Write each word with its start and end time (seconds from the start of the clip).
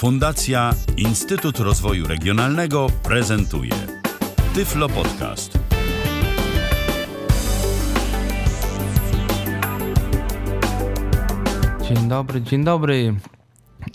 Fundacja 0.00 0.74
Instytut 0.96 1.58
Rozwoju 1.58 2.06
Regionalnego 2.06 2.86
prezentuje 3.02 3.72
Tyflo 4.54 4.88
Podcast. 4.88 5.58
Dzień 11.88 12.08
dobry, 12.08 12.42
dzień 12.42 12.64
dobry. 12.64 13.14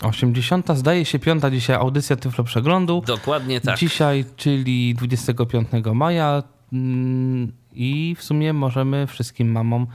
80. 0.02 0.68
zdaje 0.74 1.04
się 1.04 1.18
piąta 1.18 1.50
dzisiaj 1.50 1.76
audycja 1.76 2.16
Tyflo 2.16 2.44
Przeglądu. 2.44 3.02
Dokładnie 3.06 3.60
tak. 3.60 3.78
Dzisiaj, 3.78 4.24
czyli 4.36 4.94
25 4.94 5.68
maja 5.94 6.42
mm, 6.72 7.52
i 7.72 8.16
w 8.18 8.22
sumie 8.22 8.52
możemy 8.52 9.06
wszystkim 9.06 9.52
mamom 9.52 9.86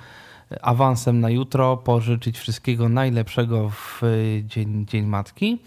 awansem 0.61 1.20
na 1.20 1.29
jutro 1.29 1.77
pożyczyć 1.77 2.39
wszystkiego 2.39 2.89
najlepszego 2.89 3.70
w 3.70 4.02
Dzień, 4.45 4.85
dzień 4.88 5.05
Matki. 5.05 5.59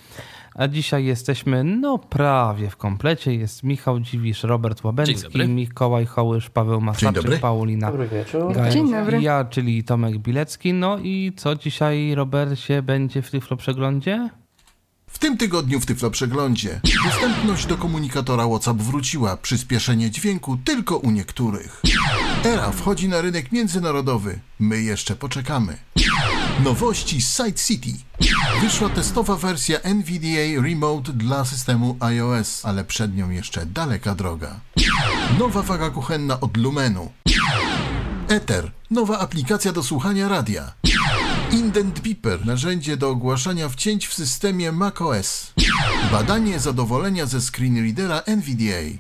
A 0.55 0.69
dzisiaj 0.69 1.05
jesteśmy 1.05 1.65
no 1.65 1.99
prawie 1.99 2.71
w 2.71 2.77
komplecie. 2.77 3.35
Jest 3.35 3.63
Michał 3.63 4.01
Dziwisz, 4.01 4.43
Robert 4.43 4.85
Łabęcki, 4.85 5.49
Mikołaj 5.49 6.07
Hołysz, 6.07 6.51
Paweł 6.51 6.81
Masaczyk, 6.81 7.41
Paulina 7.41 7.87
Dobry 7.87 8.09
wieczór. 8.09 8.53
Gajos 8.53 8.75
Dzień 8.75 8.91
dobry. 8.91 9.21
i 9.21 9.23
ja, 9.23 9.45
czyli 9.45 9.85
Tomek 9.85 10.19
Bilecki. 10.19 10.73
No 10.73 10.99
i 10.99 11.33
co 11.37 11.55
dzisiaj, 11.55 12.15
Robercie, 12.15 12.83
będzie 12.83 13.23
w 13.23 13.31
Tyflo 13.31 13.57
Przeglądzie? 13.57 14.31
W 15.15 15.19
tym 15.19 15.37
tygodniu 15.37 15.81
w 15.81 15.87
Tyflo 15.87 16.11
Przeglądzie 16.11 16.81
dostępność 17.05 17.67
do 17.67 17.77
komunikatora 17.77 18.47
WhatsApp 18.47 18.83
wróciła, 18.83 19.37
przyspieszenie 19.37 20.11
dźwięku 20.11 20.57
tylko 20.65 20.97
u 20.97 21.11
niektórych. 21.11 21.83
Era 22.45 22.71
wchodzi 22.71 23.09
na 23.09 23.21
rynek 23.21 23.53
międzynarodowy, 23.53 24.41
my 24.59 24.83
jeszcze 24.83 25.17
poczekamy. 25.17 25.79
Nowości 26.65 27.23
z 27.23 27.37
Side 27.37 27.53
City. 27.53 27.91
Wyszła 28.61 28.89
testowa 28.89 29.37
wersja 29.37 29.79
NVDA 29.79 30.63
Remote 30.63 31.13
dla 31.13 31.45
systemu 31.45 31.97
iOS, 32.01 32.65
ale 32.65 32.85
przed 32.85 33.17
nią 33.17 33.31
jeszcze 33.31 33.67
daleka 33.67 34.15
droga. 34.15 34.61
Nowa 35.39 35.63
waga 35.63 35.91
kuchenna 35.91 36.41
od 36.41 36.57
Lumenu. 36.57 37.13
Ether, 38.29 38.71
nowa 38.91 39.19
aplikacja 39.19 39.73
do 39.73 39.83
słuchania 39.83 40.29
radia. 40.29 40.73
Indent 41.55 42.01
Beeper, 42.01 42.47
narzędzie 42.47 42.97
do 42.97 43.11
ogłaszania 43.11 43.69
wcięć 43.69 44.07
w 44.07 44.15
systemie 44.15 44.73
macOS. 44.73 45.53
Badanie 46.13 46.61
zadowolenia 46.61 47.27
ze 47.27 47.41
screenreadera 47.41 48.23
NVDA. 48.27 48.99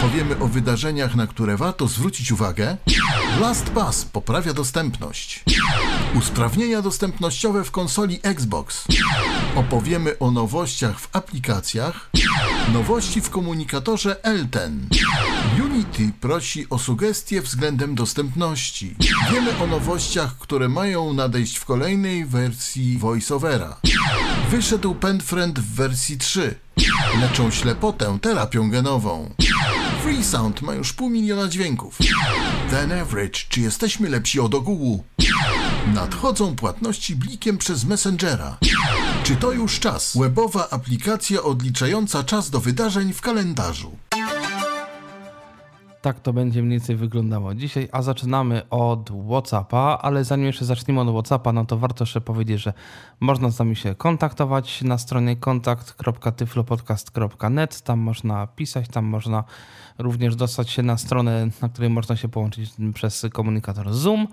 Powiemy 0.00 0.38
o 0.38 0.48
wydarzeniach, 0.48 1.14
na 1.14 1.26
które 1.26 1.56
warto 1.56 1.88
zwrócić 1.88 2.32
uwagę. 2.32 2.76
LastPass 3.40 4.04
poprawia 4.04 4.54
dostępność. 4.54 5.44
Usprawnienia 6.14 6.82
dostępnościowe 6.82 7.64
w 7.64 7.70
konsoli 7.70 8.18
Xbox. 8.22 8.84
Opowiemy 9.54 10.18
o 10.18 10.30
nowościach 10.30 11.00
w 11.00 11.16
aplikacjach. 11.16 12.10
Nowości 12.72 13.20
w 13.20 13.30
komunikatorze 13.30 14.16
L10. 14.22 14.70
Unity 15.64 16.12
prosi 16.20 16.66
o 16.70 16.78
sugestie 16.78 17.42
względem 17.42 17.94
dostępności. 17.94 18.94
Wiemy 19.32 19.58
o 19.58 19.66
nowościach, 19.66 20.38
które 20.38 20.68
mają 20.68 21.12
nadejść 21.12 21.56
w 21.56 21.64
kolejnej 21.86 22.26
wersji 22.26 22.98
VoiceOvera. 22.98 23.76
Wyszedł 24.50 24.94
PenFriend 24.94 25.58
w 25.58 25.74
wersji 25.74 26.18
3. 26.18 26.54
Leczą 27.20 27.50
ślepotę 27.50 28.18
terapią 28.22 28.70
genową. 28.70 29.34
Freesound 30.02 30.62
ma 30.62 30.74
już 30.74 30.92
pół 30.92 31.10
miliona 31.10 31.48
dźwięków. 31.48 31.98
Then 32.70 32.92
Average, 32.92 33.40
czy 33.48 33.60
jesteśmy 33.60 34.08
lepsi 34.08 34.40
od 34.40 34.54
ogółu? 34.54 35.04
Nadchodzą 35.94 36.56
płatności 36.56 37.16
blikiem 37.16 37.58
przez 37.58 37.84
Messengera. 37.84 38.58
Czy 39.22 39.36
to 39.36 39.52
już 39.52 39.80
czas? 39.80 40.16
Webowa 40.16 40.70
aplikacja 40.70 41.42
odliczająca 41.42 42.24
czas 42.24 42.50
do 42.50 42.60
wydarzeń 42.60 43.12
w 43.12 43.20
kalendarzu. 43.20 43.96
Tak 46.06 46.20
to 46.20 46.32
będzie 46.32 46.62
mniej 46.62 46.78
więcej 46.78 46.96
wyglądało. 46.96 47.54
Dzisiaj, 47.54 47.88
a 47.92 48.02
zaczynamy 48.02 48.68
od 48.70 49.10
Whatsappa, 49.28 49.98
ale 50.02 50.24
zanim 50.24 50.46
jeszcze 50.46 50.64
zaczniemy 50.64 51.00
od 51.00 51.10
Whatsappa, 51.10 51.52
no 51.52 51.64
to 51.64 51.78
warto 51.78 52.02
jeszcze 52.02 52.20
powiedzieć, 52.20 52.62
że 52.62 52.72
można 53.20 53.50
z 53.50 53.58
nami 53.58 53.76
się 53.76 53.94
kontaktować 53.94 54.82
na 54.82 54.98
stronie 54.98 55.36
kontakt.tyflopodcast.net, 55.36 57.80
tam 57.80 57.98
można 57.98 58.46
pisać, 58.46 58.88
tam 58.88 59.04
można 59.04 59.44
również 59.98 60.36
dostać 60.36 60.70
się 60.70 60.82
na 60.82 60.96
stronę, 60.96 61.48
na 61.62 61.68
której 61.68 61.90
można 61.90 62.16
się 62.16 62.28
połączyć 62.28 62.70
przez 62.94 63.26
komunikator 63.32 63.92
Zoom. 63.92 64.26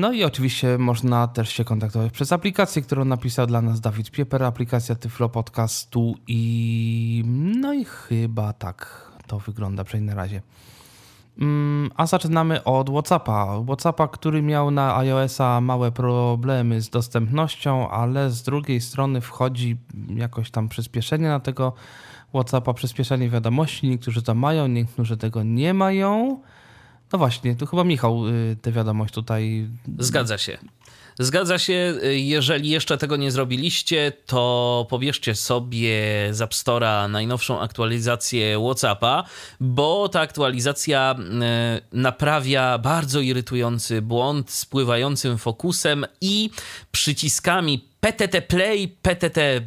No 0.00 0.12
i 0.12 0.24
oczywiście 0.24 0.78
można 0.78 1.28
też 1.28 1.48
się 1.48 1.64
kontaktować 1.64 2.12
przez 2.12 2.32
aplikację, 2.32 2.82
którą 2.82 3.04
napisał 3.04 3.46
dla 3.46 3.62
nas 3.62 3.80
Dawid 3.80 4.10
Pieper, 4.10 4.42
aplikacja 4.42 4.94
Tyflo 4.94 5.28
Podcastu 5.28 6.14
i 6.26 7.24
no 7.60 7.74
i 7.74 7.84
chyba 7.84 8.52
tak 8.52 9.07
to 9.28 9.38
wygląda 9.38 9.84
przynajmniej 9.84 10.16
na 10.16 10.22
razie. 10.22 10.42
Mm, 11.40 11.90
A 11.96 12.06
zaczynamy 12.06 12.64
od 12.64 12.90
WhatsAppa. 12.90 13.62
WhatsAppa, 13.66 14.08
który 14.08 14.42
miał 14.42 14.70
na 14.70 14.96
iOS-a 14.96 15.60
małe 15.60 15.92
problemy 15.92 16.80
z 16.80 16.90
dostępnością, 16.90 17.90
ale 17.90 18.30
z 18.30 18.42
drugiej 18.42 18.80
strony 18.80 19.20
wchodzi 19.20 19.76
jakoś 20.14 20.50
tam 20.50 20.68
przyspieszenie 20.68 21.28
na 21.28 21.40
tego 21.40 21.72
WhatsAppa, 22.34 22.74
przyspieszenie 22.74 23.30
wiadomości. 23.30 23.88
Niektórzy 23.88 24.22
to 24.22 24.34
mają, 24.34 24.68
niektórzy 24.68 25.16
tego 25.16 25.42
nie 25.42 25.74
mają. 25.74 26.40
No 27.12 27.18
właśnie, 27.18 27.56
tu 27.56 27.66
chyba 27.66 27.84
Michał 27.84 28.28
y, 28.28 28.56
tę 28.62 28.72
wiadomość 28.72 29.14
tutaj. 29.14 29.68
Zgadza 29.98 30.38
się. 30.38 30.58
Zgadza 31.20 31.58
się, 31.58 31.94
jeżeli 32.02 32.70
jeszcze 32.70 32.98
tego 32.98 33.16
nie 33.16 33.30
zrobiliście, 33.30 34.12
to 34.26 34.86
pobierzcie 34.90 35.34
sobie 35.34 35.94
z 36.30 36.40
App 36.40 36.52
Store'a 36.52 37.10
najnowszą 37.10 37.60
aktualizację 37.60 38.58
WhatsAppa, 38.58 39.24
bo 39.60 40.08
ta 40.08 40.20
aktualizacja 40.20 41.14
e, 41.42 41.80
naprawia 41.92 42.78
bardzo 42.78 43.20
irytujący 43.20 44.02
błąd 44.02 44.50
z 44.50 44.66
pływającym 44.66 45.38
fokusem 45.38 46.06
i 46.20 46.50
przyciskami 46.92 47.88
PTT 48.00 48.42
Play, 48.42 48.88
PTT 49.02 49.60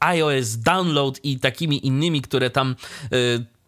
iOS 0.00 0.56
Download 0.56 1.24
i 1.24 1.38
takimi 1.38 1.86
innymi, 1.86 2.22
które 2.22 2.50
tam 2.50 2.76
e, 3.04 3.16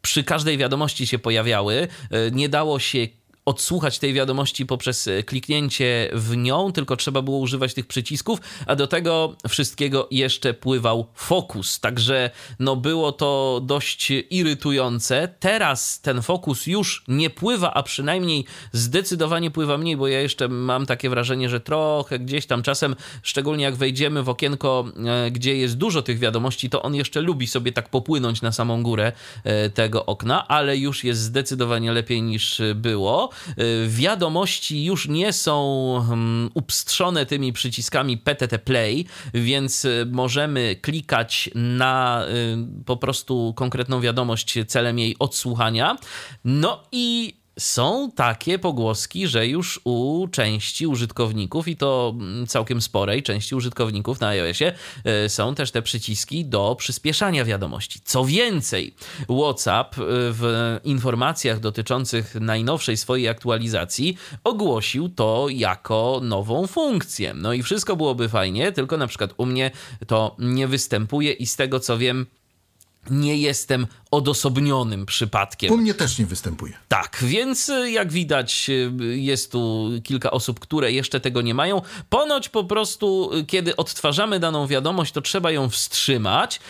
przy 0.02 0.24
każdej 0.24 0.58
wiadomości 0.58 1.06
się 1.06 1.18
pojawiały. 1.18 1.88
Nie 2.32 2.48
dało 2.48 2.78
się 2.78 3.06
odsłuchać 3.44 3.98
tej 3.98 4.12
wiadomości 4.12 4.66
poprzez 4.66 5.08
e, 5.08 5.22
kliknięcie 5.22 6.10
w 6.12 6.36
nią, 6.36 6.72
tylko 6.72 6.96
trzeba 6.96 7.22
było 7.22 7.38
używać 7.38 7.74
tych 7.74 7.86
przycisków, 7.86 8.40
a 8.66 8.76
do 8.76 8.86
tego 8.86 9.36
wszystkiego 9.48 10.08
jeszcze 10.10 10.54
pływał 10.54 11.06
fokus. 11.14 11.80
Także 11.80 12.30
no 12.58 12.76
było 12.76 13.12
to 13.12 13.60
dość 13.64 14.10
irytujące. 14.30 15.34
Teraz 15.40 16.00
ten 16.00 16.22
fokus 16.22 16.66
już 16.66 17.04
nie 17.08 17.30
pływa, 17.30 17.74
a 17.74 17.82
przynajmniej 17.82 18.44
zdecydowanie 18.72 19.50
pływa 19.50 19.78
mniej, 19.78 19.96
bo 19.96 20.08
ja 20.08 20.20
jeszcze 20.20 20.48
mam 20.48 20.86
takie 20.86 21.10
wrażenie, 21.10 21.48
że 21.48 21.60
trochę 21.60 22.18
gdzieś 22.18 22.46
tam 22.46 22.62
czasem, 22.62 22.96
szczególnie 23.22 23.64
jak 23.64 23.76
wejdziemy 23.76 24.22
w 24.22 24.28
okienko, 24.28 24.84
e, 25.06 25.30
gdzie 25.30 25.56
jest 25.56 25.76
dużo 25.76 26.02
tych 26.02 26.18
wiadomości, 26.18 26.70
to 26.70 26.82
on 26.82 26.94
jeszcze 26.94 27.20
lubi 27.20 27.46
sobie 27.46 27.72
tak 27.72 27.88
popłynąć 27.88 28.42
na 28.42 28.52
samą 28.52 28.82
górę 28.82 29.12
e, 29.44 29.70
tego 29.70 30.06
okna, 30.06 30.48
ale 30.48 30.76
już 30.76 31.04
jest 31.04 31.20
zdecydowanie 31.20 31.92
lepiej 31.92 32.22
niż 32.22 32.62
było. 32.74 33.29
Y, 33.58 33.88
Wiadomości 33.88 34.84
już 34.84 35.08
nie 35.08 35.32
są 35.32 36.04
hmm, 36.08 36.50
upstrzone 36.54 37.26
tymi 37.26 37.52
przyciskami 37.52 38.18
PTT 38.18 38.58
Play, 38.58 39.06
więc 39.34 39.84
y, 39.84 40.06
możemy 40.10 40.76
klikać 40.76 41.50
na 41.54 42.24
y, 42.28 42.84
po 42.84 42.96
prostu 42.96 43.54
konkretną 43.56 44.00
wiadomość 44.00 44.58
celem 44.66 44.98
jej 44.98 45.16
odsłuchania. 45.18 45.96
No 46.44 46.82
i 46.92 47.39
są 47.60 48.10
takie 48.14 48.58
pogłoski, 48.58 49.26
że 49.26 49.46
już 49.46 49.80
u 49.84 50.28
części 50.28 50.86
użytkowników, 50.86 51.68
i 51.68 51.76
to 51.76 52.14
mm, 52.16 52.46
całkiem 52.46 52.80
sporej 52.80 53.22
części 53.22 53.54
użytkowników 53.54 54.20
na 54.20 54.28
iOSie, 54.28 54.72
y, 55.24 55.28
są 55.28 55.54
też 55.54 55.70
te 55.70 55.82
przyciski 55.82 56.44
do 56.44 56.76
przyspieszania 56.78 57.44
wiadomości. 57.44 58.00
Co 58.04 58.24
więcej, 58.24 58.94
WhatsApp 59.28 59.98
y, 59.98 60.02
w 60.08 60.78
informacjach 60.84 61.60
dotyczących 61.60 62.34
najnowszej 62.34 62.96
swojej 62.96 63.28
aktualizacji 63.28 64.16
ogłosił 64.44 65.08
to 65.08 65.46
jako 65.50 66.20
nową 66.22 66.66
funkcję. 66.66 67.34
No 67.34 67.52
i 67.52 67.62
wszystko 67.62 67.96
byłoby 67.96 68.28
fajnie, 68.28 68.72
tylko 68.72 68.96
na 68.96 69.06
przykład 69.06 69.34
u 69.36 69.46
mnie 69.46 69.70
to 70.06 70.36
nie 70.38 70.68
występuje 70.68 71.32
i 71.32 71.46
z 71.46 71.56
tego 71.56 71.80
co 71.80 71.98
wiem, 71.98 72.26
nie 73.10 73.36
jestem 73.36 73.86
odosobnionym 74.10 75.06
przypadkiem. 75.06 75.72
U 75.72 75.76
mnie 75.76 75.94
też 75.94 76.18
nie 76.18 76.26
występuje. 76.26 76.72
Tak, 76.88 77.18
więc 77.22 77.68
y, 77.68 77.90
jak 77.90 78.12
widać, 78.12 78.66
y, 78.68 79.18
jest 79.18 79.52
tu 79.52 79.90
kilka 80.04 80.30
osób, 80.30 80.60
które 80.60 80.92
jeszcze 80.92 81.20
tego 81.20 81.42
nie 81.42 81.54
mają. 81.54 81.82
Ponoć 82.08 82.48
po 82.48 82.64
prostu, 82.64 83.30
y, 83.34 83.44
kiedy 83.44 83.76
odtwarzamy 83.76 84.40
daną 84.40 84.66
wiadomość, 84.66 85.12
to 85.12 85.20
trzeba 85.20 85.50
ją 85.50 85.68
wstrzymać 85.68 86.60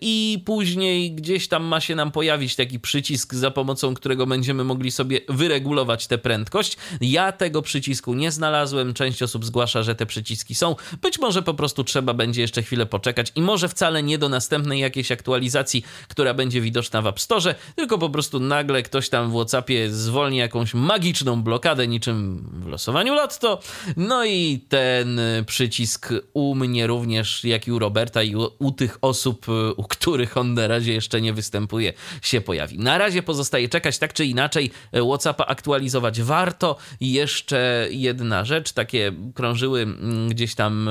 i 0.00 0.42
później 0.44 1.12
gdzieś 1.12 1.48
tam 1.48 1.64
ma 1.64 1.80
się 1.80 1.94
nam 1.94 2.10
pojawić 2.10 2.56
taki 2.56 2.80
przycisk, 2.80 3.34
za 3.34 3.50
pomocą 3.50 3.94
którego 3.94 4.26
będziemy 4.26 4.64
mogli 4.64 4.90
sobie 4.90 5.20
wyregulować 5.28 6.06
tę 6.06 6.18
prędkość. 6.18 6.76
Ja 7.00 7.32
tego 7.32 7.62
przycisku 7.62 8.14
nie 8.14 8.30
znalazłem. 8.32 8.94
Część 8.94 9.22
osób 9.22 9.44
zgłasza, 9.44 9.82
że 9.82 9.94
te 9.94 10.06
przyciski 10.06 10.54
są. 10.54 10.76
Być 11.02 11.18
może 11.18 11.42
po 11.42 11.54
prostu 11.54 11.84
trzeba 11.84 12.14
będzie 12.14 12.40
jeszcze 12.40 12.62
chwilę 12.62 12.86
poczekać 12.86 13.32
i 13.34 13.42
może 13.42 13.68
wcale 13.68 14.02
nie 14.02 14.18
do 14.18 14.28
następnej 14.28 14.80
jakiejś 14.80 15.12
aktualizacji, 15.12 15.84
która 16.08 16.34
będzie 16.34 16.60
widoczna 16.68 17.02
w 17.02 17.06
App 17.06 17.20
Store, 17.20 17.54
tylko 17.76 17.98
po 17.98 18.10
prostu 18.10 18.40
nagle 18.40 18.82
ktoś 18.82 19.08
tam 19.08 19.30
w 19.30 19.34
WhatsAppie 19.34 19.90
zwolni 19.90 20.36
jakąś 20.36 20.74
magiczną 20.74 21.42
blokadę, 21.42 21.88
niczym 21.88 22.48
w 22.64 22.66
losowaniu 22.66 23.14
lotto. 23.14 23.60
No 23.96 24.24
i 24.24 24.60
ten 24.68 25.20
przycisk 25.46 26.08
u 26.32 26.54
mnie 26.54 26.86
również, 26.86 27.44
jak 27.44 27.68
i 27.68 27.72
u 27.72 27.78
Roberta 27.78 28.22
i 28.22 28.36
u, 28.36 28.50
u 28.58 28.72
tych 28.72 28.98
osób, 29.00 29.46
u 29.76 29.84
których 29.84 30.36
on 30.36 30.54
na 30.54 30.66
razie 30.66 30.92
jeszcze 30.92 31.20
nie 31.20 31.32
występuje, 31.32 31.92
się 32.22 32.40
pojawi. 32.40 32.78
Na 32.78 32.98
razie 32.98 33.22
pozostaje 33.22 33.68
czekać, 33.68 33.98
tak 33.98 34.12
czy 34.12 34.24
inaczej, 34.24 34.70
WhatsAppa 34.92 35.46
aktualizować 35.46 36.22
warto. 36.22 36.76
I 37.00 37.12
jeszcze 37.12 37.88
jedna 37.90 38.44
rzecz, 38.44 38.72
takie 38.72 39.12
krążyły 39.34 39.82
mm, 39.82 40.28
gdzieś 40.28 40.54
tam 40.54 40.90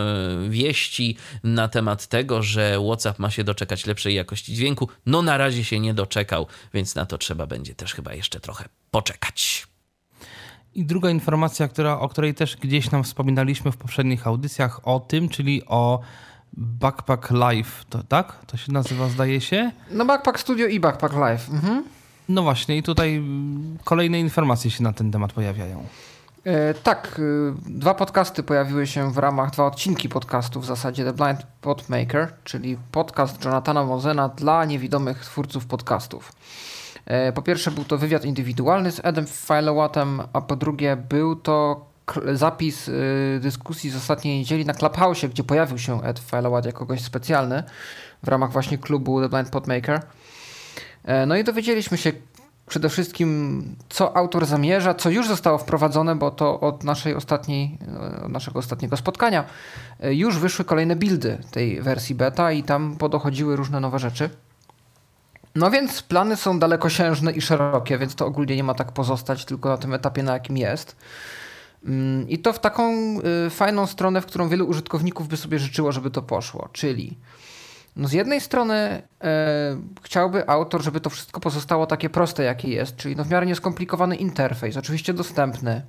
wieści 0.50 1.18
na 1.44 1.68
temat 1.68 2.08
tego, 2.08 2.44
że 2.44 2.80
WhatsApp 2.88 3.20
ma 3.20 3.32
się 3.32 3.44
doczekać 3.44 3.86
lepszej 3.86 4.16
jakości 4.16 4.54
dźwięku. 4.54 4.90
No 5.06 5.22
na 5.22 5.38
razie 5.38 5.64
się 5.68 5.80
nie 5.80 5.94
doczekał, 5.94 6.48
więc 6.74 6.96
na 6.96 7.06
to 7.06 7.18
trzeba 7.18 7.48
będzie 7.48 7.76
też 7.76 7.94
chyba 7.94 8.14
jeszcze 8.14 8.40
trochę 8.40 8.66
poczekać. 8.92 9.68
I 10.76 10.86
druga 10.86 11.10
informacja, 11.10 11.68
która, 11.68 12.00
o 12.00 12.10
której 12.10 12.34
też 12.34 12.58
gdzieś 12.58 12.92
nam 12.92 13.04
wspominaliśmy 13.04 13.72
w 13.72 13.78
poprzednich 13.78 14.28
audycjach 14.28 14.88
o 14.88 15.00
tym, 15.00 15.30
czyli 15.30 15.66
o 15.66 16.00
Backpack 16.54 17.32
Live, 17.32 17.86
to, 17.90 18.04
tak? 18.04 18.46
To 18.46 18.58
się 18.58 18.72
nazywa, 18.72 19.10
zdaje 19.10 19.42
się? 19.42 19.72
No 19.92 20.06
Backpack 20.06 20.40
Studio 20.40 20.68
i 20.68 20.80
Backpack 20.80 21.16
Live. 21.16 21.50
Mhm. 21.50 21.84
No 22.30 22.44
właśnie, 22.44 22.78
i 22.78 22.84
tutaj 22.84 23.24
kolejne 23.84 24.20
informacje 24.20 24.72
się 24.72 24.84
na 24.84 24.94
ten 24.94 25.12
temat 25.12 25.34
pojawiają. 25.34 25.86
E, 26.44 26.74
tak, 26.74 27.20
e, 27.20 27.70
dwa 27.70 27.94
podcasty 27.94 28.44
pojawiły 28.44 28.88
się 28.88 29.12
w 29.12 29.18
ramach, 29.18 29.52
dwa 29.52 29.66
odcinki 29.66 30.10
podcastu 30.10 30.62
w 30.62 30.66
zasadzie 30.66 31.06
The 31.06 31.14
Blind 31.14 31.40
Podmaker, 31.62 32.34
czyli 32.44 32.78
podcast 32.92 33.46
Jonathana 33.46 33.84
Mozena 33.84 34.30
dla 34.30 34.66
niewidomych 34.66 35.20
twórców 35.20 35.66
podcastów. 35.66 36.32
E, 37.06 37.34
po 37.34 37.42
pierwsze 37.42 37.72
był 37.72 37.84
to 37.84 37.98
wywiad 37.98 38.26
indywidualny 38.26 38.92
z 38.92 39.02
Edem 39.04 39.26
Filowatem, 39.28 40.22
a 40.34 40.42
po 40.42 40.56
drugie 40.56 40.96
był 40.96 41.36
to 41.36 41.86
zapis 42.34 42.90
dyskusji 43.40 43.90
z 43.90 43.96
ostatniej 43.96 44.40
niedzieli 44.40 44.66
na 44.66 44.74
Clubhouse, 44.74 45.26
gdzie 45.26 45.44
pojawił 45.44 45.78
się 45.78 46.04
Ed 46.04 46.20
Filowat 46.20 46.66
jako 46.66 46.86
gość 46.86 47.04
specjalny 47.04 47.64
w 48.24 48.28
ramach 48.28 48.52
właśnie 48.52 48.78
klubu 48.78 49.22
The 49.22 49.30
Blind 49.30 49.50
Podmaker. 49.50 50.02
No 51.28 51.36
i 51.36 51.44
dowiedzieliśmy 51.44 51.98
się 51.98 52.12
przede 52.68 52.90
wszystkim, 52.90 53.64
co 53.90 54.18
autor 54.18 54.46
zamierza, 54.46 54.94
co 54.94 55.10
już 55.10 55.28
zostało 55.28 55.58
wprowadzone, 55.58 56.16
bo 56.16 56.32
to 56.32 56.60
od 56.60 56.84
naszej 56.84 57.16
ostatniej, 57.16 57.78
e, 58.18 58.24
od 58.24 58.32
naszego 58.32 58.60
ostatniego 58.60 58.98
spotkania 58.98 59.44
e, 60.00 60.14
już 60.14 60.38
wyszły 60.38 60.66
kolejne 60.66 60.96
buildy 60.96 61.38
tej 61.52 61.82
wersji 61.82 62.16
beta 62.16 62.52
i 62.52 62.64
tam 62.64 62.96
podochodziły 62.98 63.56
różne 63.56 63.80
nowe 63.80 64.00
rzeczy. 64.00 64.30
No 65.56 65.72
więc 65.72 66.02
plany 66.02 66.36
są 66.36 66.60
dalekosiężne 66.60 67.32
i 67.32 67.42
szerokie, 67.42 67.98
więc 67.98 68.16
to 68.16 68.26
ogólnie 68.26 68.56
nie 68.56 68.64
ma 68.64 68.74
tak 68.74 68.92
pozostać 68.92 69.46
tylko 69.46 69.70
na 69.70 69.78
tym 69.78 69.94
etapie, 69.94 70.24
na 70.24 70.34
jakim 70.34 70.58
jest. 70.58 70.96
Mm, 71.86 72.30
I 72.30 72.40
to 72.40 72.54
w 72.54 72.60
taką 72.60 72.94
y, 73.48 73.50
fajną 73.50 73.88
stronę, 73.88 74.22
w 74.22 74.26
którą 74.26 74.50
wielu 74.50 74.68
użytkowników 74.68 75.28
by 75.28 75.38
sobie 75.38 75.60
życzyło, 75.60 75.92
żeby 75.92 76.12
to 76.12 76.22
poszło, 76.22 76.70
czyli 76.74 77.18
no 77.98 78.08
z 78.08 78.12
jednej 78.12 78.42
strony 78.42 78.74
e, 79.24 79.78
chciałby 80.04 80.50
autor, 80.50 80.84
żeby 80.84 81.00
to 81.00 81.10
wszystko 81.10 81.40
pozostało 81.40 81.88
takie 81.88 82.10
proste, 82.10 82.44
jakie 82.44 82.70
jest, 82.70 82.96
czyli 82.96 83.16
no 83.16 83.24
w 83.24 83.30
miarę 83.30 83.46
nieskomplikowany 83.46 84.16
interfejs, 84.16 84.78
oczywiście 84.78 85.14
dostępny, 85.14 85.82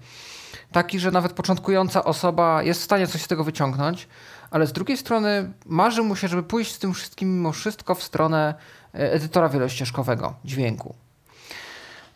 taki, 0.72 0.98
że 0.98 1.10
nawet 1.10 1.32
początkująca 1.32 2.04
osoba 2.04 2.62
jest 2.62 2.80
w 2.80 2.84
stanie 2.84 3.06
coś 3.06 3.22
z 3.22 3.28
tego 3.28 3.44
wyciągnąć, 3.44 4.08
ale 4.50 4.66
z 4.66 4.72
drugiej 4.72 4.96
strony 4.96 5.52
marzy 5.66 6.02
mu 6.02 6.16
się, 6.16 6.28
żeby 6.28 6.42
pójść 6.42 6.74
z 6.74 6.78
tym 6.78 6.94
wszystkim 6.94 7.36
mimo 7.36 7.52
wszystko 7.52 7.94
w 7.94 8.02
stronę 8.02 8.54
e, 8.94 9.12
edytora 9.12 9.48
wielościeżkowego 9.48 10.34
dźwięku. 10.44 10.94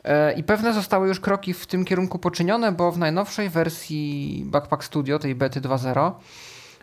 E, 0.04 0.32
I 0.32 0.44
pewne 0.44 0.72
zostały 0.72 1.08
już 1.08 1.20
kroki 1.20 1.54
w 1.54 1.66
tym 1.66 1.84
kierunku 1.84 2.18
poczynione, 2.18 2.72
bo 2.72 2.92
w 2.92 2.98
najnowszej 2.98 3.48
wersji 3.48 4.42
Backpack 4.46 4.84
Studio, 4.84 5.18
tej 5.18 5.34
bety 5.34 5.60
2.0, 5.60 6.12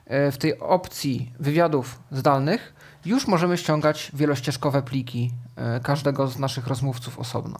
e, 0.06 0.32
w 0.32 0.38
tej 0.38 0.60
opcji 0.60 1.32
wywiadów 1.40 2.00
zdalnych 2.12 2.79
już 3.06 3.28
możemy 3.28 3.57
ściągać 3.57 4.12
wielościeżkowe 4.13 4.81
pliki 4.81 5.31
e, 5.56 5.80
każdego 5.80 6.28
z 6.28 6.40
naszych 6.40 6.68
rozmówców 6.68 7.19
osobno. 7.19 7.57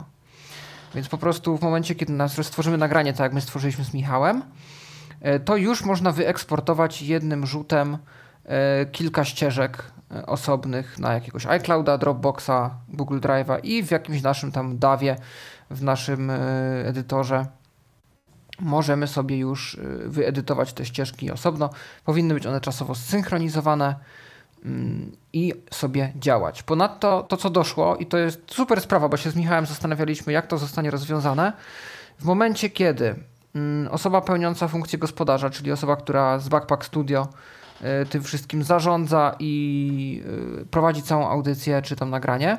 Więc 0.96 1.08
po 1.10 1.18
prostu 1.18 1.58
w 1.58 1.62
momencie, 1.62 1.96
kiedy 1.96 2.14
stworzymy 2.44 2.78
nagranie, 2.78 3.14
tak 3.14 3.20
jak 3.20 3.34
my 3.34 3.42
stworzyliśmy 3.42 3.84
z 3.86 3.94
Michałem, 3.94 4.44
e, 5.22 5.40
to 5.40 5.58
już 5.58 5.84
można 5.84 6.12
wyeksportować 6.12 7.02
jednym 7.02 7.46
rzutem 7.46 7.98
e, 8.46 8.86
kilka 8.86 9.26
ścieżek 9.26 9.92
osobnych 10.26 11.00
na 11.00 11.14
jakiegoś 11.14 11.46
iClouda, 11.46 11.98
Dropboxa, 11.98 12.70
Google 12.90 13.20
Drive'a 13.20 13.60
i 13.64 13.84
w 13.84 13.92
jakimś 13.92 14.22
naszym 14.22 14.52
tam 14.52 14.78
dawie, 14.78 15.16
w 15.70 15.84
naszym 15.84 16.32
edytorze 16.86 17.46
możemy 18.60 19.08
sobie 19.08 19.38
już 19.38 19.78
wyedytować 20.06 20.74
te 20.74 20.86
ścieżki 20.86 21.32
osobno. 21.32 21.70
Powinny 22.06 22.34
być 22.34 22.46
one 22.46 22.62
czasowo 22.62 22.96
zsynchronizowane 22.96 23.96
i 25.34 25.54
sobie 25.72 26.14
działać. 26.16 26.64
Ponadto 26.64 27.24
to, 27.24 27.38
co 27.38 27.50
doszło, 27.50 27.96
i 27.96 28.06
to 28.06 28.18
jest 28.18 28.42
super 28.48 28.82
sprawa, 28.82 29.10
bo 29.10 29.18
się 29.18 29.32
z 29.32 29.36
Michałem 29.36 29.66
zastanawialiśmy, 29.66 30.34
jak 30.34 30.48
to 30.48 30.58
zostanie 30.58 30.92
rozwiązane. 30.92 31.54
W 32.20 32.26
momencie, 32.26 32.70
kiedy 32.70 33.16
mm, 33.56 33.88
osoba 33.92 34.22
pełniąca 34.22 34.68
funkcję 34.68 35.00
gospodarza, 35.00 35.50
czyli 35.50 35.72
osoba, 35.72 35.96
która 35.96 36.40
z 36.40 36.50
Backpack 36.50 36.86
Studio 36.86 37.28
y, 38.04 38.06
tym 38.06 38.24
wszystkim 38.24 38.64
zarządza 38.64 39.36
i 39.40 40.24
y, 40.62 40.66
prowadzi 40.66 41.04
całą 41.04 41.30
audycję 41.30 41.82
czy 41.82 41.96
tam 41.96 42.10
nagranie, 42.10 42.58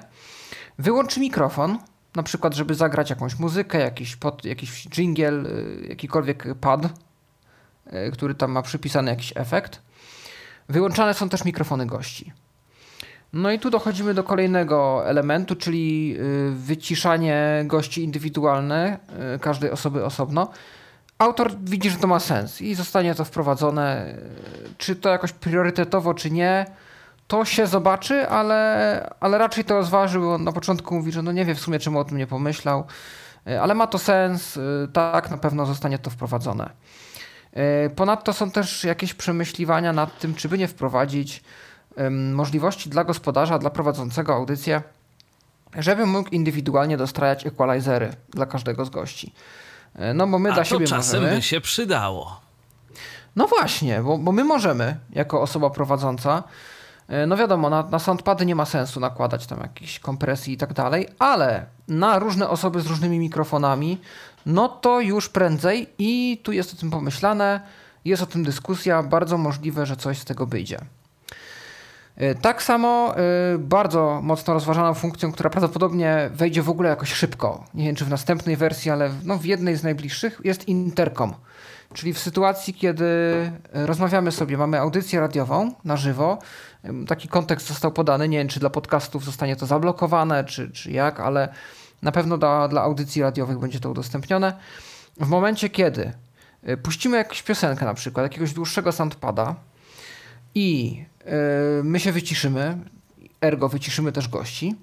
wyłączy 0.78 1.20
mikrofon, 1.20 1.78
na 2.14 2.22
przykład, 2.22 2.54
żeby 2.54 2.74
zagrać 2.74 3.10
jakąś 3.10 3.38
muzykę, 3.38 3.78
jakiś, 3.80 4.16
pod, 4.16 4.44
jakiś 4.44 4.88
jingle, 4.88 5.32
y, 5.32 5.86
jakikolwiek 5.88 6.54
pad, 6.60 6.80
który 8.12 8.34
tam 8.34 8.52
ma 8.52 8.62
przypisany 8.62 9.10
jakiś 9.10 9.32
efekt 9.36 9.82
Wyłączane 10.70 11.14
są 11.14 11.28
też 11.28 11.44
mikrofony 11.44 11.86
gości. 11.86 12.32
No 13.32 13.50
i 13.50 13.58
tu 13.58 13.70
dochodzimy 13.70 14.14
do 14.14 14.24
kolejnego 14.24 15.06
elementu, 15.06 15.56
czyli 15.56 16.16
y, 16.18 16.50
wyciszanie 16.50 17.62
gości 17.66 18.04
indywidualne, 18.04 18.98
y, 19.34 19.38
każdej 19.38 19.70
osoby 19.70 20.04
osobno. 20.04 20.50
Autor 21.18 21.52
widzi, 21.62 21.90
że 21.90 21.96
to 21.96 22.06
ma 22.06 22.20
sens 22.20 22.62
i 22.62 22.74
zostanie 22.74 23.14
to 23.14 23.24
wprowadzone. 23.24 24.14
Czy 24.78 24.96
to 24.96 25.08
jakoś 25.08 25.32
priorytetowo, 25.32 26.14
czy 26.14 26.30
nie, 26.30 26.66
to 27.28 27.44
się 27.44 27.66
zobaczy, 27.66 28.28
ale, 28.28 29.14
ale 29.20 29.38
raczej 29.38 29.64
to 29.64 29.74
rozważy, 29.74 30.18
bo 30.18 30.34
on 30.34 30.44
na 30.44 30.52
początku 30.52 30.94
mówi, 30.94 31.12
że 31.12 31.22
no 31.22 31.32
nie 31.32 31.44
wie 31.44 31.54
w 31.54 31.60
sumie, 31.60 31.78
czemu 31.78 31.98
o 31.98 32.04
tym 32.04 32.18
nie 32.18 32.26
pomyślał, 32.26 32.84
y, 33.48 33.60
ale 33.60 33.74
ma 33.74 33.86
to 33.86 33.98
sens, 33.98 34.58
tak, 34.92 35.30
na 35.30 35.38
pewno 35.38 35.66
zostanie 35.66 35.98
to 35.98 36.10
wprowadzone. 36.10 36.70
E, 37.52 37.90
ponadto 37.90 38.32
są 38.32 38.50
też 38.50 38.84
jakieś 38.84 39.14
przemyśliwania 39.14 39.92
nad 39.92 40.18
tym, 40.18 40.34
czy 40.34 40.48
by 40.48 40.58
nie 40.58 40.68
wprowadzić 40.68 41.42
możliwości 42.32 42.90
dla 42.90 43.04
gospodarza, 43.04 43.58
dla 43.58 43.70
prowadzącego 43.70 44.34
audycję, 44.34 44.82
żeby 45.78 46.06
mógł 46.06 46.28
indywidualnie 46.30 46.96
dostrajać 46.96 47.46
equalizery 47.46 48.12
dla 48.28 48.46
każdego 48.46 48.84
z 48.84 48.90
gości. 48.90 49.32
E, 49.94 50.14
no 50.14 50.26
bo 50.26 50.38
my 50.38 50.50
A 50.50 50.54
dla 50.54 50.64
siebie 50.64 50.86
czasem 50.86 51.20
możemy. 51.20 51.36
by 51.36 51.42
się 51.42 51.60
przydało. 51.60 52.40
No 53.36 53.46
właśnie, 53.46 54.00
bo, 54.00 54.18
bo 54.18 54.32
my 54.32 54.44
możemy, 54.44 54.96
jako 55.12 55.42
osoba 55.42 55.70
prowadząca, 55.70 56.42
e, 57.08 57.26
no 57.26 57.36
wiadomo, 57.36 57.70
na, 57.70 57.82
na 57.82 57.98
soundpady 57.98 58.46
nie 58.46 58.54
ma 58.54 58.64
sensu 58.64 59.00
nakładać 59.00 59.46
tam 59.46 59.60
jakichś 59.60 59.98
kompresji 59.98 60.54
i 60.54 60.56
tak 60.56 60.72
dalej, 60.72 61.08
ale 61.18 61.66
na 61.88 62.18
różne 62.18 62.48
osoby 62.48 62.80
z 62.80 62.86
różnymi 62.86 63.18
mikrofonami 63.18 64.00
no 64.46 64.68
to 64.68 65.00
już 65.00 65.28
prędzej 65.28 65.86
i 65.98 66.40
tu 66.42 66.52
jest 66.52 66.74
o 66.74 66.76
tym 66.76 66.90
pomyślane, 66.90 67.60
jest 68.04 68.22
o 68.22 68.26
tym 68.26 68.44
dyskusja, 68.44 69.02
bardzo 69.02 69.38
możliwe, 69.38 69.86
że 69.86 69.96
coś 69.96 70.18
z 70.18 70.24
tego 70.24 70.46
wyjdzie. 70.46 70.78
E, 72.16 72.34
tak 72.34 72.62
samo 72.62 73.14
y, 73.54 73.58
bardzo 73.58 74.20
mocno 74.22 74.54
rozważaną 74.54 74.94
funkcją, 74.94 75.32
która 75.32 75.50
prawdopodobnie 75.50 76.30
wejdzie 76.34 76.62
w 76.62 76.70
ogóle 76.70 76.88
jakoś 76.88 77.12
szybko, 77.12 77.64
nie 77.74 77.84
wiem 77.84 77.96
czy 77.96 78.04
w 78.04 78.08
następnej 78.10 78.56
wersji, 78.56 78.90
ale 78.90 79.10
no 79.24 79.38
w 79.38 79.44
jednej 79.44 79.76
z 79.76 79.82
najbliższych, 79.82 80.40
jest 80.44 80.68
interkom. 80.68 81.34
Czyli 81.92 82.12
w 82.12 82.18
sytuacji, 82.18 82.74
kiedy 82.74 83.04
rozmawiamy 83.72 84.32
sobie, 84.32 84.56
mamy 84.56 84.80
audycję 84.80 85.20
radiową 85.20 85.74
na 85.84 85.96
żywo, 85.96 86.38
taki 87.08 87.28
kontekst 87.28 87.68
został 87.68 87.92
podany, 87.92 88.28
nie 88.28 88.38
wiem 88.38 88.48
czy 88.48 88.60
dla 88.60 88.70
podcastów 88.70 89.24
zostanie 89.24 89.56
to 89.56 89.66
zablokowane, 89.66 90.44
czy, 90.44 90.70
czy 90.70 90.90
jak, 90.90 91.20
ale 91.20 91.48
na 92.02 92.12
pewno 92.12 92.38
dla, 92.38 92.68
dla 92.68 92.82
audycji 92.82 93.22
radiowych 93.22 93.58
będzie 93.58 93.80
to 93.80 93.90
udostępnione. 93.90 94.52
W 95.20 95.28
momencie, 95.28 95.68
kiedy 95.68 96.12
y, 96.68 96.76
puścimy 96.76 97.16
jakąś 97.16 97.42
piosenkę 97.42 97.84
na 97.84 97.94
przykład, 97.94 98.22
jakiegoś 98.24 98.52
dłuższego 98.52 98.92
soundpada 98.92 99.54
i 100.54 100.96
yy, 101.24 101.32
my 101.84 102.00
się 102.00 102.12
wyciszymy, 102.12 102.78
ergo 103.40 103.68
wyciszymy 103.68 104.12
też 104.12 104.28
gości, 104.28 104.76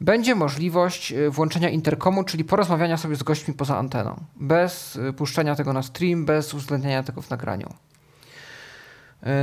będzie 0.00 0.34
możliwość 0.34 1.12
y, 1.12 1.30
włączenia 1.30 1.68
interkomu, 1.68 2.24
czyli 2.24 2.44
porozmawiania 2.44 2.96
sobie 2.96 3.16
z 3.16 3.22
gośćmi 3.22 3.54
poza 3.54 3.78
anteną, 3.78 4.24
bez 4.36 4.96
y, 4.96 5.12
puszczenia 5.12 5.54
tego 5.54 5.72
na 5.72 5.82
stream, 5.82 6.24
bez 6.24 6.54
uwzględniania 6.54 7.02
tego 7.02 7.22
w 7.22 7.30
nagraniu. 7.30 7.74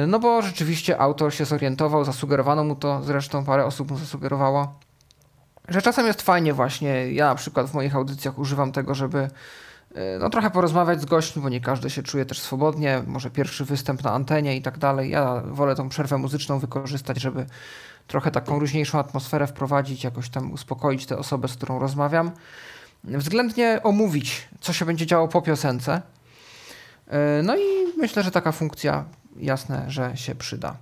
No 0.07 0.19
bo 0.19 0.41
rzeczywiście 0.41 0.97
autor 0.97 1.33
się 1.33 1.45
zorientował, 1.45 2.05
zasugerowano 2.05 2.63
mu 2.63 2.75
to, 2.75 3.03
zresztą 3.03 3.45
parę 3.45 3.65
osób 3.65 3.91
mu 3.91 3.97
zasugerowało, 3.97 4.79
że 5.71 5.81
czasem 5.81 6.07
jest 6.07 6.21
fajnie 6.21 6.53
właśnie, 6.53 7.13
ja 7.13 7.25
na 7.25 7.35
przykład 7.35 7.67
w 7.67 7.73
moich 7.73 7.95
audycjach 7.95 8.39
używam 8.39 8.71
tego, 8.71 8.95
żeby 8.95 9.29
e, 9.95 10.19
no, 10.19 10.29
trochę 10.29 10.51
porozmawiać 10.51 11.01
z 11.01 11.05
gośćmi, 11.05 11.41
bo 11.41 11.49
nie 11.49 11.61
każdy 11.61 11.89
się 11.89 12.03
czuje 12.03 12.25
też 12.25 12.39
swobodnie, 12.39 13.03
może 13.07 13.29
pierwszy 13.29 13.65
występ 13.65 14.03
na 14.03 14.11
antenie 14.11 14.55
i 14.55 14.61
tak 14.61 14.77
dalej. 14.77 15.09
Ja 15.09 15.41
wolę 15.45 15.75
tą 15.75 15.89
przerwę 15.89 16.17
muzyczną 16.17 16.59
wykorzystać, 16.59 17.21
żeby 17.21 17.45
trochę 18.07 18.31
taką 18.31 18.59
luźniejszą 18.59 18.99
atmosferę 18.99 19.47
wprowadzić, 19.47 20.03
jakoś 20.03 20.29
tam 20.29 20.51
uspokoić 20.51 21.05
tę 21.05 21.17
osobę, 21.17 21.47
z 21.47 21.55
którą 21.55 21.79
rozmawiam. 21.79 22.31
Względnie 23.03 23.79
omówić, 23.83 24.47
co 24.61 24.73
się 24.73 24.85
będzie 24.85 25.05
działo 25.05 25.27
po 25.27 25.41
piosence. 25.41 26.01
E, 27.07 27.41
no 27.43 27.57
i 27.57 27.61
myślę, 27.97 28.23
że 28.23 28.31
taka 28.31 28.51
funkcja 28.51 29.05
jasne, 29.37 29.85
że 29.87 30.17
się 30.17 30.35
przyda. 30.35 30.75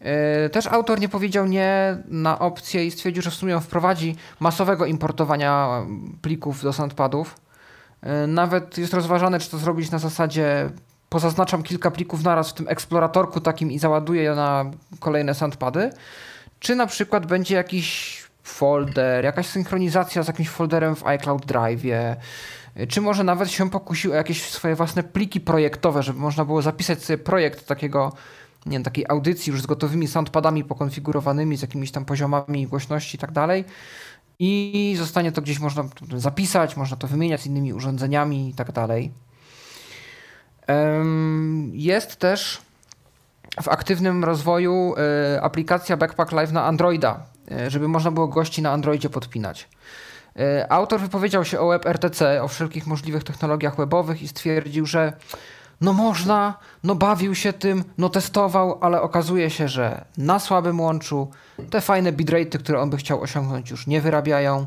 E, 0.00 0.48
też 0.48 0.66
autor 0.66 1.00
nie 1.00 1.08
powiedział 1.08 1.46
nie 1.46 1.96
na 2.08 2.38
opcję 2.38 2.86
i 2.86 2.90
stwierdził, 2.90 3.22
że 3.22 3.30
w 3.30 3.34
sumie 3.34 3.60
wprowadzi 3.60 4.16
masowego 4.40 4.86
importowania 4.86 5.82
plików 6.22 6.62
do 6.62 6.72
soundpadów. 6.72 7.36
E, 8.02 8.26
nawet 8.26 8.78
jest 8.78 8.94
rozważane, 8.94 9.40
czy 9.40 9.50
to 9.50 9.58
zrobić 9.58 9.90
na 9.90 9.98
zasadzie 9.98 10.70
pozaznaczam 11.08 11.62
kilka 11.62 11.90
plików 11.90 12.24
naraz 12.24 12.50
w 12.50 12.54
tym 12.54 12.68
eksploratorku 12.68 13.40
takim 13.40 13.72
i 13.72 13.78
załaduję 13.78 14.22
je 14.22 14.34
na 14.34 14.64
kolejne 15.00 15.34
soundpady, 15.34 15.90
czy 16.60 16.74
na 16.74 16.86
przykład 16.86 17.26
będzie 17.26 17.54
jakiś 17.54 18.20
folder, 18.42 19.24
jakaś 19.24 19.46
synchronizacja 19.46 20.22
z 20.22 20.28
jakimś 20.28 20.48
folderem 20.48 20.96
w 20.96 21.06
iCloud 21.06 21.46
Drive, 21.46 21.84
e, 21.84 22.16
czy 22.88 23.00
może 23.00 23.24
nawet 23.24 23.50
się 23.50 23.70
pokusił 23.70 24.12
o 24.12 24.14
jakieś 24.14 24.50
swoje 24.50 24.74
własne 24.74 25.02
pliki 25.02 25.40
projektowe, 25.40 26.02
żeby 26.02 26.18
można 26.18 26.44
było 26.44 26.62
zapisać 26.62 27.02
sobie 27.02 27.18
projekt 27.18 27.66
takiego 27.66 28.12
nie 28.66 28.72
wiem, 28.72 28.82
takiej 28.82 29.04
audycji 29.08 29.50
już 29.50 29.62
z 29.62 29.66
gotowymi 29.66 30.08
soundpadami 30.08 30.64
pokonfigurowanymi, 30.64 31.56
z 31.56 31.62
jakimiś 31.62 31.90
tam 31.90 32.04
poziomami 32.04 32.66
głośności 32.66 33.16
i 33.16 33.20
tak 33.20 33.32
dalej. 33.32 33.64
I 34.38 34.94
zostanie 34.98 35.32
to 35.32 35.42
gdzieś 35.42 35.58
można 35.58 35.84
zapisać, 36.16 36.76
można 36.76 36.96
to 36.96 37.06
wymieniać 37.06 37.40
z 37.40 37.46
innymi 37.46 37.72
urządzeniami 37.72 38.48
i 38.48 38.54
tak 38.54 38.72
dalej. 38.72 39.12
Jest 41.72 42.16
też 42.16 42.60
w 43.62 43.68
aktywnym 43.68 44.24
rozwoju 44.24 44.94
e, 44.96 45.42
aplikacja 45.42 45.96
Backpack 45.96 46.32
Live 46.32 46.52
na 46.52 46.64
Androida, 46.64 47.26
e, 47.50 47.70
żeby 47.70 47.88
można 47.88 48.10
było 48.10 48.28
gości 48.28 48.62
na 48.62 48.70
Androidzie 48.70 49.10
podpinać. 49.10 49.68
E, 50.38 50.72
autor 50.72 51.00
wypowiedział 51.00 51.44
się 51.44 51.60
o 51.60 51.68
WebRTC, 51.68 52.42
o 52.42 52.48
wszelkich 52.48 52.86
możliwych 52.86 53.24
technologiach 53.24 53.76
webowych 53.76 54.22
i 54.22 54.28
stwierdził, 54.28 54.86
że 54.86 55.12
no 55.80 55.92
można, 55.92 56.58
no 56.84 56.94
bawił 56.94 57.34
się 57.34 57.52
tym, 57.52 57.84
no 57.98 58.08
testował, 58.08 58.78
ale 58.80 59.02
okazuje 59.02 59.50
się, 59.50 59.68
że 59.68 60.04
na 60.18 60.38
słabym 60.38 60.80
łączu 60.80 61.30
te 61.70 61.80
fajne 61.80 62.12
bitrate, 62.12 62.58
które 62.58 62.80
on 62.80 62.90
by 62.90 62.96
chciał 62.96 63.20
osiągnąć 63.20 63.70
już 63.70 63.86
nie 63.86 64.00
wyrabiają 64.00 64.66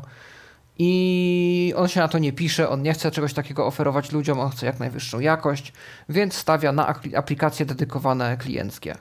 i 0.78 1.74
on 1.76 1.88
się 1.88 2.00
na 2.00 2.08
to 2.08 2.18
nie 2.18 2.32
pisze, 2.32 2.68
on 2.68 2.82
nie 2.82 2.92
chce 2.92 3.10
czegoś 3.10 3.34
takiego 3.34 3.66
oferować 3.66 4.12
ludziom, 4.12 4.40
on 4.40 4.50
chce 4.50 4.66
jak 4.66 4.80
najwyższą 4.80 5.20
jakość, 5.20 5.72
więc 6.08 6.34
stawia 6.34 6.72
na 6.72 6.94
aplikacje 7.14 7.66
dedykowane 7.66 8.36
klienckie. 8.36 8.96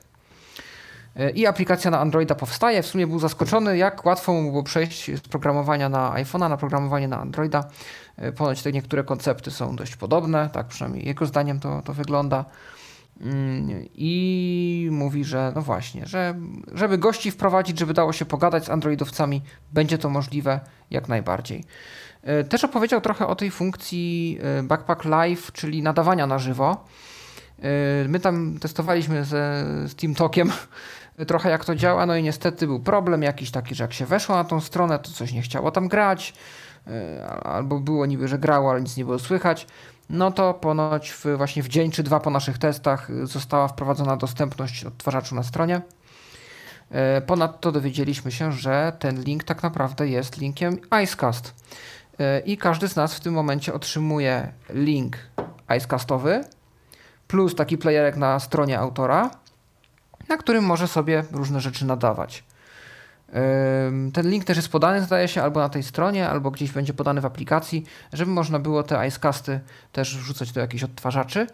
E, 1.15 1.29
I 1.29 1.45
aplikacja 1.45 1.91
na 1.91 1.99
Androida 1.99 2.35
powstaje. 2.35 2.83
W 2.83 2.87
sumie 2.87 3.07
był 3.07 3.19
zaskoczony, 3.19 3.77
jak 3.77 4.05
łatwo 4.05 4.33
mu 4.33 4.51
było 4.51 4.63
przejść 4.63 5.11
z 5.17 5.21
programowania 5.21 5.89
na 5.89 6.11
iPhone'a 6.11 6.49
na 6.49 6.57
programowanie 6.57 7.07
na 7.07 7.19
Androida. 7.19 7.63
E, 8.17 8.31
ponoć 8.31 8.61
te 8.63 8.71
niektóre 8.71 9.03
koncepty 9.03 9.51
są 9.51 9.75
dość 9.75 9.95
podobne, 9.95 10.49
tak 10.53 10.67
przynajmniej 10.67 11.05
jego 11.05 11.25
zdaniem 11.25 11.59
to, 11.59 11.81
to 11.81 11.93
wygląda. 11.93 12.45
Mm, 13.21 13.69
I 13.95 14.87
mówi, 14.91 15.23
że 15.23 15.51
no 15.55 15.61
właśnie, 15.61 16.05
że 16.05 16.35
żeby 16.73 16.97
gości 16.97 17.31
wprowadzić, 17.31 17.79
żeby 17.79 17.93
dało 17.93 18.13
się 18.13 18.25
pogadać 18.25 18.65
z 18.65 18.69
Androidowcami, 18.69 19.41
będzie 19.73 19.97
to 19.97 20.09
możliwe 20.09 20.59
jak 20.91 21.07
najbardziej. 21.07 21.63
E, 22.21 22.43
też 22.43 22.63
opowiedział 22.63 23.01
trochę 23.01 23.27
o 23.27 23.35
tej 23.35 23.51
funkcji 23.51 24.39
Backpack 24.63 25.05
Live, 25.05 25.51
czyli 25.51 25.83
nadawania 25.83 26.27
na 26.27 26.39
żywo. 26.39 26.85
My 28.07 28.19
tam 28.19 28.59
testowaliśmy 28.59 29.25
ze, 29.25 29.65
z 29.87 29.95
Team 29.95 30.15
Talkiem 30.15 30.51
trochę 31.27 31.49
jak 31.49 31.65
to 31.65 31.75
działa, 31.75 32.05
no 32.05 32.15
i 32.15 32.23
niestety 32.23 32.67
był 32.67 32.79
problem 32.79 33.23
jakiś 33.23 33.51
taki, 33.51 33.75
że 33.75 33.83
jak 33.83 33.93
się 33.93 34.05
weszło 34.05 34.35
na 34.35 34.43
tą 34.43 34.61
stronę, 34.61 34.99
to 34.99 35.11
coś 35.11 35.33
nie 35.33 35.41
chciało 35.41 35.71
tam 35.71 35.87
grać, 35.87 36.33
e, 36.33 36.62
albo 37.43 37.79
było 37.79 38.05
niby, 38.05 38.27
że 38.27 38.39
grało, 38.39 38.71
ale 38.71 38.81
nic 38.81 38.97
nie 38.97 39.05
było 39.05 39.19
słychać, 39.19 39.67
no 40.09 40.31
to 40.31 40.53
ponoć 40.53 41.11
w, 41.11 41.25
właśnie 41.37 41.63
w 41.63 41.67
dzień 41.67 41.91
czy 41.91 42.03
dwa 42.03 42.19
po 42.19 42.29
naszych 42.29 42.57
testach 42.57 43.07
została 43.23 43.67
wprowadzona 43.67 44.17
dostępność 44.17 44.85
odtwarzaczu 44.85 45.35
na 45.35 45.43
stronie. 45.43 45.81
E, 46.91 47.21
ponadto 47.21 47.71
dowiedzieliśmy 47.71 48.31
się, 48.31 48.51
że 48.51 48.93
ten 48.99 49.23
link 49.23 49.43
tak 49.43 49.63
naprawdę 49.63 50.07
jest 50.07 50.37
linkiem 50.37 50.77
Icecast. 51.03 51.53
E, 52.19 52.39
I 52.39 52.57
każdy 52.57 52.87
z 52.87 52.95
nas 52.95 53.15
w 53.15 53.19
tym 53.19 53.33
momencie 53.33 53.73
otrzymuje 53.73 54.51
link 54.69 55.17
Icecastowy 55.77 56.43
plus 57.27 57.55
taki 57.55 57.77
playerek 57.77 58.15
na 58.15 58.39
stronie 58.39 58.79
autora 58.79 59.29
na 60.29 60.37
którym 60.37 60.63
może 60.63 60.87
sobie 60.87 61.23
różne 61.31 61.61
rzeczy 61.61 61.85
nadawać. 61.85 62.43
Ten 64.13 64.29
link 64.29 64.45
też 64.45 64.57
jest 64.57 64.69
podany, 64.69 65.01
zdaje 65.01 65.27
się, 65.27 65.43
albo 65.43 65.59
na 65.59 65.69
tej 65.69 65.83
stronie, 65.83 66.29
albo 66.29 66.51
gdzieś 66.51 66.71
będzie 66.71 66.93
podany 66.93 67.21
w 67.21 67.25
aplikacji, 67.25 67.83
żeby 68.13 68.31
można 68.31 68.59
było 68.59 68.83
te 68.83 69.07
icecasty 69.07 69.59
też 69.91 70.17
wrzucać 70.17 70.51
do 70.51 70.61
jakichś 70.61 70.83
odtwarzaczy. 70.83 71.47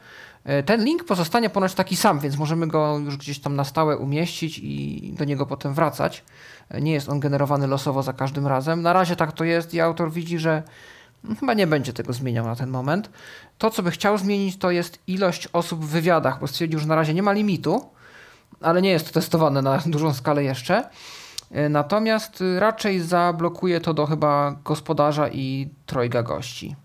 E, 0.43 0.63
ten 0.63 0.83
link 0.83 1.03
pozostanie 1.03 1.49
ponoć 1.49 1.73
taki 1.73 1.95
sam, 1.95 2.19
więc 2.19 2.37
możemy 2.37 2.67
go 2.67 2.97
już 2.97 3.17
gdzieś 3.17 3.39
tam 3.39 3.55
na 3.55 3.63
stałe 3.63 3.97
umieścić 3.97 4.59
i 4.63 5.13
do 5.17 5.25
niego 5.25 5.45
potem 5.45 5.73
wracać. 5.73 6.23
E, 6.69 6.81
nie 6.81 6.91
jest 6.91 7.09
on 7.09 7.19
generowany 7.19 7.67
losowo 7.67 8.03
za 8.03 8.13
każdym 8.13 8.47
razem. 8.47 8.81
Na 8.81 8.93
razie 8.93 9.15
tak 9.15 9.31
to 9.31 9.43
jest 9.43 9.73
i 9.73 9.81
autor 9.81 10.11
widzi, 10.11 10.39
że 10.39 10.63
chyba 11.39 11.53
nie 11.53 11.67
będzie 11.67 11.93
tego 11.93 12.13
zmieniał 12.13 12.45
na 12.45 12.55
ten 12.55 12.69
moment. 12.69 13.09
To, 13.57 13.69
co 13.69 13.83
by 13.83 13.91
chciał 13.91 14.17
zmienić, 14.17 14.57
to 14.57 14.71
jest 14.71 14.99
ilość 15.07 15.47
osób 15.53 15.85
w 15.85 15.87
wywiadach, 15.87 16.39
bo 16.39 16.47
stwierdził, 16.47 16.79
że 16.79 16.87
na 16.87 16.95
razie 16.95 17.13
nie 17.13 17.23
ma 17.23 17.31
limitu 17.31 17.89
ale 18.61 18.81
nie 18.81 18.89
jest 18.89 19.07
to 19.07 19.13
testowane 19.13 19.61
na 19.61 19.77
dużą 19.85 20.13
skalę 20.13 20.43
jeszcze. 20.43 20.89
E, 21.51 21.69
natomiast 21.69 22.43
raczej 22.59 22.99
zablokuje 22.99 23.81
to 23.81 23.93
do 23.93 24.05
chyba 24.05 24.55
gospodarza 24.63 25.29
i 25.29 25.69
trojga 25.85 26.23
gości. 26.23 26.75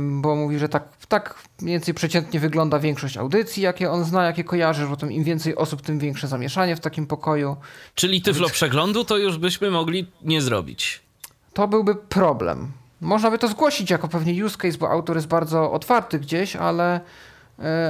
Bo 0.00 0.36
mówi, 0.36 0.58
że 0.58 0.68
tak, 0.68 0.88
tak 1.08 1.34
mniej 1.62 1.74
więcej 1.74 1.94
przeciętnie 1.94 2.40
wygląda 2.40 2.78
większość 2.78 3.16
audycji, 3.16 3.62
jakie 3.62 3.90
on 3.90 4.04
zna, 4.04 4.24
jakie 4.24 4.44
kojarzy, 4.44 4.82
że 4.82 4.88
potem 4.88 5.12
im 5.12 5.24
więcej 5.24 5.56
osób, 5.56 5.82
tym 5.82 5.98
większe 5.98 6.28
zamieszanie 6.28 6.76
w 6.76 6.80
takim 6.80 7.06
pokoju. 7.06 7.56
Czyli 7.94 8.22
tyflo 8.22 8.48
przeglądu 8.48 9.04
to 9.04 9.16
już 9.16 9.38
byśmy 9.38 9.70
mogli 9.70 10.06
nie 10.22 10.42
zrobić. 10.42 11.02
To 11.52 11.68
byłby 11.68 11.94
problem. 11.94 12.72
Można 13.00 13.30
by 13.30 13.38
to 13.38 13.48
zgłosić 13.48 13.90
jako 13.90 14.08
pewnie 14.08 14.44
use 14.44 14.56
case, 14.56 14.78
bo 14.78 14.90
autor 14.90 15.16
jest 15.16 15.28
bardzo 15.28 15.72
otwarty 15.72 16.18
gdzieś, 16.18 16.56
ale 16.56 17.00
E, 17.00 17.00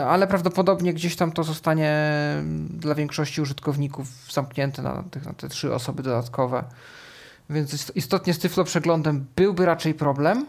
ale 0.06 0.26
prawdopodobnie 0.26 0.94
gdzieś 0.94 1.16
tam 1.16 1.32
to 1.32 1.44
zostanie 1.44 1.92
dla 2.70 2.94
większości 2.94 3.40
użytkowników 3.40 4.08
zamknięte 4.32 4.82
na, 4.82 4.94
na 5.24 5.32
te 5.36 5.48
trzy 5.48 5.74
osoby 5.74 6.02
dodatkowe. 6.02 6.64
Więc 7.50 7.92
istotnie 7.94 8.34
z 8.34 8.38
tyflo 8.38 8.64
przeglądem 8.64 9.26
byłby 9.36 9.66
raczej 9.66 9.94
problem. 9.94 10.46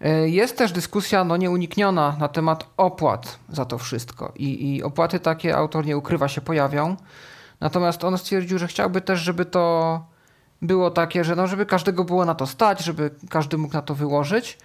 E, 0.00 0.28
jest 0.28 0.58
też 0.58 0.72
dyskusja 0.72 1.24
no, 1.24 1.36
nieunikniona 1.36 2.16
na 2.20 2.28
temat 2.28 2.66
opłat 2.76 3.38
za 3.48 3.64
to 3.64 3.78
wszystko. 3.78 4.32
I, 4.36 4.76
I 4.76 4.82
opłaty 4.82 5.20
takie 5.20 5.56
autor 5.56 5.86
nie 5.86 5.96
ukrywa 5.96 6.28
się 6.28 6.40
pojawią. 6.40 6.96
Natomiast 7.60 8.04
on 8.04 8.18
stwierdził, 8.18 8.58
że 8.58 8.66
chciałby 8.66 9.00
też, 9.00 9.20
żeby 9.20 9.44
to 9.44 10.04
było 10.62 10.90
takie, 10.90 11.24
że 11.24 11.36
no, 11.36 11.46
żeby 11.46 11.66
każdego 11.66 12.04
było 12.04 12.24
na 12.24 12.34
to 12.34 12.46
stać, 12.46 12.84
żeby 12.84 13.10
każdy 13.30 13.58
mógł 13.58 13.74
na 13.74 13.82
to 13.82 13.94
wyłożyć. 13.94 14.58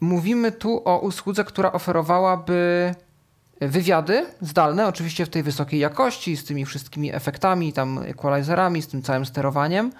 Mówimy 0.00 0.52
tu 0.52 0.82
o 0.84 0.98
usłudze, 0.98 1.44
która 1.44 1.72
oferowałaby 1.72 2.94
wywiady 3.60 4.26
zdalne, 4.40 4.86
oczywiście 4.86 5.26
w 5.26 5.28
tej 5.28 5.42
wysokiej 5.42 5.80
jakości, 5.80 6.36
z 6.36 6.44
tymi 6.44 6.66
wszystkimi 6.66 7.14
efektami, 7.14 7.72
tam 7.72 7.98
equalizerami, 7.98 8.82
z 8.82 8.88
tym 8.88 9.02
całym 9.02 9.26
sterowaniem. 9.26 9.92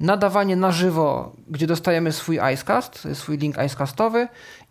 Nadawanie 0.00 0.56
na 0.56 0.72
żywo, 0.72 1.32
gdzie 1.48 1.66
dostajemy 1.66 2.12
swój 2.12 2.38
Icecast, 2.54 3.08
swój 3.14 3.38
link 3.38 3.56
Icecastowy 3.66 4.28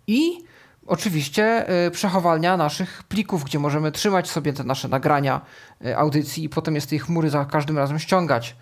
i 0.08 0.44
oczywiście 0.88 1.66
y, 1.88 1.92
przechowalnia 1.92 2.58
naszych 2.58 3.04
plików, 3.04 3.44
gdzie 3.44 3.60
możemy 3.60 3.92
trzymać 3.92 4.30
sobie 4.30 4.54
te 4.54 4.64
nasze 4.64 4.88
nagrania 4.88 5.42
y, 5.86 5.98
audycji 5.98 6.44
i 6.44 6.50
potem 6.50 6.82
z 6.82 6.88
tej 6.88 7.00
chmury 7.00 7.30
za 7.30 7.46
każdym 7.46 7.78
razem 7.78 8.00
ściągać. 8.00 8.56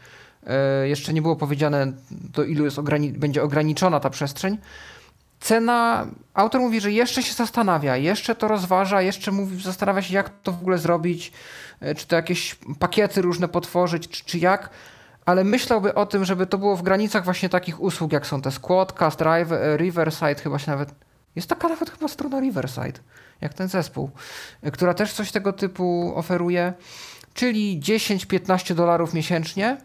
Y, 0.83 0.87
jeszcze 0.87 1.13
nie 1.13 1.21
było 1.21 1.35
powiedziane, 1.35 1.93
do 2.11 2.43
ilu 2.43 2.65
jest 2.65 2.79
ograni 2.79 3.13
będzie 3.13 3.43
ograniczona 3.43 3.99
ta 3.99 4.09
przestrzeń. 4.09 4.57
Cena, 5.39 6.07
autor 6.33 6.61
mówi, 6.61 6.81
że 6.81 6.91
jeszcze 6.91 7.23
się 7.23 7.33
zastanawia, 7.33 7.97
jeszcze 7.97 8.35
to 8.35 8.47
rozważa, 8.47 9.01
jeszcze 9.01 9.31
mówi, 9.31 9.61
zastanawia 9.61 10.01
się, 10.01 10.13
jak 10.13 10.29
to 10.43 10.51
w 10.51 10.61
ogóle 10.61 10.77
zrobić, 10.77 11.31
czy 11.97 12.07
to 12.07 12.15
jakieś 12.15 12.55
pakiety 12.79 13.21
różne 13.21 13.47
potworzyć, 13.47 14.07
czy, 14.07 14.25
czy 14.25 14.37
jak 14.37 14.69
ale 15.25 15.43
myślałby 15.43 15.93
o 15.93 16.05
tym, 16.05 16.25
żeby 16.25 16.47
to 16.47 16.57
było 16.57 16.75
w 16.75 16.83
granicach 16.83 17.25
właśnie 17.25 17.49
takich 17.49 17.81
usług, 17.81 18.11
jak 18.11 18.27
są 18.27 18.41
te 18.41 18.51
Squadcast, 18.51 19.21
Riverside, 19.77 20.35
chyba 20.35 20.59
się 20.59 20.71
nawet 20.71 20.95
jest 21.35 21.49
taka 21.49 21.67
nawet 21.67 21.89
chyba 21.89 22.07
strona 22.07 22.39
Riverside, 22.39 22.99
jak 23.41 23.53
ten 23.53 23.67
zespół, 23.67 24.09
która 24.73 24.93
też 24.93 25.13
coś 25.13 25.31
tego 25.31 25.53
typu 25.53 26.13
oferuje, 26.15 26.73
czyli 27.33 27.79
10-15 27.79 28.73
dolarów 28.75 29.13
miesięcznie. 29.13 29.77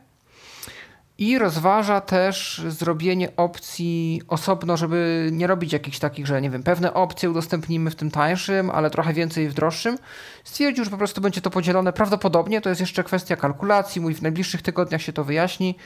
I 1.21 1.39
rozważa 1.39 2.01
też 2.01 2.63
zrobienie 2.69 3.37
opcji 3.37 4.23
osobno, 4.29 4.77
żeby 4.77 5.29
nie 5.33 5.47
robić 5.47 5.73
jakichś 5.73 5.99
takich, 5.99 6.27
że 6.27 6.43
nie 6.43 6.51
wiem, 6.51 6.63
pewne 6.63 6.95
opcje 6.95 7.31
udostępnimy 7.31 7.91
w 7.91 7.95
tym 7.95 8.11
tańszym, 8.11 8.71
ale 8.71 8.91
trochę 8.91 9.13
więcej 9.13 9.49
w 9.49 9.55
droższym. 9.55 9.99
Stwierdził, 10.45 10.85
że 10.85 10.91
po 10.91 10.97
prostu 10.97 11.21
będzie 11.21 11.41
to 11.41 11.51
podzielone. 11.51 11.93
Prawdopodobnie 11.93 12.61
to 12.61 12.69
jest 12.69 12.81
jeszcze 12.81 13.05
kwestia 13.05 13.37
kalkulacji, 13.37 14.01
mój 14.01 14.15
w 14.15 14.23
najbliższych 14.23 14.63
tygodniach 14.63 15.03
się 15.03 15.13
to 15.13 15.25
wyjaśni. 15.25 15.77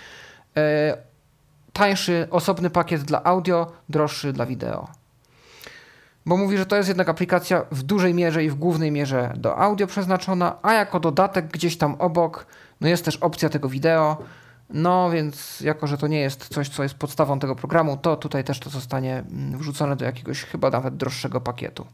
E, 0.56 0.96
tańszy 1.72 2.28
osobny 2.30 2.70
pakiet 2.70 3.02
dla 3.02 3.24
audio, 3.24 3.72
droższy 3.88 4.32
dla 4.32 4.46
wideo 4.46 4.88
bo 6.26 6.36
mówi, 6.36 6.58
że 6.58 6.66
to 6.66 6.76
jest 6.76 6.88
jednak 6.88 7.08
aplikacja 7.08 7.64
w 7.70 7.82
dużej 7.82 8.14
mierze 8.14 8.44
i 8.44 8.50
w 8.50 8.54
głównej 8.54 8.90
mierze 8.90 9.32
do 9.36 9.58
audio 9.58 9.86
przeznaczona, 9.86 10.56
a 10.62 10.72
jako 10.72 11.00
dodatek 11.00 11.46
gdzieś 11.46 11.76
tam 11.76 11.94
obok 11.98 12.46
no 12.80 12.88
jest 12.88 13.04
też 13.04 13.16
opcja 13.16 13.48
tego 13.48 13.68
wideo. 13.68 14.22
No 14.70 15.10
więc 15.10 15.60
jako, 15.60 15.86
że 15.86 15.98
to 15.98 16.06
nie 16.06 16.20
jest 16.20 16.48
coś, 16.48 16.68
co 16.68 16.82
jest 16.82 16.94
podstawą 16.94 17.38
tego 17.38 17.56
programu, 17.56 17.96
to 17.96 18.16
tutaj 18.16 18.44
też 18.44 18.60
to 18.60 18.70
zostanie 18.70 19.18
mm, 19.18 19.58
wrzucone 19.58 19.96
do 19.96 20.04
jakiegoś 20.04 20.42
chyba 20.42 20.70
nawet 20.70 20.96
droższego 20.96 21.40
pakietu. 21.40 21.86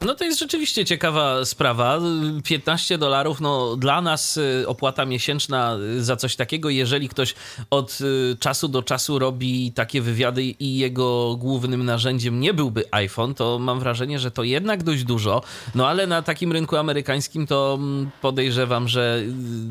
No 0.00 0.14
to 0.14 0.24
jest 0.24 0.38
rzeczywiście 0.38 0.84
ciekawa 0.84 1.44
sprawa. 1.44 2.00
15 2.44 2.98
dolarów, 2.98 3.40
no 3.40 3.76
dla 3.76 4.00
nas 4.00 4.36
y, 4.36 4.64
opłata 4.66 5.04
miesięczna 5.04 5.76
za 5.98 6.16
coś 6.16 6.36
takiego, 6.36 6.70
jeżeli 6.70 7.08
ktoś 7.08 7.34
od 7.70 7.98
y, 8.00 8.36
czasu 8.40 8.68
do 8.68 8.82
czasu 8.82 9.18
robi 9.18 9.72
takie 9.72 10.02
wywiady 10.02 10.42
i 10.44 10.78
jego 10.78 11.36
głównym 11.36 11.84
narzędziem 11.84 12.40
nie 12.40 12.54
byłby 12.54 12.84
iPhone, 12.90 13.34
to 13.34 13.58
mam 13.58 13.80
wrażenie, 13.80 14.18
że 14.18 14.30
to 14.30 14.42
jednak 14.42 14.82
dość 14.82 15.04
dużo. 15.04 15.42
No 15.74 15.88
ale 15.88 16.06
na 16.06 16.22
takim 16.22 16.52
rynku 16.52 16.76
amerykańskim 16.76 17.46
to 17.46 17.78
mm, 17.80 18.10
podejrzewam, 18.20 18.88
że 18.88 19.22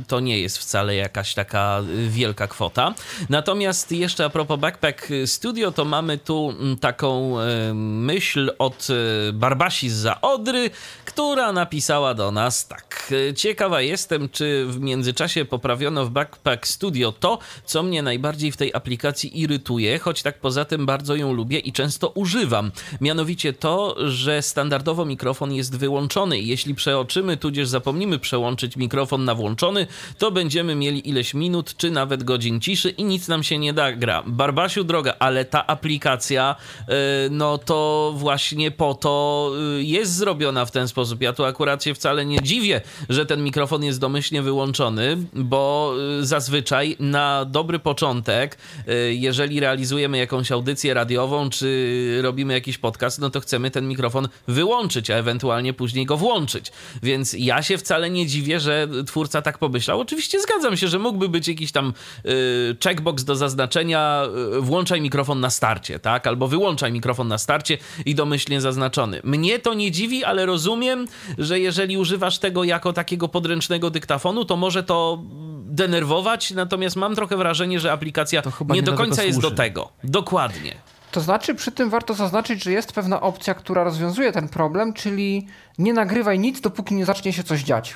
y, 0.02 0.06
to 0.08 0.20
nie 0.20 0.40
jest 0.40 0.58
wcale 0.58 0.96
jakaś 0.96 1.34
taka 1.34 1.82
wielka 2.08 2.48
kwota. 2.48 2.94
Natomiast 3.30 3.92
jeszcze 3.92 4.26
a 4.26 4.30
propos 4.30 4.60
Backpack 4.60 5.10
Studio, 5.26 5.72
to 5.72 5.86
mamy 5.86 6.18
tu 6.18 6.50
mm, 6.60 6.78
taką 6.78 7.38
myśl 7.74 8.52
od 8.60 8.88
Barbasi 9.34 9.90
Odry, 10.22 10.70
która 11.06 11.54
napisała 11.54 12.14
do 12.14 12.32
nas 12.32 12.68
tak. 12.68 13.14
Ciekawa 13.36 13.82
jestem, 13.82 14.30
czy 14.30 14.66
w 14.66 14.80
międzyczasie 14.80 15.46
poprawiono 15.46 16.06
w 16.06 16.10
Backpack 16.10 16.68
Studio 16.68 17.12
to, 17.12 17.40
co 17.66 17.84
mnie 17.84 18.02
najbardziej 18.02 18.52
w 18.52 18.58
tej 18.58 18.74
aplikacji 18.74 19.42
irytuje, 19.42 20.00
choć 20.00 20.22
tak 20.22 20.40
poza 20.40 20.66
tym 20.66 20.86
bardzo 20.86 21.16
ją 21.16 21.34
lubię 21.34 21.60
i 21.60 21.74
często 21.74 22.10
używam. 22.10 22.72
Mianowicie 23.02 23.54
to, 23.54 23.96
że 24.10 24.42
standardowo 24.42 25.06
mikrofon 25.06 25.54
jest 25.54 25.78
wyłączony 25.78 26.40
i 26.40 26.48
jeśli 26.48 26.76
przeoczymy, 26.76 27.38
tudzież 27.38 27.68
zapomnimy 27.68 28.20
przełączyć 28.20 28.78
mikrofon 28.78 29.26
na 29.26 29.36
włączony, 29.36 29.88
to 30.18 30.32
będziemy 30.32 30.76
mieli 30.76 31.10
ileś 31.10 31.34
minut, 31.34 31.78
czy 31.78 31.92
nawet 31.92 32.24
godzin 32.24 32.60
ciszy 32.60 32.90
i 32.90 33.04
nic 33.04 33.28
nam 33.28 33.44
się 33.44 33.58
nie 33.58 33.74
da 33.74 33.92
gra. 33.92 34.24
Barbasiu 34.26 34.84
droga, 34.84 35.16
ale 35.20 35.46
ta 35.46 35.68
aplikacja, 35.68 36.56
yy, 36.88 36.96
no 37.32 37.58
to 37.58 38.14
właśnie 38.16 38.72
po 38.72 38.94
to 38.94 39.52
yy, 39.78 39.84
jest 39.84 40.07
jest 40.08 40.18
zrobiona 40.18 40.66
w 40.66 40.72
ten 40.72 40.88
sposób. 40.88 41.22
Ja 41.22 41.34
tu 41.34 41.46
akurat 41.46 41.84
się 41.84 41.94
wcale 41.94 42.26
nie 42.26 42.42
dziwię, 42.42 42.82
że 43.10 43.26
ten 43.26 43.44
mikrofon 43.44 43.84
jest 43.84 44.00
domyślnie 44.00 44.42
wyłączony, 44.42 45.18
bo 45.34 45.94
y, 46.20 46.26
zazwyczaj 46.26 46.96
na 47.00 47.46
dobry 47.46 47.80
początek, 47.80 48.58
y, 48.88 49.14
jeżeli 49.14 49.60
realizujemy 49.60 50.18
jakąś 50.18 50.52
audycję 50.52 50.94
radiową, 50.94 51.50
czy 51.50 52.20
robimy 52.22 52.54
jakiś 52.54 52.78
podcast, 52.78 53.20
no 53.20 53.30
to 53.30 53.40
chcemy 53.40 53.72
ten 53.72 53.88
mikrofon 53.88 54.28
wyłączyć, 54.48 55.10
a 55.10 55.16
ewentualnie 55.16 55.74
później 55.74 56.06
go 56.06 56.18
włączyć. 56.18 56.72
Więc 57.04 57.34
ja 57.34 57.64
się 57.64 57.78
wcale 57.78 58.10
nie 58.10 58.26
dziwię, 58.28 58.60
że 58.60 58.88
twórca 59.08 59.42
tak 59.42 59.58
pomyślał. 59.58 60.00
Oczywiście 60.00 60.42
zgadzam 60.42 60.78
się, 60.78 60.88
że 60.88 61.00
mógłby 61.00 61.30
być 61.30 61.48
jakiś 61.48 61.72
tam 61.72 61.94
y, 62.26 62.78
checkbox 62.84 63.24
do 63.24 63.36
zaznaczenia 63.36 64.24
włączaj 64.60 65.02
mikrofon 65.02 65.40
na 65.40 65.50
starcie, 65.50 66.00
tak? 66.00 66.28
Albo 66.28 66.48
wyłączaj 66.48 66.92
mikrofon 66.92 67.28
na 67.28 67.38
starcie 67.38 67.78
i 68.06 68.16
domyślnie 68.16 68.62
zaznaczony. 68.62 69.22
Mnie 69.24 69.60
to 69.60 69.74
nie 69.74 69.92
dziwi, 69.98 70.24
ale 70.24 70.46
rozumiem, 70.46 71.08
że 71.38 71.60
jeżeli 71.60 71.98
używasz 71.98 72.40
tego 72.40 72.64
jako 72.64 72.94
takiego 72.94 73.28
podręcznego 73.28 73.90
dyktafonu, 73.90 74.46
to 74.46 74.56
może 74.56 74.84
to 74.84 75.24
denerwować, 75.66 76.52
natomiast 76.52 76.96
mam 76.96 77.16
trochę 77.16 77.38
wrażenie, 77.38 77.80
że 77.80 77.92
aplikacja 77.92 78.42
nie, 78.70 78.76
nie, 78.76 78.84
do, 78.84 78.94
końca 78.94 79.24
jest 79.24 79.40
do 79.40 79.52
tego. 79.52 79.90
Dokładnie. 80.04 80.76
To 81.12 81.22
znaczy, 81.22 81.56
przy 81.56 81.72
tym 81.72 81.90
warto 81.90 82.14
zaznaczyć, 82.14 82.64
że 82.64 82.72
jest 82.72 82.94
pewna 82.94 83.22
opcja, 83.22 83.54
która 83.54 83.84
rozwiązuje 83.84 84.32
ten 84.32 84.50
problem, 84.50 84.94
czyli 84.94 85.48
nie 85.78 85.94
nagrywaj 85.94 86.40
nic, 86.40 86.62
dopóki 86.62 86.96
nie 86.96 87.06
zacznie 87.06 87.34
się 87.34 87.44
coś 87.44 87.64
dziać. 87.64 87.96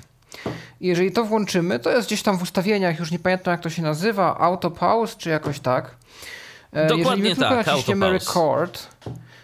I 0.82 0.88
jeżeli 0.88 1.12
to 1.12 1.24
włączymy, 1.24 1.80
to 1.80 1.90
jest 1.90 2.08
gdzieś 2.08 2.24
tam 2.24 2.38
w 2.38 2.42
ustawieniach, 2.42 3.00
już 3.00 3.12
nie 3.12 3.20
pamiętam 3.20 3.52
jak 3.52 3.62
to 3.62 3.70
się 3.70 3.82
nazywa, 3.82 4.38
auto 4.38 4.72
pause 4.72 5.16
czy 5.18 5.30
jakoś 5.30 5.60
tak. 5.60 5.96
E, 6.72 6.88
Dokładnie 6.88 7.24
jeżeli 7.24 7.30
my 7.30 7.36
tak, 7.36 7.50
tylko 7.50 7.72
naciśniemy 7.72 8.12
record, 8.12 8.88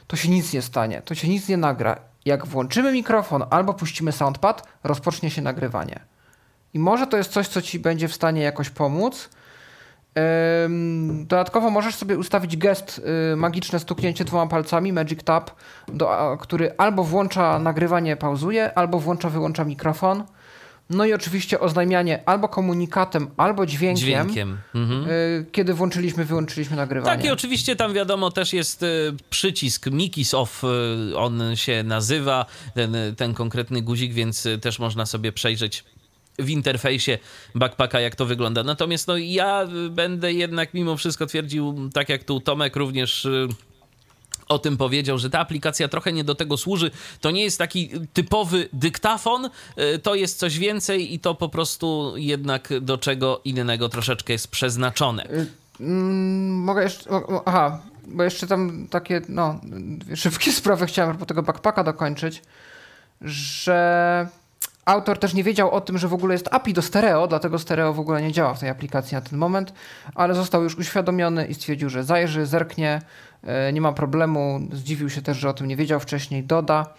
to 0.08 0.16
się 0.16 0.30
nic 0.30 0.54
nie 0.54 0.62
stanie, 0.62 1.02
to 1.06 1.16
się 1.16 1.28
nic 1.28 1.50
nie 1.50 1.58
nagra 1.58 2.07
jak 2.28 2.46
włączymy 2.46 2.92
mikrofon 2.92 3.44
albo 3.50 3.74
puścimy 3.74 4.12
soundpad, 4.12 4.68
rozpocznie 4.84 5.30
się 5.30 5.42
nagrywanie. 5.42 6.00
I 6.74 6.80
może 6.80 7.08
to 7.08 7.18
jest 7.18 7.32
coś, 7.32 7.48
co 7.48 7.62
ci 7.62 7.80
będzie 7.80 8.08
w 8.08 8.14
stanie 8.14 8.42
jakoś 8.42 8.70
pomóc. 8.70 9.30
Dodatkowo 11.24 11.70
możesz 11.70 11.96
sobie 11.96 12.18
ustawić 12.18 12.58
gest 12.58 13.02
y, 13.34 13.36
magiczne 13.36 13.80
stuknięcie 13.80 14.26
dwoma 14.26 14.48
palcami, 14.48 14.94
Magic 14.94 15.24
Tap, 15.24 15.52
do, 15.88 16.38
który 16.42 16.74
albo 16.78 17.04
włącza 17.04 17.60
nagrywanie, 17.60 18.18
pauzuje, 18.18 18.78
albo 18.78 19.00
włącza, 19.00 19.30
wyłącza 19.30 19.64
mikrofon. 19.64 20.24
No 20.90 21.06
i 21.06 21.14
oczywiście 21.14 21.60
oznajmianie 21.60 22.30
albo 22.30 22.48
komunikatem, 22.48 23.28
albo 23.38 23.66
dźwiękiem. 23.66 24.06
Dźwiękiem. 24.06 24.58
Mhm. 24.76 25.10
Y, 25.10 25.46
kiedy 25.52 25.74
włączyliśmy, 25.74 26.26
wyłączyliśmy 26.26 26.76
nagrywanie. 26.76 27.18
Tak, 27.18 27.26
i 27.26 27.30
oczywiście 27.30 27.76
tam 27.76 27.94
wiadomo 27.94 28.32
też 28.32 28.54
jest 28.54 28.84
y, 28.84 29.14
przycisk 29.30 29.88
Mikis 29.92 30.34
Off, 30.34 30.64
y, 30.64 31.18
on 31.18 31.42
się 31.56 31.84
nazywa, 31.84 32.46
ten, 32.74 32.96
ten 33.18 33.34
konkretny 33.34 33.82
guzik, 33.82 34.14
więc 34.14 34.48
też 34.62 34.80
można 34.80 35.06
sobie 35.06 35.32
przejrzeć 35.32 35.84
w 36.40 36.50
interfejsie 36.50 37.18
backpacka, 37.56 38.00
jak 38.00 38.16
to 38.16 38.26
wygląda. 38.26 38.64
Natomiast 38.64 39.08
no, 39.08 39.18
ja 39.18 39.68
będę 39.90 40.34
jednak 40.34 40.74
mimo 40.74 40.98
wszystko 40.98 41.26
twierdził, 41.26 41.90
tak 41.94 42.10
jak 42.10 42.24
tu 42.24 42.40
Tomek 42.40 42.76
również 42.76 43.28
o 44.50 44.60
tym 44.60 44.78
powiedział, 44.78 45.18
że 45.18 45.30
ta 45.30 45.40
aplikacja 45.40 45.88
trochę 45.88 46.14
nie 46.14 46.24
do 46.24 46.36
tego 46.36 46.58
służy. 46.58 46.92
To 47.22 47.32
nie 47.32 47.44
jest 47.44 47.58
taki 47.58 47.90
typowy 48.14 48.70
dyktafon, 48.74 49.46
y, 49.96 50.00
to 50.00 50.16
jest 50.16 50.40
coś 50.40 50.60
więcej 50.60 51.14
i 51.14 51.20
to 51.20 51.36
po 51.36 51.50
prostu 51.50 52.14
jednak 52.16 52.70
do 52.82 52.98
czego 52.98 53.42
innego 53.46 53.90
troszeczkę 53.90 54.34
jest 54.34 54.48
przeznaczone. 54.48 55.26
Y, 55.26 55.48
mm, 55.80 56.56
mogę 56.56 56.84
jeszcze. 56.84 57.10
Aha, 57.46 57.82
bo 58.08 58.24
jeszcze 58.24 58.48
tam 58.48 58.88
takie, 58.90 59.22
no, 59.30 59.60
szybkie 60.16 60.52
sprawy 60.62 60.86
chciałem 60.86 61.18
po 61.18 61.26
tego 61.26 61.44
backpacka 61.44 61.84
dokończyć, 61.84 62.42
że 63.22 64.28
autor 64.88 65.20
też 65.20 65.34
nie 65.34 65.44
wiedział 65.44 65.72
o 65.72 65.82
tym, 65.82 65.98
że 65.98 66.08
w 66.08 66.14
ogóle 66.14 66.34
jest 66.34 66.48
API 66.52 66.74
do 66.74 66.82
stereo, 66.82 67.28
dlatego 67.28 67.60
stereo 67.60 67.94
w 67.94 68.00
ogóle 68.00 68.22
nie 68.22 68.32
działa 68.32 68.54
w 68.54 68.60
tej 68.60 68.70
aplikacji 68.70 69.16
na 69.16 69.22
ten 69.22 69.40
moment, 69.40 69.74
ale 70.16 70.34
został 70.34 70.64
już 70.64 70.78
uświadomiony 70.78 71.46
i 71.46 71.54
stwierdził, 71.54 71.90
że 71.90 72.04
zajrzy, 72.04 72.46
zerknie, 72.46 72.92
e, 72.92 73.02
nie 73.74 73.82
ma 73.82 73.94
problemu. 73.94 74.60
Zdziwił 74.72 75.10
się 75.10 75.22
też, 75.22 75.38
że 75.38 75.50
o 75.50 75.54
tym 75.54 75.68
nie 75.68 75.76
wiedział 75.76 76.00
wcześniej, 76.00 76.44
doda. 76.44 76.94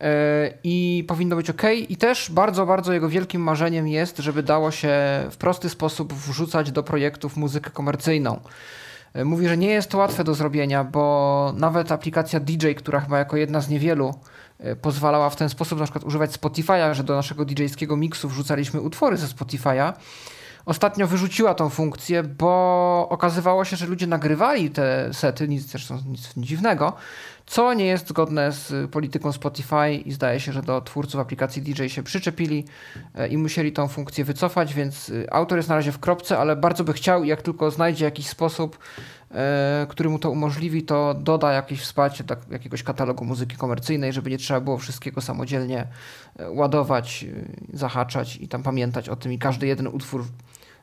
E, 0.00 0.52
I 0.64 1.04
powinno 1.08 1.36
być 1.36 1.50
ok. 1.50 1.62
I 1.88 1.96
też 1.96 2.30
bardzo, 2.30 2.66
bardzo 2.66 2.92
jego 2.92 3.08
wielkim 3.08 3.42
marzeniem 3.42 3.88
jest, 3.88 4.18
żeby 4.18 4.42
dało 4.42 4.70
się 4.70 4.90
w 5.30 5.36
prosty 5.36 5.68
sposób 5.68 6.14
wrzucać 6.14 6.72
do 6.72 6.82
projektów 6.82 7.36
muzykę 7.36 7.70
komercyjną. 7.70 8.40
E, 9.14 9.24
mówi, 9.24 9.48
że 9.48 9.56
nie 9.56 9.68
jest 9.68 9.90
to 9.90 9.98
łatwe 9.98 10.24
do 10.24 10.34
zrobienia, 10.34 10.84
bo 10.84 11.54
nawet 11.56 11.92
aplikacja 11.92 12.40
DJ, 12.40 12.72
która 12.76 13.00
chyba 13.00 13.18
jako 13.18 13.36
jedna 13.36 13.60
z 13.60 13.68
niewielu 13.68 14.14
E, 14.58 14.76
pozwalała 14.76 15.30
w 15.30 15.36
ten 15.36 15.48
sposób 15.48 15.78
na 15.78 15.84
przykład 15.84 16.04
używać 16.04 16.30
Spotify'a, 16.30 16.94
że 16.94 17.04
do 17.04 17.14
naszego 17.14 17.44
DJ-skiego 17.44 17.96
miksu 17.96 18.28
wrzucaliśmy 18.28 18.80
utwory 18.80 19.16
ze 19.16 19.26
Spotify'a. 19.26 19.92
Ostatnio 20.68 21.06
wyrzuciła 21.06 21.54
tą 21.54 21.68
funkcję, 21.68 22.22
bo 22.22 23.06
okazywało 23.10 23.64
się, 23.64 23.76
że 23.76 23.86
ludzie 23.86 24.06
nagrywali 24.06 24.70
te 24.70 25.14
sety, 25.14 25.48
nic 25.48 25.72
też 25.72 25.90
nic 26.06 26.32
dziwnego, 26.36 26.92
co 27.46 27.74
nie 27.74 27.86
jest 27.86 28.08
zgodne 28.08 28.52
z 28.52 28.90
polityką 28.90 29.32
Spotify 29.32 29.92
i 29.92 30.12
zdaje 30.12 30.40
się, 30.40 30.52
że 30.52 30.62
do 30.62 30.80
twórców 30.80 31.20
aplikacji 31.20 31.62
DJ 31.62 31.86
się 31.86 32.02
przyczepili 32.02 32.64
e, 33.14 33.28
i 33.28 33.36
musieli 33.36 33.72
tą 33.72 33.88
funkcję 33.88 34.24
wycofać, 34.24 34.74
więc 34.74 35.10
e, 35.10 35.34
autor 35.34 35.58
jest 35.58 35.68
na 35.68 35.74
razie 35.74 35.92
w 35.92 35.98
kropce, 35.98 36.38
ale 36.38 36.56
bardzo 36.56 36.84
by 36.84 36.92
chciał, 36.92 37.24
jak 37.24 37.42
tylko 37.42 37.70
znajdzie 37.70 38.04
jakiś 38.04 38.28
sposób, 38.28 38.78
e, 39.30 39.86
który 39.88 40.10
mu 40.10 40.18
to 40.18 40.30
umożliwi, 40.30 40.82
to 40.82 41.14
doda 41.14 41.52
jakieś 41.52 41.80
wsparcie 41.80 42.24
do 42.24 42.36
jakiegoś 42.50 42.82
katalogu 42.82 43.24
muzyki 43.24 43.56
komercyjnej, 43.56 44.12
żeby 44.12 44.30
nie 44.30 44.38
trzeba 44.38 44.60
było 44.60 44.78
wszystkiego 44.78 45.20
samodzielnie 45.20 45.86
ładować, 46.50 47.26
zahaczać 47.72 48.36
i 48.36 48.48
tam 48.48 48.62
pamiętać 48.62 49.08
o 49.08 49.16
tym 49.16 49.32
i 49.32 49.38
każdy 49.38 49.66
jeden 49.66 49.86
utwór 49.86 50.24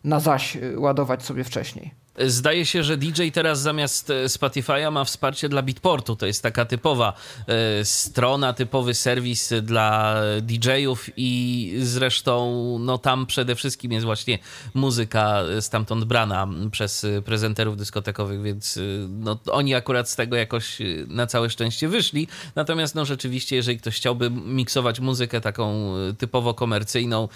na 0.05 0.19
zaś 0.19 0.57
ładować 0.75 1.23
sobie 1.23 1.43
wcześniej. 1.43 1.91
Zdaje 2.19 2.65
się, 2.65 2.83
że 2.83 2.97
DJ 2.97 3.29
teraz 3.33 3.61
zamiast 3.61 4.09
e, 4.09 4.25
Spotify'a 4.25 4.91
ma 4.91 5.03
wsparcie 5.03 5.49
dla 5.49 5.61
Beatportu. 5.61 6.15
To 6.15 6.25
jest 6.25 6.43
taka 6.43 6.65
typowa 6.65 7.13
e, 7.47 7.85
strona, 7.85 8.53
typowy 8.53 8.93
serwis 8.93 9.53
dla 9.61 10.21
DJ-ów 10.41 11.09
i 11.17 11.73
zresztą 11.81 12.55
no 12.79 12.97
tam 12.97 13.25
przede 13.25 13.55
wszystkim 13.55 13.91
jest 13.91 14.05
właśnie 14.05 14.39
muzyka 14.73 15.43
stamtąd 15.59 16.03
brana 16.03 16.47
przez 16.71 17.05
prezenterów 17.25 17.77
dyskotekowych, 17.77 18.41
więc 18.41 18.77
e, 18.77 18.81
no, 19.09 19.39
oni 19.51 19.75
akurat 19.75 20.09
z 20.09 20.15
tego 20.15 20.35
jakoś 20.35 20.77
na 21.07 21.27
całe 21.27 21.49
szczęście 21.49 21.87
wyszli. 21.87 22.27
Natomiast 22.55 22.95
no 22.95 23.05
rzeczywiście, 23.05 23.55
jeżeli 23.55 23.79
ktoś 23.79 23.95
chciałby 23.95 24.29
miksować 24.29 24.99
muzykę 24.99 25.41
taką 25.41 25.93
typowo 26.17 26.53
komercyjną, 26.53 27.27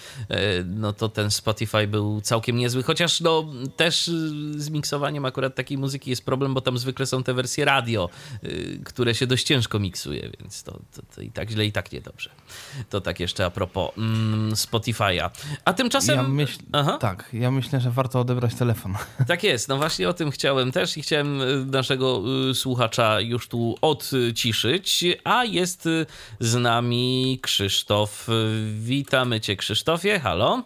no 0.66 0.92
to 0.92 1.08
ten 1.08 1.30
Spotify 1.30 1.86
był 1.86 2.20
całkiem 2.20 2.56
niezły, 2.56 2.82
chociaż 2.82 3.20
no 3.20 3.44
też 3.76 4.10
z 4.56 4.69
miksowaniem 4.70 5.24
akurat 5.24 5.54
takiej 5.54 5.78
muzyki 5.78 6.10
jest 6.10 6.24
problem, 6.24 6.54
bo 6.54 6.60
tam 6.60 6.78
zwykle 6.78 7.06
są 7.06 7.22
te 7.22 7.34
wersje 7.34 7.64
radio, 7.64 8.08
y, 8.44 8.80
które 8.84 9.14
się 9.14 9.26
dość 9.26 9.46
ciężko 9.46 9.78
miksuje, 9.78 10.30
więc 10.40 10.62
to, 10.62 10.72
to, 10.72 11.02
to 11.14 11.22
i 11.22 11.30
tak 11.30 11.50
źle, 11.50 11.66
i 11.66 11.72
tak 11.72 11.92
niedobrze. 11.92 12.30
To 12.90 13.00
tak 13.00 13.20
jeszcze 13.20 13.46
a 13.46 13.50
propos 13.50 13.90
mm, 13.98 14.52
Spotify'a. 14.52 15.30
A 15.64 15.72
tymczasem... 15.72 16.16
Ja 16.16 16.22
myśl... 16.22 16.58
Tak, 17.00 17.28
ja 17.32 17.50
myślę, 17.50 17.80
że 17.80 17.90
warto 17.90 18.20
odebrać 18.20 18.54
telefon. 18.54 18.94
Tak 19.26 19.44
jest, 19.44 19.68
no 19.68 19.76
właśnie 19.76 20.08
o 20.08 20.12
tym 20.12 20.30
chciałem 20.30 20.72
też 20.72 20.96
i 20.96 21.02
chciałem 21.02 21.40
y, 21.40 21.66
naszego 21.66 22.22
y, 22.50 22.54
słuchacza 22.54 23.20
już 23.20 23.48
tu 23.48 23.74
odciszyć, 23.80 25.04
a 25.24 25.44
jest 25.44 25.88
z 26.40 26.54
nami 26.54 27.38
Krzysztof. 27.42 28.28
Witamy 28.74 29.40
cię 29.40 29.56
Krzysztofie, 29.56 30.20
halo? 30.20 30.62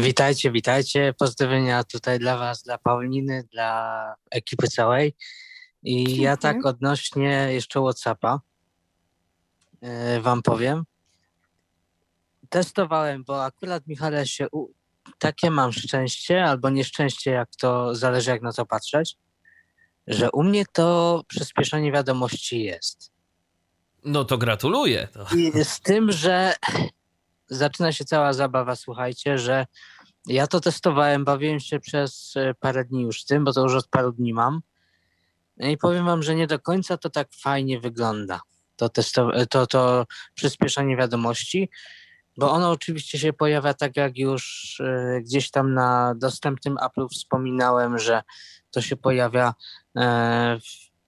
Witajcie, 0.00 0.50
witajcie. 0.50 1.14
Pozdrowienia 1.18 1.84
tutaj 1.84 2.18
dla 2.18 2.36
Was, 2.36 2.62
dla 2.62 2.78
Pauliny, 2.78 3.44
dla 3.52 4.14
ekipy 4.30 4.68
całej. 4.68 5.16
I 5.82 5.96
Dziękuję. 5.96 6.22
ja 6.22 6.36
tak 6.36 6.66
odnośnie 6.66 7.48
jeszcze 7.50 7.80
WhatsAppa 7.80 8.40
yy, 9.82 10.20
Wam 10.20 10.42
powiem. 10.42 10.84
Testowałem, 12.48 13.24
bo 13.24 13.44
akurat 13.44 13.86
Michale 13.86 14.26
się 14.26 14.46
u... 14.52 14.68
takie 15.18 15.50
mam 15.50 15.72
szczęście 15.72 16.44
albo 16.44 16.70
nieszczęście, 16.70 17.30
jak 17.30 17.48
to 17.56 17.94
zależy 17.94 18.30
jak 18.30 18.42
na 18.42 18.52
to 18.52 18.66
patrzeć, 18.66 19.16
że 20.06 20.30
u 20.30 20.42
mnie 20.42 20.64
to 20.72 21.22
przyspieszenie 21.28 21.92
wiadomości 21.92 22.62
jest. 22.62 23.12
No 24.04 24.24
to 24.24 24.38
gratuluję. 24.38 25.08
To. 25.12 25.26
I 25.36 25.64
z 25.64 25.80
tym, 25.80 26.12
że 26.12 26.54
zaczyna 27.46 27.92
się 27.92 28.04
cała 28.04 28.32
zabawa, 28.32 28.76
słuchajcie, 28.76 29.38
że 29.38 29.66
ja 30.26 30.46
to 30.46 30.60
testowałem, 30.60 31.24
bawiłem 31.24 31.60
się 31.60 31.80
przez 31.80 32.32
e, 32.36 32.54
parę 32.54 32.84
dni 32.84 33.02
już 33.02 33.24
tym, 33.24 33.44
bo 33.44 33.52
to 33.52 33.62
już 33.62 33.74
od 33.74 33.88
paru 33.88 34.12
dni 34.12 34.34
mam. 34.34 34.60
No 35.56 35.68
I 35.68 35.78
powiem 35.78 36.06
wam, 36.06 36.22
że 36.22 36.34
nie 36.34 36.46
do 36.46 36.58
końca 36.58 36.96
to 36.96 37.10
tak 37.10 37.28
fajnie 37.34 37.80
wygląda. 37.80 38.40
To, 38.76 38.88
testo, 38.88 39.30
to, 39.50 39.66
to 39.66 40.06
przyspieszanie 40.34 40.96
wiadomości, 40.96 41.70
bo 42.36 42.52
ono 42.52 42.70
oczywiście 42.70 43.18
się 43.18 43.32
pojawia 43.32 43.74
tak 43.74 43.96
jak 43.96 44.18
już 44.18 44.76
e, 44.80 45.20
gdzieś 45.20 45.50
tam 45.50 45.74
na 45.74 46.14
dostępnym 46.16 46.76
Apple 46.86 47.08
wspominałem, 47.08 47.98
że 47.98 48.22
to 48.70 48.80
się 48.80 48.96
pojawia 48.96 49.54
e, 49.96 50.58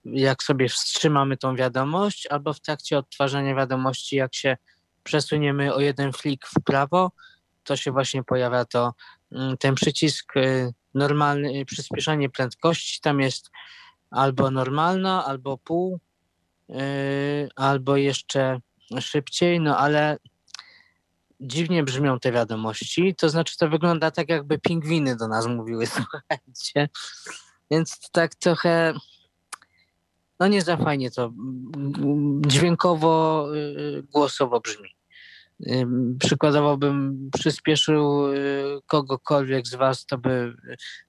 jak 0.05 0.43
sobie 0.43 0.69
wstrzymamy 0.69 1.37
tą 1.37 1.55
wiadomość, 1.55 2.27
albo 2.27 2.53
w 2.53 2.59
trakcie 2.59 2.97
odtwarzania 2.97 3.55
wiadomości, 3.55 4.15
jak 4.15 4.35
się 4.35 4.57
przesuniemy 5.07 5.73
o 5.73 5.79
jeden 5.79 6.13
flik 6.13 6.47
w 6.47 6.63
prawo, 6.63 7.11
to 7.63 7.75
się 7.75 7.91
właśnie 7.91 8.23
pojawia 8.23 8.65
to 8.65 8.93
mm, 9.31 9.57
ten 9.57 9.75
przycisk 9.75 10.37
y, 10.37 10.73
normalny, 10.93 11.59
y, 11.59 11.65
przyspieszanie 11.65 12.29
prędkości. 12.29 13.01
Tam 13.01 13.19
jest 13.19 13.49
albo 14.11 14.51
normalna, 14.51 15.25
albo 15.25 15.57
pół, 15.57 15.99
y, 16.69 17.49
albo 17.55 17.97
jeszcze 17.97 18.59
szybciej, 18.99 19.59
no 19.59 19.77
ale 19.77 20.17
dziwnie 21.39 21.83
brzmią 21.83 22.19
te 22.19 22.31
wiadomości. 22.31 23.15
To 23.15 23.29
znaczy, 23.29 23.57
to 23.57 23.69
wygląda 23.69 24.11
tak, 24.11 24.29
jakby 24.29 24.59
pingwiny 24.59 25.15
do 25.15 25.27
nas 25.27 25.47
mówiły, 25.47 25.87
słuchajcie. 25.97 26.89
Więc 27.71 28.09
tak 28.11 28.35
trochę 28.35 28.93
no 30.39 30.47
nie 30.47 30.61
za 30.61 30.77
fajnie 30.77 31.11
to 31.11 31.23
mm, 31.25 32.41
dźwiękowo, 32.45 33.47
głosowo 34.11 34.59
brzmi 34.59 34.96
przykładowo 36.19 36.77
bym 36.77 37.29
przyspieszył 37.33 38.33
y, 38.33 38.79
kogokolwiek 38.87 39.67
z 39.67 39.75
Was, 39.75 40.05
to 40.05 40.17
by 40.17 40.53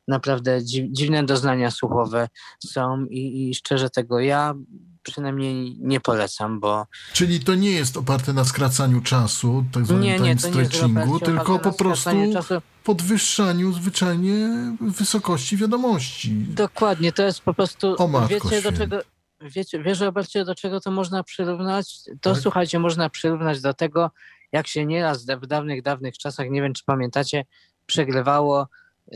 naprawdę 0.08 0.58
dziwne 0.90 1.24
doznania 1.24 1.70
słuchowe 1.70 2.28
są 2.66 3.04
i, 3.04 3.50
i 3.50 3.54
szczerze 3.54 3.90
tego 3.90 4.20
ja 4.20 4.54
przynajmniej 5.02 5.76
nie 5.80 6.00
polecam, 6.00 6.60
bo... 6.60 6.86
Czyli 7.12 7.40
to 7.40 7.54
nie 7.54 7.70
jest 7.70 7.96
oparte 7.96 8.32
na 8.32 8.44
skracaniu 8.44 9.00
czasu, 9.00 9.64
tak 9.72 9.84
zwanym 9.86 10.04
nie, 10.04 10.20
nie, 10.20 10.38
stretchingu, 10.38 11.20
tylko 11.20 11.58
po 11.58 11.72
prostu 11.72 12.10
czasu. 12.32 12.54
podwyższaniu 12.84 13.72
zwyczajnie 13.72 14.48
wysokości 14.80 15.56
wiadomości. 15.56 16.34
Dokładnie, 16.34 17.12
to 17.12 17.22
jest 17.22 17.40
po 17.40 17.54
prostu... 17.54 17.96
O 17.98 18.26
wiecie, 18.28 18.62
do 18.62 18.72
czego, 18.72 19.00
wiecie, 19.40 19.82
wiesz, 19.82 20.00
Robercie, 20.00 20.44
do 20.44 20.54
czego 20.54 20.80
to 20.80 20.90
można 20.90 21.22
przyrównać? 21.22 21.94
To 22.20 22.32
tak? 22.32 22.42
słuchajcie, 22.42 22.78
można 22.78 23.10
przyrównać 23.10 23.60
do 23.60 23.74
tego, 23.74 24.10
jak 24.52 24.66
się 24.66 24.86
nieraz 24.86 25.26
w 25.26 25.46
dawnych, 25.46 25.82
dawnych 25.82 26.18
czasach, 26.18 26.50
nie 26.50 26.62
wiem 26.62 26.74
czy 26.74 26.84
pamiętacie, 26.84 27.44
przegrywało 27.86 28.68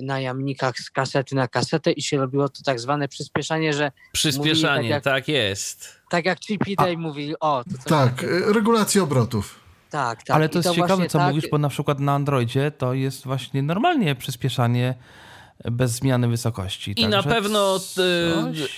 na 0.02 0.20
jamnikach 0.20 0.78
z 0.78 0.90
kasety 0.90 1.34
na 1.34 1.48
kasetę 1.48 1.92
i 1.92 2.02
się 2.02 2.18
robiło 2.18 2.48
to 2.48 2.62
tak 2.64 2.80
zwane 2.80 3.08
przyspieszanie, 3.08 3.72
że... 3.72 3.92
Przyspieszanie, 4.12 4.88
tak, 4.88 4.90
jak, 4.90 5.04
tak, 5.04 5.28
jest. 5.28 6.00
Tak 6.10 6.24
jak 6.24 6.40
Chippy 6.40 6.74
Day 6.76 6.96
mówili, 6.96 7.34
o... 7.40 7.64
To 7.64 7.88
tak, 7.88 8.24
e, 8.24 8.52
regulacja 8.52 9.02
obrotów. 9.02 9.60
Tak, 9.90 10.22
tak. 10.22 10.36
Ale 10.36 10.48
to 10.48 10.58
jest 10.58 10.68
to 10.68 10.74
ciekawe, 10.74 11.06
co 11.06 11.18
tak... 11.18 11.28
mówisz, 11.28 11.50
bo 11.50 11.58
na 11.58 11.68
przykład 11.68 12.00
na 12.00 12.12
Androidzie 12.12 12.70
to 12.70 12.94
jest 12.94 13.24
właśnie 13.24 13.62
normalnie 13.62 14.14
przyspieszanie 14.14 14.94
bez 15.70 15.90
zmiany 15.90 16.28
wysokości. 16.28 16.94
I 16.96 17.08
na 17.08 17.22
pewno 17.22 17.78
coś... 17.78 18.04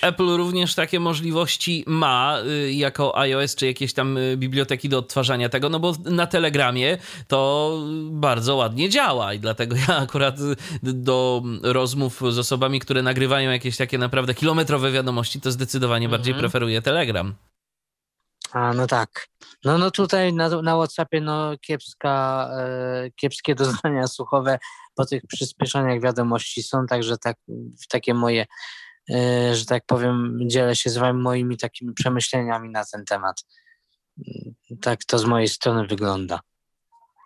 Apple 0.01 0.37
również 0.37 0.75
takie 0.75 0.99
możliwości 0.99 1.83
ma 1.87 2.39
y, 2.47 2.73
jako 2.73 3.17
iOS 3.17 3.55
czy 3.55 3.65
jakieś 3.65 3.93
tam 3.93 4.17
y, 4.17 4.37
biblioteki 4.37 4.89
do 4.89 4.97
odtwarzania 4.97 5.49
tego, 5.49 5.69
no 5.69 5.79
bo 5.79 5.93
na 6.05 6.27
Telegramie 6.27 6.97
to 7.27 7.71
bardzo 8.09 8.55
ładnie 8.55 8.89
działa 8.89 9.33
i 9.33 9.39
dlatego 9.39 9.75
ja 9.87 9.97
akurat 9.97 10.35
do 10.83 11.43
rozmów 11.63 12.21
z 12.29 12.37
osobami, 12.37 12.79
które 12.79 13.01
nagrywają 13.01 13.51
jakieś 13.51 13.77
takie 13.77 13.97
naprawdę 13.97 14.33
kilometrowe 14.33 14.91
wiadomości, 14.91 15.41
to 15.41 15.51
zdecydowanie 15.51 16.05
mhm. 16.05 16.19
bardziej 16.19 16.33
preferuję 16.33 16.81
Telegram. 16.81 17.33
A, 18.51 18.73
no 18.73 18.87
tak. 18.87 19.27
No, 19.65 19.77
no 19.77 19.91
tutaj 19.91 20.33
na, 20.33 20.49
na 20.49 20.75
WhatsAppie 20.75 21.21
no 21.21 21.57
kiepska, 21.57 22.47
e, 22.59 23.11
kiepskie 23.15 23.55
doznania 23.65 24.07
słuchowe 24.07 24.59
po 24.95 25.05
tych 25.05 25.27
przyspieszeniach 25.27 26.01
wiadomości 26.01 26.63
są, 26.63 26.87
także 26.87 27.17
tak, 27.17 27.37
takie 27.89 28.13
moje, 28.13 28.45
e, 29.11 29.55
że 29.55 29.65
tak 29.65 29.85
powiem, 29.85 30.39
dzielę 30.47 30.75
się 30.75 30.89
z 30.89 30.97
wami 30.97 31.21
moimi 31.21 31.57
takimi 31.57 31.93
przemyśleniami 31.93 32.69
na 32.69 32.85
ten 32.85 33.05
temat. 33.05 33.43
Tak 34.81 35.05
to 35.05 35.19
z 35.19 35.25
mojej 35.25 35.47
strony 35.47 35.87
wygląda. 35.87 36.39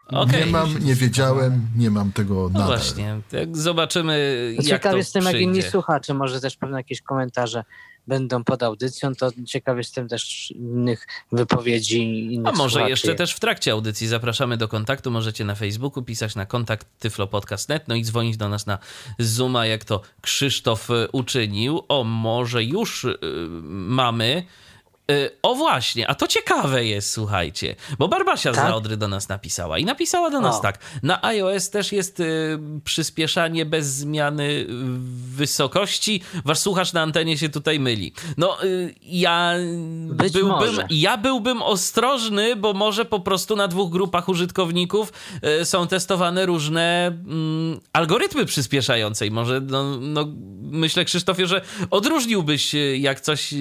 Okay. 0.07 0.39
Nie 0.39 0.45
mam, 0.45 0.79
nie 0.79 0.95
wiedziałem, 0.95 1.67
nie 1.75 1.91
mam 1.91 2.11
tego 2.11 2.35
no 2.35 2.49
nadal. 2.49 2.67
właśnie, 2.67 3.21
jak 3.31 3.57
zobaczymy 3.57 4.53
jak 4.55 4.65
Ciekaw 4.65 4.91
to 4.91 4.97
jestem, 4.97 5.23
jak 5.23 5.35
inni 5.35 5.61
słuchacze, 5.61 6.13
może 6.13 6.41
też 6.41 6.57
pewne 6.57 6.77
jakieś 6.77 7.01
komentarze 7.01 7.63
będą 8.09 8.43
pod 8.43 8.63
audycją, 8.63 9.15
to 9.15 9.31
ciekaw 9.45 9.77
jestem 9.77 10.07
też 10.07 10.51
innych 10.51 11.07
wypowiedzi. 11.31 12.33
Innych 12.33 12.53
A 12.53 12.57
może 12.57 12.71
słuchaczy. 12.71 12.89
jeszcze 12.89 13.15
też 13.15 13.33
w 13.33 13.39
trakcie 13.39 13.71
audycji 13.71 14.07
zapraszamy 14.07 14.57
do 14.57 14.67
kontaktu. 14.67 15.11
Możecie 15.11 15.45
na 15.45 15.55
Facebooku 15.55 16.03
pisać 16.03 16.35
na 16.35 16.45
kontakt 16.45 16.87
tyflopodcast.net, 16.99 17.87
no 17.87 17.95
i 17.95 18.03
dzwonić 18.03 18.37
do 18.37 18.49
nas 18.49 18.65
na 18.65 18.77
Zooma, 19.19 19.65
jak 19.65 19.83
to 19.85 20.01
Krzysztof 20.21 20.87
uczynił. 21.11 21.83
O, 21.87 22.03
może 22.03 22.63
już 22.63 23.03
yy, 23.03 23.17
mamy 23.71 24.43
o 25.41 25.55
właśnie, 25.55 26.07
a 26.07 26.15
to 26.15 26.27
ciekawe 26.27 26.85
jest, 26.85 27.11
słuchajcie, 27.11 27.75
bo 27.97 28.07
Barbasia 28.07 28.51
tak? 28.51 28.71
z 28.71 28.73
Odry 28.73 28.97
do 28.97 29.07
nas 29.07 29.29
napisała 29.29 29.77
i 29.77 29.85
napisała 29.85 30.29
do 30.29 30.41
nas 30.41 30.57
o. 30.57 30.61
tak. 30.61 30.79
Na 31.03 31.23
iOS 31.23 31.69
też 31.69 31.91
jest 31.91 32.19
y, 32.19 32.59
przyspieszanie 32.83 33.65
bez 33.65 33.87
zmiany 33.87 34.65
wysokości. 35.35 36.21
Wasz 36.45 36.59
słuchacz 36.59 36.93
na 36.93 37.01
antenie 37.01 37.37
się 37.37 37.49
tutaj 37.49 37.79
myli. 37.79 38.13
No, 38.37 38.63
y, 38.63 38.95
ja 39.03 39.53
Być 40.07 40.33
byłbym, 40.33 40.51
może. 40.51 40.87
ja 40.89 41.17
byłbym 41.17 41.61
ostrożny, 41.61 42.55
bo 42.55 42.73
może 42.73 43.05
po 43.05 43.19
prostu 43.19 43.55
na 43.55 43.67
dwóch 43.67 43.91
grupach 43.91 44.29
użytkowników 44.29 45.13
y, 45.61 45.65
są 45.65 45.87
testowane 45.87 46.45
różne 46.45 47.07
mm, 47.07 47.79
algorytmy 47.93 48.45
przyspieszające 48.45 49.27
i 49.27 49.31
może, 49.31 49.61
no, 49.61 49.97
no, 49.97 50.25
myślę, 50.61 51.05
Krzysztofie, 51.05 51.47
że 51.47 51.61
odróżniłbyś, 51.91 52.75
y, 52.75 52.97
jak 52.97 53.21
coś 53.21 53.53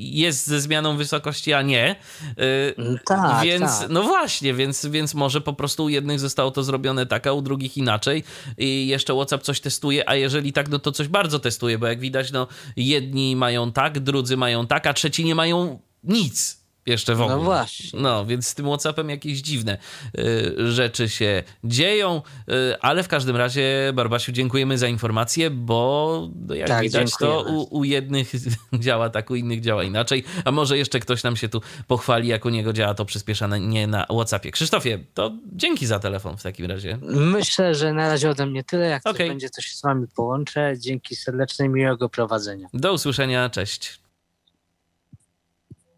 jest 0.00 0.46
ze 0.46 0.60
zmianą 0.60 0.91
wysokości, 0.96 1.52
a 1.52 1.62
nie. 1.62 1.96
Y, 2.38 2.74
tak, 3.04 3.44
więc, 3.44 3.80
tak. 3.80 3.90
no 3.90 4.02
właśnie, 4.02 4.54
więc, 4.54 4.86
więc 4.86 5.14
może 5.14 5.40
po 5.40 5.52
prostu 5.52 5.84
u 5.84 5.88
jednych 5.88 6.20
zostało 6.20 6.50
to 6.50 6.62
zrobione 6.62 7.06
tak, 7.06 7.26
a 7.26 7.32
u 7.32 7.42
drugich 7.42 7.76
inaczej. 7.76 8.24
I 8.58 8.86
jeszcze 8.86 9.14
WhatsApp 9.14 9.42
coś 9.42 9.60
testuje, 9.60 10.08
a 10.08 10.14
jeżeli 10.14 10.52
tak, 10.52 10.68
no 10.68 10.78
to 10.78 10.92
coś 10.92 11.08
bardzo 11.08 11.38
testuje, 11.38 11.78
bo 11.78 11.86
jak 11.86 12.00
widać, 12.00 12.32
no 12.32 12.46
jedni 12.76 13.36
mają 13.36 13.72
tak, 13.72 14.00
drudzy 14.00 14.36
mają 14.36 14.66
tak, 14.66 14.86
a 14.86 14.94
trzeci 14.94 15.24
nie 15.24 15.34
mają 15.34 15.78
nic 16.04 16.61
jeszcze 16.86 17.14
w 17.14 17.20
ogóle. 17.20 17.36
No 17.36 17.42
właśnie. 17.42 18.00
No, 18.00 18.26
więc 18.26 18.46
z 18.46 18.54
tym 18.54 18.66
WhatsAppem 18.66 19.10
jakieś 19.10 19.38
dziwne 19.38 19.78
y, 20.18 20.72
rzeczy 20.72 21.08
się 21.08 21.42
dzieją, 21.64 22.22
y, 22.48 22.80
ale 22.80 23.02
w 23.02 23.08
każdym 23.08 23.36
razie, 23.36 23.92
Barbasiu, 23.94 24.32
dziękujemy 24.32 24.78
za 24.78 24.88
informację, 24.88 25.50
bo 25.50 26.28
no, 26.46 26.54
jak 26.54 26.68
tak, 26.68 26.82
widać, 26.82 27.10
dziękujemy. 27.10 27.44
to 27.44 27.52
u, 27.52 27.78
u, 27.78 27.84
jednych 27.84 28.32
działa 28.74 29.10
tak, 29.10 29.30
u 29.30 29.34
innych 29.34 29.60
działa 29.60 29.84
inaczej, 29.84 30.24
a 30.44 30.50
może 30.50 30.78
jeszcze 30.78 31.00
ktoś 31.00 31.22
nam 31.22 31.36
się 31.36 31.48
tu 31.48 31.60
pochwali, 31.86 32.28
jak 32.28 32.44
u 32.44 32.48
niego 32.48 32.72
działa 32.72 32.94
to 32.94 33.04
przyspieszane 33.04 33.60
nie 33.60 33.86
na 33.86 34.06
WhatsAppie. 34.10 34.50
Krzysztofie, 34.50 34.98
to 35.14 35.32
dzięki 35.52 35.86
za 35.86 35.98
telefon 35.98 36.36
w 36.36 36.42
takim 36.42 36.66
razie. 36.66 36.98
Myślę, 37.02 37.74
że 37.74 37.92
na 37.92 38.08
razie 38.08 38.30
ode 38.30 38.46
mnie 38.46 38.64
tyle. 38.64 38.86
Jak 38.86 39.06
okay. 39.06 39.28
będzie, 39.28 39.50
to 39.50 39.62
się 39.62 39.74
z 39.74 39.82
wami 39.82 40.06
połączę. 40.16 40.74
Dzięki 40.78 41.16
serdecznej, 41.16 41.68
miłego 41.68 42.08
prowadzenia. 42.08 42.68
Do 42.74 42.92
usłyszenia, 42.92 43.50
cześć. 43.50 44.01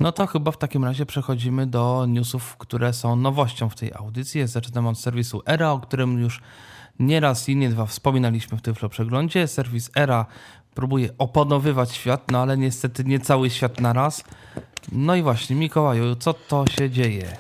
No 0.01 0.13
to 0.13 0.27
chyba 0.27 0.51
w 0.51 0.59
takim 0.59 0.85
razie 0.85 1.07
przechodzimy 1.07 1.67
do 1.67 2.07
newsów, 2.09 2.57
które 2.57 2.93
są 2.93 3.17
nowością 3.17 3.69
w 3.69 3.75
tej 3.75 3.93
audycji. 3.93 4.47
Zaczynam 4.47 4.87
od 4.87 4.99
serwisu 4.99 5.43
ERA, 5.47 5.73
o 5.73 5.81
którym 5.81 6.19
już 6.19 6.41
nie 6.99 7.21
raz 7.21 7.49
i 7.49 7.57
nie 7.57 7.69
dwa 7.69 7.87
wspominaliśmy 7.87 8.59
w 8.59 8.63
Tyflo 8.63 8.89
Przeglądzie. 8.89 9.49
Serwis 9.49 9.91
ERA 9.97 10.27
próbuje 10.75 11.09
opanowywać 11.19 11.93
świat, 11.93 12.31
no 12.31 12.39
ale 12.39 12.59
niestety 12.59 13.05
nie 13.05 13.21
cały 13.21 13.51
świat 13.51 13.81
na 13.81 13.93
raz. 13.93 14.25
No 14.93 15.17
i 15.17 15.23
właśnie, 15.23 15.57
Mikołaju, 15.57 16.17
co 16.17 16.35
to 16.35 16.67
się 16.67 16.91
dzieje? 16.91 17.37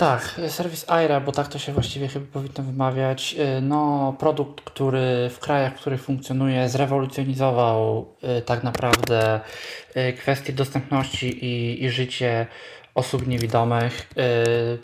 Tak, 0.00 0.40
serwis 0.48 0.90
Aira, 0.90 1.20
bo 1.20 1.32
tak 1.32 1.48
to 1.48 1.58
się 1.58 1.72
właściwie 1.72 2.08
chyba 2.08 2.26
powinno 2.32 2.62
wymawiać. 2.72 3.36
Y, 3.58 3.60
no, 3.60 4.14
produkt, 4.18 4.60
który 4.60 5.30
w 5.30 5.38
krajach, 5.38 5.76
w 5.76 5.80
których 5.80 6.02
funkcjonuje, 6.02 6.68
zrewolucjonizował 6.68 8.06
y, 8.38 8.42
tak 8.42 8.62
naprawdę 8.62 9.40
kwestie 10.18 10.52
dostępności 10.52 11.44
i, 11.44 11.84
i 11.84 11.90
życie 11.90 12.46
osób 12.94 13.26
niewidomych. 13.26 14.10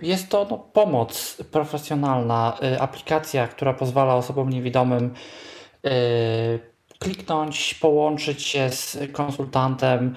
Jest 0.02 0.28
to 0.28 0.46
no, 0.50 0.58
pomoc 0.58 1.36
profesjonalna, 1.52 2.58
aplikacja, 2.80 3.48
która 3.48 3.74
pozwala 3.74 4.14
osobom 4.14 4.50
niewidomym 4.50 5.14
kliknąć, 6.98 7.74
połączyć 7.74 8.42
się 8.42 8.70
z 8.70 8.98
konsultantem, 9.12 10.14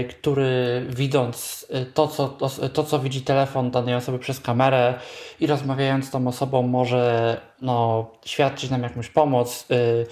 y, 0.00 0.04
który 0.04 0.86
widząc 0.88 1.66
y, 1.74 1.86
to 1.86 2.08
co, 2.08 2.28
to, 2.28 2.48
to, 2.48 2.84
co 2.84 2.98
widzi 2.98 3.22
telefon 3.22 3.70
danej 3.70 3.94
osoby 3.94 4.18
przez 4.18 4.40
kamerę 4.40 4.94
i 5.40 5.46
rozmawiając 5.46 6.06
z 6.06 6.10
tą 6.10 6.28
osobą 6.28 6.62
może 6.62 7.36
no, 7.62 8.06
świadczyć 8.24 8.70
nam 8.70 8.82
jakąś 8.82 9.08
pomoc. 9.08 9.66
Y, 9.70 10.06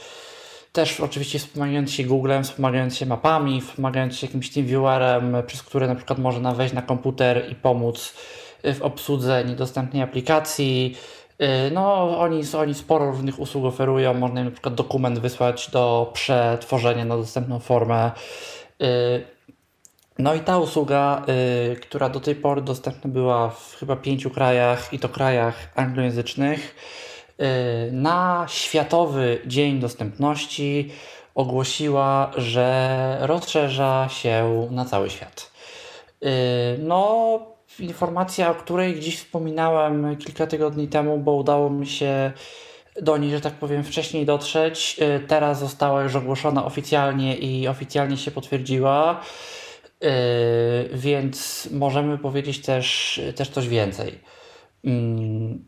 też 0.72 1.00
oczywiście 1.00 1.38
wspomagając 1.38 1.92
się 1.92 2.04
Googlem, 2.04 2.44
wspomagając 2.44 2.96
się 2.96 3.06
mapami, 3.06 3.60
wspomagając 3.60 4.16
się 4.16 4.26
jakimś 4.26 4.50
TeamViewerem, 4.50 5.36
przez 5.46 5.62
który 5.62 5.86
na 5.86 5.94
przykład 5.94 6.18
można 6.18 6.54
wejść 6.54 6.74
na 6.74 6.82
komputer 6.82 7.46
i 7.50 7.54
pomóc 7.54 8.14
w 8.64 8.82
obsłudze 8.82 9.44
niedostępnej 9.44 10.02
aplikacji, 10.02 10.96
no, 11.72 12.18
oni, 12.18 12.42
oni 12.58 12.74
sporo 12.74 13.10
różnych 13.10 13.40
usług 13.40 13.64
oferują. 13.64 14.14
Można 14.14 14.44
na 14.44 14.50
przykład 14.50 14.74
dokument 14.74 15.18
wysłać 15.18 15.70
do 15.70 16.10
przetworzenia 16.14 17.04
na 17.04 17.16
dostępną 17.16 17.58
formę. 17.58 18.10
Y, 18.82 18.86
no 20.18 20.34
i 20.34 20.40
ta 20.40 20.58
usługa, 20.58 21.22
y, 21.72 21.76
która 21.76 22.08
do 22.08 22.20
tej 22.20 22.34
pory 22.34 22.62
dostępna 22.62 23.10
była 23.10 23.48
w 23.48 23.76
chyba 23.78 23.96
pięciu 23.96 24.30
krajach 24.30 24.92
i 24.92 24.98
to 24.98 25.08
krajach 25.08 25.54
anglojęzycznych, 25.74 26.74
na 27.92 28.46
Światowy 28.48 29.42
Dzień 29.46 29.80
Dostępności 29.80 30.90
ogłosiła, 31.34 32.30
że 32.36 33.18
rozszerza 33.20 34.08
się 34.10 34.68
na 34.70 34.84
cały 34.84 35.10
świat. 35.10 35.52
No, 36.78 37.57
informacja, 37.80 38.50
o 38.50 38.54
której 38.54 38.94
gdzieś 38.94 39.18
wspominałem 39.18 40.16
kilka 40.16 40.46
tygodni 40.46 40.88
temu, 40.88 41.18
bo 41.18 41.34
udało 41.34 41.70
mi 41.70 41.86
się 41.86 42.32
do 43.02 43.16
niej, 43.16 43.30
że 43.30 43.40
tak 43.40 43.54
powiem, 43.54 43.84
wcześniej 43.84 44.26
dotrzeć. 44.26 44.96
Y, 45.16 45.26
teraz 45.26 45.58
została 45.58 46.02
już 46.02 46.16
ogłoszona 46.16 46.64
oficjalnie 46.64 47.36
i 47.36 47.68
oficjalnie 47.68 48.16
się 48.16 48.30
potwierdziła, 48.30 49.20
y, 50.04 50.08
więc 50.92 51.68
możemy 51.72 52.18
powiedzieć 52.18 52.60
też, 52.60 53.20
też 53.36 53.48
coś 53.48 53.68
więcej. 53.68 54.18
Mm, 54.84 55.64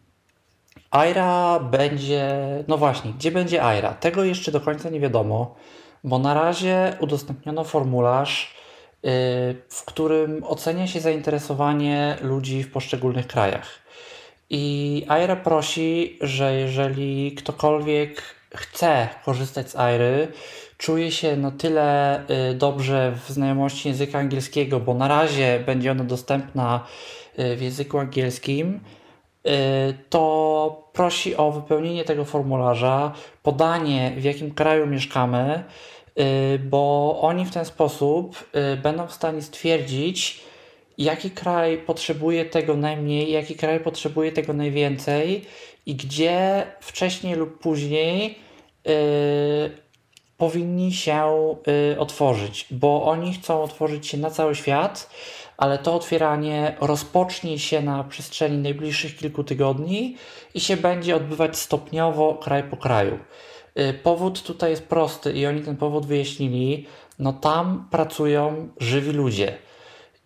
Aira 0.90 1.60
będzie, 1.60 2.28
no 2.68 2.78
właśnie, 2.78 3.12
gdzie 3.12 3.30
będzie 3.30 3.64
Aira? 3.64 3.94
Tego 3.94 4.24
jeszcze 4.24 4.52
do 4.52 4.60
końca 4.60 4.90
nie 4.90 5.00
wiadomo, 5.00 5.54
bo 6.04 6.18
na 6.18 6.34
razie 6.34 6.96
udostępniono 7.00 7.64
formularz 7.64 8.59
w 9.68 9.82
którym 9.86 10.44
ocenia 10.44 10.86
się 10.86 11.00
zainteresowanie 11.00 12.16
ludzi 12.22 12.62
w 12.62 12.72
poszczególnych 12.72 13.26
krajach. 13.26 13.68
I 14.50 15.04
Aira 15.08 15.36
prosi, 15.36 16.18
że 16.20 16.54
jeżeli 16.54 17.32
ktokolwiek 17.32 18.22
chce 18.54 19.08
korzystać 19.24 19.70
z 19.70 19.76
Airy, 19.76 20.28
czuje 20.78 21.12
się 21.12 21.36
na 21.36 21.50
tyle 21.50 22.20
y, 22.50 22.54
dobrze 22.54 23.12
w 23.26 23.30
znajomości 23.30 23.88
języka 23.88 24.18
angielskiego, 24.18 24.80
bo 24.80 24.94
na 24.94 25.08
razie 25.08 25.62
będzie 25.66 25.90
ona 25.90 26.04
dostępna 26.04 26.84
y, 27.38 27.56
w 27.56 27.62
języku 27.62 27.98
angielskim, 27.98 28.80
to 30.10 30.90
prosi 30.92 31.36
o 31.36 31.52
wypełnienie 31.52 32.04
tego 32.04 32.24
formularza, 32.24 33.12
podanie 33.42 34.12
w 34.16 34.24
jakim 34.24 34.54
kraju 34.54 34.86
mieszkamy, 34.86 35.64
Y, 35.99 35.99
bo 36.58 37.18
oni 37.20 37.44
w 37.44 37.50
ten 37.50 37.64
sposób 37.64 38.44
y, 38.74 38.76
będą 38.76 39.06
w 39.06 39.12
stanie 39.12 39.42
stwierdzić, 39.42 40.40
jaki 40.98 41.30
kraj 41.30 41.78
potrzebuje 41.78 42.44
tego 42.44 42.76
najmniej, 42.76 43.32
jaki 43.32 43.54
kraj 43.54 43.80
potrzebuje 43.80 44.32
tego 44.32 44.52
najwięcej 44.52 45.46
i 45.86 45.94
gdzie 45.94 46.66
wcześniej 46.80 47.34
lub 47.34 47.58
później 47.58 48.38
y, 48.88 49.90
powinni 50.36 50.92
się 50.92 51.24
otworzyć, 51.98 52.66
bo 52.70 53.04
oni 53.04 53.34
chcą 53.34 53.62
otworzyć 53.62 54.06
się 54.06 54.18
na 54.18 54.30
cały 54.30 54.54
świat, 54.54 55.10
ale 55.56 55.78
to 55.78 55.94
otwieranie 55.94 56.76
rozpocznie 56.80 57.58
się 57.58 57.82
na 57.82 58.04
przestrzeni 58.04 58.58
najbliższych 58.58 59.16
kilku 59.16 59.44
tygodni 59.44 60.16
i 60.54 60.60
się 60.60 60.76
będzie 60.76 61.16
odbywać 61.16 61.56
stopniowo 61.56 62.34
kraj 62.34 62.62
po 62.62 62.76
kraju. 62.76 63.18
Y, 63.78 63.94
powód 63.94 64.42
tutaj 64.42 64.70
jest 64.70 64.86
prosty 64.86 65.32
i 65.32 65.46
oni 65.46 65.62
ten 65.62 65.76
powód 65.76 66.06
wyjaśnili. 66.06 66.86
No 67.18 67.32
tam 67.32 67.88
pracują 67.90 68.68
żywi 68.80 69.12
ludzie. 69.12 69.58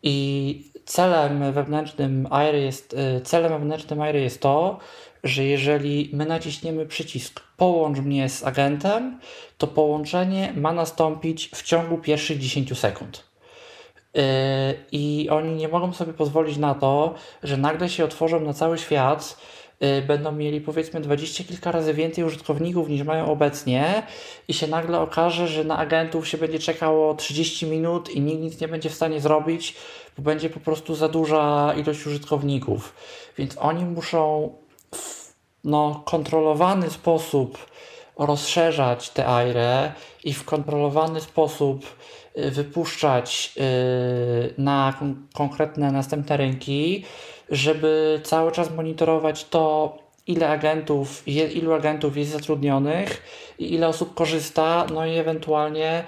I 0.03 0.71
celem 0.85 1.53
wewnętrznym 1.53 2.29
Airy 2.31 2.61
jest, 2.61 2.93
y, 3.19 3.21
celem 3.21 3.53
wewnętrznym 3.53 4.01
Airy 4.01 4.21
jest 4.21 4.41
to, 4.41 4.79
że 5.25 5.45
jeżeli 5.45 6.11
my 6.13 6.27
naciśniemy 6.27 6.87
przycisk 6.87 7.41
połącz 7.57 7.99
mnie 7.99 8.29
z 8.29 8.45
agentem, 8.45 9.21
to 9.59 9.67
połączenie 9.67 10.53
ma 10.57 10.73
nastąpić 10.73 11.51
w 11.55 11.63
ciągu 11.63 11.99
pierwszych 11.99 12.39
10 12.39 12.79
sekund. 12.79 13.25
Y, 14.17 14.21
I 14.93 15.29
oni 15.31 15.55
nie 15.55 15.69
mogą 15.69 15.93
sobie 15.93 16.13
pozwolić 16.13 16.57
na 16.57 16.75
to, 16.75 17.15
że 17.43 17.57
nagle 17.57 17.89
się 17.89 18.05
otworzą 18.05 18.41
na 18.41 18.53
cały 18.53 18.79
świat 18.79 19.37
będą 20.07 20.33
mieli 20.33 20.61
powiedzmy 20.61 21.01
dwadzieścia 21.01 21.45
kilka 21.45 21.73
razy 21.73 21.95
więcej 21.95 22.25
użytkowników 22.25 22.89
niż 22.89 23.03
mają 23.03 23.27
obecnie 23.27 24.03
i 24.49 24.55
się 24.55 24.67
nagle 24.67 25.01
okaże, 25.01 25.49
że 25.49 25.65
na 25.65 25.79
agentów 25.79 26.29
się 26.29 26.39
będzie 26.39 26.59
czekało 26.59 27.15
30 27.15 27.67
minut 27.67 28.11
i 28.11 28.21
nikt 28.21 28.43
nic 28.43 28.61
nie 28.61 28.69
będzie 28.69 28.91
w 28.91 28.95
stanie 28.95 29.21
zrobić, 29.21 29.75
bo 30.19 30.23
będzie 30.23 30.51
po 30.51 30.61
prostu 30.61 30.95
za 30.95 31.09
duża 31.09 31.75
ilość 31.77 32.07
użytkowników. 32.07 32.95
Więc 33.39 33.57
oni 33.59 33.85
muszą 33.85 34.53
w 34.95 35.35
no, 35.65 36.03
kontrolowany 36.05 36.91
sposób 36.91 37.59
rozszerzać 38.19 39.11
te 39.11 39.29
AIRE 39.29 39.93
i 40.25 40.33
w 40.33 40.45
kontrolowany 40.45 41.21
sposób 41.21 41.97
y, 42.39 42.51
wypuszczać 42.51 43.53
y, 43.57 44.55
na 44.59 45.01
konkretne 45.35 45.93
następne 45.93 46.37
rynki, 46.37 47.05
żeby 47.55 48.21
cały 48.25 48.53
czas 48.53 48.71
monitorować 48.71 49.45
to, 49.45 49.99
ile 50.27 50.49
agentów, 50.49 51.29
ilu 51.29 51.73
agentów 51.73 52.17
jest 52.17 52.31
zatrudnionych 52.31 53.23
i 53.59 53.75
ile 53.75 53.88
osób 53.88 54.14
korzysta, 54.14 54.87
no 54.95 55.07
i 55.07 55.17
ewentualnie 55.17 56.05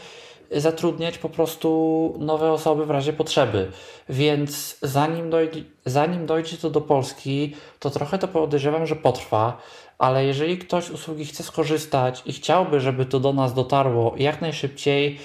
zatrudniać 0.50 1.18
po 1.18 1.28
prostu 1.28 2.14
nowe 2.18 2.52
osoby 2.52 2.87
w 2.87 2.90
razie 2.90 3.12
potrzeby. 3.12 3.70
Więc 4.09 4.78
zanim 4.82 5.30
dojdzie, 5.30 5.62
zanim 5.85 6.26
dojdzie 6.26 6.56
to 6.56 6.70
do 6.70 6.80
Polski, 6.80 7.54
to 7.80 7.90
trochę 7.90 8.18
to 8.18 8.28
podejrzewam, 8.28 8.87
że 8.87 8.96
potrwa, 8.96 9.59
ale 9.98 10.24
jeżeli 10.24 10.59
ktoś 10.59 10.90
usługi 10.90 11.24
chce 11.24 11.42
skorzystać 11.42 12.22
i 12.26 12.32
chciałby, 12.32 12.80
żeby 12.80 13.06
to 13.06 13.20
do 13.20 13.32
nas 13.32 13.54
dotarło 13.54 14.14
jak 14.16 14.40
najszybciej, 14.40 15.18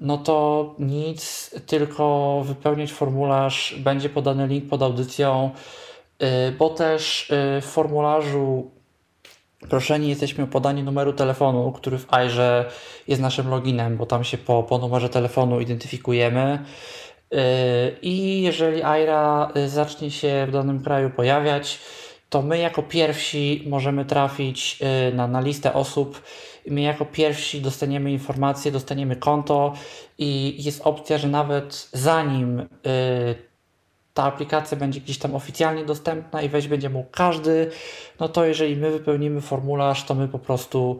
no 0.00 0.18
to 0.18 0.74
nic, 0.78 1.50
tylko 1.66 2.42
wypełnić 2.46 2.92
formularz, 2.92 3.74
będzie 3.78 4.08
podany 4.08 4.46
link 4.46 4.68
pod 4.68 4.82
audycją, 4.82 5.50
y, 6.22 6.52
bo 6.52 6.70
też 6.70 7.30
y, 7.30 7.60
w 7.60 7.64
formularzu 7.64 8.70
proszeni 9.70 10.08
jesteśmy 10.08 10.44
o 10.44 10.46
podanie 10.46 10.82
numeru 10.82 11.12
telefonu, 11.12 11.72
który 11.72 11.98
w 11.98 12.14
AIRze 12.14 12.70
jest 13.08 13.22
naszym 13.22 13.48
loginem, 13.48 13.96
bo 13.96 14.06
tam 14.06 14.24
się 14.24 14.38
po, 14.38 14.62
po 14.62 14.78
numerze 14.78 15.08
telefonu 15.08 15.60
identyfikujemy. 15.60 16.64
Y, 17.32 17.38
I 18.02 18.42
jeżeli 18.42 18.82
AIRA 18.82 19.52
zacznie 19.66 20.10
się 20.10 20.46
w 20.48 20.52
danym 20.52 20.84
kraju 20.84 21.10
pojawiać, 21.10 21.78
to 22.30 22.42
my 22.42 22.58
jako 22.58 22.82
pierwsi 22.82 23.64
możemy 23.68 24.04
trafić 24.04 24.78
na, 25.12 25.26
na 25.26 25.40
listę 25.40 25.72
osób. 25.72 26.22
My 26.66 26.80
jako 26.80 27.04
pierwsi 27.04 27.60
dostaniemy 27.60 28.12
informację, 28.12 28.72
dostaniemy 28.72 29.16
konto 29.16 29.74
i 30.18 30.56
jest 30.64 30.80
opcja, 30.84 31.18
że 31.18 31.28
nawet 31.28 31.88
zanim 31.92 32.60
y, 32.60 32.66
ta 34.14 34.22
aplikacja 34.22 34.76
będzie 34.76 35.00
gdzieś 35.00 35.18
tam 35.18 35.34
oficjalnie 35.34 35.84
dostępna 35.84 36.42
i 36.42 36.48
wejść 36.48 36.68
będzie 36.68 36.90
mógł 36.90 37.10
każdy, 37.10 37.70
no 38.20 38.28
to 38.28 38.44
jeżeli 38.44 38.76
my 38.76 38.90
wypełnimy 38.90 39.40
formularz, 39.40 40.04
to 40.04 40.14
my 40.14 40.28
po 40.28 40.38
prostu 40.38 40.98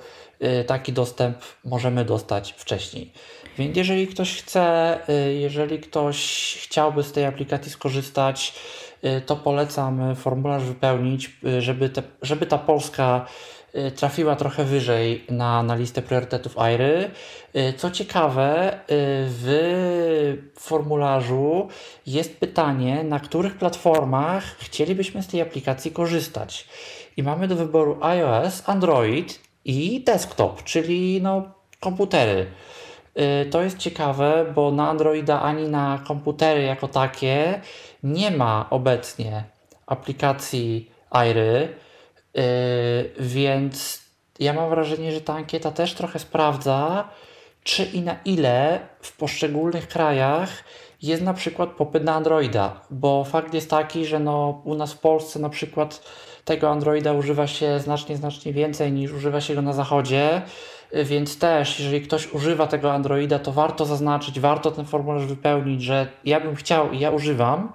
y, 0.61 0.64
taki 0.64 0.92
dostęp 0.92 1.38
możemy 1.64 2.05
dostać 2.05 2.53
wcześniej. 2.53 3.12
Więc 3.59 3.77
jeżeli 3.77 4.07
ktoś 4.07 4.42
chce, 4.42 4.99
jeżeli 5.38 5.79
ktoś 5.79 6.18
chciałby 6.62 7.03
z 7.03 7.12
tej 7.12 7.25
aplikacji 7.25 7.73
skorzystać, 7.73 8.55
Y, 9.05 9.20
to 9.20 9.37
polecam 9.37 10.16
formularz 10.16 10.62
wypełnić, 10.62 11.31
y, 11.44 11.62
żeby, 11.62 11.88
te, 11.88 12.03
żeby 12.23 12.46
ta 12.46 12.59
Polska 12.59 13.27
y, 13.27 13.60
trafiła 13.96 14.37
trochę 14.37 14.64
wyżej 14.64 15.24
na, 15.30 15.62
na 15.62 15.74
listę 15.74 16.02
priorytetów 16.02 16.59
AIRY. 16.59 17.11
Co 17.76 17.90
ciekawe, 17.90 18.78
w 19.26 20.50
formularzu 20.59 21.68
jest 22.06 22.40
pytanie, 22.40 23.04
na 23.04 23.20
których 23.20 23.54
platformach 23.54 24.44
chcielibyśmy 24.44 25.22
z 25.22 25.26
tej 25.26 25.40
aplikacji 25.40 25.90
korzystać. 25.90 26.68
I 27.16 27.22
mamy 27.22 27.48
do 27.48 27.56
wyboru 27.56 27.98
iOS, 28.00 28.62
Android 28.66 29.40
i 29.64 30.04
desktop, 30.04 30.64
czyli 30.64 31.22
no, 31.22 31.50
komputery. 31.80 32.46
To 33.50 33.62
jest 33.62 33.78
ciekawe, 33.78 34.52
bo 34.54 34.70
na 34.70 34.88
Androida 34.88 35.42
ani 35.42 35.68
na 35.68 36.00
komputery 36.06 36.62
jako 36.62 36.88
takie 36.88 37.61
nie 38.02 38.30
ma 38.30 38.66
obecnie 38.70 39.44
aplikacji 39.87 40.90
Airy, 41.11 41.68
yy, 42.34 42.42
więc 43.18 44.00
ja 44.38 44.52
mam 44.52 44.70
wrażenie, 44.70 45.12
że 45.12 45.20
ta 45.20 45.34
ankieta 45.34 45.70
też 45.70 45.94
trochę 45.94 46.18
sprawdza, 46.18 47.08
czy 47.62 47.84
i 47.84 48.00
na 48.00 48.16
ile 48.24 48.80
w 49.00 49.16
poszczególnych 49.16 49.88
krajach 49.88 50.64
jest 51.02 51.22
na 51.22 51.34
przykład 51.34 51.70
popyt 51.70 52.04
na 52.04 52.14
Androida, 52.14 52.80
bo 52.90 53.24
fakt 53.24 53.54
jest 53.54 53.70
taki, 53.70 54.06
że 54.06 54.18
no, 54.18 54.62
u 54.64 54.74
nas 54.74 54.92
w 54.92 54.98
Polsce 54.98 55.38
na 55.38 55.48
przykład 55.48 56.02
tego 56.44 56.70
Androida 56.70 57.12
używa 57.12 57.46
się 57.46 57.80
znacznie, 57.80 58.16
znacznie 58.16 58.52
więcej 58.52 58.92
niż 58.92 59.12
używa 59.12 59.40
się 59.40 59.54
go 59.54 59.62
na 59.62 59.72
zachodzie, 59.72 60.42
więc 61.04 61.38
też 61.38 61.80
jeżeli 61.80 62.02
ktoś 62.02 62.32
używa 62.32 62.66
tego 62.66 62.92
Androida, 62.92 63.38
to 63.38 63.52
warto 63.52 63.84
zaznaczyć, 63.84 64.40
warto 64.40 64.70
ten 64.70 64.84
formularz 64.84 65.26
wypełnić, 65.26 65.82
że 65.82 66.06
ja 66.24 66.40
bym 66.40 66.56
chciał 66.56 66.92
i 66.92 66.98
ja 66.98 67.10
używam, 67.10 67.72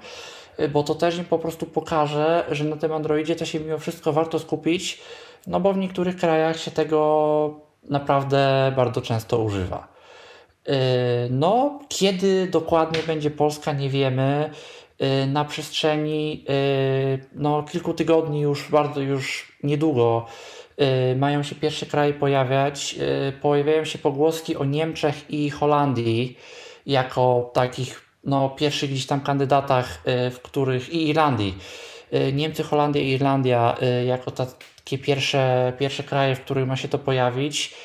bo 0.74 0.84
to 0.84 0.96
też 0.96 1.18
im 1.18 1.26
po 1.26 1.40
prostu 1.40 1.66
pokaże, 1.66 2.46
że 2.52 2.64
na 2.64 2.78
tym 2.78 2.94
Androidzie 2.94 3.36
to 3.36 3.46
się 3.46 3.60
mimo 3.60 3.78
wszystko 3.78 4.14
warto 4.14 4.40
skupić, 4.40 5.02
no 5.48 5.60
bo 5.60 5.74
w 5.74 5.78
niektórych 5.78 6.18
krajach 6.18 6.60
się 6.60 6.72
tego 6.72 7.60
naprawdę 7.90 8.72
bardzo 8.76 9.02
często 9.02 9.38
używa. 9.38 9.88
Yy, 10.68 10.74
no, 11.30 11.80
kiedy 11.90 12.48
dokładnie 12.48 13.00
będzie 13.08 13.32
Polska, 13.32 13.74
nie 13.74 13.90
wiemy. 13.90 14.50
Yy, 15.00 15.28
na 15.28 15.46
przestrzeni 15.46 16.44
yy, 16.44 17.26
no, 17.34 17.64
kilku 17.64 17.94
tygodni, 17.94 18.42
już 18.42 18.72
bardzo 18.72 19.02
już 19.02 19.52
niedługo, 19.64 20.26
mają 21.16 21.44
się 21.44 21.56
pierwsze 21.56 21.86
kraje 21.86 22.14
pojawiać. 22.14 22.96
Pojawiają 23.42 23.86
się 23.86 23.98
pogłoski 23.98 24.56
o 24.56 24.66
Niemczech 24.66 25.30
i 25.30 25.50
Holandii 25.50 26.38
jako 26.86 27.52
takich 27.54 28.05
no, 28.26 28.50
pierwszych 28.50 28.90
gdzieś 28.90 29.06
tam 29.06 29.22
kandydatach, 29.22 30.02
w 30.06 30.40
których 30.44 30.90
i 30.90 31.10
Irlandii. 31.10 31.58
Niemcy, 32.34 32.64
Holandia 32.64 33.02
i 33.02 33.10
Irlandia 33.10 33.78
jako 34.06 34.32
takie 34.32 34.98
pierwsze, 34.98 35.74
pierwsze 35.80 36.04
kraje, 36.04 36.36
w 36.36 36.42
których 36.42 36.68
ma 36.68 36.76
się 36.76 36.88
to 36.88 37.00
pojawić. 37.00 37.76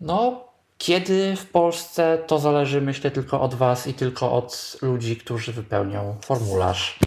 No, 0.00 0.44
kiedy 0.78 1.36
w 1.36 1.50
Polsce 1.50 2.18
to 2.26 2.38
zależy, 2.38 2.80
myślę, 2.80 3.10
tylko 3.10 3.40
od 3.40 3.54
Was 3.54 3.86
i 3.86 3.94
tylko 3.94 4.32
od 4.32 4.76
ludzi, 4.82 5.16
którzy 5.16 5.52
wypełnią 5.52 6.16
formularz. 6.24 6.98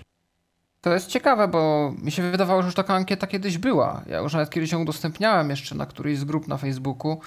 To 0.82 0.94
jest 0.94 1.08
ciekawe, 1.08 1.48
bo 1.48 1.92
mi 2.02 2.12
się 2.12 2.32
wydawało, 2.32 2.62
że 2.62 2.66
już 2.66 2.76
taka 2.76 2.94
ankieta 2.94 3.28
kiedyś 3.28 3.58
była. 3.58 4.04
Ja 4.08 4.18
już 4.18 4.34
nawet 4.34 4.50
kiedyś 4.50 4.72
ją 4.72 4.82
udostępniałem 4.82 5.50
jeszcze 5.50 5.76
na 5.76 5.86
którejś 5.86 6.18
z 6.18 6.24
grup 6.24 6.48
na 6.48 6.58
Facebooku. 6.58 7.20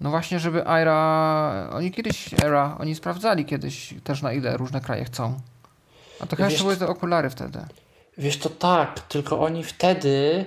No 0.00 0.10
właśnie, 0.10 0.38
żeby 0.38 0.68
Aira, 0.68 1.70
oni 1.72 1.90
kiedyś, 1.90 2.34
Era, 2.44 2.76
oni 2.80 2.94
sprawdzali 2.94 3.44
kiedyś 3.44 3.94
też 4.04 4.22
na 4.22 4.32
ile 4.32 4.56
różne 4.56 4.80
kraje 4.80 5.04
chcą. 5.04 5.40
A 6.20 6.26
to 6.26 6.36
chyba 6.36 6.48
jeszcze 6.48 6.64
były 6.64 6.76
te 6.76 6.86
okulary 6.86 7.30
wtedy. 7.30 7.58
Wiesz, 8.18 8.38
to 8.38 8.50
tak, 8.50 9.00
tylko 9.00 9.40
oni 9.40 9.64
wtedy, 9.64 10.44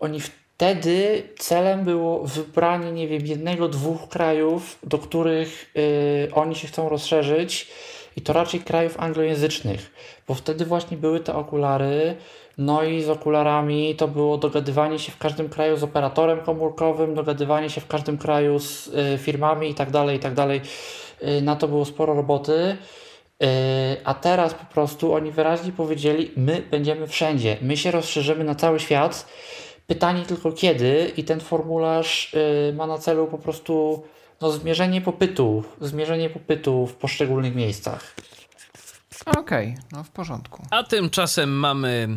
oni 0.00 0.20
wtedy 0.20 1.22
celem 1.38 1.84
było 1.84 2.26
wybranie, 2.26 2.92
nie 2.92 3.08
wiem, 3.08 3.26
jednego, 3.26 3.68
dwóch 3.68 4.08
krajów, 4.08 4.78
do 4.82 4.98
których 4.98 5.70
y, 5.76 6.34
oni 6.34 6.54
się 6.54 6.68
chcą 6.68 6.88
rozszerzyć 6.88 7.68
i 8.16 8.20
to 8.20 8.32
raczej 8.32 8.60
krajów 8.60 9.00
anglojęzycznych, 9.00 9.90
bo 10.28 10.34
wtedy 10.34 10.64
właśnie 10.64 10.96
były 10.96 11.20
te 11.20 11.34
okulary, 11.34 12.16
no 12.60 12.82
i 12.82 13.02
z 13.02 13.08
okularami 13.08 13.94
to 13.94 14.08
było 14.08 14.38
dogadywanie 14.38 14.98
się 14.98 15.12
w 15.12 15.18
każdym 15.18 15.48
kraju 15.48 15.76
z 15.76 15.82
operatorem 15.82 16.40
komórkowym, 16.40 17.14
dogadywanie 17.14 17.70
się 17.70 17.80
w 17.80 17.86
każdym 17.86 18.18
kraju 18.18 18.58
z 18.58 18.86
y, 18.86 19.18
firmami 19.18 19.70
i 19.70 19.74
tak 19.74 19.90
dalej, 19.90 20.16
i 20.16 20.20
tak 20.20 20.34
dalej. 20.34 20.60
Y, 21.22 21.42
na 21.42 21.56
to 21.56 21.68
było 21.68 21.84
sporo 21.84 22.14
roboty. 22.14 22.52
Y, 22.52 22.76
a 24.04 24.14
teraz 24.14 24.54
po 24.54 24.64
prostu 24.64 25.14
oni 25.14 25.30
wyraźnie 25.30 25.72
powiedzieli: 25.72 26.30
My 26.36 26.62
będziemy 26.70 27.06
wszędzie, 27.06 27.56
my 27.62 27.76
się 27.76 27.90
rozszerzymy 27.90 28.44
na 28.44 28.54
cały 28.54 28.80
świat. 28.80 29.26
Pytanie 29.86 30.22
tylko 30.22 30.52
kiedy, 30.52 31.12
i 31.16 31.24
ten 31.24 31.40
formularz 31.40 32.36
ma 32.74 32.86
na 32.86 32.98
celu 32.98 33.26
po 33.26 33.38
prostu 33.38 34.02
no, 34.40 34.50
zmierzenie 34.50 35.00
popytu, 35.00 35.64
zmierzenie 35.80 36.30
popytu 36.30 36.86
w 36.86 36.94
poszczególnych 36.94 37.54
miejscach. 37.54 38.14
Okej, 39.26 39.68
okay, 39.68 39.82
no 39.92 40.04
w 40.04 40.10
porządku. 40.10 40.66
A 40.70 40.82
tymczasem 40.82 41.58
mamy 41.58 42.08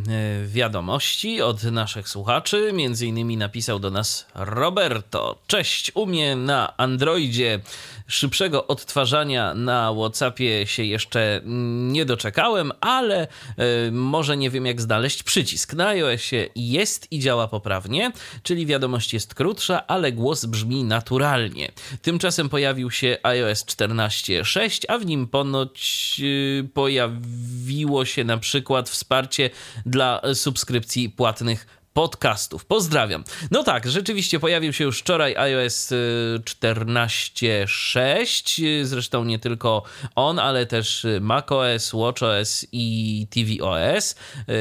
e, 0.43 0.47
wiadomości 0.47 1.41
od 1.41 1.63
naszych 1.63 2.09
słuchaczy. 2.09 2.71
Między 2.73 3.07
innymi 3.07 3.37
napisał 3.37 3.79
do 3.79 3.91
nas 3.91 4.25
Roberto. 4.35 5.39
Cześć, 5.47 5.91
u 5.95 6.05
mnie 6.05 6.35
na 6.35 6.77
Androidzie 6.77 7.59
szybszego 8.07 8.67
odtwarzania 8.67 9.53
na 9.53 9.93
WhatsAppie 9.93 10.67
się 10.67 10.83
jeszcze 10.83 11.41
nie 11.91 12.05
doczekałem, 12.05 12.71
ale 12.81 13.27
y, 13.87 13.91
może 13.91 14.37
nie 14.37 14.49
wiem 14.49 14.65
jak 14.65 14.81
znaleźć 14.81 15.23
przycisk. 15.23 15.73
Na 15.73 15.87
iOSie 15.87 16.49
jest 16.55 17.11
i 17.11 17.19
działa 17.19 17.47
poprawnie, 17.47 18.11
czyli 18.43 18.65
wiadomość 18.65 19.13
jest 19.13 19.35
krótsza, 19.35 19.87
ale 19.87 20.11
głos 20.11 20.45
brzmi 20.45 20.83
naturalnie. 20.83 21.71
Tymczasem 22.01 22.49
pojawił 22.49 22.91
się 22.91 23.17
iOS 23.23 23.65
14.6, 23.65 24.83
a 24.87 24.97
w 24.97 25.05
nim 25.05 25.27
ponoć 25.27 26.15
y, 26.23 26.69
pojawiło 26.93 28.05
się 28.05 28.23
na 28.23 28.37
przykład 28.37 28.89
wsparcie 28.89 29.49
dla 29.85 30.21
subskrypcji 30.33 31.09
płatnych 31.09 31.82
podcastów. 31.93 32.65
Pozdrawiam. 32.65 33.23
No 33.51 33.63
tak, 33.63 33.89
rzeczywiście 33.89 34.39
pojawił 34.39 34.73
się 34.73 34.83
już 34.83 34.99
wczoraj 34.99 35.35
iOS 35.35 35.93
14.6, 36.43 38.63
y, 38.63 38.85
zresztą 38.85 39.23
nie 39.23 39.39
tylko 39.39 39.83
on, 40.15 40.39
ale 40.39 40.65
też 40.65 41.05
macOS, 41.21 41.93
watchOS 41.93 42.65
i 42.71 43.27
tvOS. 43.29 44.15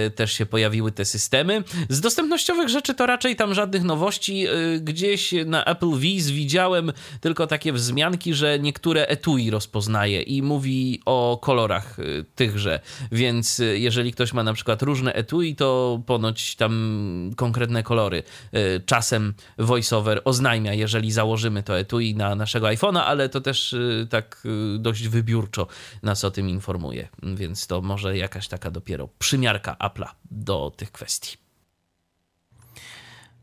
Y, 0.06 0.10
też 0.10 0.32
się 0.32 0.46
pojawiły 0.46 0.92
te 0.92 1.04
systemy. 1.04 1.64
Z 1.88 2.00
dostępnościowych 2.00 2.68
rzeczy 2.68 2.94
to 2.94 3.06
raczej 3.06 3.36
tam 3.36 3.54
żadnych 3.54 3.82
nowości. 3.82 4.48
Y, 4.48 4.80
gdzieś 4.80 5.34
na 5.46 5.64
Apple 5.64 5.98
Viz 5.98 6.30
widziałem 6.30 6.92
tylko 7.20 7.46
takie 7.46 7.72
wzmianki, 7.72 8.34
że 8.34 8.58
niektóre 8.58 9.06
etui 9.06 9.50
rozpoznaje 9.50 10.22
i 10.22 10.42
mówi 10.42 11.00
o 11.04 11.38
kolorach 11.42 11.96
tychże, 12.34 12.80
więc 13.12 13.60
jeżeli 13.72 14.12
ktoś 14.12 14.32
ma 14.32 14.42
na 14.42 14.54
przykład 14.54 14.82
różne 14.82 15.12
etui, 15.12 15.56
to 15.56 16.00
ponoć 16.06 16.56
tam 16.56 17.21
konkretne 17.36 17.82
kolory. 17.82 18.22
Y, 18.54 18.80
czasem 18.86 19.34
voiceover 19.58 20.22
oznajmia, 20.24 20.74
jeżeli 20.74 21.12
założymy 21.12 21.62
to 21.62 21.78
etui 21.78 22.14
na 22.14 22.34
naszego 22.34 22.66
iPhone'a, 22.66 22.98
ale 22.98 23.28
to 23.28 23.40
też 23.40 23.72
y, 23.72 24.06
tak 24.10 24.42
y, 24.76 24.78
dość 24.78 25.08
wybiórczo 25.08 25.66
nas 26.02 26.24
o 26.24 26.30
tym 26.30 26.48
informuje, 26.48 27.08
więc 27.22 27.66
to 27.66 27.82
może 27.82 28.16
jakaś 28.16 28.48
taka 28.48 28.70
dopiero 28.70 29.08
przymiarka 29.18 29.76
Apple'a 29.80 30.08
do 30.30 30.72
tych 30.76 30.92
kwestii. 30.92 31.36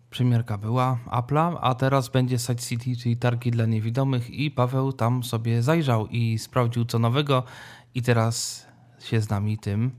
Przymiarka 0.10 0.58
była 0.58 1.00
Apple'a, 1.12 1.58
a 1.62 1.76
teraz 1.76 2.10
będzie 2.10 2.40
Side 2.40 2.62
City, 2.62 2.96
czyli 2.96 3.18
targi 3.18 3.52
dla 3.52 3.66
niewidomych 3.66 4.30
i 4.30 4.52
Paweł 4.52 4.94
tam 4.94 5.24
sobie 5.24 5.64
zajrzał 5.64 6.08
i 6.08 6.38
sprawdził 6.40 6.86
co 6.86 7.00
nowego 7.00 7.44
i 7.96 8.02
teraz 8.02 8.66
się 9.00 9.22
z 9.22 9.30
nami 9.30 9.58
tym 9.58 9.92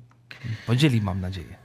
podzieli, 0.66 1.02
mam 1.02 1.20
nadzieję. 1.20 1.59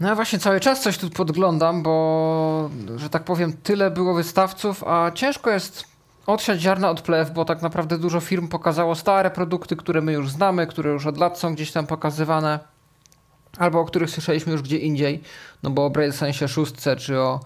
No 0.00 0.08
ja 0.08 0.14
właśnie 0.14 0.38
cały 0.38 0.60
czas 0.60 0.82
coś 0.82 0.98
tu 0.98 1.10
podglądam, 1.10 1.82
bo, 1.82 2.70
że 2.96 3.10
tak 3.10 3.24
powiem, 3.24 3.52
tyle 3.52 3.90
było 3.90 4.14
wystawców, 4.14 4.84
a 4.84 5.10
ciężko 5.14 5.50
jest 5.50 5.84
odsiać 6.26 6.60
ziarna 6.60 6.90
od 6.90 7.00
plew, 7.00 7.30
bo 7.30 7.44
tak 7.44 7.62
naprawdę 7.62 7.98
dużo 7.98 8.20
firm 8.20 8.48
pokazało 8.48 8.94
stare 8.94 9.30
produkty, 9.30 9.76
które 9.76 10.00
my 10.00 10.12
już 10.12 10.30
znamy, 10.30 10.66
które 10.66 10.90
już 10.90 11.06
od 11.06 11.18
lat 11.18 11.38
są 11.38 11.54
gdzieś 11.54 11.72
tam 11.72 11.86
pokazywane, 11.86 12.58
albo 13.58 13.80
o 13.80 13.84
których 13.84 14.10
słyszeliśmy 14.10 14.52
już 14.52 14.62
gdzie 14.62 14.78
indziej, 14.78 15.22
no 15.62 15.70
bo 15.70 15.86
o 15.86 15.90
BrailleSense 15.90 16.48
6 16.48 16.74
czy 16.98 17.20
o 17.20 17.40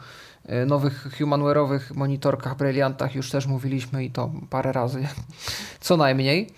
e, 0.46 0.66
nowych 0.66 1.06
humanware'owych 1.18 1.94
monitorkach, 1.94 2.56
Brilliantach 2.56 3.14
już 3.14 3.30
też 3.30 3.46
mówiliśmy 3.46 4.04
i 4.04 4.10
to 4.10 4.30
parę 4.50 4.72
razy, 4.72 5.08
co 5.80 5.96
najmniej. 5.96 6.50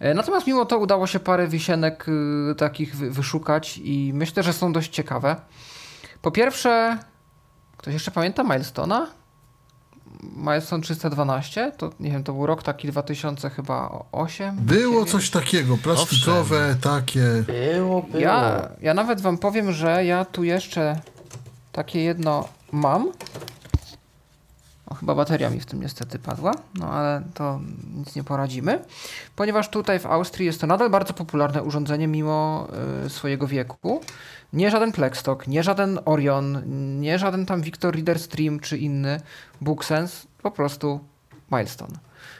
E, 0.00 0.14
natomiast 0.14 0.46
mimo 0.46 0.64
to 0.64 0.78
udało 0.78 1.06
się 1.06 1.20
parę 1.20 1.48
wisienek 1.48 2.06
y, 2.50 2.54
takich 2.54 2.96
wyszukać 2.96 3.78
i 3.84 4.12
myślę, 4.14 4.42
że 4.42 4.52
są 4.52 4.72
dość 4.72 4.90
ciekawe. 4.92 5.36
Po 6.22 6.30
pierwsze, 6.30 6.98
ktoś 7.76 7.94
jeszcze 7.94 8.10
pamięta 8.10 8.42
Milestona? 8.42 9.06
Milestone 10.36 10.82
312, 10.82 11.72
to 11.76 11.90
nie 12.00 12.10
wiem, 12.10 12.24
to 12.24 12.32
był 12.32 12.46
rok 12.46 12.62
taki 12.62 12.88
2000 12.88 13.50
chyba 13.50 14.04
8. 14.12 14.56
Było 14.56 15.04
coś 15.04 15.30
takiego, 15.30 15.76
plastikowe, 15.76 16.56
Owszem. 16.56 16.78
takie. 16.80 17.44
Było, 17.46 18.02
było. 18.02 18.18
Ja, 18.18 18.68
ja 18.80 18.94
nawet 18.94 19.20
wam 19.20 19.38
powiem, 19.38 19.72
że 19.72 20.04
ja 20.04 20.24
tu 20.24 20.44
jeszcze 20.44 21.00
takie 21.72 22.02
jedno 22.02 22.48
mam. 22.72 23.12
O, 24.90 24.94
chyba 24.94 25.14
bateria 25.14 25.50
mi 25.50 25.60
w 25.60 25.66
tym 25.66 25.80
niestety 25.80 26.18
padła, 26.18 26.54
no 26.74 26.92
ale 26.92 27.22
to 27.34 27.60
nic 27.94 28.16
nie 28.16 28.24
poradzimy, 28.24 28.84
ponieważ 29.36 29.68
tutaj 29.68 29.98
w 29.98 30.06
Austrii 30.06 30.46
jest 30.46 30.60
to 30.60 30.66
nadal 30.66 30.90
bardzo 30.90 31.14
popularne 31.14 31.62
urządzenie 31.62 32.08
mimo 32.08 32.68
y, 33.06 33.10
swojego 33.10 33.46
wieku. 33.46 34.00
Nie 34.52 34.70
żaden 34.70 34.92
Plexstock, 34.92 35.46
nie 35.46 35.62
żaden 35.62 35.98
Orion, 36.04 36.62
nie 37.00 37.18
żaden 37.18 37.46
tam 37.46 37.62
Victor 37.62 37.94
Reader 37.94 38.18
Stream 38.18 38.60
czy 38.60 38.78
inny 38.78 39.20
BookSense, 39.60 40.26
po 40.42 40.50
prostu 40.50 41.00
Milestone. 41.50 41.98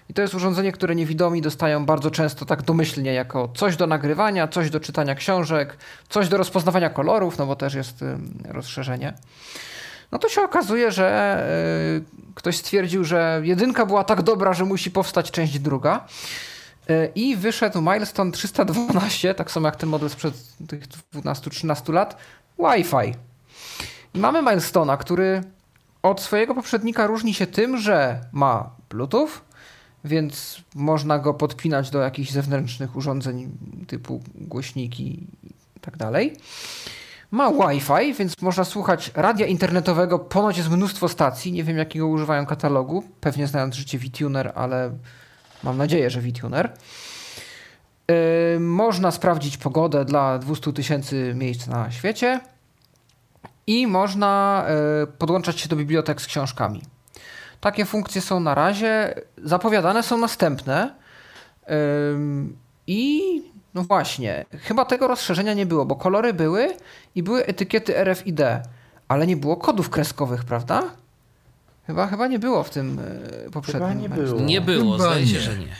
I 0.09 0.14
to 0.14 0.22
jest 0.22 0.34
urządzenie, 0.34 0.72
które 0.72 0.94
niewidomi 0.94 1.42
dostają 1.42 1.86
bardzo 1.86 2.11
często 2.11 2.46
tak 2.46 2.62
domyślnie 2.62 3.12
jako 3.12 3.48
coś 3.55 3.76
do 3.76 3.86
nagrywania, 3.86 4.48
coś 4.48 4.70
do 4.70 4.80
czytania 4.80 5.14
książek, 5.14 5.76
coś 6.09 6.28
do 6.28 6.36
rozpoznawania 6.36 6.90
kolorów, 6.90 7.38
no 7.38 7.46
bo 7.46 7.57
też 7.57 7.74
jest 7.74 8.03
y, 8.03 8.16
rozszerzenie 8.44 9.14
no 10.12 10.18
to 10.18 10.28
się 10.28 10.42
okazuje, 10.42 10.92
że 10.92 11.38
y, 11.98 12.34
ktoś 12.34 12.56
stwierdził, 12.56 13.04
że 13.04 13.40
jedynka 13.44 13.86
była 13.86 14.04
tak 14.04 14.22
dobra, 14.22 14.52
że 14.52 14.64
musi 14.64 14.90
powstać 14.90 15.30
część 15.30 15.58
druga. 15.58 16.06
Y, 16.90 17.12
I 17.14 17.36
wyszedł 17.36 17.80
Milestone 17.80 18.32
312, 18.32 19.34
tak 19.34 19.50
samo 19.50 19.68
jak 19.68 19.76
ten 19.76 19.88
model 19.88 20.11
sprzed 20.11 20.34
tych 20.68 20.88
12-13 21.14 21.92
lat, 21.92 22.16
Wi-Fi. 22.58 23.14
Mamy 24.14 24.42
Milestone'a, 24.42 24.98
który 24.98 25.42
od 26.02 26.20
swojego 26.20 26.54
poprzednika 26.54 27.06
różni 27.06 27.34
się 27.34 27.46
tym, 27.46 27.78
że 27.78 28.20
ma 28.32 28.70
Bluetooth, 28.90 29.28
więc 30.04 30.62
można 30.74 31.18
go 31.18 31.34
podpinać 31.34 31.90
do 31.90 31.98
jakichś 31.98 32.30
zewnętrznych 32.30 32.96
urządzeń 32.96 33.50
typu 33.86 34.22
głośniki 34.34 35.26
i 35.76 35.80
tak 35.80 35.96
dalej. 35.96 36.36
Ma 37.30 37.50
Wi-Fi, 37.50 38.14
więc 38.14 38.42
można 38.42 38.64
słuchać 38.64 39.10
radia 39.14 39.46
internetowego. 39.46 40.18
Ponoć 40.18 40.56
jest 40.56 40.70
mnóstwo 40.70 41.08
stacji. 41.08 41.52
Nie 41.52 41.64
wiem, 41.64 41.76
jakiego 41.78 42.06
używają 42.06 42.46
katalogu. 42.46 43.04
Pewnie 43.20 43.46
znając 43.46 43.74
życie 43.74 43.98
VTuner, 43.98 44.52
ale 44.54 44.90
mam 45.62 45.76
nadzieję, 45.76 46.10
że 46.10 46.20
VTuner. 46.20 46.72
Yy, 48.08 48.60
można 48.60 49.10
sprawdzić 49.10 49.56
pogodę 49.56 50.04
dla 50.04 50.38
200 50.38 50.72
tysięcy 50.72 51.32
miejsc 51.34 51.66
na 51.66 51.90
świecie. 51.90 52.40
I 53.66 53.86
można 53.86 54.64
yy, 55.00 55.06
podłączać 55.06 55.60
się 55.60 55.68
do 55.68 55.76
bibliotek 55.76 56.22
z 56.22 56.26
książkami. 56.26 56.82
Takie 57.60 57.84
funkcje 57.84 58.20
są 58.20 58.40
na 58.40 58.54
razie. 58.54 59.14
Zapowiadane 59.44 60.02
są 60.02 60.18
następne. 60.18 60.94
Yy, 61.68 61.74
I 62.86 63.42
no 63.74 63.82
właśnie, 63.82 64.44
chyba 64.58 64.84
tego 64.84 65.08
rozszerzenia 65.08 65.54
nie 65.54 65.66
było, 65.66 65.86
bo 65.86 65.96
kolory 65.96 66.34
były 66.34 66.68
i 67.14 67.22
były 67.22 67.46
etykiety 67.46 68.04
RFID, 68.04 68.40
ale 69.08 69.26
nie 69.26 69.36
było 69.36 69.56
kodów 69.56 69.90
kreskowych, 69.90 70.44
prawda? 70.44 70.82
Chyba, 71.86 72.06
chyba 72.06 72.26
nie 72.26 72.38
było 72.38 72.62
w 72.62 72.70
tym 72.70 72.98
e, 73.46 73.50
poprzednim. 73.50 73.88
Chyba 73.88 74.00
nie 74.00 74.08
było. 74.08 74.40
Nie 74.40 74.60
było, 74.60 74.92
chyba 74.92 75.10
zdaje 75.10 75.26
się, 75.26 75.40
że 75.40 75.58
nie. 75.58 75.76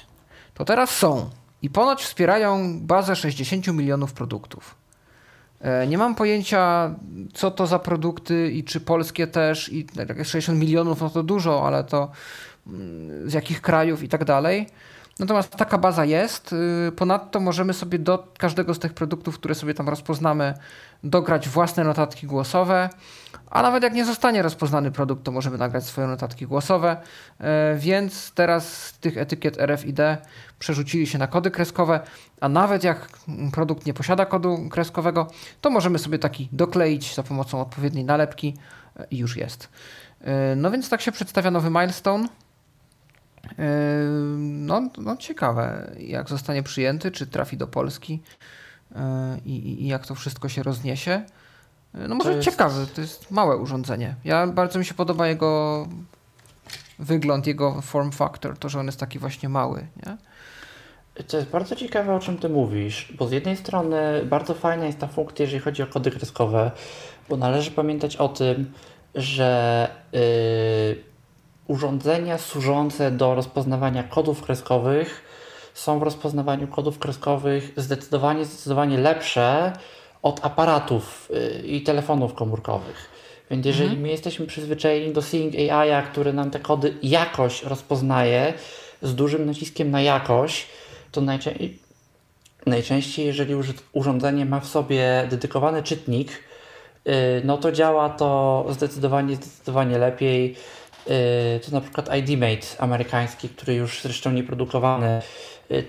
To 0.55 0.64
teraz 0.64 0.91
są. 0.91 1.30
I 1.62 1.70
ponoć 1.70 2.03
wspierają 2.03 2.80
bazę 2.80 3.16
60 3.16 3.66
milionów 3.66 4.12
produktów. 4.12 4.74
E, 5.61 5.86
nie 5.86 5.99
mam 5.99 6.14
pojęcia, 6.14 6.95
co 7.34 7.51
to 7.51 7.66
za 7.66 7.78
produkty 7.78 8.51
i 8.53 8.64
czy 8.64 8.80
polskie 8.80 9.26
też, 9.26 9.68
i 9.72 9.86
60 10.24 10.59
milionów 10.59 11.01
no 11.01 11.11
to 11.11 11.22
dużo, 11.22 11.66
ale 11.66 11.84
to 11.84 12.11
mm, 12.66 13.30
z 13.30 13.32
jakich 13.32 13.61
krajów 13.61 14.03
i 14.03 14.09
tak 14.09 14.24
dalej. 14.24 14.66
Natomiast 15.21 15.57
taka 15.57 15.79
baza 15.79 16.05
jest. 16.05 16.53
Y, 16.89 16.93
ponadto 16.93 17.41
możemy 17.41 17.73
sobie 17.73 17.99
do 17.99 18.33
każdego 18.39 18.75
z 18.75 18.79
tych 18.79 18.95
produktów, 18.95 19.39
które 19.39 19.55
sobie 19.55 19.75
tam 19.75 19.89
rozpoznamy, 19.89 20.55
dograć 21.05 21.49
własne 21.49 21.85
notatki 21.85 22.27
głosowe. 22.27 22.89
A 23.51 23.62
nawet 23.62 23.83
jak 23.83 23.95
nie 23.95 24.05
zostanie 24.05 24.43
rozpoznany 24.43 24.93
produkt, 24.93 25.25
to 25.25 25.33
możemy 25.33 25.59
nagrać 25.59 25.85
swoje 25.85 26.07
notatki 26.07 26.47
głosowe. 26.47 26.97
Y, 27.41 27.45
więc 27.79 28.33
teraz 28.33 28.87
z 28.87 28.99
tych 28.99 29.18
etykiet 29.18 29.59
RFID 29.59 29.99
przerzucili 30.59 31.07
się 31.07 31.18
na 31.18 31.27
kody 31.27 31.51
kreskowe, 31.51 32.01
a 32.41 32.49
nawet 32.49 32.85
jak 32.85 33.09
produkt 33.53 33.87
nie 33.87 33.95
posiada 33.95 34.27
kodu 34.27 34.68
kreskowego, 34.71 35.27
to 35.61 35.71
możemy 35.71 35.99
sobie 35.99 36.18
taki 36.18 36.49
dokleić 36.53 37.14
za 37.14 37.23
pomocą 37.23 37.61
odpowiedniej 37.61 38.05
nalepki 38.05 38.57
y, 39.01 39.07
i 39.11 39.18
już 39.18 39.37
jest. 39.37 39.68
No 40.57 40.71
więc 40.71 40.89
tak 40.89 41.01
się 41.01 41.12
przedstawia 41.12 41.51
nowy 41.51 41.71
milestone. 41.71 42.29
No, 44.38 44.91
no 44.99 45.16
ciekawe, 45.16 45.91
jak 45.99 46.28
zostanie 46.28 46.62
przyjęty, 46.62 47.11
czy 47.11 47.26
trafi 47.26 47.57
do 47.57 47.66
Polski 47.66 48.22
i, 49.45 49.82
i 49.82 49.86
jak 49.86 50.07
to 50.07 50.14
wszystko 50.14 50.49
się 50.49 50.62
rozniesie. 50.62 51.22
No 52.09 52.14
może 52.14 52.32
jest... 52.32 52.45
ciekawe, 52.45 52.86
to 52.95 53.01
jest 53.01 53.30
małe 53.30 53.57
urządzenie. 53.57 54.14
Ja 54.24 54.47
bardzo 54.47 54.78
mi 54.78 54.84
się 54.84 54.95
podoba 54.95 55.28
jego 55.28 55.86
wygląd, 56.99 57.47
jego 57.47 57.80
form 57.80 58.11
factor, 58.11 58.59
to, 58.59 58.68
że 58.68 58.80
on 58.80 58.86
jest 58.86 59.01
taki 59.01 59.18
właśnie 59.18 59.49
mały, 59.49 59.86
nie? 60.07 60.16
To 61.26 61.36
jest 61.36 61.49
bardzo 61.49 61.76
ciekawe, 61.76 62.14
o 62.14 62.20
czym 62.20 62.38
ty 62.38 62.49
mówisz, 62.49 63.12
bo 63.18 63.28
z 63.28 63.32
jednej 63.32 63.57
strony 63.57 64.24
bardzo 64.24 64.55
fajna 64.55 64.86
jest 64.86 64.99
ta 64.99 65.07
funkcja, 65.07 65.43
jeżeli 65.45 65.62
chodzi 65.62 65.82
o 65.82 65.86
kody 65.86 66.11
kreskowe, 66.11 66.70
bo 67.28 67.36
należy 67.36 67.70
pamiętać 67.70 68.16
o 68.16 68.28
tym, 68.28 68.72
że 69.14 69.88
yy, 70.12 71.10
urządzenia 71.71 72.39
służące 72.39 73.11
do 73.11 73.35
rozpoznawania 73.35 74.03
kodów 74.03 74.43
kreskowych 74.43 75.23
są 75.75 75.99
w 75.99 76.03
rozpoznawaniu 76.03 76.68
kodów 76.68 76.99
kreskowych 76.99 77.73
zdecydowanie, 77.77 78.45
zdecydowanie 78.45 78.99
lepsze 78.99 79.73
od 80.23 80.45
aparatów 80.45 81.31
y, 81.31 81.66
i 81.66 81.83
telefonów 81.83 82.35
komórkowych. 82.35 83.11
Więc 83.51 83.66
jeżeli 83.66 83.85
mhm. 83.85 84.03
my 84.03 84.09
jesteśmy 84.09 84.47
przyzwyczajeni 84.47 85.12
do 85.12 85.23
Seeing 85.23 85.55
AI, 85.73 86.07
który 86.11 86.33
nam 86.33 86.51
te 86.51 86.61
kody 86.61 86.95
jakoś 87.03 87.62
rozpoznaje, 87.62 88.53
z 89.03 89.14
dużym 89.14 89.47
naciskiem 89.47 89.91
na 89.91 90.03
jakość, 90.03 90.66
to 91.12 91.21
najczęściej, 91.21 91.79
najczęściej 92.66 93.27
jeżeli 93.27 93.55
urządzenie 93.93 94.47
ma 94.47 94.61
w 94.61 94.66
sobie 94.66 95.27
dedykowany 95.31 95.83
czytnik, 95.83 96.31
no 97.45 97.59
to 97.59 97.73
działa 97.73 98.09
to 98.09 98.66
zdecydowanie, 98.71 99.37
zdecydowanie 99.37 99.99
lepiej. 99.99 100.57
To 101.67 101.73
na 101.73 101.81
przykład 101.81 102.09
IDMate 102.19 102.67
amerykański, 102.79 103.49
który 103.49 103.75
już 103.75 104.03
zresztą 104.03 104.31
nie 104.31 104.43
produkowany, 104.43 105.23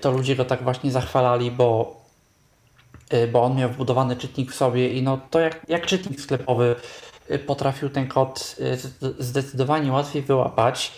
to 0.00 0.10
ludzie 0.10 0.36
go 0.36 0.44
tak 0.44 0.62
właśnie 0.62 0.90
zachwalali, 0.90 1.50
bo, 1.50 2.00
bo 3.32 3.42
on 3.42 3.56
miał 3.56 3.70
wbudowany 3.70 4.16
czytnik 4.16 4.52
w 4.52 4.54
sobie 4.54 4.88
i 4.88 5.02
no 5.02 5.20
to 5.30 5.40
jak, 5.40 5.60
jak 5.68 5.86
czytnik 5.86 6.20
sklepowy 6.20 6.76
potrafił 7.46 7.88
ten 7.90 8.08
kod 8.08 8.56
zdecydowanie 9.18 9.92
łatwiej 9.92 10.22
wyłapać. 10.22 10.92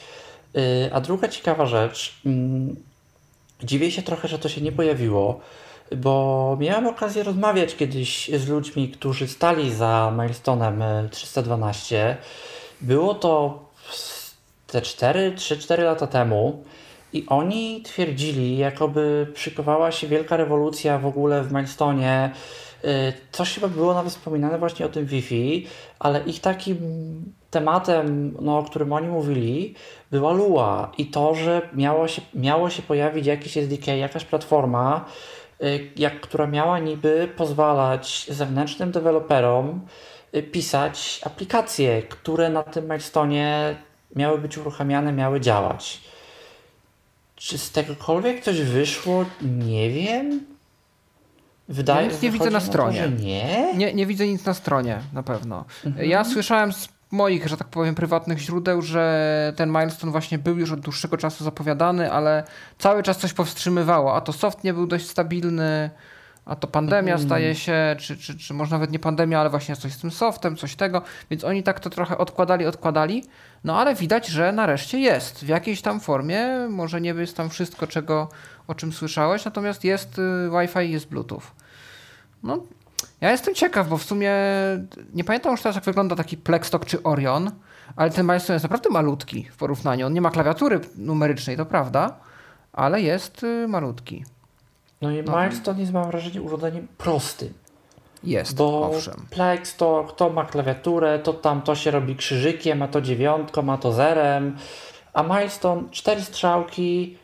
A 0.93 1.01
druga 1.01 1.29
ciekawa 1.29 1.67
rzecz, 1.67 2.21
mm, 2.27 2.77
dziwię 3.63 3.91
się 3.91 4.03
trochę, 4.03 4.29
że 4.29 4.39
to 4.39 4.49
się 4.49 4.61
nie 4.61 4.73
pojawiło, 4.73 5.41
bo 5.97 6.57
miałem 6.61 6.87
okazję 6.87 7.23
rozmawiać 7.23 7.77
kiedyś 7.77 8.31
z 8.39 8.49
ludźmi, 8.49 8.89
którzy 8.89 9.29
stali 9.29 9.75
za 9.75 10.13
Milestone'em 10.17 11.09
312. 11.11 12.17
Było 12.81 13.15
to 13.15 13.65
te 14.67 14.81
4-3-4 14.81 15.83
lata 15.83 16.07
temu 16.07 16.65
i 17.13 17.27
oni 17.29 17.83
twierdzili, 17.83 18.59
jakoby 18.59 19.27
szykowała 19.35 19.93
się 19.93 20.07
wielka 20.07 20.37
rewolucja 20.37 20.99
w 20.99 21.07
ogóle 21.07 21.43
w 21.43 21.53
Milestone'ie. 21.53 22.29
Coś 23.33 23.55
chyba 23.55 23.69
było 23.69 23.95
nawet 23.95 24.13
wspominane 24.13 24.59
właśnie 24.59 24.87
o 24.87 24.89
tym 24.89 25.07
Wi-Fi, 25.07 25.67
ale 25.99 26.23
ich 26.25 26.41
takim 26.41 26.79
tematem, 27.51 28.37
no, 28.41 28.59
o 28.59 28.63
którym 28.63 28.93
oni 28.93 29.09
mówili, 29.09 29.75
była 30.11 30.33
Lua 30.33 30.93
i 30.99 31.07
to, 31.07 31.35
że 31.35 31.69
miało 31.75 32.09
się, 32.09 32.23
miało 32.35 32.71
się 32.71 32.83
pojawić 32.83 33.27
jakiś 33.27 33.57
SDK, 33.57 33.87
jakaś 33.87 34.25
platforma, 34.25 35.05
Y, 35.63 35.91
jak, 35.97 36.21
która 36.21 36.47
miała 36.47 36.79
niby 36.79 37.29
pozwalać 37.37 38.27
zewnętrznym 38.31 38.91
deweloperom 38.91 39.81
y, 40.35 40.43
pisać 40.43 41.21
aplikacje, 41.25 42.03
które 42.03 42.51
na 42.51 42.63
tym 42.63 42.85
milestone 42.85 43.77
miały 44.17 44.39
być 44.39 44.59
uruchamiane, 44.59 45.13
miały 45.13 45.41
działać. 45.41 46.01
Czy 47.37 47.59
z 47.59 47.71
tegokolwiek 47.71 48.45
coś 48.45 48.61
wyszło? 48.61 49.25
Nie 49.43 49.91
wiem. 49.91 50.47
Wydaje, 51.69 52.07
ja 52.07 52.13
nic 52.13 52.23
nie 52.23 52.31
widzę 52.31 52.51
na 52.51 52.61
stronie. 52.61 53.03
To, 53.03 53.09
nie? 53.09 53.75
nie? 53.75 53.95
Nie 53.95 54.07
widzę 54.07 54.27
nic 54.27 54.45
na 54.45 54.55
stronie, 54.55 55.01
na 55.13 55.23
pewno. 55.23 55.65
Mhm. 55.85 56.09
Ja 56.09 56.25
słyszałem 56.25 56.73
z 56.73 56.89
moich, 57.11 57.49
że 57.49 57.57
tak 57.57 57.69
powiem, 57.69 57.95
prywatnych 57.95 58.39
źródeł, 58.39 58.83
że 58.83 59.53
ten 59.57 59.69
milestone 59.71 60.13
właśnie 60.13 60.39
był 60.39 60.59
już 60.59 60.73
od 60.73 60.81
dłuższego 60.81 61.17
czasu 61.17 61.45
zapowiadany, 61.45 62.13
ale 62.13 62.45
cały 62.79 63.03
czas 63.03 63.19
coś 63.19 63.33
powstrzymywało. 63.33 64.15
A 64.15 64.21
to 64.21 64.33
soft 64.33 64.65
nie 64.65 64.75
był 64.75 64.87
dość 64.87 65.09
stabilny, 65.09 65.91
a 66.45 66.57
to 66.57 66.67
pandemia 66.69 67.15
mm. 67.15 67.27
staje 67.27 67.55
się, 67.55 67.97
czy, 67.99 68.17
czy, 68.17 68.39
czy 68.39 68.55
może 68.55 68.71
nawet 68.71 68.91
nie 68.91 68.99
pandemia, 68.99 69.41
ale 69.41 69.51
właśnie 69.51 69.77
coś 69.77 69.93
z 69.93 69.99
tym 69.99 70.11
softem, 70.11 70.57
coś 70.57 70.77
tego. 70.77 71.03
Więc 71.31 71.45
oni 71.45 71.63
tak 71.63 71.81
to 71.81 71.91
trochę 71.91 72.19
odkładali, 72.19 72.67
odkładali. 72.67 73.25
No 73.65 73.79
ale 73.79 73.95
widać, 73.95 74.27
że 74.27 74.53
nareszcie 74.53 74.99
jest 74.99 75.45
w 75.45 75.49
jakiejś 75.49 75.83
tam 75.83 76.01
formie. 76.01 76.47
Może 76.71 77.01
nie 77.01 77.11
jest 77.11 77.37
tam 77.37 77.51
wszystko, 77.51 77.87
czego, 77.87 78.29
o 78.69 78.75
czym 78.75 78.93
słyszałeś, 78.93 79.45
natomiast 79.45 79.85
jest 79.85 80.19
y, 80.19 80.51
Wi-Fi, 80.51 80.91
jest 80.91 81.09
Bluetooth. 81.09 81.43
No, 82.43 82.59
ja 83.21 83.31
jestem 83.31 83.55
ciekaw, 83.55 83.89
bo 83.89 83.99
w 83.99 84.03
sumie 84.03 84.33
nie 85.15 85.25
pamiętam 85.25 85.53
już 85.53 85.63
teraz, 85.63 85.75
jak 85.75 85.85
wygląda 85.85 86.17
taki 86.17 86.37
Plexstock 86.37 86.87
czy 86.87 87.03
Orion, 87.03 87.51
ale 87.97 88.11
ten 88.11 88.27
Milestone 88.27 88.55
jest 88.55 88.65
naprawdę 88.65 88.91
malutki 88.91 89.49
w 89.53 89.57
porównaniu. 89.57 90.07
On 90.07 90.13
nie 90.13 90.21
ma 90.21 90.31
klawiatury 90.31 90.81
numerycznej, 90.97 91.57
to 91.57 91.67
prawda, 91.67 92.17
ale 92.73 93.03
jest 93.03 93.43
y, 93.43 93.69
malutki. 93.69 94.25
No 95.05 95.11
i 95.11 95.23
no. 95.23 95.41
Milestone 95.41 95.81
jest, 95.81 95.93
mam 95.93 96.11
wrażenie, 96.11 96.43
urządzeniem 96.43 96.89
prostym. 96.99 97.53
Jest, 98.23 98.57
bo 98.57 98.91
owszem. 98.91 99.27
Plex 99.31 99.77
to, 99.77 100.15
to 100.17 100.31
ma 100.31 100.45
klawiaturę, 100.45 101.19
to 101.19 101.33
tam 101.33 101.63
to 101.63 101.75
się 101.75 101.91
robi 101.91 102.17
krzyżykiem, 102.17 102.83
a 102.83 102.89
to 102.89 103.01
dziewiątką, 103.01 103.63
ma 103.63 103.79
to 103.79 103.93
zerem, 103.93 104.57
a 105.13 105.23
Milestone 105.23 105.83
cztery 105.91 106.23
strzałki, 106.23 107.17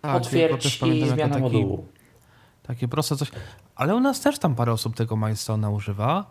tak, 0.00 0.16
otwierć 0.16 0.82
i 0.82 1.08
zmiana 1.08 1.28
taki, 1.28 1.40
modułu. 1.40 1.86
Takie 2.62 2.88
proste 2.88 3.16
coś. 3.16 3.30
Ale 3.76 3.96
u 3.96 4.00
nas 4.00 4.20
też 4.20 4.38
tam 4.38 4.54
parę 4.54 4.72
osób 4.72 4.96
tego 4.96 5.16
Milestone'a 5.16 5.74
używa 5.74 6.24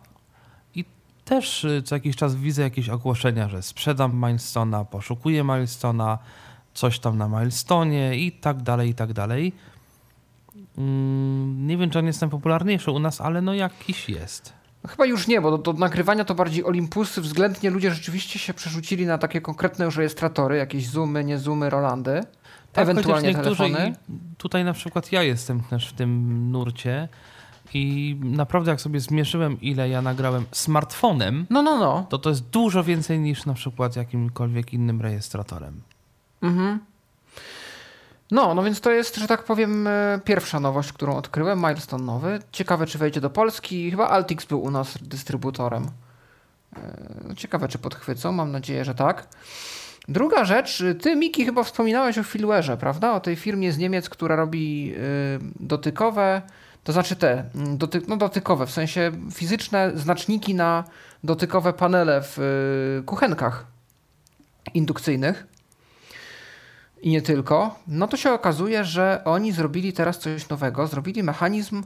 i 0.74 0.84
też 1.24 1.64
y, 1.64 1.82
co 1.82 1.94
jakiś 1.94 2.16
czas 2.16 2.34
widzę 2.34 2.62
jakieś 2.62 2.88
ogłoszenia, 2.88 3.48
że 3.48 3.62
sprzedam 3.62 4.20
Milestone'a, 4.20 4.84
poszukuję 4.84 5.44
Milestone'a, 5.44 6.18
coś 6.74 6.98
tam 6.98 7.18
na 7.18 7.28
Milestone'ie 7.28 8.14
i 8.14 8.32
tak 8.32 8.62
dalej, 8.62 8.90
i 8.90 8.94
tak 8.94 9.12
dalej. 9.12 9.52
Mm, 10.80 11.66
nie 11.66 11.76
wiem, 11.76 11.90
czy 11.90 11.98
on 11.98 12.06
jest 12.06 12.20
najpopularniejszy 12.20 12.90
u 12.90 12.98
nas, 12.98 13.20
ale 13.20 13.42
no 13.42 13.54
jakiś 13.54 14.08
jest. 14.08 14.52
No 14.84 14.90
chyba 14.90 15.06
już 15.06 15.26
nie, 15.26 15.40
bo 15.40 15.50
do, 15.50 15.58
do, 15.58 15.72
nagrywania 15.72 16.24
to 16.24 16.34
bardziej 16.34 16.64
Olympusy. 16.64 17.20
Względnie 17.20 17.70
ludzie 17.70 17.90
rzeczywiście 17.90 18.38
się 18.38 18.54
przerzucili 18.54 19.06
na 19.06 19.18
takie 19.18 19.40
konkretne 19.40 19.84
już 19.84 19.96
rejestratory, 19.96 20.56
jakieś 20.56 20.88
Zoomy, 20.88 21.24
nie 21.24 21.38
Zoomy, 21.38 21.70
Rolandy. 21.70 22.20
Tak, 22.72 22.82
ewentualnie 22.82 23.34
telefony. 23.34 23.94
Tutaj 24.38 24.64
na 24.64 24.72
przykład 24.72 25.12
ja 25.12 25.22
jestem 25.22 25.60
też 25.60 25.88
w 25.88 25.92
tym 25.92 26.50
nurcie 26.50 27.08
i 27.74 28.16
naprawdę 28.22 28.70
jak 28.70 28.80
sobie 28.80 29.00
zmierzyłem, 29.00 29.60
ile 29.60 29.88
ja 29.88 30.02
nagrałem 30.02 30.44
smartfonem, 30.52 31.46
no, 31.50 31.62
no, 31.62 31.78
no. 31.78 32.06
to 32.08 32.18
to 32.18 32.30
jest 32.30 32.50
dużo 32.50 32.84
więcej 32.84 33.18
niż 33.18 33.46
na 33.46 33.54
przykład 33.54 33.96
jakimkolwiek 33.96 34.72
innym 34.74 35.00
rejestratorem. 35.00 35.82
Mhm. 36.42 36.80
No, 38.30 38.54
no 38.54 38.62
więc 38.62 38.80
to 38.80 38.90
jest, 38.90 39.16
że 39.16 39.26
tak 39.26 39.44
powiem, 39.44 39.86
e, 39.86 40.20
pierwsza 40.24 40.60
nowość, 40.60 40.92
którą 40.92 41.16
odkryłem, 41.16 41.58
milestone 41.58 42.04
nowy. 42.04 42.38
Ciekawe, 42.52 42.86
czy 42.86 42.98
wejdzie 42.98 43.20
do 43.20 43.30
Polski. 43.30 43.90
Chyba 43.90 44.08
Altix 44.08 44.44
był 44.44 44.62
u 44.62 44.70
nas 44.70 44.98
dystrybutorem. 45.02 45.86
E, 46.76 47.34
ciekawe, 47.36 47.68
czy 47.68 47.78
podchwycą. 47.78 48.32
Mam 48.32 48.52
nadzieję, 48.52 48.84
że 48.84 48.94
tak. 48.94 49.26
Druga 50.08 50.44
rzecz, 50.44 50.82
ty 51.02 51.16
Miki 51.16 51.44
chyba 51.44 51.62
wspominałeś 51.62 52.18
o 52.18 52.22
Filwerze, 52.22 52.76
prawda? 52.76 53.12
O 53.12 53.20
tej 53.20 53.36
firmie 53.36 53.72
z 53.72 53.78
Niemiec, 53.78 54.08
która 54.08 54.36
robi 54.36 54.94
y, 54.94 54.98
dotykowe, 55.60 56.42
to 56.84 56.92
znaczy 56.92 57.16
te, 57.16 57.44
mm, 57.54 57.78
doty, 57.78 58.02
no 58.08 58.16
dotykowe, 58.16 58.66
w 58.66 58.70
sensie 58.70 59.12
fizyczne 59.32 59.92
znaczniki 59.94 60.54
na 60.54 60.84
dotykowe 61.24 61.72
panele 61.72 62.22
w 62.22 62.38
y, 63.00 63.02
kuchenkach 63.06 63.66
indukcyjnych 64.74 65.46
i 67.02 67.10
nie 67.10 67.22
tylko, 67.22 67.78
no 67.86 68.08
to 68.08 68.16
się 68.16 68.32
okazuje, 68.32 68.84
że 68.84 69.22
oni 69.24 69.52
zrobili 69.52 69.92
teraz 69.92 70.18
coś 70.18 70.48
nowego. 70.48 70.86
Zrobili 70.86 71.22
mechanizm 71.22 71.82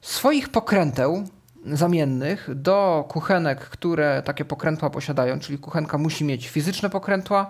swoich 0.00 0.48
pokręteł 0.48 1.28
zamiennych 1.72 2.48
do 2.54 3.04
kuchenek, 3.08 3.60
które 3.60 4.22
takie 4.24 4.44
pokrętła 4.44 4.90
posiadają, 4.90 5.38
czyli 5.38 5.58
kuchenka 5.58 5.98
musi 5.98 6.24
mieć 6.24 6.48
fizyczne 6.48 6.90
pokrętła 6.90 7.46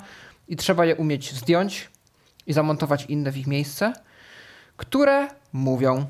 i 0.48 0.56
trzeba 0.56 0.84
je 0.84 0.96
umieć 0.96 1.34
zdjąć 1.34 1.90
i 2.46 2.52
zamontować 2.52 3.06
inne 3.06 3.32
w 3.32 3.36
ich 3.36 3.46
miejsce, 3.46 3.92
które 4.76 5.28
mówią. 5.52 6.06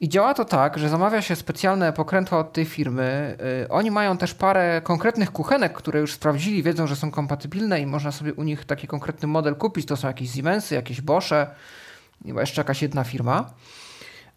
I 0.00 0.08
działa 0.08 0.34
to 0.34 0.44
tak, 0.44 0.78
że 0.78 0.88
zamawia 0.88 1.22
się 1.22 1.36
specjalne 1.36 1.92
pokrętła 1.92 2.38
od 2.38 2.52
tej 2.52 2.64
firmy. 2.64 3.36
Yy, 3.60 3.68
oni 3.68 3.90
mają 3.90 4.18
też 4.18 4.34
parę 4.34 4.80
konkretnych 4.84 5.30
kuchenek, 5.30 5.72
które 5.72 6.00
już 6.00 6.12
sprawdzili, 6.12 6.62
wiedzą, 6.62 6.86
że 6.86 6.96
są 6.96 7.10
kompatybilne 7.10 7.80
i 7.80 7.86
można 7.86 8.12
sobie 8.12 8.34
u 8.34 8.42
nich 8.42 8.64
taki 8.64 8.86
konkretny 8.86 9.28
model 9.28 9.56
kupić. 9.56 9.86
To 9.86 9.96
są 9.96 10.08
jakieś 10.08 10.30
Siemensy, 10.30 10.74
jakieś 10.74 11.00
Bosche, 11.00 11.46
chyba 12.26 12.40
jeszcze 12.40 12.60
jakaś 12.60 12.82
jedna 12.82 13.04
firma. 13.04 13.50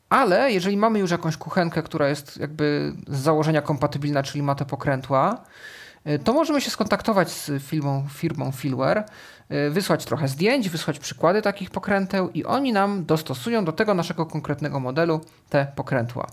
Ale 0.09 0.51
jeżeli 0.51 0.77
mamy 0.77 0.99
już 0.99 1.11
jakąś 1.11 1.37
kuchenkę, 1.37 1.83
która 1.83 2.09
jest 2.09 2.37
jakby 2.37 2.93
z 3.07 3.17
założenia 3.17 3.61
kompatybilna, 3.61 4.23
czyli 4.23 4.43
ma 4.43 4.55
te 4.55 4.65
pokrętła, 4.65 5.33
y, 5.33 5.76
to 6.23 6.33
możemy 6.33 6.61
się 6.61 6.69
skontaktować 6.69 7.31
z 7.31 7.63
firmą, 7.63 8.07
firmą 8.13 8.51
Filware, 8.51 9.05
y, 9.51 9.69
wysłać 9.69 10.05
trochę 10.05 10.27
zdjęć, 10.27 10.69
wysłać 10.69 10.99
przykłady 10.99 11.41
takich 11.41 11.69
pokręteł 11.69 12.29
i 12.29 12.45
oni 12.45 12.73
nam 12.73 13.05
dostosują 13.05 13.65
do 13.65 13.71
tego 13.71 13.93
naszego 13.93 14.25
konkretnego 14.25 14.79
modelu 14.79 15.21
te 15.49 15.67
pokrętła. 15.75 16.27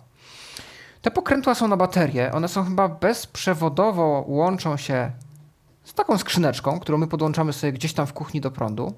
Te 1.02 1.10
pokrętła 1.10 1.54
są 1.54 1.68
na 1.68 1.76
baterie, 1.76 2.32
one 2.32 2.48
są 2.48 2.64
chyba 2.64 2.88
bezprzewodowo 2.88 4.24
łączą 4.28 4.76
się 4.76 5.10
z 5.84 5.94
taką 5.94 6.18
skrzyneczką, 6.18 6.80
którą 6.80 6.98
my 6.98 7.06
podłączamy 7.06 7.52
sobie 7.52 7.72
gdzieś 7.72 7.92
tam 7.92 8.06
w 8.06 8.12
kuchni 8.12 8.40
do 8.40 8.50
prądu. 8.50 8.94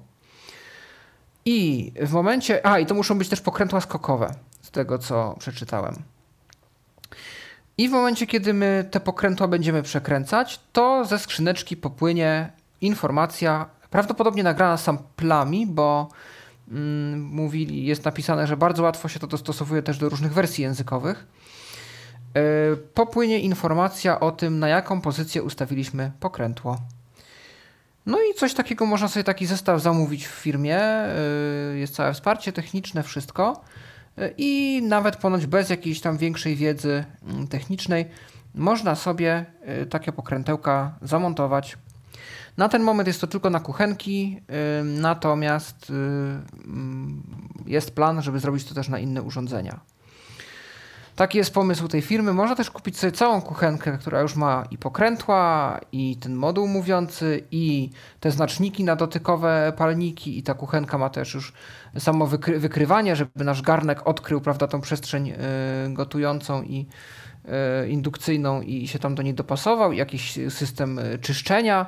I 1.45 1.91
w 2.01 2.11
momencie. 2.11 2.65
A, 2.65 2.79
i 2.79 2.85
to 2.85 2.95
muszą 2.95 3.17
być 3.17 3.29
też 3.29 3.41
pokrętła 3.41 3.81
skokowe 3.81 4.35
z 4.61 4.71
tego 4.71 4.97
co 4.97 5.35
przeczytałem. 5.39 5.95
I 7.77 7.89
w 7.89 7.91
momencie, 7.91 8.27
kiedy 8.27 8.53
my 8.53 8.87
te 8.91 8.99
pokrętła 8.99 9.47
będziemy 9.47 9.83
przekręcać, 9.83 10.59
to 10.73 11.05
ze 11.05 11.19
skrzyneczki 11.19 11.77
popłynie 11.77 12.51
informacja, 12.81 13.65
prawdopodobnie 13.89 14.43
nagrana 14.43 14.77
samplami, 14.77 15.67
bo 15.67 16.09
mm, 16.71 17.21
mówili, 17.21 17.85
jest 17.85 18.05
napisane, 18.05 18.47
że 18.47 18.57
bardzo 18.57 18.83
łatwo 18.83 19.07
się 19.07 19.19
to 19.19 19.27
dostosowuje 19.27 19.83
też 19.83 19.97
do 19.97 20.09
różnych 20.09 20.33
wersji 20.33 20.63
językowych. 20.63 21.27
Yy, 22.35 22.77
popłynie 22.77 23.39
informacja 23.39 24.19
o 24.19 24.31
tym, 24.31 24.59
na 24.59 24.67
jaką 24.67 25.01
pozycję 25.01 25.43
ustawiliśmy 25.43 26.11
pokrętło. 26.19 26.77
No 28.05 28.17
i 28.21 28.33
coś 28.33 28.53
takiego 28.53 28.85
można 28.85 29.07
sobie 29.07 29.23
taki 29.23 29.45
zestaw 29.45 29.81
zamówić 29.81 30.27
w 30.27 30.31
firmie. 30.31 30.79
Yy, 31.71 31.79
jest 31.79 31.95
całe 31.95 32.13
wsparcie 32.13 32.53
techniczne, 32.53 33.03
wszystko 33.03 33.61
i 34.37 34.81
nawet 34.83 35.15
ponoć 35.15 35.45
bez 35.45 35.69
jakiejś 35.69 36.01
tam 36.01 36.17
większej 36.17 36.55
wiedzy 36.55 37.03
mm, 37.27 37.47
technicznej 37.47 38.05
można 38.55 38.95
sobie 38.95 39.45
y, 39.81 39.85
takie 39.85 40.11
pokrętełka 40.11 40.95
zamontować. 41.01 41.77
Na 42.57 42.69
ten 42.69 42.83
moment 42.83 43.07
jest 43.07 43.21
to 43.21 43.27
tylko 43.27 43.49
na 43.49 43.59
kuchenki, 43.59 44.41
y, 44.81 44.83
natomiast 44.83 45.89
y, 45.89 45.93
mm, 45.93 47.23
jest 47.65 47.95
plan, 47.95 48.21
żeby 48.21 48.39
zrobić 48.39 48.63
to 48.63 48.75
też 48.75 48.89
na 48.89 48.99
inne 48.99 49.21
urządzenia. 49.21 49.79
Taki 51.17 51.37
jest 51.37 51.53
pomysł 51.53 51.87
tej 51.87 52.01
firmy. 52.01 52.33
Można 52.33 52.55
też 52.55 52.71
kupić 52.71 52.99
sobie 52.99 53.11
całą 53.11 53.41
kuchenkę, 53.41 53.97
która 53.97 54.21
już 54.21 54.35
ma 54.35 54.63
i 54.71 54.77
pokrętła, 54.77 55.79
i 55.91 56.17
ten 56.17 56.35
moduł 56.35 56.67
mówiący, 56.67 57.43
i 57.51 57.89
te 58.19 58.31
znaczniki 58.31 58.83
na 58.83 58.95
dotykowe 58.95 59.73
palniki, 59.77 60.39
i 60.39 60.43
ta 60.43 60.53
kuchenka 60.53 60.97
ma 60.97 61.09
też 61.09 61.33
już 61.33 61.53
samo 61.99 62.27
wykry 62.27 62.59
wykrywanie, 62.59 63.15
żeby 63.15 63.43
nasz 63.43 63.61
garnek 63.61 64.07
odkrył 64.07 64.41
prawda, 64.41 64.67
tą 64.67 64.81
przestrzeń 64.81 65.33
gotującą 65.89 66.63
i 66.63 66.87
E, 67.47 67.87
indukcyjną 67.87 68.61
i 68.61 68.87
się 68.87 68.99
tam 68.99 69.15
do 69.15 69.23
niej 69.23 69.33
dopasował, 69.33 69.93
jakiś 69.93 70.39
system 70.49 70.99
e, 70.99 71.17
czyszczenia. 71.17 71.85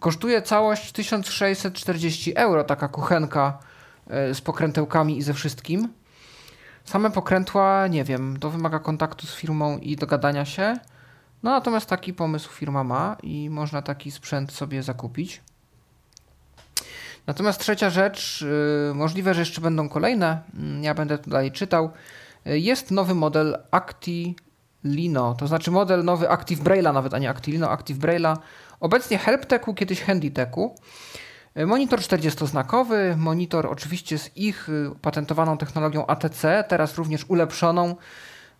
Kosztuje 0.00 0.42
całość 0.42 0.92
1640 0.92 2.36
euro, 2.36 2.64
taka 2.64 2.88
kuchenka 2.88 3.58
z 4.32 4.40
pokrętełkami 4.40 5.18
i 5.18 5.22
ze 5.22 5.34
wszystkim. 5.34 5.88
Same 6.88 7.10
pokrętła, 7.10 7.86
nie 7.86 8.04
wiem, 8.04 8.38
to 8.40 8.50
wymaga 8.50 8.78
kontaktu 8.78 9.26
z 9.26 9.34
firmą 9.34 9.78
i 9.78 9.96
dogadania 9.96 10.44
się. 10.44 10.76
No 11.42 11.50
natomiast 11.50 11.88
taki 11.88 12.14
pomysł 12.14 12.50
firma 12.52 12.84
ma 12.84 13.16
i 13.22 13.50
można 13.50 13.82
taki 13.82 14.10
sprzęt 14.10 14.52
sobie 14.52 14.82
zakupić. 14.82 15.42
Natomiast 17.26 17.60
trzecia 17.60 17.90
rzecz, 17.90 18.44
możliwe, 18.94 19.34
że 19.34 19.40
jeszcze 19.40 19.60
będą 19.60 19.88
kolejne, 19.88 20.42
mm, 20.54 20.84
ja 20.84 20.94
będę 20.94 21.18
tutaj 21.18 21.52
czytał. 21.52 21.90
Jest 22.44 22.90
nowy 22.90 23.14
model 23.14 23.58
Acti 23.70 24.36
Lino, 24.84 25.34
to 25.34 25.46
znaczy 25.46 25.70
model 25.70 26.04
nowy 26.04 26.30
Active 26.30 26.60
Braille'a, 26.60 26.94
nawet 26.94 27.14
a 27.14 27.18
nie 27.18 27.30
Actilino, 27.30 27.70
Active 27.70 27.98
Braille'a. 27.98 28.36
Obecnie 28.80 29.18
HelpTechu, 29.18 29.74
kiedyś 29.74 30.02
HandyTechu. 30.02 30.74
E, 31.58 31.66
monitor 31.66 32.00
40-znakowy, 32.00 33.16
monitor 33.16 33.66
oczywiście 33.66 34.18
z 34.18 34.36
ich 34.36 34.68
y, 34.68 34.90
patentowaną 35.02 35.58
technologią 35.58 36.06
ATC, 36.06 36.64
teraz 36.68 36.98
również 36.98 37.24
ulepszoną. 37.28 37.96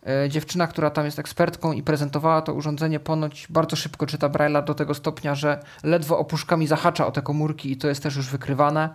E, 0.06 0.28
dziewczyna, 0.28 0.66
która 0.66 0.90
tam 0.90 1.04
jest 1.04 1.18
ekspertką 1.18 1.72
i 1.72 1.82
prezentowała 1.82 2.42
to 2.42 2.54
urządzenie, 2.54 3.00
ponoć 3.00 3.46
bardzo 3.50 3.76
szybko 3.76 4.06
czyta 4.06 4.28
Braille'a 4.28 4.64
do 4.64 4.74
tego 4.74 4.94
stopnia, 4.94 5.34
że 5.34 5.62
ledwo 5.82 6.18
opuszkami 6.18 6.66
zahacza 6.66 7.06
o 7.06 7.12
te 7.12 7.22
komórki 7.22 7.72
i 7.72 7.76
to 7.76 7.88
jest 7.88 8.02
też 8.02 8.16
już 8.16 8.30
wykrywane. 8.30 8.88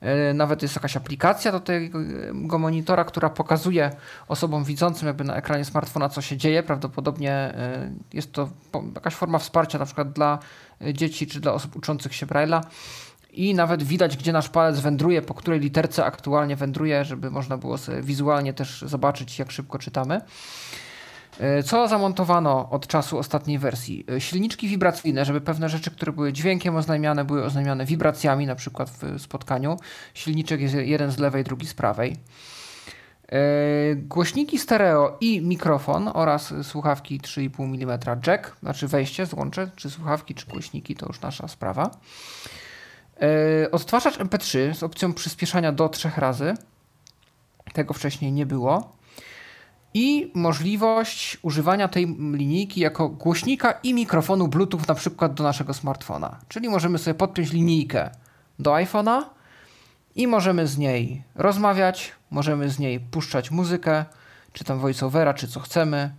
E, 0.00 0.34
nawet 0.34 0.62
jest 0.62 0.76
jakaś 0.76 0.96
aplikacja 0.96 1.52
do 1.52 1.60
tego 1.60 2.58
monitora, 2.58 3.04
która 3.04 3.30
pokazuje 3.30 3.90
osobom 4.28 4.64
widzącym 4.64 5.06
jakby 5.08 5.24
na 5.24 5.36
ekranie 5.36 5.64
smartfona, 5.64 6.08
co 6.08 6.22
się 6.22 6.36
dzieje. 6.36 6.62
Prawdopodobnie 6.62 7.54
jest 8.12 8.32
to 8.32 8.48
jakaś 8.94 9.14
forma 9.14 9.38
wsparcia 9.38 9.78
na 9.78 9.84
przykład 9.84 10.12
dla 10.12 10.38
dzieci 10.92 11.26
czy 11.26 11.40
dla 11.40 11.52
osób 11.52 11.76
uczących 11.76 12.14
się 12.14 12.26
Braille'a. 12.26 12.60
I 13.36 13.54
nawet 13.54 13.82
widać, 13.82 14.16
gdzie 14.16 14.32
nasz 14.32 14.48
palec 14.48 14.80
wędruje, 14.80 15.22
po 15.22 15.34
której 15.34 15.60
literce 15.60 16.04
aktualnie 16.04 16.56
wędruje, 16.56 17.04
żeby 17.04 17.30
można 17.30 17.56
było 17.56 17.76
wizualnie 18.02 18.52
też 18.52 18.84
zobaczyć, 18.86 19.38
jak 19.38 19.50
szybko 19.50 19.78
czytamy. 19.78 20.20
E, 21.40 21.62
co 21.62 21.88
zamontowano 21.88 22.70
od 22.70 22.86
czasu 22.86 23.18
ostatniej 23.18 23.58
wersji? 23.58 24.04
E, 24.10 24.20
silniczki 24.20 24.68
wibracyjne, 24.68 25.24
żeby 25.24 25.40
pewne 25.40 25.68
rzeczy, 25.68 25.90
które 25.90 26.12
były 26.12 26.32
dźwiękiem 26.32 26.76
oznajmiane, 26.76 27.24
były 27.24 27.44
oznajmiane 27.44 27.84
wibracjami, 27.84 28.46
na 28.46 28.54
przykład 28.54 28.90
w 28.90 29.22
spotkaniu. 29.22 29.76
Silniczek 30.14 30.60
jest 30.60 30.74
jeden 30.74 31.10
z 31.10 31.18
lewej, 31.18 31.44
drugi 31.44 31.66
z 31.66 31.74
prawej. 31.74 32.16
E, 33.28 33.38
głośniki 33.94 34.58
stereo 34.58 35.16
i 35.20 35.40
mikrofon 35.40 36.10
oraz 36.14 36.54
słuchawki 36.62 37.20
3,5 37.20 37.82
mm 37.82 37.98
jack, 38.26 38.56
znaczy 38.62 38.88
wejście, 38.88 39.26
złącze, 39.26 39.70
czy 39.76 39.90
słuchawki, 39.90 40.34
czy 40.34 40.46
głośniki, 40.46 40.94
to 40.94 41.06
już 41.06 41.20
nasza 41.20 41.48
sprawa. 41.48 41.90
Odtwarzacz 43.72 44.18
MP3 44.18 44.74
z 44.74 44.82
opcją 44.82 45.12
przyspieszania 45.12 45.72
do 45.72 45.88
3 45.88 46.10
razy. 46.16 46.54
Tego 47.72 47.94
wcześniej 47.94 48.32
nie 48.32 48.46
było 48.46 48.96
i 49.96 50.30
możliwość 50.34 51.38
używania 51.42 51.88
tej 51.88 52.06
linijki 52.32 52.80
jako 52.80 53.08
głośnika 53.08 53.72
i 53.82 53.94
mikrofonu 53.94 54.48
Bluetooth 54.48 54.80
na 54.88 54.94
przykład 54.94 55.34
do 55.34 55.44
naszego 55.44 55.74
smartfona. 55.74 56.36
Czyli 56.48 56.68
możemy 56.68 56.98
sobie 56.98 57.14
podpiąć 57.14 57.52
linijkę 57.52 58.10
do 58.58 58.72
iPhone'a 58.72 59.22
i 60.16 60.26
możemy 60.26 60.66
z 60.66 60.78
niej 60.78 61.22
rozmawiać, 61.34 62.12
możemy 62.30 62.70
z 62.70 62.78
niej 62.78 63.00
puszczać 63.00 63.50
muzykę, 63.50 64.04
czy 64.52 64.64
tam 64.64 64.78
voiceovera, 64.78 65.34
czy 65.34 65.48
co 65.48 65.60
chcemy. 65.60 66.14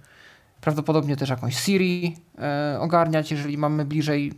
Prawdopodobnie 0.62 1.16
też 1.16 1.30
jakąś 1.30 1.58
Siri 1.58 2.18
e, 2.38 2.78
ogarniać, 2.80 3.32
jeżeli 3.32 3.58
mamy 3.58 3.86
bliżej, 3.86 4.34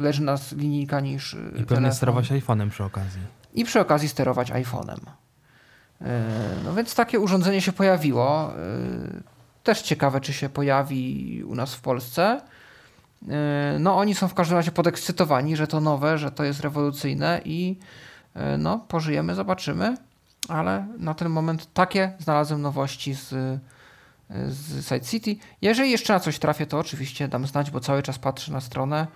leży 0.00 0.22
nas 0.22 0.52
linijka 0.52 1.00
niż 1.00 1.36
I 1.60 1.64
pewnie 1.64 1.92
sterować 1.92 2.30
iPhone'em 2.30 2.70
przy 2.70 2.84
okazji. 2.84 3.20
I 3.54 3.64
przy 3.64 3.80
okazji 3.80 4.08
sterować 4.08 4.52
iPhone'em. 4.52 5.00
E, 6.02 6.24
no 6.64 6.74
więc 6.74 6.94
takie 6.94 7.20
urządzenie 7.20 7.60
się 7.60 7.72
pojawiło. 7.72 8.52
E, 8.52 8.56
też 9.64 9.82
ciekawe, 9.82 10.20
czy 10.20 10.32
się 10.32 10.48
pojawi 10.48 11.44
u 11.44 11.54
nas 11.54 11.74
w 11.74 11.80
Polsce. 11.80 12.40
E, 13.28 13.76
no 13.80 13.96
oni 13.96 14.14
są 14.14 14.28
w 14.28 14.34
każdym 14.34 14.56
razie 14.56 14.72
podekscytowani, 14.72 15.56
że 15.56 15.66
to 15.66 15.80
nowe, 15.80 16.18
że 16.18 16.30
to 16.30 16.44
jest 16.44 16.60
rewolucyjne 16.60 17.40
i 17.44 17.76
no 18.58 18.78
pożyjemy, 18.78 19.34
zobaczymy. 19.34 19.96
Ale 20.48 20.86
na 20.98 21.14
ten 21.14 21.28
moment 21.28 21.74
takie 21.74 22.12
znalazłem 22.18 22.62
nowości 22.62 23.14
z, 23.14 23.28
z 24.48 24.88
Side 24.88 25.00
City. 25.00 25.36
Jeżeli 25.62 25.90
jeszcze 25.90 26.12
na 26.12 26.20
coś 26.20 26.38
trafię, 26.38 26.66
to 26.66 26.78
oczywiście 26.78 27.28
dam 27.28 27.46
znać, 27.46 27.70
bo 27.70 27.80
cały 27.80 28.02
czas 28.02 28.18
patrzę 28.18 28.52
na 28.52 28.60
stronę. 28.60 29.06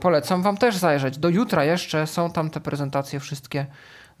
Polecam 0.00 0.42
Wam 0.42 0.56
też 0.56 0.76
zajrzeć. 0.76 1.18
Do 1.18 1.28
jutra 1.28 1.64
jeszcze 1.64 2.06
są 2.06 2.30
tam 2.30 2.50
te 2.50 2.60
prezentacje 2.60 3.20
wszystkie 3.20 3.66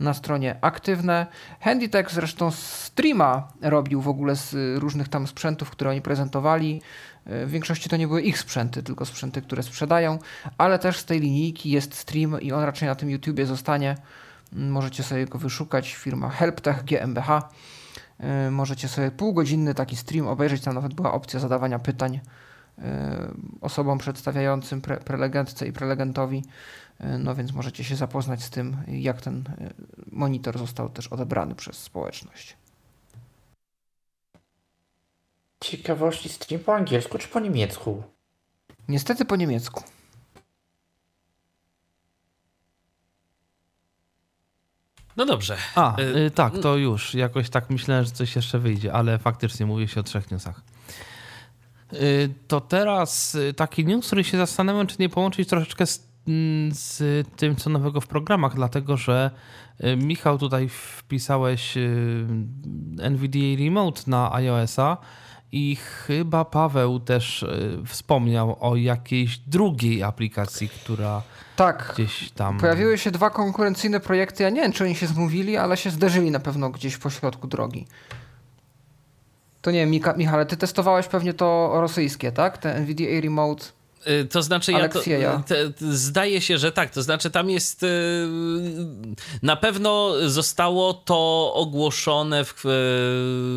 na 0.00 0.14
stronie 0.14 0.56
aktywne. 0.60 1.26
Handytech 1.60 2.10
zresztą 2.10 2.50
streama 2.50 3.48
robił 3.62 4.00
w 4.00 4.08
ogóle 4.08 4.36
z 4.36 4.78
różnych 4.78 5.08
tam 5.08 5.26
sprzętów, 5.26 5.70
które 5.70 5.90
oni 5.90 6.02
prezentowali. 6.02 6.82
W 7.26 7.50
większości 7.50 7.88
to 7.88 7.96
nie 7.96 8.06
były 8.08 8.22
ich 8.22 8.38
sprzęty, 8.38 8.82
tylko 8.82 9.06
sprzęty, 9.06 9.42
które 9.42 9.62
sprzedają, 9.62 10.18
ale 10.58 10.78
też 10.78 10.98
z 10.98 11.04
tej 11.04 11.20
linijki 11.20 11.70
jest 11.70 11.94
stream 11.94 12.40
i 12.40 12.52
on 12.52 12.64
raczej 12.64 12.88
na 12.88 12.94
tym 12.94 13.10
YouTubie 13.10 13.46
zostanie. 13.46 13.96
Możecie 14.52 15.02
sobie 15.02 15.26
go 15.26 15.38
wyszukać, 15.38 15.94
firma 15.94 16.28
HelpTech 16.28 16.84
GmbH. 16.84 17.42
Możecie 18.50 18.88
sobie 18.88 19.10
półgodzinny 19.10 19.74
taki 19.74 19.96
stream 19.96 20.28
obejrzeć, 20.28 20.62
tam 20.62 20.74
nawet 20.74 20.94
była 20.94 21.12
opcja 21.12 21.40
zadawania 21.40 21.78
pytań 21.78 22.20
osobom 23.60 23.98
przedstawiającym 23.98 24.80
pre 24.80 24.96
prelegentce 24.96 25.66
i 25.66 25.72
prelegentowi 25.72 26.42
E, 27.00 27.18
no 27.18 27.34
więc 27.34 27.52
możecie 27.52 27.84
się 27.84 27.96
zapoznać 27.96 28.42
z 28.42 28.50
tym, 28.50 28.76
jak 28.88 29.22
ten 29.22 29.44
e, 29.60 29.70
monitor 30.12 30.58
został 30.58 30.88
też 30.88 31.08
odebrany 31.08 31.54
przez 31.54 31.78
społeczność. 31.78 32.56
Ciekawości 35.60 36.28
stream 36.28 36.64
po 36.64 36.74
angielsku 36.74 37.18
czy 37.18 37.28
po 37.28 37.40
niemiecku? 37.40 38.02
Niestety 38.88 39.24
po 39.24 39.36
niemiecku. 39.36 39.84
No 45.16 45.26
dobrze. 45.26 45.56
A, 45.74 46.00
y, 46.00 46.30
tak, 46.30 46.52
to 46.62 46.76
już. 46.76 47.14
Jakoś 47.14 47.50
tak 47.50 47.70
myślałem, 47.70 48.04
że 48.04 48.10
coś 48.10 48.36
jeszcze 48.36 48.58
wyjdzie, 48.58 48.92
ale 48.92 49.18
faktycznie 49.18 49.66
mówi 49.66 49.88
się 49.88 50.00
o 50.00 50.02
trzech 50.02 50.30
newsach. 50.30 50.62
Y, 51.92 52.34
to 52.48 52.60
teraz 52.60 53.36
taki 53.56 53.84
news, 53.84 54.06
który 54.06 54.24
się 54.24 54.38
zastanawiam, 54.38 54.86
czy 54.86 54.96
nie 54.98 55.08
połączyć 55.08 55.48
troszeczkę 55.48 55.86
z 55.86 56.10
Mm, 56.28 56.74
z 56.74 57.02
tym, 57.36 57.56
co 57.56 57.70
nowego 57.70 58.00
w 58.00 58.06
programach, 58.06 58.54
dlatego 58.54 58.96
że 58.96 59.30
y, 59.84 59.96
Michał, 59.96 60.38
tutaj 60.38 60.68
wpisałeś 60.68 61.76
y, 61.76 62.26
NVDA 62.98 63.64
Remote 63.64 64.02
na 64.06 64.34
iOS-a 64.34 64.96
i 65.52 65.76
chyba 65.76 66.44
Paweł 66.44 67.00
też 67.00 67.42
y, 67.42 67.78
wspomniał 67.86 68.56
o 68.60 68.76
jakiejś 68.76 69.38
drugiej 69.38 70.02
aplikacji, 70.02 70.68
która 70.68 71.22
tak, 71.56 71.92
gdzieś 71.94 72.30
tam. 72.30 72.58
Pojawiły 72.58 72.98
się 72.98 73.10
dwa 73.10 73.30
konkurencyjne 73.30 74.00
projekty. 74.00 74.42
Ja 74.42 74.50
nie 74.50 74.60
wiem, 74.60 74.72
czy 74.72 74.84
oni 74.84 74.94
się 74.94 75.06
zmówili, 75.06 75.56
ale 75.56 75.76
się 75.76 75.90
zderzyli 75.90 76.30
na 76.30 76.40
pewno 76.40 76.70
gdzieś 76.70 76.96
po 76.96 77.10
środku 77.10 77.46
drogi. 77.46 77.86
To 79.62 79.70
nie 79.70 79.80
wiem, 79.80 79.90
Mika, 79.90 80.12
Michale, 80.12 80.46
ty 80.46 80.56
testowałeś 80.56 81.06
pewnie 81.06 81.34
to 81.34 81.70
rosyjskie, 81.80 82.32
tak? 82.32 82.58
Te 82.58 82.74
NVDA 82.74 83.20
Remote. 83.22 83.64
Y, 84.06 84.24
to 84.24 84.42
znaczy, 84.42 84.72
ja 84.72 84.88
to, 84.88 85.00
te, 85.46 85.56
zdaje 85.80 86.40
się, 86.40 86.58
że 86.58 86.72
tak. 86.72 86.90
To 86.90 87.02
znaczy, 87.02 87.30
tam 87.30 87.50
jest. 87.50 87.82
Y, 87.82 87.86
na 89.42 89.56
pewno 89.56 90.14
zostało 90.26 90.94
to 90.94 91.52
ogłoszone 91.54 92.44
w, 92.44 92.64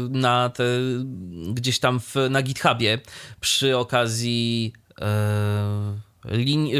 na 0.10 0.50
te, 0.50 0.64
gdzieś 1.54 1.80
tam 1.80 2.00
w, 2.00 2.16
na 2.30 2.42
GitHubie 2.42 3.00
przy 3.40 3.78
okazji. 3.78 4.74
E, 5.02 6.13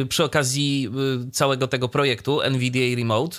przy 0.10 0.24
okazji 0.24 0.90
całego 1.32 1.68
tego 1.68 1.90
projektu 1.90 2.42
NVDA 2.42 2.96
Remote. 2.98 3.38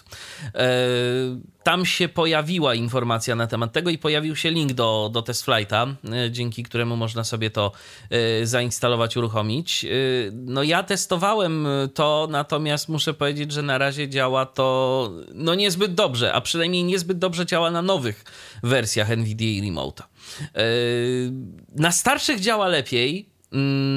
Tam 1.62 1.86
się 1.86 2.08
pojawiła 2.08 2.74
informacja 2.74 3.36
na 3.36 3.46
temat 3.46 3.72
tego 3.72 3.90
i 3.90 3.98
pojawił 3.98 4.36
się 4.36 4.50
link 4.50 4.72
do, 4.72 5.10
do 5.12 5.22
test 5.22 5.44
flighta, 5.44 5.86
dzięki 6.30 6.62
któremu 6.62 6.96
można 6.96 7.24
sobie 7.24 7.50
to 7.50 7.72
zainstalować, 8.42 9.16
uruchomić. 9.16 9.86
No 10.32 10.62
ja 10.62 10.82
testowałem 10.82 11.66
to, 11.94 12.28
natomiast 12.30 12.88
muszę 12.88 13.14
powiedzieć, 13.14 13.52
że 13.52 13.62
na 13.62 13.78
razie 13.78 14.08
działa 14.08 14.46
to 14.46 15.10
no 15.34 15.54
niezbyt 15.54 15.94
dobrze, 15.94 16.32
a 16.32 16.40
przynajmniej 16.40 16.84
niezbyt 16.84 17.18
dobrze 17.18 17.46
działa 17.46 17.70
na 17.70 17.82
nowych 17.82 18.24
wersjach 18.62 19.10
NVDA 19.10 19.44
Remote'a. 19.44 20.02
Na 21.76 21.92
starszych 21.92 22.40
działa 22.40 22.68
lepiej, 22.68 23.33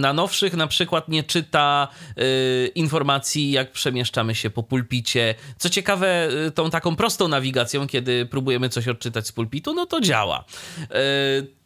na 0.02 0.14
nowszych 0.14 0.54
na 0.54 0.68
przykład 0.68 1.10
nie 1.10 1.24
czyta 1.24 1.88
y, 2.18 2.72
informacji, 2.76 3.52
jak 3.52 3.72
przemieszczamy 3.72 4.36
się 4.36 4.50
po 4.50 4.64
pulpicie. 4.64 5.36
Co 5.58 5.70
ciekawe, 5.70 6.30
y, 6.48 6.52
tą 6.52 6.70
taką 6.70 6.96
prostą 6.96 7.28
nawigacją, 7.28 7.88
kiedy 7.88 8.26
próbujemy 8.26 8.70
coś 8.70 8.88
odczytać 8.88 9.28
z 9.28 9.32
pulpitu, 9.32 9.74
no 9.74 9.86
to 9.86 10.02
działa. 10.02 10.46
Y, 10.82 11.58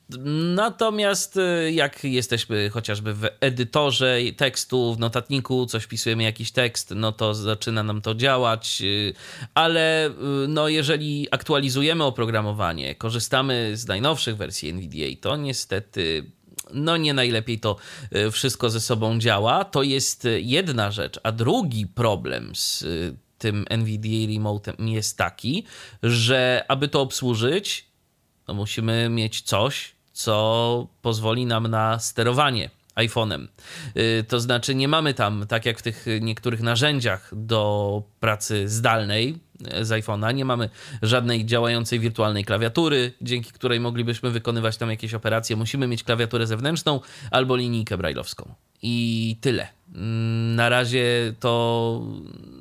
Natomiast 0.55 1.37
y, 1.37 1.71
jak 1.71 2.03
jesteśmy 2.03 2.69
chociażby 2.69 3.13
w 3.13 3.27
edytorze 3.39 4.17
tekstu, 4.37 4.95
w 4.95 4.99
notatniku, 4.99 5.65
coś 5.65 5.83
wpisujemy 5.83 6.23
jakiś 6.23 6.51
tekst, 6.51 6.93
no 6.95 7.11
to 7.11 7.33
zaczyna 7.33 7.83
nam 7.83 8.01
to 8.01 8.15
działać, 8.15 8.81
y, 8.81 9.13
ale 9.53 10.09
no 10.47 10.67
jeżeli 10.67 11.27
aktualizujemy 11.31 12.03
oprogramowanie, 12.03 12.95
korzystamy 12.95 13.71
z 13.77 13.87
najnowszych 13.87 14.37
wersji 14.37 14.69
NVDA, 14.69 15.21
to 15.21 15.37
niestety 15.37 16.31
no 16.73 16.97
nie 16.97 17.13
najlepiej 17.13 17.59
to 17.59 17.75
e, 18.11 18.31
wszystko 18.31 18.69
ze 18.69 18.79
sobą 18.79 19.19
działa. 19.19 19.65
To 19.65 19.83
jest 19.83 20.25
e, 20.25 20.41
jedna 20.41 20.91
rzecz, 20.91 21.19
a 21.23 21.31
drugi 21.31 21.87
problem 21.87 22.55
z 22.55 22.83
e, 22.83 22.87
tym 23.37 23.65
NVDA 23.69 24.33
Remote 24.33 24.73
jest 24.79 25.17
taki, 25.17 25.65
że 26.03 26.65
aby 26.67 26.87
to 26.87 27.01
obsłużyć, 27.01 27.85
no 28.47 28.53
musimy 28.53 29.09
mieć 29.09 29.41
coś, 29.41 29.91
co 30.13 30.87
pozwoli 31.01 31.45
nam 31.45 31.67
na 31.67 31.99
sterowanie 31.99 32.69
iPhone'em. 32.95 33.47
To 34.27 34.39
znaczy, 34.39 34.75
nie 34.75 34.87
mamy 34.87 35.13
tam, 35.13 35.45
tak 35.47 35.65
jak 35.65 35.79
w 35.79 35.81
tych 35.81 36.05
niektórych 36.21 36.61
narzędziach 36.61 37.31
do 37.35 38.03
pracy 38.19 38.69
zdalnej, 38.69 39.39
z 39.81 39.89
iPhone'a. 39.89 40.33
Nie 40.33 40.45
mamy 40.45 40.69
żadnej 41.01 41.45
działającej 41.45 41.99
wirtualnej 41.99 42.45
klawiatury, 42.45 43.13
dzięki 43.21 43.51
której 43.51 43.79
moglibyśmy 43.79 44.31
wykonywać 44.31 44.77
tam 44.77 44.89
jakieś 44.89 45.13
operacje. 45.13 45.55
Musimy 45.55 45.87
mieć 45.87 46.03
klawiaturę 46.03 46.47
zewnętrzną 46.47 46.99
albo 47.31 47.55
linijkę 47.55 47.97
brailleowską. 47.97 48.53
I 48.83 49.37
tyle. 49.41 49.67
Mm, 49.95 50.55
na 50.55 50.69
razie 50.69 51.33
to 51.39 52.01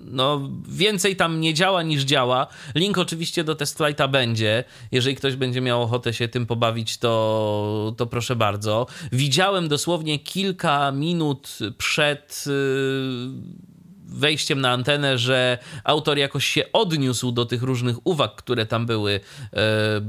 no, 0.04 0.50
więcej 0.68 1.16
tam 1.16 1.40
nie 1.40 1.54
działa 1.54 1.82
niż 1.82 2.02
działa. 2.02 2.46
Link 2.74 2.98
oczywiście 2.98 3.44
do 3.44 3.54
test 3.54 3.78
flighta 3.78 4.08
będzie. 4.08 4.64
Jeżeli 4.92 5.16
ktoś 5.16 5.36
będzie 5.36 5.60
miał 5.60 5.82
ochotę 5.82 6.12
się 6.12 6.28
tym 6.28 6.46
pobawić, 6.46 6.98
to, 6.98 7.94
to 7.96 8.06
proszę 8.06 8.36
bardzo. 8.36 8.86
Widziałem 9.12 9.68
dosłownie 9.68 10.18
kilka 10.18 10.92
minut 10.92 11.58
przed. 11.78 12.44
Yy 12.46 13.69
wejściem 14.10 14.60
na 14.60 14.70
antenę, 14.70 15.18
że 15.18 15.58
autor 15.84 16.18
jakoś 16.18 16.44
się 16.44 16.72
odniósł 16.72 17.32
do 17.32 17.46
tych 17.46 17.62
różnych 17.62 18.06
uwag, 18.06 18.34
które 18.34 18.66
tam 18.66 18.86
były 18.86 19.20
e, 19.52 20.00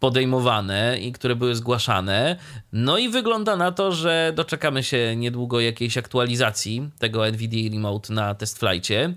podejmowane 0.00 0.98
i 1.00 1.12
które 1.12 1.36
były 1.36 1.54
zgłaszane. 1.54 2.36
No 2.72 2.98
i 2.98 3.08
wygląda 3.08 3.56
na 3.56 3.72
to, 3.72 3.92
że 3.92 4.32
doczekamy 4.34 4.82
się 4.82 5.16
niedługo 5.16 5.60
jakiejś 5.60 5.98
aktualizacji 5.98 6.90
tego 6.98 7.30
NVIDIA 7.30 7.70
Remote 7.72 8.12
na 8.12 8.34
test 8.34 8.58
flightie. 8.58 9.14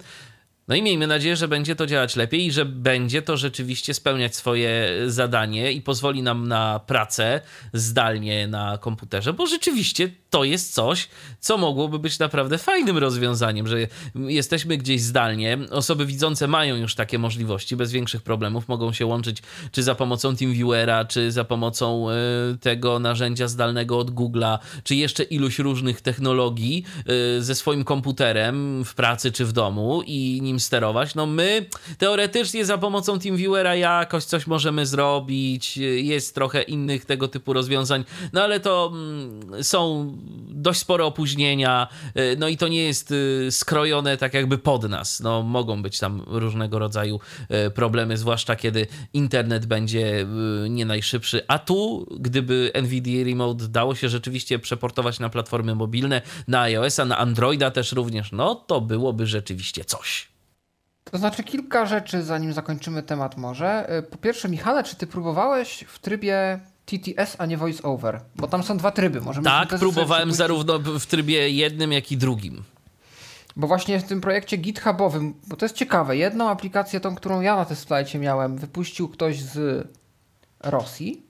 No 0.67 0.75
i 0.75 0.81
miejmy 0.81 1.07
nadzieję, 1.07 1.35
że 1.35 1.47
będzie 1.47 1.75
to 1.75 1.85
działać 1.85 2.15
lepiej 2.15 2.45
i 2.45 2.51
że 2.51 2.65
będzie 2.65 3.21
to 3.21 3.37
rzeczywiście 3.37 3.93
spełniać 3.93 4.35
swoje 4.35 4.89
zadanie 5.07 5.71
i 5.71 5.81
pozwoli 5.81 6.23
nam 6.23 6.47
na 6.47 6.79
pracę 6.79 7.41
zdalnie 7.73 8.47
na 8.47 8.77
komputerze, 8.77 9.33
bo 9.33 9.47
rzeczywiście 9.47 10.09
to 10.29 10.43
jest 10.43 10.73
coś, 10.73 11.09
co 11.39 11.57
mogłoby 11.57 11.99
być 11.99 12.19
naprawdę 12.19 12.57
fajnym 12.57 12.97
rozwiązaniem, 12.97 13.67
że 13.67 13.77
jesteśmy 14.15 14.77
gdzieś 14.77 15.01
zdalnie, 15.01 15.57
osoby 15.71 16.05
widzące 16.05 16.47
mają 16.47 16.75
już 16.75 16.95
takie 16.95 17.19
możliwości, 17.19 17.75
bez 17.75 17.91
większych 17.91 18.21
problemów 18.21 18.67
mogą 18.67 18.93
się 18.93 19.05
łączyć 19.05 19.37
czy 19.71 19.83
za 19.83 19.95
pomocą 19.95 20.35
TeamViewera, 20.35 21.05
czy 21.05 21.31
za 21.31 21.43
pomocą 21.43 22.07
y, 22.09 22.57
tego 22.57 22.99
narzędzia 22.99 23.47
zdalnego 23.47 23.99
od 23.99 24.11
Google'a, 24.11 24.57
czy 24.83 24.95
jeszcze 24.95 25.23
iluś 25.23 25.59
różnych 25.59 26.01
technologii 26.01 26.83
y, 27.37 27.43
ze 27.43 27.55
swoim 27.55 27.83
komputerem 27.83 28.85
w 28.85 28.95
pracy 28.95 29.31
czy 29.31 29.45
w 29.45 29.51
domu 29.51 30.01
i 30.05 30.39
nim 30.51 30.59
sterować. 30.59 31.15
No 31.15 31.25
my 31.25 31.65
teoretycznie 31.97 32.65
za 32.65 32.77
pomocą 32.77 33.19
TeamViewera 33.19 33.75
jakoś 33.75 34.23
coś 34.23 34.47
możemy 34.47 34.85
zrobić, 34.85 35.77
jest 35.77 36.35
trochę 36.35 36.61
innych 36.61 37.05
tego 37.05 37.27
typu 37.27 37.53
rozwiązań, 37.53 38.05
no 38.33 38.43
ale 38.43 38.59
to 38.59 38.91
mm, 38.93 39.63
są 39.63 40.11
dość 40.49 40.79
spore 40.79 41.05
opóźnienia, 41.05 41.87
y, 42.17 42.35
no 42.39 42.47
i 42.47 42.57
to 42.57 42.67
nie 42.67 42.83
jest 42.83 43.11
y, 43.11 43.47
skrojone 43.51 44.17
tak 44.17 44.33
jakby 44.33 44.57
pod 44.57 44.89
nas. 44.89 45.19
No 45.19 45.41
mogą 45.41 45.81
być 45.81 45.99
tam 45.99 46.23
różnego 46.27 46.79
rodzaju 46.79 47.19
y, 47.67 47.71
problemy, 47.71 48.17
zwłaszcza 48.17 48.55
kiedy 48.55 48.87
internet 49.13 49.65
będzie 49.65 50.25
nie 50.69 50.85
najszybszy, 50.85 51.41
a 51.47 51.59
tu 51.59 52.07
gdyby 52.19 52.71
NVIDIA 52.83 53.25
Remote 53.25 53.67
dało 53.67 53.95
się 53.95 54.09
rzeczywiście 54.09 54.59
przeportować 54.59 55.19
na 55.19 55.29
platformy 55.29 55.75
mobilne, 55.75 56.21
na 56.47 56.61
iOS-a, 56.61 57.05
na 57.05 57.17
Androida 57.17 57.71
też 57.71 57.91
również, 57.91 58.31
no 58.31 58.55
to 58.55 58.81
byłoby 58.81 59.27
rzeczywiście 59.27 59.85
coś. 59.85 60.31
To 61.03 61.17
znaczy 61.17 61.43
kilka 61.43 61.85
rzeczy, 61.85 62.23
zanim 62.23 62.53
zakończymy 62.53 63.03
temat 63.03 63.37
może. 63.37 63.87
Po 64.11 64.17
pierwsze, 64.17 64.49
Michale, 64.49 64.83
czy 64.83 64.95
ty 64.95 65.07
próbowałeś 65.07 65.85
w 65.87 65.99
trybie 65.99 66.59
TTS, 66.85 67.35
a 67.37 67.45
nie 67.45 67.57
voice 67.57 67.83
over? 67.83 68.21
Bo 68.35 68.47
tam 68.47 68.63
są 68.63 68.77
dwa 68.77 68.91
tryby. 68.91 69.21
Możemy 69.21 69.45
tak, 69.45 69.69
próbowałem 69.69 70.33
zarówno 70.33 70.79
w 70.79 71.05
trybie 71.05 71.49
jednym, 71.49 71.91
jak 71.91 72.11
i 72.11 72.17
drugim. 72.17 72.63
Bo 73.55 73.67
właśnie 73.67 73.99
w 73.99 74.03
tym 74.03 74.21
projekcie 74.21 74.57
GitHubowym, 74.57 75.33
bo 75.47 75.55
to 75.55 75.65
jest 75.65 75.75
ciekawe, 75.75 76.17
jedną 76.17 76.49
aplikację, 76.49 76.99
tą, 76.99 77.15
którą 77.15 77.41
ja 77.41 77.55
na 77.55 77.65
testlajcie 77.65 78.19
miałem, 78.19 78.57
wypuścił 78.57 79.09
ktoś 79.09 79.39
z 79.41 79.87
Rosji, 80.59 81.25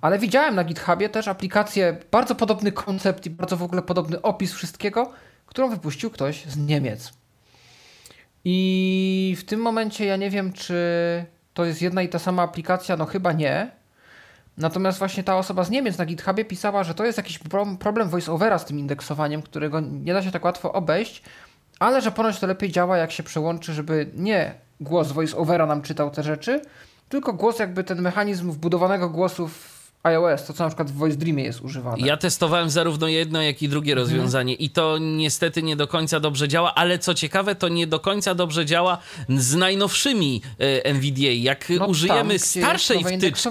ale 0.00 0.18
widziałem 0.18 0.54
na 0.54 0.64
GitHubie 0.64 1.08
też 1.08 1.28
aplikację, 1.28 1.96
bardzo 2.10 2.34
podobny 2.34 2.72
koncept 2.72 3.26
i 3.26 3.30
bardzo 3.30 3.56
w 3.56 3.62
ogóle 3.62 3.82
podobny 3.82 4.22
opis 4.22 4.52
wszystkiego, 4.52 5.12
którą 5.46 5.70
wypuścił 5.70 6.10
ktoś 6.10 6.44
z 6.44 6.56
Niemiec. 6.56 7.12
I 8.44 9.36
w 9.38 9.44
tym 9.44 9.60
momencie 9.60 10.04
ja 10.04 10.16
nie 10.16 10.30
wiem, 10.30 10.52
czy 10.52 10.74
to 11.54 11.64
jest 11.64 11.82
jedna 11.82 12.02
i 12.02 12.08
ta 12.08 12.18
sama 12.18 12.42
aplikacja, 12.42 12.96
no 12.96 13.06
chyba 13.06 13.32
nie, 13.32 13.70
Natomiast 14.56 14.98
właśnie 14.98 15.24
ta 15.24 15.36
osoba 15.36 15.64
z 15.64 15.70
Niemiec 15.70 15.98
na 15.98 16.06
GitHubie 16.06 16.44
pisała, 16.44 16.84
że 16.84 16.94
to 16.94 17.04
jest 17.04 17.18
jakiś 17.18 17.40
problem 17.78 18.08
voiceovera 18.08 18.58
z 18.58 18.64
tym 18.64 18.78
indeksowaniem, 18.78 19.42
którego 19.42 19.80
nie 19.80 20.12
da 20.12 20.22
się 20.22 20.30
tak 20.30 20.44
łatwo 20.44 20.72
obejść, 20.72 21.22
ale 21.78 22.00
że 22.00 22.12
ponoć 22.12 22.40
to 22.40 22.46
lepiej 22.46 22.70
działa, 22.72 22.96
jak 22.96 23.12
się 23.12 23.22
przełączy, 23.22 23.72
żeby 23.72 24.10
nie 24.14 24.54
głos 24.80 25.12
voiceovera 25.12 25.66
nam 25.66 25.82
czytał 25.82 26.10
te 26.10 26.22
rzeczy, 26.22 26.60
tylko 27.08 27.32
głos 27.32 27.58
jakby 27.58 27.84
ten 27.84 28.02
mechanizm 28.02 28.50
wbudowanego 28.50 29.08
głosu 29.08 29.48
w 29.48 29.71
iOS, 30.02 30.44
to 30.44 30.52
co 30.52 30.64
na 30.64 30.70
przykład 30.70 30.90
w 30.90 30.94
Voice 30.94 31.16
Dreamie 31.16 31.44
jest 31.44 31.60
używane. 31.60 32.06
Ja 32.06 32.16
testowałem 32.16 32.70
zarówno 32.70 33.08
jedno, 33.08 33.42
jak 33.42 33.62
i 33.62 33.68
drugie 33.68 33.92
mhm. 33.92 34.08
rozwiązanie 34.08 34.54
i 34.54 34.70
to 34.70 34.98
niestety 34.98 35.62
nie 35.62 35.76
do 35.76 35.86
końca 35.86 36.20
dobrze 36.20 36.48
działa, 36.48 36.74
ale 36.74 36.98
co 36.98 37.14
ciekawe, 37.14 37.54
to 37.54 37.68
nie 37.68 37.86
do 37.86 38.00
końca 38.00 38.34
dobrze 38.34 38.66
działa 38.66 38.98
z 39.28 39.54
najnowszymi 39.54 40.42
e, 40.58 40.84
NVDA. 40.84 41.32
Jak 41.32 41.68
no 41.78 41.86
użyjemy 41.86 42.38
tam, 42.38 42.48
starszej 42.48 43.04
wtyczki, 43.04 43.50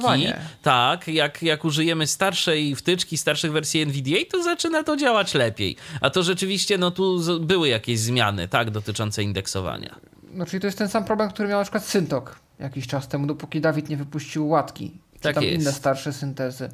tak, 0.61 1.07
jak, 1.07 1.43
jak 1.43 1.65
użyjemy 1.65 2.07
starszej 2.07 2.75
wtyczki, 2.75 3.17
starszych 3.17 3.51
wersji 3.51 3.81
NVDA, 3.81 4.19
to 4.31 4.43
zaczyna 4.43 4.83
to 4.83 4.97
działać 4.97 5.33
lepiej. 5.33 5.75
A 6.01 6.09
to 6.09 6.23
rzeczywiście, 6.23 6.77
no 6.77 6.91
tu 6.91 7.19
były 7.39 7.69
jakieś 7.69 7.99
zmiany, 7.99 8.47
tak, 8.47 8.71
dotyczące 8.71 9.23
indeksowania. 9.23 9.95
No 10.33 10.45
czyli 10.45 10.61
to 10.61 10.67
jest 10.67 10.77
ten 10.77 10.89
sam 10.89 11.05
problem, 11.05 11.29
który 11.29 11.49
miał 11.49 11.59
na 11.59 11.63
przykład 11.63 11.85
Syntok 11.85 12.39
jakiś 12.59 12.87
czas 12.87 13.07
temu, 13.07 13.27
dopóki 13.27 13.61
Dawid 13.61 13.89
nie 13.89 13.97
wypuścił 13.97 14.49
łatki 14.49 14.91
tak 15.21 15.35
tam 15.35 15.43
jest. 15.43 15.61
inne 15.61 15.71
starsze 15.71 16.13
syntezy. 16.13 16.69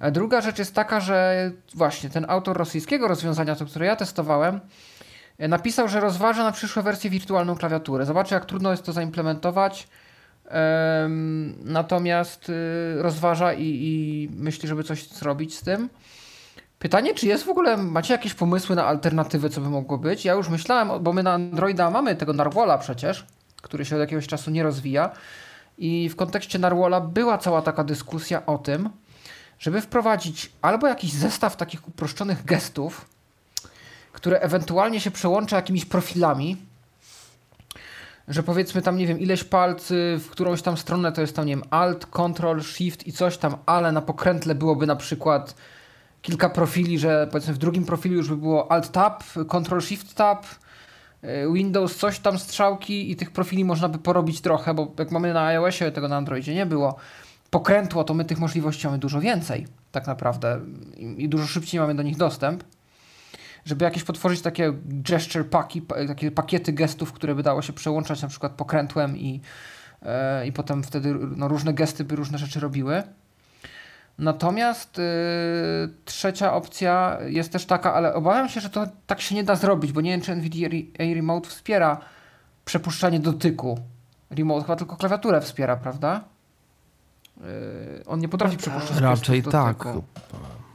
A 0.00 0.10
druga 0.10 0.40
rzecz 0.40 0.58
jest 0.58 0.74
taka, 0.74 1.00
że 1.00 1.50
właśnie 1.74 2.10
ten 2.10 2.26
autor 2.28 2.56
rosyjskiego 2.56 3.08
rozwiązania, 3.08 3.56
to 3.56 3.66
które 3.66 3.86
ja 3.86 3.96
testowałem, 3.96 4.60
e, 5.38 5.48
napisał, 5.48 5.88
że 5.88 6.00
rozważa 6.00 6.44
na 6.44 6.52
przyszłe 6.52 6.82
wersję 6.82 7.10
wirtualną 7.10 7.56
klawiaturę. 7.56 8.06
Zobaczę, 8.06 8.34
jak 8.34 8.44
trudno 8.44 8.70
jest 8.70 8.82
to 8.82 8.92
zaimplementować. 8.92 9.88
Natomiast 11.64 12.48
y, 12.48 13.02
rozważa 13.02 13.52
i, 13.52 13.64
i 13.64 14.28
myśli, 14.36 14.68
żeby 14.68 14.84
coś 14.84 15.08
zrobić 15.08 15.58
z 15.58 15.62
tym. 15.62 15.88
Pytanie, 16.78 17.14
czy 17.14 17.26
jest 17.26 17.44
w 17.44 17.48
ogóle, 17.48 17.76
macie 17.76 18.14
jakieś 18.14 18.34
pomysły 18.34 18.76
na 18.76 18.86
alternatywę, 18.86 19.50
co 19.50 19.60
by 19.60 19.70
mogło 19.70 19.98
być? 19.98 20.24
Ja 20.24 20.32
już 20.32 20.48
myślałem, 20.48 21.02
bo 21.02 21.12
my 21.12 21.22
na 21.22 21.32
Androida 21.32 21.90
mamy 21.90 22.16
tego 22.16 22.32
Narwala 22.32 22.78
przecież, 22.78 23.26
który 23.62 23.84
się 23.84 23.96
od 23.96 24.00
jakiegoś 24.00 24.26
czasu 24.26 24.50
nie 24.50 24.62
rozwija. 24.62 25.10
I 25.78 26.08
w 26.08 26.16
kontekście 26.16 26.58
Narwala 26.58 27.00
była 27.00 27.38
cała 27.38 27.62
taka 27.62 27.84
dyskusja 27.84 28.46
o 28.46 28.58
tym, 28.58 28.90
żeby 29.58 29.80
wprowadzić 29.80 30.52
albo 30.62 30.86
jakiś 30.86 31.12
zestaw 31.12 31.56
takich 31.56 31.88
uproszczonych 31.88 32.44
gestów, 32.44 33.06
które 34.12 34.40
ewentualnie 34.40 35.00
się 35.00 35.10
przełącza 35.10 35.56
jakimiś 35.56 35.84
profilami, 35.84 36.56
że 38.28 38.42
powiedzmy 38.42 38.82
tam, 38.82 38.96
nie 38.96 39.06
wiem, 39.06 39.20
ileś 39.20 39.44
palcy 39.44 40.20
w 40.24 40.30
którąś 40.30 40.62
tam 40.62 40.76
stronę 40.76 41.12
to 41.12 41.20
jest 41.20 41.36
tam, 41.36 41.46
nie 41.46 41.56
wiem, 41.56 41.64
Alt, 41.70 42.06
Control, 42.06 42.62
Shift 42.62 43.06
i 43.06 43.12
coś 43.12 43.36
tam, 43.38 43.56
ale 43.66 43.92
na 43.92 44.02
pokrętle 44.02 44.54
byłoby 44.54 44.86
na 44.86 44.96
przykład 44.96 45.54
kilka 46.22 46.50
profili, 46.50 46.98
że 46.98 47.28
powiedzmy 47.30 47.54
w 47.54 47.58
drugim 47.58 47.84
profilu 47.84 48.14
już 48.14 48.28
by 48.28 48.36
było 48.36 48.72
Alt 48.72 48.92
Tab, 48.92 49.24
Control 49.48 49.82
Shift 49.82 50.14
Tab, 50.14 50.46
Windows 51.52 51.96
coś 51.96 52.18
tam 52.18 52.38
strzałki 52.38 53.10
i 53.10 53.16
tych 53.16 53.30
profili 53.30 53.64
można 53.64 53.88
by 53.88 53.98
porobić 53.98 54.40
trochę, 54.40 54.74
bo 54.74 54.92
jak 54.98 55.10
mamy 55.10 55.32
na 55.32 55.46
iOSie, 55.46 55.92
tego 55.92 56.08
na 56.08 56.16
Androidzie 56.16 56.54
nie 56.54 56.66
było, 56.66 56.96
pokrętło, 57.50 58.04
to 58.04 58.14
my 58.14 58.24
tych 58.24 58.38
możliwości 58.38 58.86
mamy 58.86 58.98
dużo 58.98 59.20
więcej 59.20 59.66
tak 59.92 60.06
naprawdę 60.06 60.60
i, 60.96 61.24
i 61.24 61.28
dużo 61.28 61.46
szybciej 61.46 61.80
mamy 61.80 61.94
do 61.94 62.02
nich 62.02 62.16
dostęp 62.16 62.64
żeby 63.64 63.84
jakieś 63.84 64.04
potworzyć 64.04 64.40
takie 64.40 64.72
gesture 64.84 65.44
paki, 65.44 65.82
takie 66.08 66.30
pakiety 66.30 66.72
gestów, 66.72 67.12
które 67.12 67.34
by 67.34 67.42
dało 67.42 67.62
się 67.62 67.72
przełączać 67.72 68.22
na 68.22 68.28
przykład 68.28 68.52
pokrętłem 68.52 69.18
i, 69.18 69.40
e, 70.02 70.46
i 70.46 70.52
potem 70.52 70.82
wtedy 70.82 71.14
no, 71.36 71.48
różne 71.48 71.74
gesty 71.74 72.04
by 72.04 72.16
różne 72.16 72.38
rzeczy 72.38 72.60
robiły. 72.60 73.02
Natomiast 74.22 74.98
y, 74.98 75.02
trzecia 76.04 76.54
opcja 76.54 77.18
jest 77.26 77.52
też 77.52 77.66
taka, 77.66 77.94
ale 77.94 78.14
obawiam 78.14 78.48
się, 78.48 78.60
że 78.60 78.70
to 78.70 78.86
tak 79.06 79.20
się 79.20 79.34
nie 79.34 79.44
da 79.44 79.56
zrobić, 79.56 79.92
bo 79.92 80.00
nie 80.00 80.10
wiem, 80.10 80.20
czy 80.20 80.36
NVIDIA 80.36 80.68
Remote 80.98 81.48
wspiera 81.48 82.00
przepuszczanie 82.64 83.20
dotyku. 83.20 83.78
Remote 84.30 84.62
chyba 84.62 84.76
tylko 84.76 84.96
klawiaturę 84.96 85.40
wspiera, 85.40 85.76
prawda? 85.76 86.24
Y, 87.38 88.06
on 88.06 88.20
nie 88.20 88.28
potrafi 88.28 88.56
przepuszczać 88.56 89.00
Raczej 89.00 89.42
tak. 89.42 89.84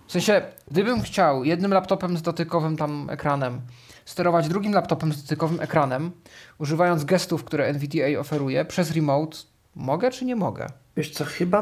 W 0.07 0.11
sensie, 0.11 0.41
gdybym 0.71 1.01
chciał 1.01 1.43
jednym 1.43 1.73
laptopem 1.73 2.17
z 2.17 2.21
dotykowym 2.21 2.77
tam 2.77 3.09
ekranem 3.09 3.61
sterować 4.05 4.47
drugim 4.47 4.73
laptopem 4.73 5.13
z 5.13 5.23
dotykowym 5.23 5.61
ekranem, 5.61 6.11
używając 6.57 7.05
gestów, 7.05 7.43
które 7.43 7.67
NVDA 7.67 8.19
oferuje 8.19 8.65
przez 8.65 8.91
remote, 8.91 9.37
mogę 9.75 10.11
czy 10.11 10.25
nie 10.25 10.35
mogę? 10.35 10.67
Wiesz 10.97 11.11
co, 11.11 11.25
chyba 11.25 11.61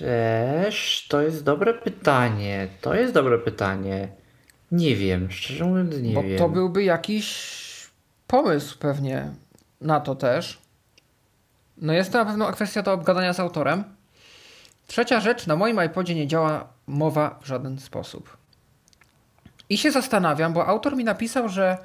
możesz. 0.00 1.06
To 1.08 1.22
jest 1.22 1.44
dobre 1.44 1.74
pytanie. 1.74 2.68
To 2.80 2.94
jest 2.94 3.14
dobre 3.14 3.38
pytanie. 3.38 4.08
Nie 4.72 4.96
wiem, 4.96 5.30
szczerze 5.30 5.64
mówiąc 5.64 5.98
nie 5.98 6.14
Bo 6.14 6.22
wiem. 6.22 6.38
to 6.38 6.48
byłby 6.48 6.84
jakiś 6.84 7.52
pomysł 8.26 8.78
pewnie 8.78 9.30
na 9.80 10.00
to 10.00 10.14
też. 10.14 10.58
No 11.76 11.92
jest 11.92 12.12
to 12.12 12.18
na 12.18 12.24
pewno 12.24 12.52
kwestia 12.52 12.82
do 12.82 12.92
obgadania 12.92 13.32
z 13.32 13.40
autorem. 13.40 13.84
Trzecia 14.86 15.20
rzecz, 15.20 15.46
na 15.46 15.56
moim 15.56 15.84
iPodzie 15.84 16.14
nie 16.14 16.26
działa 16.26 16.68
mowa 16.86 17.38
w 17.42 17.46
żaden 17.46 17.78
sposób. 17.78 18.36
I 19.68 19.78
się 19.78 19.90
zastanawiam, 19.90 20.52
bo 20.52 20.66
autor 20.66 20.96
mi 20.96 21.04
napisał, 21.04 21.48
że 21.48 21.78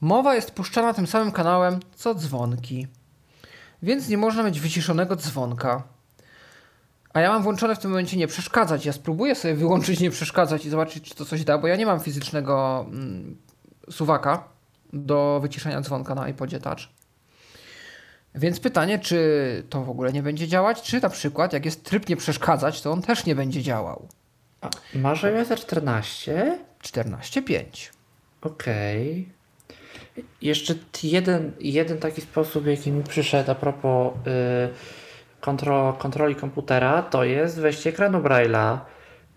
mowa 0.00 0.34
jest 0.34 0.50
puszczana 0.50 0.94
tym 0.94 1.06
samym 1.06 1.32
kanałem 1.32 1.80
co 1.94 2.14
dzwonki. 2.14 2.86
Więc 3.82 4.08
nie 4.08 4.18
można 4.18 4.42
mieć 4.42 4.60
wyciszonego 4.60 5.16
dzwonka. 5.16 5.82
A 7.12 7.20
ja 7.20 7.30
mam 7.30 7.42
włączone 7.42 7.76
w 7.76 7.78
tym 7.78 7.90
momencie 7.90 8.16
nie 8.16 8.26
przeszkadzać. 8.26 8.86
Ja 8.86 8.92
spróbuję 8.92 9.34
sobie 9.34 9.54
wyłączyć 9.54 10.00
nie 10.00 10.10
przeszkadzać 10.10 10.64
i 10.64 10.70
zobaczyć, 10.70 11.08
czy 11.08 11.14
to 11.14 11.24
coś 11.24 11.44
da, 11.44 11.58
bo 11.58 11.66
ja 11.66 11.76
nie 11.76 11.86
mam 11.86 12.00
fizycznego 12.00 12.86
mm, 12.88 13.36
suwaka 13.90 14.44
do 14.92 15.38
wyciszenia 15.42 15.80
dzwonka 15.80 16.14
na 16.14 16.28
iPodzie 16.28 16.60
Touch. 16.60 16.78
Więc 18.34 18.60
pytanie, 18.60 18.98
czy 18.98 19.62
to 19.70 19.84
w 19.84 19.90
ogóle 19.90 20.12
nie 20.12 20.22
będzie 20.22 20.48
działać, 20.48 20.82
czy 20.82 21.00
na 21.00 21.08
przykład 21.08 21.52
jak 21.52 21.64
jest 21.64 21.84
tryb 21.84 22.08
nie 22.08 22.16
przeszkadzać, 22.16 22.82
to 22.82 22.92
on 22.92 23.02
też 23.02 23.26
nie 23.26 23.34
będzie 23.34 23.62
działał. 23.62 24.08
A, 24.60 24.70
masz 24.94 25.24
iOS 25.24 25.48
14? 25.48 26.58
14.5. 26.82 27.90
Okej. 28.42 29.26
Okay. 30.12 30.24
Jeszcze 30.42 30.74
jeden, 31.02 31.52
jeden 31.60 31.98
taki 31.98 32.20
sposób, 32.20 32.66
jaki 32.66 32.92
mi 32.92 33.04
przyszedł 33.04 33.50
a 33.50 33.54
propos 33.54 34.12
y, 34.26 35.01
kontro, 35.42 35.92
kontroli 35.98 36.34
komputera, 36.34 37.02
to 37.02 37.24
jest 37.24 37.60
wejście 37.60 37.90
ekranu 37.90 38.20
Braille'a 38.20 38.78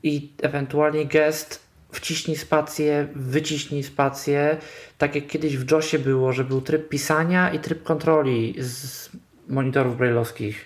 i 0.03 0.33
ewentualnie 0.41 1.05
gest 1.05 1.65
wciśnij 1.91 2.37
spację, 2.37 3.07
wyciśnij 3.15 3.83
spację, 3.83 4.57
tak 4.97 5.15
jak 5.15 5.27
kiedyś 5.27 5.57
w 5.57 5.71
JOSie 5.71 5.99
było, 5.99 6.33
że 6.33 6.43
był 6.43 6.61
tryb 6.61 6.89
pisania 6.89 7.51
i 7.53 7.59
tryb 7.59 7.83
kontroli 7.83 8.55
z 8.59 9.09
monitorów 9.47 9.97
brailleowskich. 9.97 10.65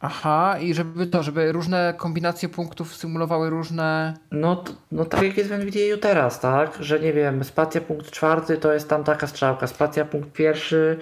Aha, 0.00 0.58
i 0.60 0.74
żeby 0.74 1.06
to, 1.06 1.22
żeby 1.22 1.52
różne 1.52 1.94
kombinacje 1.96 2.48
punktów 2.48 2.96
symulowały 2.96 3.50
różne. 3.50 4.14
No, 4.30 4.64
no 4.92 5.04
tak 5.04 5.22
jak 5.22 5.36
jest 5.36 5.50
w 5.50 5.58
NVIDIA 5.58 5.96
teraz, 6.00 6.40
tak? 6.40 6.78
Że 6.80 7.00
nie 7.00 7.12
wiem, 7.12 7.44
spacja 7.44 7.80
punkt 7.80 8.10
czwarty 8.10 8.56
to 8.56 8.72
jest 8.72 8.88
tam 8.88 9.04
taka 9.04 9.26
strzałka, 9.26 9.66
spacja 9.66 10.04
punkt 10.04 10.32
pierwszy 10.32 10.98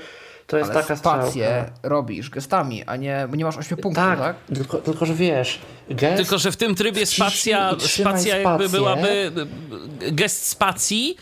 to 0.47 0.59
jest 0.59 0.71
Ale 0.71 0.83
taka 0.83 0.97
spację 0.97 1.31
strzałka. 1.31 1.89
robisz 1.89 2.31
gestami, 2.31 2.85
a 2.85 2.97
nie, 2.97 3.27
bo 3.31 3.37
nie 3.37 3.45
masz 3.45 3.57
ośmiu 3.57 3.77
punktów, 3.77 4.05
tak? 4.05 4.19
tak? 4.19 4.37
Tylko, 4.55 4.79
tylko, 4.79 5.07
że 5.07 5.15
wiesz, 5.15 5.59
gest... 5.91 6.17
Tylko, 6.17 6.39
że 6.39 6.53
w 6.53 6.57
tym 6.57 6.75
trybie 6.75 7.07
spacja, 7.07 7.75
spacja 7.79 8.39
jakby 8.39 8.69
byłaby 8.69 9.33
gest 10.13 10.47
spacji, 10.47 11.17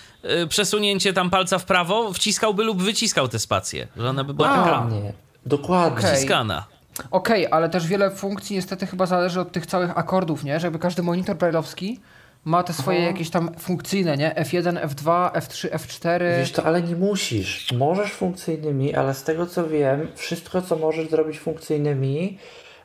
przesunięcie 0.49 1.13
tam 1.13 1.31
palca 1.31 1.59
w 1.59 1.65
prawo, 1.65 2.13
wciskałby 2.13 2.65
lub 2.65 2.83
wyciskał 2.83 3.29
tę 3.29 3.39
spację, 3.39 3.89
że 3.97 4.09
ona 4.09 4.25
by 4.25 4.35
była 4.35 4.49
a, 4.51 4.65
taka 4.65 4.89
nie. 4.91 5.13
Dokładnie. 5.47 5.99
Okay. 5.99 6.17
wciskana. 6.17 6.65
Okej, 7.11 7.47
okay, 7.47 7.53
ale 7.57 7.69
też 7.69 7.87
wiele 7.87 8.11
funkcji 8.11 8.57
niestety 8.57 8.87
chyba 8.87 9.07
zależy 9.07 9.41
od 9.41 9.53
tych 9.53 9.67
całych 9.67 9.99
akordów, 9.99 10.45
nie? 10.45 10.61
Żeby 10.61 10.79
każdy 10.79 11.03
monitor 11.03 11.37
brailleowski 11.37 12.01
ma 12.45 12.63
te 12.63 12.73
swoje 12.73 13.01
jakieś 13.01 13.31
tam 13.31 13.51
funkcyjne, 13.59 14.17
nie? 14.17 14.35
F1, 14.39 14.89
F2, 14.89 15.31
F3, 15.33 15.69
F4. 15.69 16.21
Wiesz 16.39 16.53
to, 16.53 16.65
ale 16.65 16.83
nie 16.83 16.97
musisz. 16.97 17.73
Możesz 17.73 18.13
funkcyjnymi, 18.13 18.95
ale 18.95 19.15
z 19.15 19.23
tego 19.23 19.47
co 19.47 19.69
wiem, 19.69 20.09
wszystko 20.15 20.63
co 20.63 20.77
możesz 20.77 21.11
zrobić 21.11 21.39
funkcyjnymi, 21.39 22.39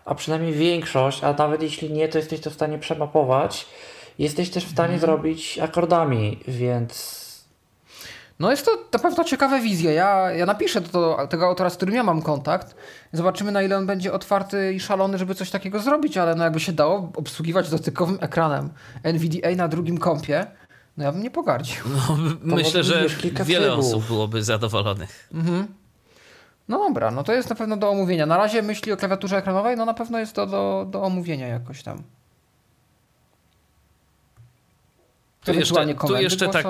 a 0.05 0.15
przynajmniej 0.15 0.53
większość, 0.53 1.23
a 1.23 1.33
nawet 1.33 1.61
jeśli 1.61 1.91
nie, 1.91 2.07
to 2.07 2.17
jesteś 2.17 2.39
to 2.39 2.49
w 2.49 2.53
stanie 2.53 2.77
przemapować, 2.77 3.65
jesteś 4.19 4.49
też 4.49 4.65
w 4.65 4.71
stanie 4.71 4.87
hmm. 4.87 5.01
zrobić 5.01 5.59
akordami, 5.59 6.39
więc 6.47 7.18
no 8.39 8.51
jest 8.51 8.65
to 8.65 8.71
na 8.93 8.99
pewno 8.99 9.23
ciekawa 9.23 9.59
wizja. 9.59 9.91
Ja, 9.91 10.31
ja 10.31 10.45
napiszę 10.45 10.81
do, 10.81 10.89
do 10.91 11.27
tego 11.29 11.45
autora, 11.45 11.69
z 11.69 11.77
którym 11.77 11.95
ja 11.95 12.03
mam 12.03 12.21
kontakt. 12.21 12.75
Zobaczymy 13.13 13.51
na 13.51 13.61
ile 13.61 13.77
on 13.77 13.85
będzie 13.85 14.13
otwarty 14.13 14.73
i 14.73 14.79
szalony, 14.79 15.17
żeby 15.17 15.35
coś 15.35 15.51
takiego 15.51 15.79
zrobić, 15.79 16.17
ale 16.17 16.35
no 16.35 16.43
jakby 16.43 16.59
się 16.59 16.71
dało 16.71 17.11
obsługiwać 17.15 17.69
dotykowym 17.69 18.17
ekranem 18.21 18.69
NVDA 19.03 19.55
na 19.55 19.67
drugim 19.67 19.97
kompie, 19.97 20.47
no 20.97 21.03
ja 21.03 21.11
bym 21.11 21.23
nie 21.23 21.31
pogardził. 21.31 21.83
No, 22.43 22.55
myślę, 22.55 22.83
że 22.83 23.05
wiele 23.45 23.67
trybów. 23.67 23.85
osób 23.85 24.07
byłoby 24.07 24.43
zadowolonych. 24.43 25.29
Mhm. 25.33 25.67
No 26.67 26.77
dobra, 26.77 27.11
no 27.11 27.23
to 27.23 27.33
jest 27.33 27.49
na 27.49 27.55
pewno 27.55 27.77
do 27.77 27.89
omówienia. 27.89 28.25
Na 28.25 28.37
razie 28.37 28.61
myśli 28.61 28.91
o 28.91 28.97
klawiaturze 28.97 29.37
ekranowej, 29.37 29.77
no 29.77 29.85
na 29.85 29.93
pewno 29.93 30.19
jest 30.19 30.33
to 30.33 30.47
do, 30.47 30.87
do 30.89 31.03
omówienia 31.03 31.47
jakoś 31.47 31.83
tam. 31.83 32.03
Tu 35.45 35.53
jeszcze, 35.53 35.95
tu 35.95 36.15
jeszcze 36.15 36.47
tak, 36.49 36.67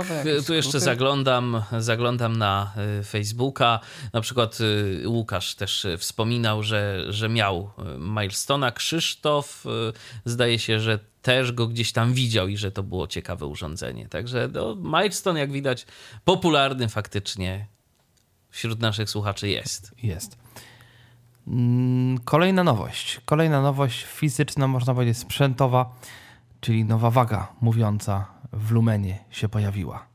tu 0.47 0.53
jeszcze 0.53 0.79
zaglądam, 0.79 1.63
zaglądam 1.79 2.37
na 2.37 2.73
y, 2.99 3.03
Facebooka. 3.03 3.79
Na 4.13 4.21
przykład 4.21 4.57
y, 4.61 5.03
Łukasz 5.07 5.55
też 5.55 5.85
y, 5.85 5.97
wspominał, 5.97 6.63
że, 6.63 7.05
że 7.09 7.29
miał 7.29 7.71
Milestona. 7.99 8.71
Krzysztof 8.71 9.65
zdaje 10.25 10.59
się, 10.59 10.79
że 10.79 10.99
też 11.21 11.51
go 11.51 11.67
gdzieś 11.67 11.91
tam 11.91 12.13
widział 12.13 12.47
i 12.47 12.57
że 12.57 12.71
to 12.71 12.83
było 12.83 13.07
ciekawe 13.07 13.45
urządzenie. 13.45 14.07
Także 14.07 14.49
no, 14.53 14.75
Milestone, 14.75 15.39
jak 15.39 15.51
widać, 15.51 15.85
popularny 16.25 16.89
faktycznie 16.89 17.67
wśród 18.49 18.79
naszych 18.79 19.09
słuchaczy 19.09 19.49
jest. 19.49 19.91
Jest. 20.03 20.37
Mm, 21.47 22.17
kolejna 22.17 22.63
nowość. 22.63 23.21
Kolejna 23.25 23.61
nowość 23.61 24.03
fizyczna, 24.03 24.67
można 24.67 24.93
powiedzieć 24.93 25.17
sprzętowa, 25.17 25.95
czyli 26.61 26.85
nowa 26.85 27.09
waga 27.11 27.47
mówiąca 27.61 28.38
w 28.53 28.71
Lumenie 28.71 29.25
się 29.31 29.49
pojawiła. 29.49 30.07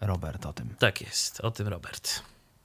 Robert 0.00 0.46
o 0.46 0.52
tym. 0.52 0.74
Tak 0.78 1.00
jest, 1.00 1.40
o 1.40 1.50
tym 1.50 1.68
Robert. 1.68 2.22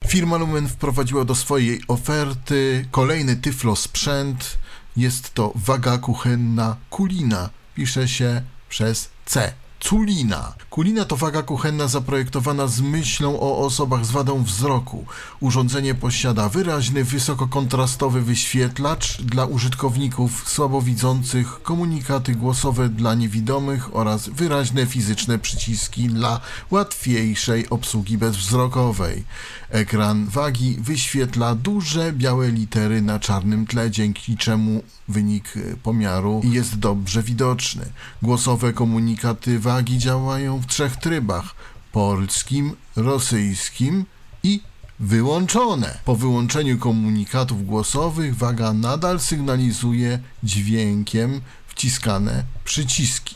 Firma 0.07 0.37
Lumen 0.37 0.67
wprowadziła 0.67 1.25
do 1.25 1.35
swojej 1.35 1.81
oferty 1.87 2.85
kolejny 2.91 3.35
Tyflo 3.35 3.75
sprzęt. 3.75 4.57
Jest 4.97 5.33
to 5.33 5.51
waga 5.55 5.97
kuchenna 5.97 6.77
Kulina. 6.89 7.49
Pisze 7.75 8.07
się 8.07 8.41
przez 8.69 9.09
C. 9.25 9.53
Culina. 9.79 10.53
Kulina 10.69 11.05
to 11.05 11.15
waga 11.15 11.43
kuchenna 11.43 11.87
zaprojektowana 11.87 12.67
z 12.67 12.81
myślą 12.81 13.39
o 13.39 13.57
osobach 13.57 14.05
z 14.05 14.11
wadą 14.11 14.43
wzroku. 14.43 15.05
Urządzenie 15.39 15.95
posiada 15.95 16.49
wyraźny, 16.49 17.03
wysokokontrastowy 17.03 18.21
wyświetlacz 18.21 19.21
dla 19.21 19.45
użytkowników 19.45 20.49
słabowidzących, 20.49 21.61
komunikaty 21.63 22.35
głosowe 22.35 22.89
dla 22.89 23.13
niewidomych 23.15 23.95
oraz 23.95 24.29
wyraźne 24.29 24.85
fizyczne 24.85 25.39
przyciski 25.39 26.09
dla 26.09 26.39
łatwiejszej 26.71 27.69
obsługi 27.69 28.17
bezwzrokowej. 28.17 29.23
Ekran 29.69 30.25
wagi 30.25 30.77
wyświetla 30.79 31.55
duże 31.55 32.13
białe 32.13 32.51
litery 32.51 33.01
na 33.01 33.19
czarnym 33.19 33.67
tle, 33.67 33.91
dzięki 33.91 34.37
czemu 34.37 34.83
wynik 35.07 35.53
pomiaru 35.83 36.41
jest 36.43 36.79
dobrze 36.79 37.23
widoczny. 37.23 37.85
Głosowe 38.21 38.73
komunikaty 38.73 39.59
wagi 39.69 39.97
działają 39.97 40.57
w 40.59 40.67
trzech 40.67 40.95
trybach: 40.95 41.55
polskim, 41.91 42.75
rosyjskim 42.95 44.05
i 44.43 44.61
wyłączone. 44.99 45.97
Po 46.05 46.15
wyłączeniu 46.15 46.77
komunikatów 46.77 47.65
głosowych 47.65 48.37
waga 48.37 48.73
nadal 48.73 49.19
sygnalizuje 49.19 50.19
dźwiękiem 50.43 51.41
wciskane 51.67 52.43
przyciski. 52.63 53.35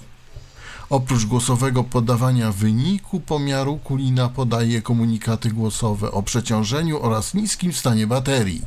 Oprócz 0.89 1.25
głosowego 1.25 1.83
podawania 1.83 2.51
wyniku 2.51 3.19
pomiaru 3.19 3.77
kulina 3.77 4.29
podaje 4.29 4.81
komunikaty 4.81 5.49
głosowe 5.49 6.11
o 6.11 6.23
przeciążeniu 6.23 7.01
oraz 7.01 7.33
niskim 7.33 7.73
stanie 7.73 8.07
baterii. 8.07 8.61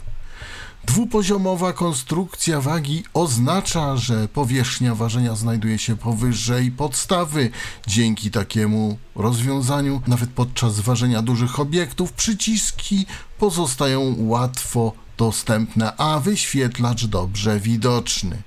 Dwupoziomowa 0.86 1.72
konstrukcja 1.72 2.60
wagi 2.60 3.04
oznacza, 3.14 3.96
że 3.96 4.28
powierzchnia 4.28 4.94
ważenia 4.94 5.34
znajduje 5.34 5.78
się 5.78 5.96
powyżej 5.96 6.70
podstawy. 6.70 7.50
Dzięki 7.86 8.30
takiemu 8.30 8.98
rozwiązaniu, 9.14 10.02
nawet 10.06 10.30
podczas 10.30 10.80
ważenia 10.80 11.22
dużych 11.22 11.60
obiektów, 11.60 12.12
przyciski 12.12 13.06
pozostają 13.38 14.14
łatwo 14.18 14.92
dostępne, 15.16 15.96
a 15.96 16.20
wyświetlacz 16.20 17.04
dobrze 17.06 17.60
widoczny. 17.60 18.42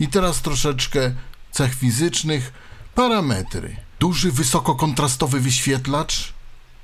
I 0.00 0.08
teraz 0.08 0.42
troszeczkę 0.42 1.12
cech 1.50 1.74
fizycznych. 1.74 2.52
Parametry. 2.94 3.76
Duży, 4.00 4.32
wysokokontrastowy 4.32 5.40
wyświetlacz, 5.40 6.32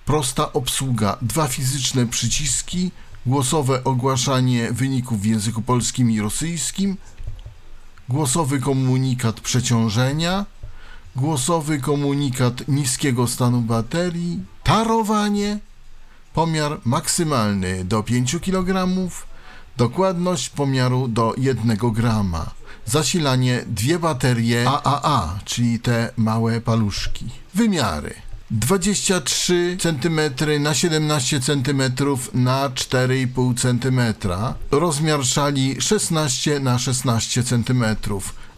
prosta 0.04 0.52
obsługa, 0.52 1.16
dwa 1.22 1.48
fizyczne 1.48 2.06
przyciski, 2.06 2.90
głosowe 3.28 3.84
ogłaszanie 3.84 4.72
wyników 4.72 5.20
w 5.20 5.24
języku 5.24 5.62
polskim 5.62 6.10
i 6.10 6.20
rosyjskim, 6.20 6.96
głosowy 8.08 8.60
komunikat 8.60 9.40
przeciążenia, 9.40 10.44
głosowy 11.16 11.78
komunikat 11.78 12.68
niskiego 12.68 13.26
stanu 13.26 13.60
baterii, 13.60 14.40
tarowanie, 14.62 15.58
pomiar 16.34 16.80
maksymalny 16.84 17.84
do 17.84 18.02
5 18.02 18.36
kg, 18.40 18.88
dokładność 19.76 20.48
pomiaru 20.48 21.08
do 21.08 21.34
1 21.36 21.76
grama, 21.76 22.50
zasilanie 22.86 23.64
dwie 23.66 23.98
baterie 23.98 24.68
AAA, 24.68 25.38
czyli 25.44 25.80
te 25.80 26.10
małe 26.16 26.60
paluszki. 26.60 27.26
Wymiary 27.54 28.27
23 28.50 29.76
cm 29.80 30.20
na 30.60 30.74
17 30.74 31.40
cm 31.40 31.82
na 32.34 32.68
4,5 32.68 33.54
cm. 33.54 34.28
Rozmiar 34.70 35.24
szali 35.24 35.76
16 35.80 36.60
na 36.60 36.78
16 36.78 37.42
cm. 37.42 37.84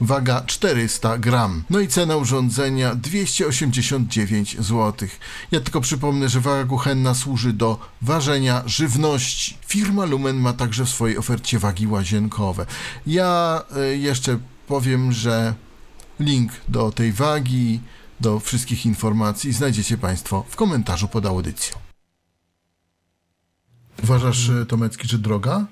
Waga 0.01 0.43
400 0.47 1.19
gram. 1.19 1.65
No 1.71 1.81
i 1.81 1.89
cena 1.89 2.17
urządzenia 2.17 2.95
289 2.95 4.57
zł. 4.57 5.09
Ja 5.51 5.61
tylko 5.61 5.81
przypomnę, 5.81 6.29
że 6.29 6.41
waga 6.41 6.69
kuchenna 6.69 7.15
służy 7.15 7.53
do 7.53 7.79
ważenia 8.03 8.63
żywności. 8.67 9.59
Firma 9.67 10.05
Lumen 10.05 10.37
ma 10.37 10.53
także 10.53 10.85
w 10.85 10.89
swojej 10.89 11.19
ofercie 11.19 11.59
wagi 11.59 11.87
łazienkowe. 11.87 12.67
Ja 13.07 13.63
y, 13.93 13.99
jeszcze 13.99 14.39
powiem, 14.67 15.13
że 15.13 15.55
link 16.21 16.53
do 16.69 16.93
tej 16.93 17.13
wagi 17.13 17.81
do 18.21 18.41
wszystkich 18.41 18.87
informacji 18.87 19.53
znajdziecie 19.53 19.99
Państwo 19.99 20.45
w 20.49 20.57
komentarzu 20.57 21.09
pod 21.09 21.27
audycją. 21.27 21.77
Uważasz, 24.03 24.49
e, 24.49 24.67
Tomecki, 24.67 25.09
czy 25.09 25.19
droga? 25.19 25.67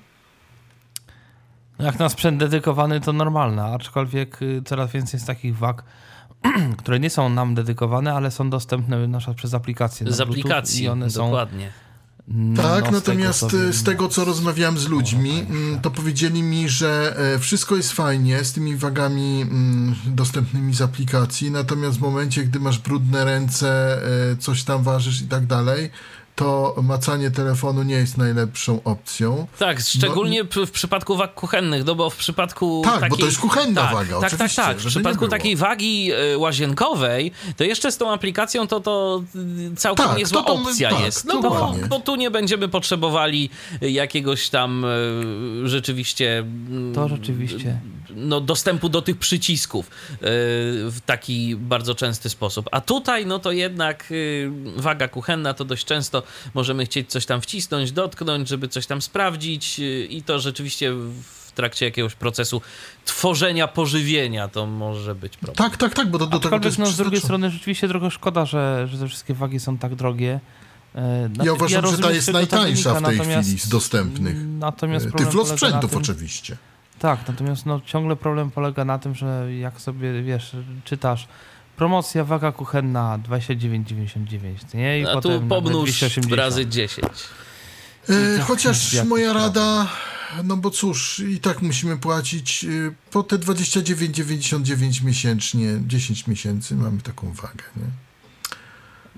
Jak 1.79 1.99
na 1.99 2.09
sprzęt 2.09 2.39
dedykowany 2.39 3.01
to 3.01 3.13
normalne, 3.13 3.63
aczkolwiek 3.63 4.41
y, 4.41 4.61
coraz 4.65 4.91
więcej 4.91 5.17
jest 5.17 5.27
takich 5.27 5.57
wag, 5.57 5.83
które 6.79 6.99
nie 6.99 7.09
są 7.09 7.29
nam 7.29 7.55
dedykowane, 7.55 8.13
ale 8.13 8.31
są 8.31 8.49
dostępne 8.49 9.07
na 9.07 9.17
przykład 9.17 9.37
przez 9.37 9.53
aplikacje. 9.53 10.11
Z 10.11 10.21
aplikacji, 10.21 10.83
i 10.83 10.87
one 10.87 11.07
dokładnie. 11.07 11.67
Są, 11.67 11.88
Tak, 12.55 12.83
no, 12.83 12.89
z 12.89 12.93
natomiast 12.93 13.39
tego, 13.39 13.51
co 13.51 13.69
e, 13.69 13.73
z 13.73 13.83
tego, 13.83 14.07
co 14.07 14.25
rozmawiałem 14.25 14.77
z 14.77 14.87
ludźmi, 14.87 15.45
mm, 15.49 15.79
to 15.79 15.91
powiedzieli 15.91 16.43
mi, 16.43 16.69
że 16.69 17.15
e, 17.35 17.39
wszystko 17.39 17.75
jest 17.75 17.91
fajnie 17.91 18.43
z 18.43 18.53
tymi 18.53 18.75
wagami 18.75 19.41
mm, 19.41 19.95
dostępnymi 20.05 20.73
z 20.73 20.81
aplikacji, 20.81 21.51
natomiast 21.51 21.97
w 21.97 22.01
momencie, 22.01 22.43
gdy 22.43 22.59
masz 22.59 22.79
brudne 22.79 23.25
ręce, 23.25 24.01
e, 24.31 24.37
coś 24.37 24.63
tam 24.63 24.83
ważysz 24.83 25.21
i 25.21 25.27
tak 25.27 25.45
dalej, 25.45 25.89
to 26.39 26.75
macanie 26.83 27.31
telefonu 27.31 27.83
nie 27.83 27.95
jest 27.95 28.17
najlepszą 28.17 28.83
opcją. 28.83 29.47
Tak, 29.59 29.79
szczególnie 29.79 30.43
w, 30.43 30.47
w 30.47 30.71
przypadku 30.71 31.17
wag 31.17 31.33
kuchennych, 31.33 31.85
no 31.85 31.95
bo 31.95 32.09
w 32.09 32.15
przypadku 32.15 32.81
Tak, 32.85 32.93
bo 32.95 32.99
takiej... 32.99 33.17
to 33.19 33.25
jest 33.25 33.39
kuchenna 33.39 33.81
tak, 33.81 33.93
waga, 33.93 34.19
Tak, 34.19 34.31
tak, 34.31 34.33
oczywiście, 34.33 34.61
tak. 34.61 34.77
W 34.77 34.79
żeby 34.79 34.89
przypadku 34.91 35.27
takiej 35.27 35.55
wagi 35.55 36.11
e, 36.11 36.37
łazienkowej, 36.37 37.31
to 37.57 37.63
jeszcze 37.63 37.91
z 37.91 37.97
tą 37.97 38.11
aplikacją 38.13 38.67
to, 38.67 38.79
to 38.79 39.23
y, 39.71 39.75
całkiem 39.75 40.05
Tak, 40.07 40.17
niezła 40.17 40.41
to 40.43 40.47
to- 40.47 40.53
opcja 40.61 40.89
tak, 40.89 40.99
jest. 41.01 41.25
No 41.25 41.41
bo, 41.41 41.75
bo 41.89 41.99
tu 41.99 42.15
nie 42.15 42.31
będziemy 42.31 42.67
potrzebowali 42.67 43.49
jakiegoś 43.81 44.49
tam 44.49 44.85
e, 44.85 45.67
rzeczywiście... 45.67 46.37
mm, 46.39 46.93
To 46.95 47.07
rzeczywiście. 47.09 47.79
No, 48.19 48.41
dostępu 48.41 48.89
do 48.89 49.01
tych 49.01 49.17
przycisków 49.17 49.87
e, 49.87 49.89
w 50.89 50.97
taki 51.05 51.55
bardzo 51.55 51.95
częsty 51.95 52.29
sposób. 52.29 52.69
A 52.71 52.81
tutaj, 52.81 53.25
no 53.25 53.39
to 53.39 53.51
jednak 53.51 54.11
y, 54.11 54.51
waga 54.75 55.07
kuchenna 55.07 55.53
to 55.53 55.65
dość 55.65 55.85
często 55.85 56.23
możemy 56.53 56.85
chcieć 56.85 57.09
coś 57.11 57.25
tam 57.25 57.41
wcisnąć, 57.41 57.91
dotknąć, 57.91 58.47
żeby 58.49 58.67
coś 58.67 58.85
tam 58.87 59.01
sprawdzić 59.01 59.79
y, 59.79 60.05
i 60.09 60.23
to 60.23 60.39
rzeczywiście 60.39 60.91
w 60.93 61.51
trakcie 61.55 61.85
jakiegoś 61.85 62.15
procesu 62.15 62.61
tworzenia 63.05 63.67
pożywienia 63.67 64.47
to 64.47 64.65
może 64.65 65.15
być 65.15 65.37
problem. 65.37 65.55
Tak, 65.55 65.77
tak, 65.77 65.93
tak, 65.93 66.11
bo 66.11 66.17
do, 66.17 66.27
do 66.27 66.39
tego 66.39 66.59
to 66.59 66.67
jest 66.67 66.79
no, 66.79 66.85
z 66.85 66.97
drugiej 66.97 67.21
strony 67.21 67.49
rzeczywiście 67.51 67.87
trochę 67.87 68.11
szkoda, 68.11 68.45
że, 68.45 68.87
że 68.91 68.97
te 68.97 69.07
wszystkie 69.07 69.33
wagi 69.33 69.59
są 69.59 69.77
tak 69.77 69.95
drogie. 69.95 70.39
E, 70.95 71.29
znaczy, 71.33 71.47
Ja 71.47 71.53
uważam, 71.53 71.85
że 71.85 71.87
ta 71.87 71.91
rozumiem, 71.91 72.13
jest 72.15 72.23
z 72.23 72.25
czego 72.25 72.47
to 72.47 72.55
najtańsza 72.55 72.93
w 72.93 73.03
tej 73.03 73.19
chwili 73.19 73.59
z 73.59 73.69
dostępnych. 73.69 74.35
Natomiast 74.59 75.05
E, 75.05 75.11
Tyflo 75.11 75.31
polega 75.31 75.49
na 75.51 75.57
sprzętów 75.57 75.91
tym- 75.91 75.99
oczywiście. 75.99 76.57
Tak, 76.99 77.27
natomiast 77.27 77.65
no, 77.65 77.81
ciągle 77.85 78.15
problem 78.15 78.51
polega 78.51 78.85
na 78.85 78.99
tym, 78.99 79.15
że 79.15 79.55
jak 79.59 79.81
sobie, 79.81 80.23
wiesz, 80.23 80.55
czytasz 80.83 81.27
promocja, 81.77 82.23
waga 82.23 82.51
kuchenna 82.51 83.19
29,99, 83.29 84.75
nie? 84.75 84.99
I 84.99 85.07
A 85.07 85.13
potem 85.13 85.41
tu 85.41 85.47
pomnóż 85.47 85.89
280. 85.89 86.33
razy 86.33 86.65
10. 86.65 87.07
E, 88.09 88.39
chociaż 88.41 89.03
moja 89.03 89.33
rada, 89.33 89.87
no 90.43 90.57
bo 90.57 90.69
cóż, 90.69 91.19
i 91.19 91.39
tak 91.39 91.61
musimy 91.61 91.97
płacić 91.97 92.63
e, 92.63 92.67
po 93.11 93.23
te 93.23 93.37
29,99 93.37 95.03
miesięcznie, 95.03 95.67
10 95.87 96.27
miesięcy 96.27 96.75
mamy 96.75 97.01
taką 97.01 97.31
wagę, 97.31 97.63
nie? 97.77 98.08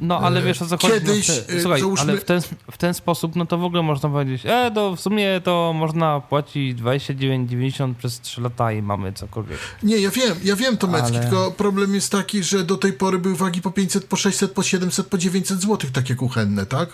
No, 0.02 0.20
ale 0.20 0.40
E, 0.40 0.44
wiesz 0.44 0.62
o 0.62 0.66
co 0.66 0.78
chodzi. 0.78 0.94
kiedyś, 0.94 1.28
no, 1.28 1.34
te, 1.48 1.62
słuchaj, 1.62 1.80
załóżmy- 1.82 2.12
ale 2.12 2.22
w 2.22 2.26
ten, 2.26 2.42
w 2.72 2.78
ten 2.78 2.94
sposób, 2.94 3.36
no 3.36 3.46
to 3.46 3.58
w 3.58 3.64
ogóle 3.64 3.84
można 3.84 4.10
powiedzieć, 4.10 4.42
e, 4.46 4.72
to 4.76 4.96
w 4.96 5.00
sumie 5.02 5.42
to 5.44 5.74
można 5.76 6.20
płacić 6.20 6.78
29,90 6.78 7.94
przez 7.96 8.20
3 8.22 8.42
lata 8.42 8.72
i 8.72 8.82
mamy 8.82 9.14
cokolwiek. 9.14 9.58
Nie, 9.84 9.98
ja 9.98 10.10
wiem, 10.12 10.36
ja 10.44 10.56
wiem 10.56 10.78
Tomecki, 10.78 11.18
Ale- 11.18 11.20
tylko 11.26 11.52
problem 11.52 11.96
jest 11.96 12.12
taki, 12.12 12.44
że 12.44 12.64
do 12.64 12.78
tej 12.78 12.94
pory 12.94 13.20
były 13.20 13.36
wagi 13.36 13.62
po 13.62 13.72
500, 13.72 14.06
po 14.06 14.16
600, 14.16 14.52
po 14.52 14.64
700, 14.64 15.08
po 15.08 15.18
900 15.18 15.62
zł 15.62 15.90
takie 15.94 16.16
kuchenne, 16.16 16.66
tak? 16.66 16.90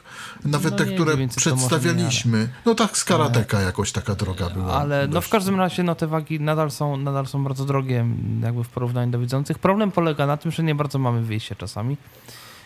Nawet 0.45 0.71
No 0.71 0.77
te, 0.77 0.85
nie, 0.85 0.91
które 0.95 1.11
900 1.11 1.43
to 1.43 1.49
może 1.49 1.61
nie, 1.63 1.67
przedstawialiśmy. 1.69 2.49
No 2.65 2.75
tak, 2.75 2.97
z 2.97 3.03
karateka 3.03 3.61
jakoś 3.61 3.91
taka 3.91 4.15
droga 4.15 4.49
była. 4.49 4.73
Ale 4.73 5.07
no 5.07 5.21
w 5.21 5.29
każdym 5.29 5.55
razie 5.59 5.83
no 5.83 5.95
te 5.95 6.07
wagi 6.07 6.39
nadal 6.39 6.71
są, 6.71 6.97
nadal 6.97 7.27
są 7.27 7.43
bardzo 7.43 7.65
drogie 7.65 8.05
jakby 8.43 8.63
w 8.63 8.69
porównaniu 8.69 9.11
do 9.11 9.19
widzących. 9.19 9.59
Problem 9.59 9.91
polega 9.91 10.27
na 10.27 10.37
tym, 10.37 10.51
że 10.51 10.63
nie 10.63 10.75
bardzo 10.75 10.99
mamy 10.99 11.21
wyjście 11.21 11.55
czasami. 11.55 11.97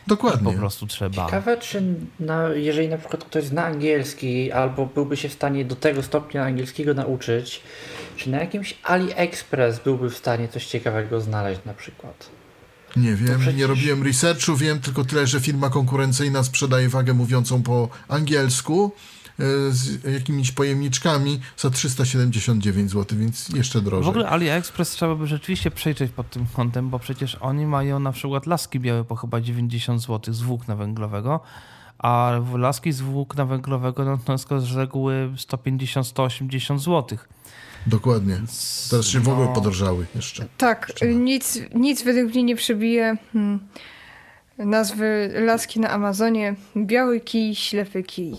Po 0.04 0.10
Dokładnie. 0.16 0.54
prostu 0.54 0.88
trzeba. 0.88 1.26
Ciekawe, 1.26 1.58
czy 1.58 1.84
na, 2.20 2.50
jeżeli 2.50 2.88
na 2.90 2.98
przykład 2.98 3.24
ktoś 3.24 3.44
zna 3.44 3.66
angielski 3.66 4.52
albo 4.52 4.86
byłby 4.86 5.18
się 5.18 5.30
w 5.30 5.34
stanie 5.34 5.66
do 5.66 5.76
tego 5.76 6.04
stopnia 6.04 6.44
angielskiego 6.44 6.94
nauczyć, 6.94 7.62
czy 8.18 8.30
na 8.30 8.40
jakimś 8.40 8.78
AliExpress 8.84 9.80
byłby 9.80 10.10
w 10.10 10.18
stanie 10.18 10.48
coś 10.48 10.66
ciekawego 10.66 11.22
znaleźć 11.22 11.62
na 11.66 11.74
przykład? 11.74 12.30
Nie 12.96 13.16
wiem, 13.16 13.40
przecież- 13.40 13.56
nie 13.60 13.68
robiłem 13.68 14.04
researchu, 14.04 14.56
wiem 14.56 14.80
tylko 14.80 15.04
tyle, 15.06 15.28
że 15.28 15.40
firma 15.40 15.70
konkurencyjna 15.70 16.44
sprzedaje 16.44 16.90
wagę 16.90 17.14
mówiącą 17.14 17.64
po 17.64 17.90
angielsku 18.08 18.92
z 19.70 20.04
jakimiś 20.14 20.52
pojemniczkami 20.52 21.40
za 21.58 21.70
379 21.70 22.92
zł, 22.92 23.18
więc 23.20 23.50
jeszcze 23.50 23.82
drożej. 23.82 24.06
W 24.06 24.10
ogóle 24.10 24.30
AliExpress 24.30 24.90
trzeba 24.90 25.16
by 25.16 25.28
rzeczywiście 25.28 25.72
przejrzeć 25.72 26.12
pod 26.12 26.30
tym 26.30 26.46
kątem, 26.54 26.90
bo 26.90 27.00
przecież 27.00 27.36
oni 27.36 27.66
mają 27.66 28.00
na 28.00 28.12
przykład 28.12 28.46
laski 28.46 28.80
białe 28.80 29.04
po 29.04 29.16
chyba 29.16 29.42
90 29.42 30.02
zł 30.02 30.34
z 30.34 30.42
włókna 30.42 30.76
węglowego, 30.76 31.40
a 31.98 32.32
laski 32.56 32.92
z 32.92 33.02
włókna 33.02 33.46
węglowego 33.46 34.06
no, 34.06 34.18
to 34.26 34.34
jest 34.34 34.50
z 34.50 34.76
reguły 34.76 35.30
150-180 35.36 36.80
zł. 36.80 37.18
Dokładnie. 37.88 38.42
Teraz 38.90 39.06
się 39.06 39.20
w 39.20 39.30
ogóle 39.30 39.48
No. 39.48 39.54
podrożały 39.54 40.06
jeszcze. 40.16 40.46
Tak, 40.58 40.92
y, 41.04 41.16
nic, 41.16 41.60
nic 41.76 42.04
według 42.04 42.34
mnie 42.34 42.44
nie 42.44 42.56
przebije 42.56 43.18
hmm, 43.34 43.60
nazwy 44.58 45.32
laski 45.46 45.80
na 45.80 45.90
Amazonie. 45.90 46.56
Biały 46.78 47.20
kij, 47.20 47.56
ślepy 47.56 48.04
kij. 48.04 48.38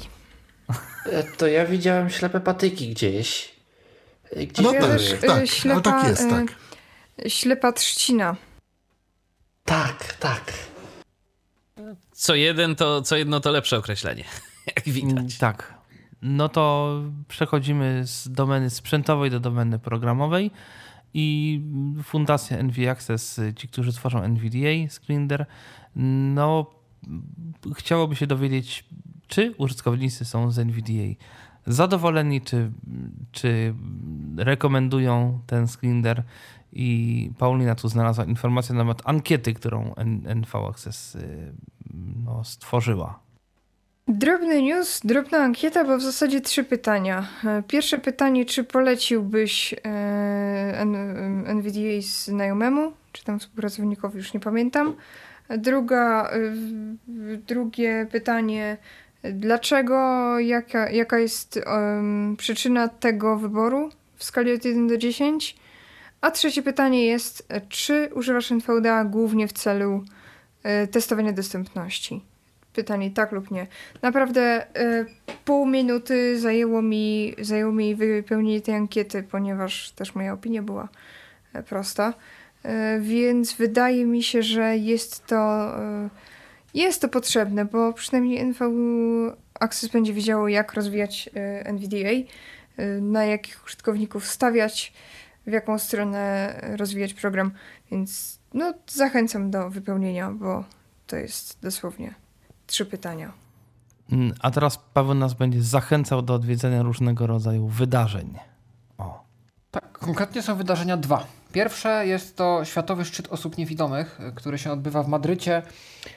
E, 1.06 1.22
To 1.22 1.46
ja 1.46 1.66
widziałem 1.66 2.10
ślepe 2.10 2.40
patyki 2.40 2.88
gdzieś. 2.88 3.52
E, 4.30 4.46
Gdzieś 4.46 4.64
No 4.64 4.72
Ja 4.72 4.80
tak, 4.80 4.90
też, 4.90 5.14
tak, 5.20 5.30
ale 5.30 5.46
ślepa, 5.46 5.80
tak 5.80 6.08
jest, 6.08 6.30
tak. 6.30 6.54
Ślepa 7.28 7.72
trzcina. 7.72 8.36
Tak, 9.64 10.16
tak. 10.20 10.52
Co 12.12 12.34
jeden 12.34 12.76
to, 12.76 13.02
co 13.02 13.16
jedno 13.16 13.40
to 13.40 13.50
lepsze 13.50 13.78
określenie, 13.78 14.24
jak 14.76 14.84
widać. 14.84 15.38
Tak. 15.38 15.74
No 16.22 16.48
to 16.48 16.94
przechodzimy 17.28 18.02
z 18.06 18.28
domeny 18.28 18.70
sprzętowej 18.70 19.30
do 19.30 19.40
domeny 19.40 19.78
programowej 19.78 20.50
i 21.14 21.60
Fundacja 22.04 22.62
NV 22.62 22.90
Access, 22.90 23.40
ci, 23.56 23.68
którzy 23.68 23.92
tworzą 23.92 24.22
NVDA, 24.22 24.88
Screener, 24.90 25.46
no 26.34 26.70
chciałoby 27.76 28.16
się 28.16 28.26
dowiedzieć, 28.26 28.84
czy 29.32 29.54
użytkownicy 29.58 30.24
są 30.24 30.50
z 30.50 30.58
NVDA 30.58 31.14
zadowoleni, 31.66 32.40
czy, 32.40 32.70
czy 33.32 33.74
rekomendują 34.36 35.40
ten 35.46 35.68
Screener 35.68 36.22
i 36.72 37.30
Paulina 37.38 37.74
tu 37.74 37.88
znalazła 37.88 38.24
informację 38.24 38.74
na 38.74 38.80
temat 38.80 39.02
ankiety, 39.04 39.54
którą 39.54 39.94
NV 40.34 40.68
Access 40.68 41.14
y, 41.14 41.52
no, 42.24 42.44
stworzyła. 42.44 43.18
Drobny 44.08 44.62
news, 44.62 45.00
drobna 45.04 45.38
ankieta, 45.38 45.84
bo 45.84 45.98
w 45.98 46.02
zasadzie 46.02 46.40
trzy 46.40 46.64
pytania. 46.64 47.26
Pierwsze 47.68 47.98
pytanie, 47.98 48.44
czy 48.44 48.64
poleciłbyś 48.64 49.74
e, 49.84 50.80
NVDA 51.46 52.00
znajomemu, 52.00 52.92
czy 53.12 53.24
tam 53.24 53.38
współpracownikowi, 53.38 54.16
już 54.16 54.34
nie 54.34 54.40
pamiętam. 54.40 54.94
Druga, 55.58 56.30
drugie 57.46 58.06
pytanie, 58.10 58.76
dlaczego, 59.22 60.38
jaka, 60.38 60.90
jaka 60.90 61.18
jest 61.18 61.60
um, 61.66 62.36
przyczyna 62.38 62.88
tego 62.88 63.36
wyboru 63.36 63.90
w 64.16 64.24
skali 64.24 64.52
od 64.52 64.64
1 64.64 64.88
do 64.88 64.98
10? 64.98 65.56
A 66.20 66.30
trzecie 66.30 66.62
pytanie 66.62 67.06
jest, 67.06 67.48
czy 67.68 68.10
używasz 68.14 68.52
NVDA 68.52 69.04
głównie 69.04 69.48
w 69.48 69.52
celu 69.52 70.04
testowania 70.90 71.32
dostępności? 71.32 72.22
pytanie 72.72 73.10
tak 73.10 73.32
lub 73.32 73.50
nie. 73.50 73.66
Naprawdę 74.02 74.66
y, 74.76 75.06
pół 75.44 75.66
minuty 75.66 76.40
zajęło 76.40 76.82
mi, 76.82 77.34
zajęło 77.40 77.72
mi 77.72 77.94
wypełnienie 77.94 78.60
tej 78.60 78.74
ankiety, 78.74 79.22
ponieważ 79.22 79.90
też 79.90 80.14
moja 80.14 80.32
opinia 80.32 80.62
była 80.62 80.88
e, 81.52 81.62
prosta. 81.62 82.14
Y, 82.64 82.68
więc 83.00 83.52
wydaje 83.52 84.04
mi 84.04 84.22
się, 84.22 84.42
że 84.42 84.76
jest 84.76 85.26
to, 85.26 85.72
y, 86.06 86.10
jest 86.74 87.00
to 87.00 87.08
potrzebne, 87.08 87.64
bo 87.64 87.92
przynajmniej 87.92 88.44
NV 88.46 88.64
Access 89.60 89.90
będzie 89.90 90.12
wiedziało, 90.12 90.48
jak 90.48 90.74
rozwijać 90.74 91.30
NVDA, 91.64 92.10
na 93.00 93.24
jakich 93.24 93.64
użytkowników 93.64 94.26
stawiać, 94.26 94.92
w 95.46 95.52
jaką 95.52 95.78
stronę 95.78 96.54
rozwijać 96.76 97.14
program, 97.14 97.50
więc 97.90 98.38
no, 98.54 98.74
zachęcam 98.86 99.50
do 99.50 99.70
wypełnienia, 99.70 100.30
bo 100.30 100.64
to 101.06 101.16
jest 101.16 101.58
dosłownie 101.62 102.14
trzy 102.66 102.86
pytania. 102.86 103.32
Mm, 104.12 104.34
a 104.40 104.50
teraz 104.50 104.78
Paweł 104.94 105.14
nas 105.14 105.34
będzie 105.34 105.62
zachęcał 105.62 106.22
do 106.22 106.34
odwiedzenia 106.34 106.82
różnego 106.82 107.26
rodzaju 107.26 107.66
wydarzeń. 107.66 108.38
Konkretnie 110.02 110.42
są 110.42 110.56
wydarzenia 110.56 110.96
dwa. 110.96 111.26
Pierwsze 111.52 112.06
jest 112.06 112.36
to 112.36 112.64
Światowy 112.64 113.04
Szczyt 113.04 113.28
Osób 113.32 113.58
Niewidomych, 113.58 114.18
który 114.34 114.58
się 114.58 114.72
odbywa 114.72 115.02
w 115.02 115.08
Madrycie. 115.08 115.62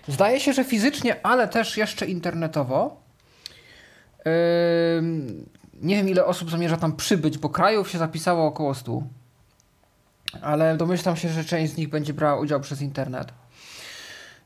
Zdaje 0.07 0.39
się, 0.39 0.53
że 0.53 0.63
fizycznie, 0.63 1.25
ale 1.25 1.47
też 1.47 1.77
jeszcze 1.77 2.05
internetowo. 2.05 3.01
Nie 5.81 5.95
wiem, 5.95 6.09
ile 6.09 6.25
osób 6.25 6.51
zamierza 6.51 6.77
tam 6.77 6.95
przybyć, 6.95 7.37
bo 7.37 7.49
krajów 7.49 7.89
się 7.89 7.97
zapisało 7.97 8.45
około 8.45 8.73
100. 8.73 9.03
Ale 10.41 10.77
domyślam 10.77 11.15
się, 11.15 11.29
że 11.29 11.43
część 11.43 11.73
z 11.73 11.77
nich 11.77 11.89
będzie 11.89 12.13
brała 12.13 12.39
udział 12.39 12.59
przez 12.59 12.81
internet. 12.81 13.33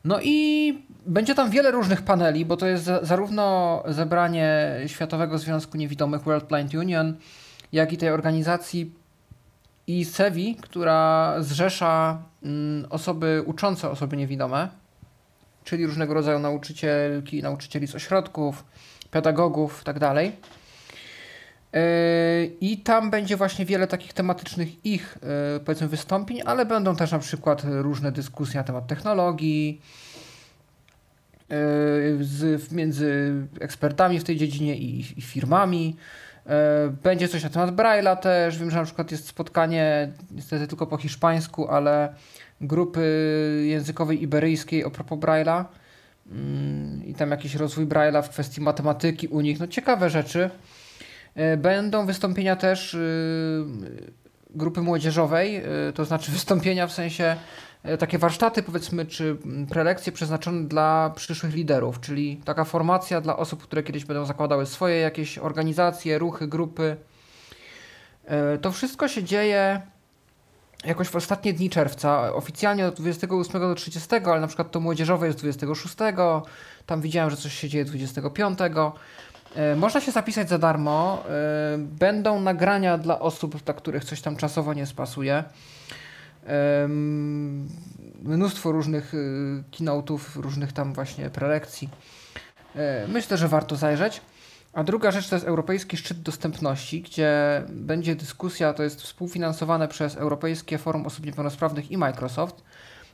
No 0.04 0.18
i 0.22 0.82
będzie 1.06 1.34
tam 1.34 1.50
wiele 1.50 1.70
różnych 1.70 2.02
paneli, 2.02 2.44
bo 2.44 2.56
to 2.56 2.66
jest 2.66 2.84
zarówno 3.02 3.82
zebranie 3.88 4.76
Światowego 4.86 5.38
Związku 5.38 5.76
Niewidomych 5.76 6.22
World 6.22 6.48
Blind 6.48 6.74
Union, 6.74 7.16
jak 7.72 7.92
i 7.92 7.96
tej 7.96 8.10
organizacji 8.10 8.99
ISEVI, 9.98 10.56
która 10.60 11.34
zrzesza 11.38 12.22
mm, 12.42 12.86
osoby 12.90 13.42
uczące 13.46 13.90
osoby 13.90 14.16
niewidome, 14.16 14.68
czyli 15.64 15.86
różnego 15.86 16.14
rodzaju 16.14 16.38
nauczycielki, 16.38 17.42
nauczycieli 17.42 17.86
z 17.86 17.94
ośrodków, 17.94 18.64
pedagogów. 19.10 19.84
Tak 19.84 19.98
Yy, 21.72 21.80
I 22.60 22.78
tam 22.78 23.10
będzie 23.10 23.36
właśnie 23.36 23.64
wiele 23.64 23.86
takich 23.86 24.12
tematycznych 24.12 24.86
ich, 24.86 25.18
yy, 25.54 25.60
powiedzmy, 25.60 25.88
wystąpień, 25.88 26.40
ale 26.44 26.66
będą 26.66 26.96
też 26.96 27.12
na 27.12 27.18
przykład 27.18 27.62
różne 27.64 28.12
dyskusje 28.12 28.60
na 28.60 28.64
temat 28.64 28.86
technologii, 28.86 29.80
yy, 31.48 31.56
z, 32.20 32.72
między 32.72 33.34
ekspertami 33.60 34.18
w 34.18 34.24
tej 34.24 34.36
dziedzinie 34.36 34.76
i, 34.76 35.18
i 35.18 35.22
firmami. 35.22 35.96
Będzie 37.02 37.28
coś 37.28 37.42
na 37.42 37.50
temat 37.50 37.70
Braille'a 37.70 38.16
też. 38.16 38.58
Wiem, 38.58 38.70
że 38.70 38.76
na 38.76 38.84
przykład 38.84 39.10
jest 39.10 39.28
spotkanie, 39.28 40.12
niestety 40.30 40.66
tylko 40.66 40.86
po 40.86 40.96
hiszpańsku, 40.96 41.68
ale 41.68 42.14
grupy 42.60 43.02
językowej 43.66 44.22
iberyjskiej 44.22 44.84
o 44.84 44.90
propos 44.90 45.18
Braille'a. 45.18 45.64
Mm, 46.30 47.06
I 47.06 47.14
tam 47.14 47.30
jakiś 47.30 47.54
rozwój 47.54 47.86
Braille'a 47.86 48.22
w 48.22 48.28
kwestii 48.28 48.60
matematyki 48.60 49.28
u 49.28 49.40
nich. 49.40 49.60
No 49.60 49.66
ciekawe 49.66 50.10
rzeczy. 50.10 50.50
E, 51.34 51.56
będą 51.56 52.06
wystąpienia 52.06 52.56
też 52.56 52.94
y, 52.94 53.64
grupy 54.50 54.80
młodzieżowej, 54.80 55.56
y, 55.88 55.92
to 55.92 56.04
znaczy 56.04 56.32
wystąpienia 56.32 56.86
w 56.86 56.92
sensie 56.92 57.24
e, 57.24 57.36
takie 57.98 58.18
warsztaty, 58.18 58.62
powiedzmy, 58.62 59.06
czy 59.06 59.36
prelekcje 59.70 60.12
przeznaczone 60.12 60.68
dla 60.68 61.12
przyszłych 61.16 61.54
liderów, 61.54 62.00
czyli 62.00 62.40
taka 62.44 62.64
formacja 62.64 63.20
dla 63.20 63.36
osób, 63.36 63.62
które 63.62 63.82
kiedyś 63.82 64.04
będą 64.04 64.24
zakładały 64.24 64.66
swoje 64.66 64.96
jakieś 64.96 65.38
organizacje, 65.38 66.18
ruchy, 66.18 66.48
grupy. 66.48 66.96
E, 68.24 68.58
to 68.58 68.72
wszystko 68.72 69.08
się 69.08 69.24
dzieje 69.24 69.80
jakoś 70.84 71.08
w 71.08 71.16
ostatnie 71.16 71.52
dni 71.52 71.70
czerwca. 71.70 72.34
Oficjalnie 72.34 72.86
od 72.86 72.94
28 72.94 73.60
do 73.60 73.74
30, 73.74 74.08
ale 74.24 74.40
na 74.40 74.46
przykład 74.46 74.70
to 74.70 74.80
młodzieżowe 74.80 75.26
jest 75.26 75.38
26. 75.38 75.94
Tam 76.86 77.00
widziałem, 77.00 77.30
że 77.30 77.36
coś 77.36 77.54
się 77.54 77.68
dzieje 77.68 77.84
25. 77.84 78.58
E, 79.54 79.76
można 79.76 80.00
się 80.00 80.12
zapisać 80.12 80.48
za 80.48 80.58
darmo. 80.58 81.24
E, 81.28 81.78
będą 81.78 82.40
nagrania 82.40 82.98
dla 82.98 83.20
osób, 83.20 83.62
dla 83.62 83.74
których 83.74 84.04
coś 84.04 84.20
tam 84.20 84.36
czasowo 84.36 84.74
nie 84.74 84.86
spasuje. 84.86 85.44
Mnóstwo 88.22 88.72
różnych 88.72 89.14
y, 89.14 89.64
keynote'ów, 89.70 90.18
różnych 90.36 90.72
tam 90.72 90.92
właśnie 90.92 91.30
prelekcji. 91.30 91.88
E, 92.76 93.08
myślę, 93.08 93.36
że 93.36 93.48
warto 93.48 93.76
zajrzeć. 93.76 94.20
A 94.72 94.84
druga 94.84 95.10
rzecz 95.10 95.28
to 95.28 95.36
jest 95.36 95.46
Europejski 95.46 95.96
Szczyt 95.96 96.22
Dostępności, 96.22 97.02
gdzie 97.02 97.62
będzie 97.68 98.16
dyskusja, 98.16 98.72
to 98.72 98.82
jest 98.82 99.02
współfinansowane 99.02 99.88
przez 99.88 100.16
Europejskie 100.16 100.78
Forum 100.78 101.06
Osób 101.06 101.26
Niepełnosprawnych 101.26 101.90
i 101.90 101.98
Microsoft, 101.98 102.62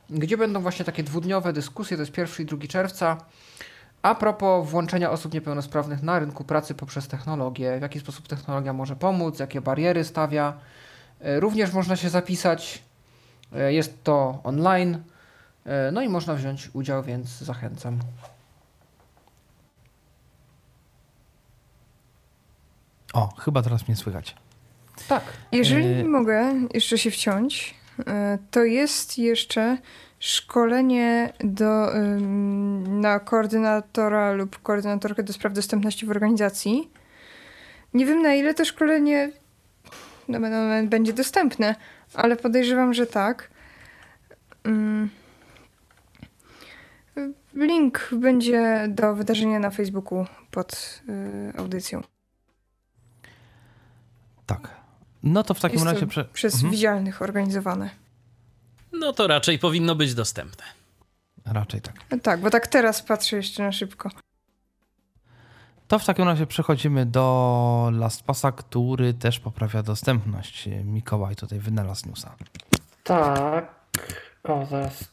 gdzie 0.09 0.37
będą 0.37 0.61
właśnie 0.61 0.85
takie 0.85 1.03
dwudniowe 1.03 1.53
dyskusje, 1.53 1.97
to 1.97 2.03
jest 2.03 2.17
1 2.17 2.45
i 2.45 2.45
2 2.45 2.67
czerwca. 2.67 3.17
A 4.01 4.15
propos 4.15 4.69
włączenia 4.69 5.11
osób 5.11 5.33
niepełnosprawnych 5.33 6.03
na 6.03 6.19
rynku 6.19 6.43
pracy 6.43 6.75
poprzez 6.75 7.07
technologię, 7.07 7.77
w 7.79 7.81
jaki 7.81 7.99
sposób 7.99 8.27
technologia 8.27 8.73
może 8.73 8.95
pomóc, 8.95 9.39
jakie 9.39 9.61
bariery 9.61 10.03
stawia. 10.03 10.53
E, 11.21 11.39
również 11.39 11.73
można 11.73 11.95
się 11.95 12.09
zapisać, 12.09 12.83
jest 13.51 14.03
to 14.03 14.39
online, 14.43 15.03
e, 15.65 15.91
no 15.91 16.01
i 16.01 16.09
można 16.09 16.33
wziąć 16.33 16.69
udział, 16.73 17.03
więc 17.03 17.29
zachęcam. 17.29 17.99
O, 23.13 23.33
chyba 23.39 23.61
teraz 23.61 23.87
mnie 23.87 23.95
słychać. 23.95 24.35
Tak. 25.07 25.23
Jeżeli 25.51 26.03
mogę 26.03 26.53
jeszcze 26.73 26.97
się 26.97 27.11
wciąć, 27.11 27.75
to 28.51 28.63
jest 28.63 29.17
jeszcze 29.17 29.77
szkolenie 30.19 31.33
do, 31.39 31.91
na 32.87 33.19
koordynatora 33.19 34.31
lub 34.31 34.61
koordynatorkę 34.61 35.23
do 35.23 35.33
spraw 35.33 35.53
dostępności 35.53 36.05
w 36.05 36.11
organizacji. 36.11 36.91
Nie 37.93 38.05
wiem 38.05 38.21
na 38.21 38.35
ile 38.35 38.53
to 38.53 38.65
szkolenie 38.65 39.31
na 40.27 40.39
moment 40.39 40.89
będzie 40.89 41.13
dostępne, 41.13 41.75
ale 42.13 42.35
podejrzewam, 42.35 42.93
że 42.93 43.07
tak. 43.07 43.49
Link 47.53 48.09
będzie 48.11 48.85
do 48.89 49.15
wydarzenia 49.15 49.59
na 49.59 49.69
Facebooku 49.69 50.25
pod 50.51 51.01
y, 51.09 51.57
audycją. 51.57 52.01
Tak. 54.45 54.77
No 55.23 55.43
to 55.43 55.53
w 55.53 55.59
takim 55.59 55.79
Jest 55.79 55.91
razie. 55.91 56.07
Prze... 56.07 56.25
Przez 56.25 56.53
mhm. 56.53 56.71
widzialnych 56.71 57.21
organizowane. 57.21 57.89
No 58.93 59.13
to 59.13 59.27
raczej 59.27 59.59
powinno 59.59 59.95
być 59.95 60.13
dostępne. 60.13 60.63
Raczej 61.45 61.81
tak. 61.81 61.95
Tak, 62.21 62.41
bo 62.41 62.49
tak 62.49 62.67
teraz 62.67 63.01
patrzę 63.01 63.35
jeszcze 63.37 63.63
na 63.63 63.71
szybko. 63.71 64.09
To 65.87 65.99
w 65.99 66.05
takim 66.05 66.25
razie 66.25 66.47
przechodzimy 66.47 67.05
do 67.05 67.89
LastPassa, 67.93 68.51
który 68.51 69.13
też 69.13 69.39
poprawia 69.39 69.83
dostępność. 69.83 70.69
Mikołaj 70.83 71.35
tutaj 71.35 71.59
wynalazł 71.59 72.07
newsa. 72.07 72.35
Tak. 73.03 73.75
O, 74.43 74.65
zaraz 74.65 75.03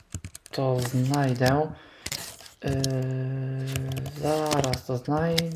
to 0.51 0.81
znajdę. 0.81 1.71
Yy, 2.65 2.73
zaraz 4.21 4.87
to 4.87 4.97
znajdę. 4.97 5.53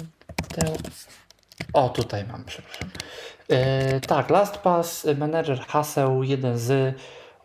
O, 1.73 1.89
tutaj 1.89 2.25
mam, 2.27 2.45
przepraszam. 2.45 2.91
Yy, 3.49 4.01
tak, 4.01 4.31
LastPass, 4.31 5.07
manager 5.19 5.61
haseł 5.61 6.23
1 6.23 6.59
z 6.59 6.97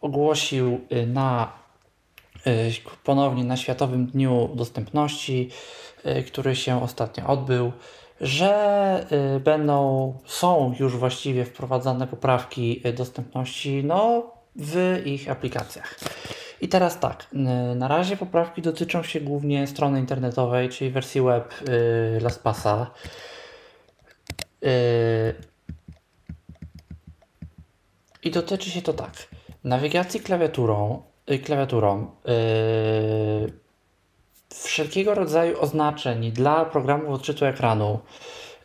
ogłosił 0.01 0.81
na 1.07 1.53
y, 2.47 2.71
ponownie 3.03 3.43
na 3.43 3.57
Światowym 3.57 4.05
Dniu 4.05 4.49
Dostępności, 4.55 5.49
który 6.27 6.55
się 6.55 6.83
ostatnio 6.83 7.27
odbył, 7.27 7.71
że 8.21 9.05
będą, 9.43 10.13
są 10.25 10.73
już 10.79 10.97
właściwie 10.97 11.45
wprowadzane 11.45 12.07
poprawki 12.07 12.83
dostępności 12.97 13.83
no, 13.83 14.31
w 14.55 15.01
ich 15.05 15.31
aplikacjach. 15.31 15.99
I 16.61 16.67
teraz 16.67 16.99
tak, 16.99 17.27
na 17.75 17.87
razie 17.87 18.17
poprawki 18.17 18.61
dotyczą 18.61 19.03
się 19.03 19.21
głównie 19.21 19.67
strony 19.67 19.99
internetowej, 19.99 20.69
czyli 20.69 20.91
wersji 20.91 21.21
web 21.21 21.53
LastPassa. 22.21 22.91
I 28.23 28.31
dotyczy 28.31 28.69
się 28.69 28.81
to 28.81 28.93
tak. 28.93 29.11
Nawigacji 29.63 30.19
klawiaturą, 30.19 31.03
y, 31.31 31.39
klawiaturą 31.39 32.11
wszelkiego 34.63 35.13
rodzaju 35.15 35.61
oznaczeń 35.61 36.31
dla 36.31 36.65
programów 36.65 37.09
odczytu 37.09 37.45
ekranu, 37.45 37.99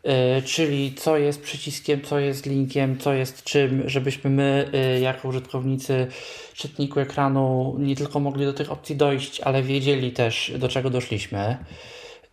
yy, 0.05 0.13
czyli 0.43 0.95
co 0.95 1.19
jest 1.19 1.43
przyciskiem, 1.43 2.03
co 2.03 2.19
jest 2.19 2.47
linkiem, 2.47 2.99
co 2.99 3.13
jest 3.13 3.45
czym, 3.45 3.83
żebyśmy 3.87 4.31
my 4.31 4.71
yy, 4.73 5.01
jako 5.01 5.29
użytkownicy 5.29 6.07
czytniku 6.55 7.01
ekranu 7.01 7.77
nie 7.79 7.97
tylko 7.97 8.21
mogli 8.21 8.45
do 8.45 8.53
tych 8.53 8.73
opcji 8.73 8.97
dojść, 8.97 9.41
ale 9.41 9.63
wiedzieli 9.63 10.13
też 10.13 10.53
do 10.59 10.69
czego 10.69 10.91
doszliśmy. 10.91 11.57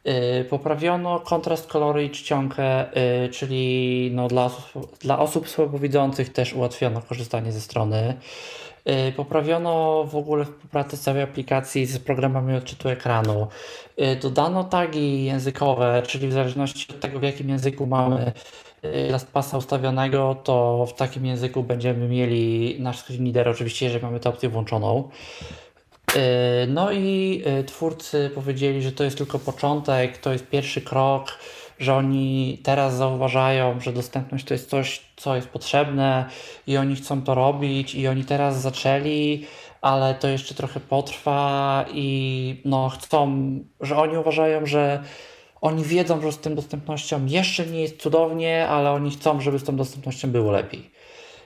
Y, 0.07 0.45
poprawiono 0.45 1.19
kontrast 1.19 1.67
kolory 1.67 2.05
i 2.05 2.09
czcionkę, 2.09 2.97
y, 3.25 3.29
czyli 3.29 4.09
no 4.13 4.27
dla, 4.27 4.51
dla 4.99 5.19
osób 5.19 5.49
słabowidzących 5.49 6.33
też 6.33 6.53
ułatwiono 6.53 7.01
korzystanie 7.01 7.51
ze 7.51 7.61
strony. 7.61 8.13
Y, 8.89 9.11
poprawiono 9.11 10.03
w 10.03 10.15
ogóle 10.15 10.45
współpracę 10.45 10.97
całej 10.97 11.23
aplikacji 11.23 11.85
z 11.85 11.99
programami 11.99 12.55
odczytu 12.55 12.89
ekranu. 12.89 13.47
Dodano 14.21 14.63
tagi 14.63 15.23
językowe, 15.23 16.03
czyli 16.07 16.27
w 16.27 16.33
zależności 16.33 16.93
od 16.93 16.99
tego, 16.99 17.19
w 17.19 17.23
jakim 17.23 17.49
języku 17.49 17.85
mamy 17.85 18.31
LastPassa 19.09 19.57
ustawionego, 19.57 20.35
to 20.43 20.85
w 20.85 20.93
takim 20.93 21.25
języku 21.25 21.63
będziemy 21.63 22.07
mieli 22.07 22.75
nasz 22.79 23.03
screen 23.03 23.25
reader, 23.25 23.49
oczywiście, 23.49 23.85
jeżeli 23.85 24.03
mamy 24.03 24.19
tę 24.19 24.29
opcję 24.29 24.49
włączoną. 24.49 25.09
No 26.67 26.91
i 26.91 27.43
twórcy 27.65 28.31
powiedzieli, 28.35 28.81
że 28.81 28.91
to 28.91 29.03
jest 29.03 29.17
tylko 29.17 29.39
początek, 29.39 30.17
to 30.17 30.31
jest 30.31 30.47
pierwszy 30.47 30.81
krok, 30.81 31.31
że 31.79 31.95
oni 31.95 32.59
teraz 32.63 32.95
zauważają, 32.95 33.79
że 33.79 33.93
dostępność 33.93 34.45
to 34.45 34.53
jest 34.53 34.69
coś, 34.69 35.01
co 35.15 35.35
jest 35.35 35.47
potrzebne 35.47 36.25
i 36.67 36.77
oni 36.77 36.95
chcą 36.95 37.21
to 37.21 37.35
robić 37.35 37.95
i 37.95 38.07
oni 38.07 38.23
teraz 38.23 38.61
zaczęli, 38.61 39.45
ale 39.81 40.15
to 40.15 40.27
jeszcze 40.27 40.55
trochę 40.55 40.79
potrwa 40.79 41.85
i 41.93 42.61
no 42.65 42.89
chcą, 42.89 43.49
że 43.81 43.97
oni 43.97 44.17
uważają, 44.17 44.65
że 44.65 45.03
oni 45.61 45.83
wiedzą, 45.83 46.21
że 46.21 46.31
z 46.31 46.37
tym 46.37 46.55
dostępnością 46.55 47.25
jeszcze 47.25 47.65
nie 47.65 47.81
jest 47.81 48.01
cudownie, 48.01 48.67
ale 48.67 48.91
oni 48.91 49.11
chcą, 49.11 49.41
żeby 49.41 49.59
z 49.59 49.63
tą 49.63 49.75
dostępnością 49.75 50.31
było 50.31 50.51
lepiej. 50.51 50.91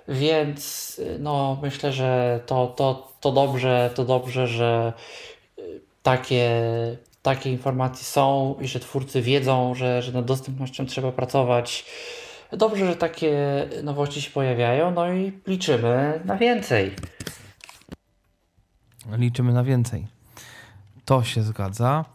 Więc 0.08 1.02
no, 1.20 1.58
myślę, 1.62 1.92
że 1.92 2.40
to, 2.46 2.68
to, 2.68 3.08
to 3.20 3.32
dobrze, 3.32 3.90
to 3.96 4.06
dobrze, 4.06 4.48
że 4.48 4.94
y, 5.60 5.82
takie, 6.04 6.52
takie 7.22 7.52
informacje 7.52 8.06
są 8.06 8.56
i 8.62 8.68
że 8.68 8.80
twórcy 8.80 9.22
wiedzą, 9.22 9.76
że, 9.76 10.02
że 10.02 10.12
nad 10.12 10.26
dostępnością 10.26 10.86
trzeba 10.86 11.12
pracować. 11.12 11.86
Dobrze, 12.52 12.86
że 12.86 12.96
takie 12.96 13.34
nowości 13.84 14.22
się 14.22 14.32
pojawiają, 14.32 14.92
no 14.92 15.14
i 15.14 15.34
liczymy 15.48 16.22
na 16.26 16.38
więcej. 16.38 16.96
Liczymy 19.12 19.54
na 19.54 19.64
więcej. 19.64 20.08
To 21.06 21.24
się 21.24 21.44
zgadza. 21.44 22.06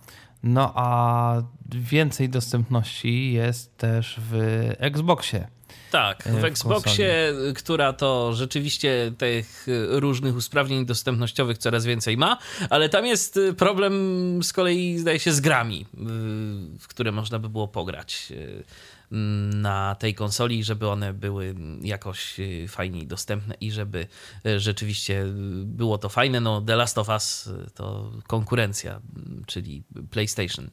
No 0.42 0.72
a 0.74 1.42
więcej 1.68 2.28
dostępności 2.28 3.32
jest 3.32 3.78
też 3.78 4.20
w 4.30 4.34
Xboxie. 4.78 5.48
Tak, 5.94 6.22
w, 6.22 6.40
w 6.40 6.44
Xboxie, 6.44 7.28
konsoli. 7.32 7.54
która 7.54 7.92
to 7.92 8.32
rzeczywiście 8.32 9.12
tych 9.18 9.66
różnych 9.88 10.36
usprawnień 10.36 10.86
dostępnościowych 10.86 11.58
coraz 11.58 11.84
więcej 11.84 12.16
ma, 12.16 12.38
ale 12.70 12.88
tam 12.88 13.06
jest 13.06 13.38
problem 13.56 13.92
z 14.42 14.52
kolei, 14.52 14.98
zdaje 14.98 15.18
się, 15.18 15.32
z 15.32 15.40
grami, 15.40 15.86
w 16.80 16.88
które 16.88 17.12
można 17.12 17.38
by 17.38 17.48
było 17.48 17.68
pograć 17.68 18.32
na 19.54 19.94
tej 19.94 20.14
konsoli, 20.14 20.64
żeby 20.64 20.88
one 20.88 21.12
były 21.12 21.54
jakoś 21.82 22.36
fajniej 22.68 23.06
dostępne 23.06 23.54
i 23.60 23.72
żeby 23.72 24.06
rzeczywiście 24.56 25.24
było 25.64 25.98
to 25.98 26.08
fajne. 26.08 26.40
No, 26.40 26.60
The 26.60 26.76
Last 26.76 26.98
of 26.98 27.08
Us 27.08 27.50
to 27.74 28.12
konkurencja, 28.26 29.00
czyli 29.46 29.82
PlayStation. 30.10 30.70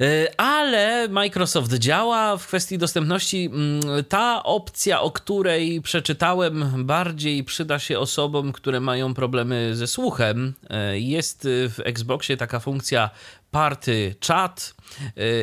E, 0.00 0.40
ale 0.40 1.08
Microsoft 1.08 1.74
działa 1.74 2.36
w 2.36 2.46
kwestii 2.46 2.78
dostępności. 2.78 3.50
Mm, 3.52 4.04
ta 4.08 4.42
opcja, 4.42 5.00
o 5.00 5.10
której 5.10 5.82
przeczytałem, 5.82 6.86
bardziej 6.86 7.44
przyda 7.44 7.78
się 7.78 7.98
osobom, 7.98 8.52
które 8.52 8.80
mają 8.80 9.14
problemy 9.14 9.76
ze 9.76 9.86
słuchem. 9.86 10.54
E, 10.70 10.98
jest 10.98 11.48
w 11.68 11.80
Xboxie 11.84 12.36
taka 12.36 12.60
funkcja 12.60 13.10
party 13.50 14.14
chat 14.26 14.74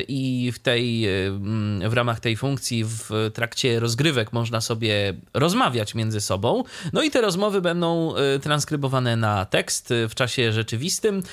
i 0.08 0.52
w 0.56 0.60
tej, 0.60 1.08
y, 1.08 1.90
w 1.90 1.94
ramach 1.94 2.20
tej 2.20 2.38
funkcji 2.38 2.84
w 2.86 3.32
trakcie 3.34 3.80
rozgrywek 3.80 4.34
można 4.34 4.62
sobie 4.62 5.14
rozmawiać 5.34 5.96
między 5.96 6.22
sobą. 6.22 6.64
No 6.94 7.04
i 7.04 7.12
te 7.12 7.22
rozmowy 7.22 7.62
będą 7.62 8.14
y, 8.36 8.40
transkrybowane 8.40 9.16
na 9.16 9.46
tekst 9.46 9.94
w 10.10 10.16
czasie 10.16 10.52
rzeczywistym. 10.54 11.24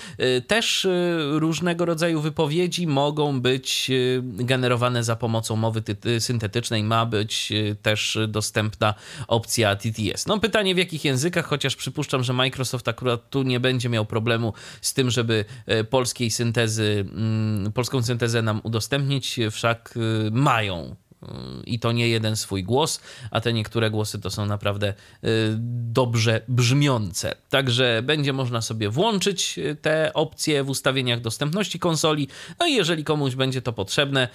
Też 0.46 0.86
różnego 1.30 1.84
rodzaju 1.84 2.20
wypowiedzi 2.20 2.86
mogą 2.86 3.40
być 3.40 3.90
generowane 4.22 5.04
za 5.04 5.16
pomocą 5.16 5.56
mowy 5.56 5.82
syntetycznej. 6.18 6.84
Ma 6.84 7.06
być 7.06 7.52
też 7.82 8.18
dostępna 8.28 8.94
opcja 9.28 9.76
TTS. 9.76 10.26
No 10.26 10.40
pytanie 10.40 10.74
w 10.74 10.78
jakich 10.78 11.04
językach, 11.04 11.46
chociaż 11.46 11.76
przypuszczam, 11.76 12.24
że 12.24 12.32
Microsoft 12.32 12.88
akurat 12.88 13.30
tu 13.30 13.42
nie 13.42 13.60
będzie 13.60 13.88
miał 13.88 14.06
problemu 14.06 14.52
z 14.80 14.94
tym, 14.94 15.10
żeby 15.10 15.44
polskiej 15.90 16.30
syntezy 16.30 16.44
syntezy, 16.44 17.04
mm, 17.16 17.72
polską 17.72 18.02
syntezę 18.04 18.42
nam 18.42 18.60
udostępnić, 18.62 19.40
wszak 19.50 19.94
y, 19.96 20.30
mają 20.30 20.96
y, 21.22 21.26
i 21.66 21.78
to 21.78 21.92
nie 21.92 22.08
jeden 22.08 22.36
swój 22.36 22.64
głos, 22.64 23.00
a 23.30 23.40
te 23.40 23.52
niektóre 23.52 23.90
głosy 23.90 24.18
to 24.18 24.30
są 24.30 24.46
naprawdę 24.46 24.88
y, 24.88 25.54
dobrze 25.92 26.40
brzmiące. 26.48 27.34
Także 27.50 28.02
będzie 28.04 28.32
można 28.32 28.62
sobie 28.62 28.88
włączyć 28.88 29.60
te 29.82 30.12
opcje 30.14 30.64
w 30.64 30.70
ustawieniach 30.70 31.20
dostępności 31.20 31.78
konsoli. 31.78 32.28
No 32.58 32.66
i 32.66 32.74
jeżeli 32.74 33.04
komuś 33.04 33.34
będzie 33.34 33.62
to 33.62 33.72
potrzebne, 33.72 34.28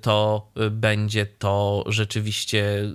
to 0.00 0.46
będzie 0.70 1.26
to 1.26 1.84
rzeczywiście 1.86 2.92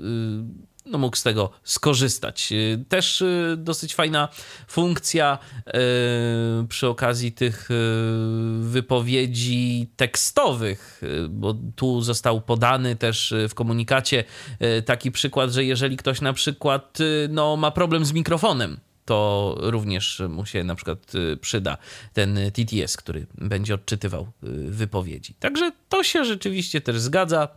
no, 0.91 0.97
mógł 0.97 1.17
z 1.17 1.23
tego 1.23 1.49
skorzystać. 1.63 2.51
Y, 2.51 2.85
też 2.89 3.21
y, 3.21 3.55
dosyć 3.57 3.95
fajna 3.95 4.29
funkcja 4.67 5.39
y, 5.67 5.71
przy 6.67 6.87
okazji 6.87 7.31
tych 7.31 7.69
wypowiedzi 8.59 9.89
tekstowych, 9.95 11.01
bo 11.29 11.55
tu 11.75 12.01
został 12.01 12.41
podany 12.41 12.95
też 12.95 13.33
w 13.49 13.53
komunikacie 13.53 14.23
taki 14.85 15.11
przykład, 15.11 15.51
że 15.51 15.63
jeżeli 15.65 15.97
ktoś 15.97 16.21
na 16.21 16.33
przykład 16.33 16.97
no, 17.29 17.57
ma 17.57 17.71
problem 17.71 18.05
z 18.05 18.13
mikrofonem, 18.13 18.79
to 19.05 19.55
również 19.59 20.21
mu 20.29 20.45
się 20.45 20.63
na 20.63 20.75
przykład 20.75 21.11
przyda 21.41 21.77
ten 22.13 22.39
TTS, 22.53 22.97
który 22.97 23.27
będzie 23.37 23.73
odczytywał 23.73 24.27
wypowiedzi. 24.69 25.33
Także 25.33 25.71
to 25.89 26.03
się 26.03 26.25
rzeczywiście 26.25 26.81
też 26.81 26.99
zgadza 26.99 27.47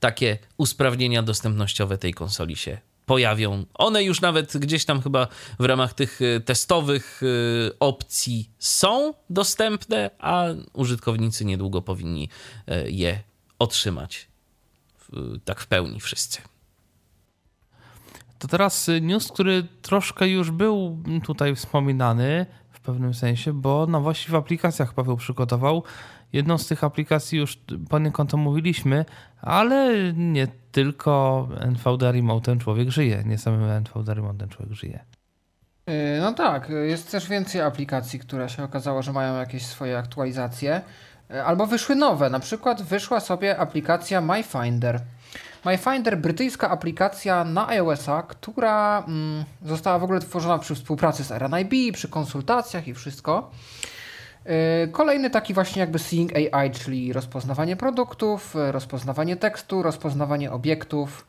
takie 0.00 0.38
usprawnienia 0.56 1.22
dostępnościowe 1.22 1.98
tej 1.98 2.14
konsoli 2.14 2.56
się 2.56 2.78
pojawią. 3.06 3.64
One 3.74 4.04
już 4.04 4.20
nawet 4.20 4.56
gdzieś 4.56 4.84
tam 4.84 5.02
chyba 5.02 5.28
w 5.58 5.64
ramach 5.64 5.94
tych 5.94 6.22
y, 6.22 6.40
testowych 6.40 7.22
y, 7.22 7.70
opcji 7.80 8.50
są 8.58 9.14
dostępne, 9.30 10.10
a 10.18 10.44
użytkownicy 10.72 11.44
niedługo 11.44 11.82
powinni 11.82 12.28
y, 12.68 12.90
je 12.90 13.22
otrzymać 13.58 14.30
tak 15.44 15.60
w 15.60 15.66
pełni 15.66 16.00
wszyscy. 16.00 16.42
To 18.38 18.48
teraz 18.48 18.90
news, 19.00 19.32
który 19.32 19.66
troszkę 19.82 20.28
już 20.28 20.50
był 20.50 21.02
tutaj 21.24 21.56
wspominany 21.56 22.46
w 22.70 22.80
pewnym 22.80 23.14
sensie, 23.14 23.52
bo 23.52 23.86
nowości 23.86 24.30
w 24.30 24.34
aplikacjach 24.34 24.94
Paweł 24.94 25.16
przygotował. 25.16 25.84
Jedną 26.32 26.58
z 26.58 26.66
tych 26.66 26.84
aplikacji 26.84 27.38
już 27.38 27.58
poniekąd 27.88 28.34
omówiliśmy, 28.34 29.04
ale 29.40 30.12
nie 30.12 30.48
tylko 30.72 31.48
NVDA 31.60 32.12
Remote 32.12 32.56
człowiek 32.56 32.90
żyje, 32.90 33.22
nie 33.26 33.38
samym 33.38 33.70
NVDA 33.70 34.14
Remote 34.14 34.48
człowiek 34.48 34.74
żyje. 34.74 35.04
No 36.20 36.32
tak, 36.32 36.68
jest 36.88 37.10
też 37.10 37.28
więcej 37.28 37.60
aplikacji, 37.60 38.18
które 38.18 38.48
się 38.48 38.64
okazało, 38.64 39.02
że 39.02 39.12
mają 39.12 39.36
jakieś 39.36 39.66
swoje 39.66 39.98
aktualizacje. 39.98 40.80
Albo 41.44 41.66
wyszły 41.66 41.96
nowe, 41.96 42.30
na 42.30 42.40
przykład 42.40 42.82
wyszła 42.82 43.20
sobie 43.20 43.58
aplikacja 43.58 44.20
MyFinder. 44.20 45.00
MyFinder, 45.64 46.18
brytyjska 46.18 46.70
aplikacja 46.70 47.44
na 47.44 47.68
iOS-a, 47.68 48.22
która 48.22 49.04
mm, 49.08 49.44
została 49.62 49.98
w 49.98 50.04
ogóle 50.04 50.20
tworzona 50.20 50.58
przy 50.58 50.74
współpracy 50.74 51.24
z 51.24 51.30
RNIB, 51.30 51.94
przy 51.94 52.08
konsultacjach 52.08 52.88
i 52.88 52.94
wszystko. 52.94 53.50
Yy, 54.46 54.88
kolejny 54.88 55.30
taki 55.30 55.54
właśnie 55.54 55.80
jakby 55.80 55.98
Seeing 55.98 56.32
AI, 56.36 56.70
czyli 56.70 57.12
rozpoznawanie 57.12 57.76
produktów, 57.76 58.54
rozpoznawanie 58.54 59.36
tekstu, 59.36 59.82
rozpoznawanie 59.82 60.52
obiektów, 60.52 61.26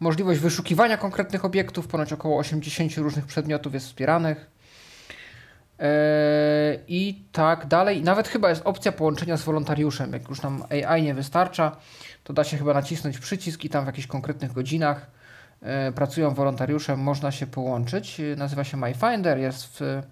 możliwość 0.00 0.40
wyszukiwania 0.40 0.96
konkretnych 0.96 1.44
obiektów, 1.44 1.86
ponoć 1.86 2.12
około 2.12 2.38
80 2.38 2.96
różnych 2.96 3.26
przedmiotów 3.26 3.74
jest 3.74 3.86
wspieranych. 3.86 4.50
Yy, 5.78 5.86
I 6.88 7.22
tak 7.32 7.66
dalej. 7.66 8.02
Nawet 8.02 8.28
chyba 8.28 8.48
jest 8.48 8.62
opcja 8.64 8.92
połączenia 8.92 9.36
z 9.36 9.42
wolontariuszem. 9.42 10.12
Jak 10.12 10.28
już 10.28 10.42
nam 10.42 10.64
AI 10.70 11.02
nie 11.02 11.14
wystarcza, 11.14 11.76
to 12.24 12.32
da 12.32 12.44
się 12.44 12.56
chyba 12.56 12.74
nacisnąć 12.74 13.18
przycisk 13.18 13.64
i 13.64 13.68
tam 13.68 13.84
w 13.84 13.86
jakichś 13.86 14.06
konkretnych 14.06 14.52
godzinach 14.52 15.10
pracują 15.94 16.34
wolontariusze, 16.34 16.96
można 16.96 17.32
się 17.32 17.46
połączyć. 17.46 18.20
Nazywa 18.36 18.64
się 18.64 18.76
MyFinder, 18.76 19.38
jest 19.38 19.66
w 19.66 20.02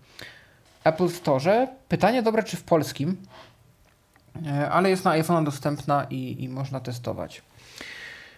Apple 0.85 1.09
Store. 1.09 1.69
Pytanie 1.89 2.23
dobre, 2.23 2.43
czy 2.43 2.57
w 2.57 2.63
polskim, 2.63 3.17
e, 4.47 4.71
ale 4.71 4.91
jest 4.91 5.05
na 5.05 5.11
iPhone 5.11 5.45
dostępna 5.45 6.07
i, 6.11 6.45
i 6.45 6.49
można 6.49 6.81
testować. 6.81 7.43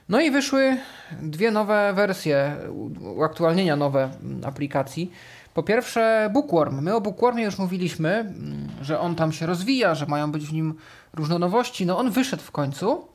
No 0.08 0.20
i 0.20 0.30
wyszły 0.30 0.76
dwie 1.22 1.50
nowe 1.50 1.92
wersje, 1.94 2.56
uaktualnienia 3.00 3.76
nowe 3.76 4.10
mm, 4.22 4.44
aplikacji. 4.44 5.10
Po 5.54 5.62
pierwsze 5.62 6.30
Bookworm. 6.32 6.82
My 6.82 6.94
o 6.94 7.00
Bookwormie 7.00 7.44
już 7.44 7.58
mówiliśmy, 7.58 8.10
mm, 8.10 8.68
że 8.82 9.00
on 9.00 9.14
tam 9.14 9.32
się 9.32 9.46
rozwija, 9.46 9.94
że 9.94 10.06
mają 10.06 10.32
być 10.32 10.46
w 10.46 10.52
nim 10.52 10.74
różne 11.12 11.38
nowości. 11.38 11.86
No 11.86 11.98
on 11.98 12.10
wyszedł 12.10 12.42
w 12.42 12.50
końcu 12.50 13.08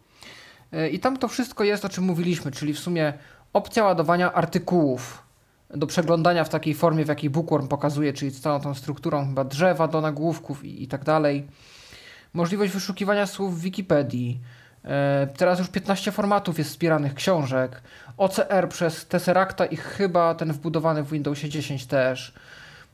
e, 0.72 0.90
i 0.90 1.00
tam 1.00 1.18
to 1.18 1.28
wszystko 1.28 1.64
jest, 1.64 1.86
o 1.86 1.90
czym 1.90 2.04
mówiliśmy, 2.04 2.52
czyli 2.52 2.74
w 2.74 2.80
sumie 2.80 3.14
opcja 3.54 3.84
ładowania 3.84 4.34
artykułów 4.34 5.29
do 5.70 5.88
przeglądania 5.88 6.44
w 6.44 6.50
takiej 6.50 6.74
formie, 6.74 7.06
w 7.06 7.08
jakiej 7.08 7.30
Bookworm 7.30 7.68
pokazuje, 7.68 8.14
czyli 8.14 8.32
z 8.32 8.42
całą 8.42 8.60
tą 8.60 8.74
strukturą 8.74 9.28
chyba 9.28 9.44
drzewa 9.44 9.88
do 9.88 10.02
nagłówków 10.02 10.66
i, 10.66 10.84
i 10.84 10.88
tak 10.88 11.04
dalej. 11.04 11.48
Możliwość 12.34 12.74
wyszukiwania 12.74 13.26
słów 13.26 13.60
w 13.60 13.62
Wikipedii. 13.62 14.42
E, 14.86 15.28
teraz 15.38 15.60
już 15.60 15.70
15 15.70 16.12
formatów 16.12 16.58
jest 16.58 16.70
wspieranych 16.70 17.14
książek. 17.14 17.82
OCR 18.18 18.70
przez 18.70 19.08
Tesseracta 19.08 19.66
i 19.66 19.76
chyba 19.76 20.36
ten 20.36 20.54
wbudowany 20.54 21.04
w 21.04 21.12
Windowsie 21.12 21.50
10 21.50 21.86
też. 21.86 22.34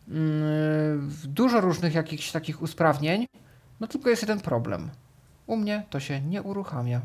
Mm, 0.10 1.11
dużo 1.23 1.61
różnych 1.61 1.93
jakichś 1.95 2.31
takich 2.31 2.61
usprawnień. 2.61 3.27
No 3.80 3.88
tylko 3.88 4.10
jest 4.10 4.22
jeden 4.22 4.39
problem. 4.39 4.89
U 5.47 5.57
mnie 5.57 5.84
to 5.89 5.99
się 5.99 6.22
nie 6.22 6.41
uruchamia. 6.41 7.02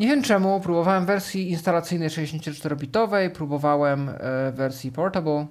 Nie 0.00 0.06
wiem 0.06 0.22
czemu, 0.22 0.60
próbowałem 0.60 1.06
wersji 1.06 1.50
instalacyjnej 1.50 2.08
64-bitowej, 2.08 3.30
próbowałem 3.30 4.08
e, 4.08 4.52
wersji 4.52 4.92
portable 4.92 5.46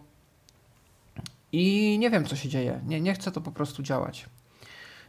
i 1.52 1.98
nie 1.99 2.10
wiem 2.10 2.26
co 2.26 2.36
się 2.36 2.49
dzieje. 2.49 2.80
Nie, 2.86 3.02
nie 3.02 3.14
chce 3.14 3.32
to 3.32 3.41
po 3.41 3.52
prostu 3.52 3.84
działać. 3.84 4.26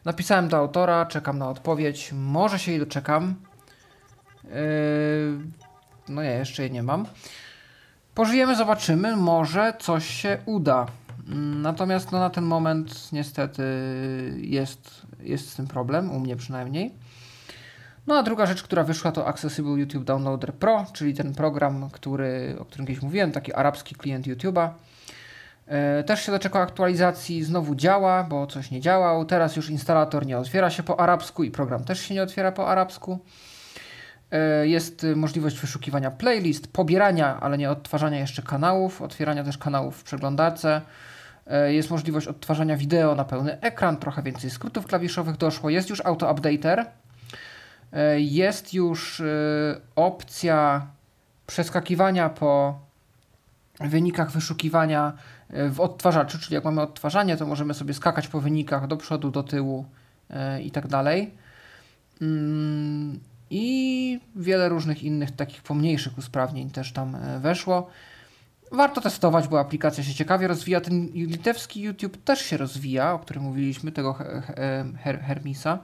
Napisałem 0.04 0.48
do 0.48 0.56
autora, 0.56 1.06
czekam 1.06 1.38
na 1.38 1.48
odpowiedź. 1.48 2.12
Może 2.12 2.58
się 2.58 2.70
jej 2.70 2.80
doczekam. 2.80 3.34
Yy, 4.44 4.50
no 6.08 6.22
ja 6.22 6.38
jeszcze 6.38 6.62
jej 6.62 6.72
nie 6.72 6.82
mam. 6.82 7.06
Pożyjemy, 8.14 8.56
zobaczymy. 8.56 9.16
Może 9.16 9.74
coś 9.80 10.06
się 10.06 10.38
uda. 10.46 10.86
Natomiast 11.62 12.12
no, 12.12 12.18
na 12.18 12.30
ten 12.30 12.44
moment 12.44 13.12
niestety 13.12 13.62
jest, 14.40 15.06
jest 15.20 15.50
z 15.50 15.54
tym 15.54 15.66
problem, 15.66 16.10
u 16.10 16.20
mnie 16.20 16.36
przynajmniej. 16.36 16.94
No 18.08 18.18
a 18.18 18.22
druga 18.22 18.46
rzecz, 18.46 18.62
która 18.62 18.84
wyszła 18.84 19.12
to 19.12 19.26
Accessible 19.26 19.72
YouTube 19.72 20.04
Downloader 20.04 20.54
Pro, 20.54 20.86
czyli 20.92 21.14
ten 21.14 21.34
program, 21.34 21.90
który, 21.92 22.56
o 22.60 22.64
którym 22.64 22.86
kiedyś 22.86 23.02
mówiłem, 23.02 23.32
taki 23.32 23.54
arabski 23.54 23.94
klient 23.94 24.26
YouTube'a. 24.26 24.68
E, 25.66 26.04
też 26.04 26.22
się 26.22 26.32
doczekał 26.32 26.62
aktualizacji, 26.62 27.44
znowu 27.44 27.74
działa, 27.74 28.24
bo 28.24 28.46
coś 28.46 28.70
nie 28.70 28.80
działał. 28.80 29.24
Teraz 29.24 29.56
już 29.56 29.70
instalator 29.70 30.26
nie 30.26 30.38
otwiera 30.38 30.70
się 30.70 30.82
po 30.82 31.00
arabsku 31.00 31.44
i 31.44 31.50
program 31.50 31.84
też 31.84 32.00
się 32.00 32.14
nie 32.14 32.22
otwiera 32.22 32.52
po 32.52 32.68
arabsku. 32.68 33.18
E, 34.30 34.68
jest 34.68 35.06
możliwość 35.16 35.58
wyszukiwania 35.60 36.10
playlist, 36.10 36.72
pobierania, 36.72 37.40
ale 37.40 37.58
nie 37.58 37.70
odtwarzania 37.70 38.18
jeszcze 38.18 38.42
kanałów, 38.42 39.02
otwierania 39.02 39.44
też 39.44 39.58
kanałów 39.58 39.96
w 39.96 40.02
przeglądarce. 40.02 40.80
E, 41.46 41.74
jest 41.74 41.90
możliwość 41.90 42.26
odtwarzania 42.26 42.76
wideo 42.76 43.14
na 43.14 43.24
pełny 43.24 43.60
ekran, 43.60 43.96
trochę 43.96 44.22
więcej 44.22 44.50
skrótów 44.50 44.86
klawiszowych 44.86 45.36
doszło. 45.36 45.70
Jest 45.70 45.90
już 45.90 46.00
auto-updater, 46.00 46.86
jest 48.18 48.74
już 48.74 49.20
e, 49.20 49.24
opcja 49.96 50.86
przeskakiwania 51.46 52.28
po 52.28 52.78
wynikach 53.80 54.30
wyszukiwania 54.30 55.12
e, 55.50 55.68
w 55.68 55.80
odtwarzaczu, 55.80 56.38
czyli 56.38 56.54
jak 56.54 56.64
mamy 56.64 56.80
odtwarzanie, 56.80 57.36
to 57.36 57.46
możemy 57.46 57.74
sobie 57.74 57.94
skakać 57.94 58.28
po 58.28 58.40
wynikach 58.40 58.86
do 58.86 58.96
przodu, 58.96 59.30
do 59.30 59.42
tyłu 59.42 59.84
i 60.62 60.70
tak 60.70 60.86
dalej. 60.86 61.34
Mm, 62.22 63.20
I 63.50 64.20
wiele 64.36 64.68
różnych 64.68 65.02
innych 65.02 65.30
takich 65.30 65.62
pomniejszych 65.62 66.18
usprawnień 66.18 66.70
też 66.70 66.92
tam 66.92 67.16
weszło. 67.40 67.90
Warto 68.72 69.00
testować, 69.00 69.48
bo 69.48 69.60
aplikacja 69.60 70.04
się 70.04 70.14
ciekawie 70.14 70.48
rozwija. 70.48 70.80
Ten 70.80 71.06
litewski 71.06 71.80
YouTube 71.80 72.24
też 72.24 72.40
się 72.40 72.56
rozwija, 72.56 73.12
o 73.12 73.18
którym 73.18 73.42
mówiliśmy, 73.42 73.92
tego 73.92 74.16
Hermisa. 75.26 75.78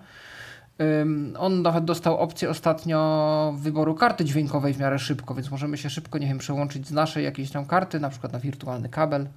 On 1.39 1.63
nawet 1.63 1.85
dostał 1.85 2.19
opcję 2.19 2.51
ostatnio 2.51 3.55
wyboru 3.57 3.95
karty 3.95 4.25
dźwiękowej 4.25 4.75
w 4.75 4.79
miarę 4.79 4.99
szybko, 4.99 5.35
więc 5.35 5.51
możemy 5.51 5.79
się 5.79 5.91
szybko, 5.91 6.19
nie 6.19 6.27
wiem, 6.27 6.39
przełączyć 6.39 6.89
z 6.89 6.93
naszej 6.93 7.25
jakiejś 7.25 7.51
tam 7.51 7.67
karty, 7.67 8.01
na 8.01 8.11
przykład 8.11 8.33
na 8.33 8.39
wirtualny 8.39 8.89
kabel 8.89 9.29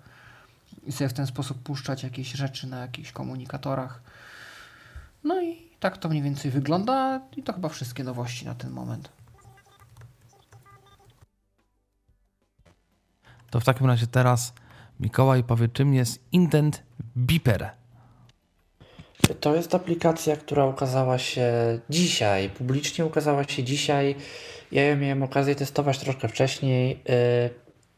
i 0.85 0.91
sobie 0.91 1.09
w 1.09 1.14
ten 1.14 1.27
sposób 1.27 1.64
puszczać 1.64 2.03
jakieś 2.03 2.31
rzeczy 2.31 2.68
na 2.68 2.77
jakichś 2.80 3.11
komunikatorach. 3.11 4.01
No 5.23 5.41
i 5.41 5.57
tak 5.80 5.97
to 5.97 6.09
mniej 6.09 6.22
więcej 6.22 6.51
wygląda 6.51 7.22
i 7.35 7.43
to 7.43 7.53
chyba 7.53 7.69
wszystkie 7.69 8.03
nowości 8.03 8.45
na 8.45 8.55
ten 8.55 8.72
moment. 8.72 9.09
To 13.49 13.59
w 13.59 13.65
takim 13.65 13.88
razie 13.88 14.07
teraz 14.07 14.53
Mikołaj 14.99 15.43
powie, 15.43 15.68
czym 15.69 15.93
jest 15.93 16.23
Indent 16.31 16.84
Beeper. 17.15 17.76
To 19.33 19.55
jest 19.55 19.75
aplikacja, 19.75 20.35
która 20.35 20.65
ukazała 20.65 21.17
się 21.17 21.51
dzisiaj, 21.89 22.49
publicznie 22.49 23.05
ukazała 23.05 23.43
się 23.43 23.63
dzisiaj. 23.63 24.15
Ja 24.71 24.87
ją 24.87 24.97
miałem 24.97 25.23
okazję 25.23 25.55
testować 25.55 25.99
troszkę 25.99 26.27
wcześniej. 26.27 26.99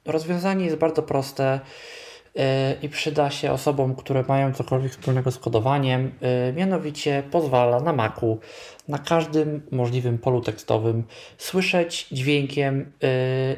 Y, 0.06 0.12
rozwiązanie 0.12 0.66
jest 0.66 0.78
bardzo 0.78 1.04
proste 1.04 1.60
y, 1.60 2.40
i 2.82 2.90
przyda 2.90 3.30
się 3.30 3.52
osobom, 3.52 3.96
które 3.96 4.24
mają 4.28 4.54
cokolwiek 4.54 4.92
wspólnego 4.92 5.32
z 5.32 5.40
kodowaniem. 5.40 6.12
Y, 6.50 6.54
mianowicie 6.54 7.24
pozwala 7.32 7.80
na 7.80 7.94
Macu, 7.94 8.40
na 8.88 8.98
każdym 8.98 9.62
możliwym 9.72 10.18
polu 10.18 10.42
tekstowym 10.42 11.04
słyszeć 11.38 12.08
dźwiękiem, 12.12 12.92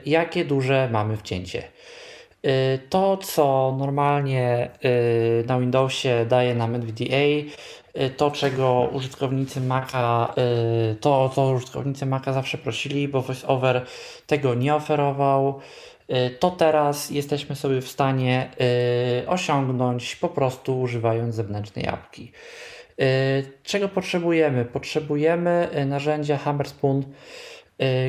jakie 0.05 0.45
duże 0.45 0.89
mamy 0.91 1.17
wcięcie. 1.17 1.63
Y, 2.45 2.79
to, 2.89 3.17
co 3.17 3.75
normalnie 3.79 4.69
y, 4.85 5.43
na 5.47 5.59
Windowsie 5.59 6.25
daje 6.29 6.55
nam 6.55 6.75
NVDA, 6.75 7.15
y, 7.15 8.09
to 8.17 8.31
czego 8.31 8.89
użytkownicy 8.93 9.61
Maca, 9.61 10.33
to 10.99 11.29
co 11.29 11.51
użytkownicy 11.51 12.05
Maca 12.05 12.33
zawsze 12.33 12.57
prosili, 12.57 13.07
bo 13.07 13.21
VoiceOver 13.21 13.85
tego 14.27 14.55
nie 14.55 14.75
oferował, 14.75 15.59
to 16.39 16.51
teraz 16.51 17.09
jesteśmy 17.09 17.55
sobie 17.55 17.81
w 17.81 17.87
stanie 17.87 18.49
osiągnąć 19.27 20.15
po 20.15 20.29
prostu 20.29 20.81
używając 20.81 21.35
zewnętrznej 21.35 21.87
apki. 21.87 22.31
Czego 23.63 23.89
potrzebujemy? 23.89 24.65
Potrzebujemy 24.65 25.69
narzędzia 25.85 26.37
Hammerspoon, 26.37 27.03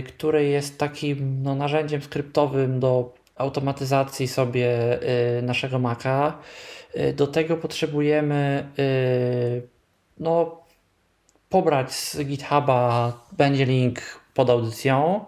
które 0.06 0.44
jest 0.44 0.78
takim 0.78 1.42
no, 1.42 1.54
narzędziem 1.54 2.02
skryptowym 2.02 2.80
do 2.80 3.21
automatyzacji 3.42 4.28
sobie 4.28 4.98
y, 5.38 5.42
naszego 5.42 5.78
Maca. 5.78 6.38
Y, 6.96 7.12
do 7.12 7.26
tego 7.26 7.56
potrzebujemy 7.56 8.68
y, 8.78 9.62
no, 10.18 10.60
pobrać 11.48 11.92
z 11.92 12.16
GitHuba, 12.24 13.12
będzie 13.32 13.64
link 13.64 14.00
pod 14.34 14.50
audycją. 14.50 15.24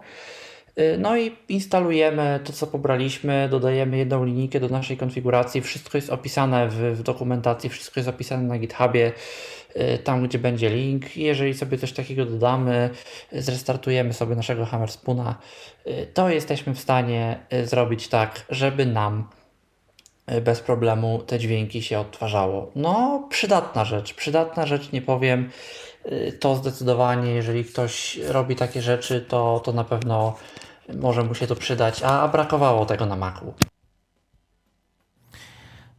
No 0.97 1.17
i 1.17 1.35
instalujemy 1.49 2.39
to, 2.43 2.53
co 2.53 2.67
pobraliśmy, 2.67 3.47
dodajemy 3.51 3.97
jedną 3.97 4.25
linijkę 4.25 4.59
do 4.59 4.69
naszej 4.69 4.97
konfiguracji. 4.97 5.61
Wszystko 5.61 5.97
jest 5.97 6.09
opisane 6.09 6.67
w, 6.67 6.73
w 6.73 7.03
dokumentacji, 7.03 7.69
wszystko 7.69 7.99
jest 7.99 8.09
opisane 8.09 8.43
na 8.43 8.59
GitHubie. 8.59 9.11
Y, 9.79 9.97
tam 9.97 10.27
gdzie 10.27 10.39
będzie 10.39 10.69
link. 10.69 11.17
Jeżeli 11.17 11.53
sobie 11.53 11.77
coś 11.77 11.93
takiego 11.93 12.25
dodamy, 12.25 12.89
zrestartujemy 13.31 14.13
sobie 14.13 14.35
naszego 14.35 14.65
Hammer 14.65 14.91
Spoona, 14.91 15.35
y, 15.87 16.07
to 16.13 16.29
jesteśmy 16.29 16.75
w 16.75 16.79
stanie 16.79 17.39
y, 17.53 17.67
zrobić 17.67 18.07
tak, 18.07 18.45
żeby 18.49 18.85
nam 18.85 19.29
bez 20.41 20.59
problemu 20.59 21.19
te 21.19 21.39
dźwięki 21.39 21.81
się 21.81 21.99
odtwarzało. 21.99 22.71
No, 22.75 23.27
przydatna 23.29 23.85
rzecz, 23.85 24.13
przydatna 24.13 24.65
rzecz, 24.65 24.91
nie 24.91 25.01
powiem. 25.01 25.49
To 26.39 26.55
zdecydowanie, 26.55 27.31
jeżeli 27.31 27.65
ktoś 27.65 28.17
robi 28.17 28.55
takie 28.55 28.81
rzeczy, 28.81 29.25
to, 29.27 29.61
to 29.65 29.71
na 29.71 29.83
pewno 29.83 30.35
może 30.93 31.23
mu 31.23 31.35
się 31.35 31.47
to 31.47 31.55
przydać, 31.55 32.03
a 32.03 32.27
brakowało 32.27 32.85
tego 32.85 33.05
na 33.05 33.15
Macu. 33.15 33.53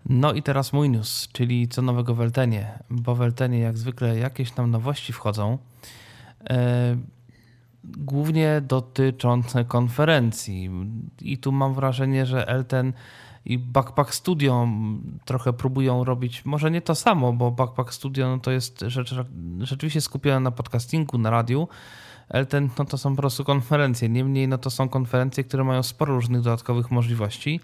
No 0.08 0.32
i 0.32 0.42
teraz 0.42 0.72
mój 0.72 0.90
news, 0.90 1.28
czyli 1.32 1.68
co 1.68 1.82
nowego 1.82 2.14
w 2.14 2.20
Eltenie, 2.20 2.78
bo 2.90 3.14
w 3.14 3.22
Eltenie 3.22 3.58
jak 3.58 3.78
zwykle 3.78 4.18
jakieś 4.18 4.50
tam 4.50 4.70
nowości 4.70 5.12
wchodzą, 5.12 5.58
e, 6.50 6.96
głównie 7.84 8.60
dotyczące 8.60 9.64
konferencji. 9.64 10.70
I 11.20 11.38
tu 11.38 11.52
mam 11.52 11.74
wrażenie, 11.74 12.26
że 12.26 12.48
Elten 12.48 12.92
i 13.44 13.58
Backpack 13.58 14.14
Studio 14.14 14.68
trochę 15.24 15.52
próbują 15.52 16.04
robić, 16.04 16.44
może 16.44 16.70
nie 16.70 16.80
to 16.80 16.94
samo, 16.94 17.32
bo 17.32 17.50
Backpack 17.50 17.94
Studio 17.94 18.28
no 18.28 18.38
to 18.38 18.50
jest 18.50 18.84
rzecz 18.86 19.14
rzeczywiście 19.60 20.00
skupiona 20.00 20.40
na 20.40 20.50
podcastingu, 20.50 21.18
na 21.18 21.30
radiu. 21.30 21.68
Elten 22.28 22.70
no 22.78 22.84
to 22.84 22.98
są 22.98 23.10
po 23.10 23.22
prostu 23.22 23.44
konferencje, 23.44 24.08
niemniej 24.08 24.48
no 24.48 24.58
to 24.58 24.70
są 24.70 24.88
konferencje, 24.88 25.44
które 25.44 25.64
mają 25.64 25.82
sporo 25.82 26.14
różnych 26.14 26.40
dodatkowych 26.40 26.90
możliwości 26.90 27.60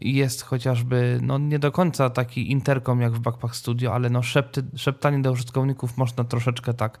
jest 0.00 0.42
chociażby, 0.42 1.18
no 1.22 1.38
nie 1.38 1.58
do 1.58 1.72
końca 1.72 2.10
taki 2.10 2.50
interkom 2.50 3.00
jak 3.00 3.12
w 3.12 3.18
Backpack 3.18 3.54
Studio, 3.54 3.94
ale 3.94 4.10
no 4.10 4.22
szepty, 4.22 4.62
szeptanie 4.76 5.22
do 5.22 5.32
użytkowników 5.32 5.96
można 5.96 6.24
troszeczkę 6.24 6.74
tak 6.74 7.00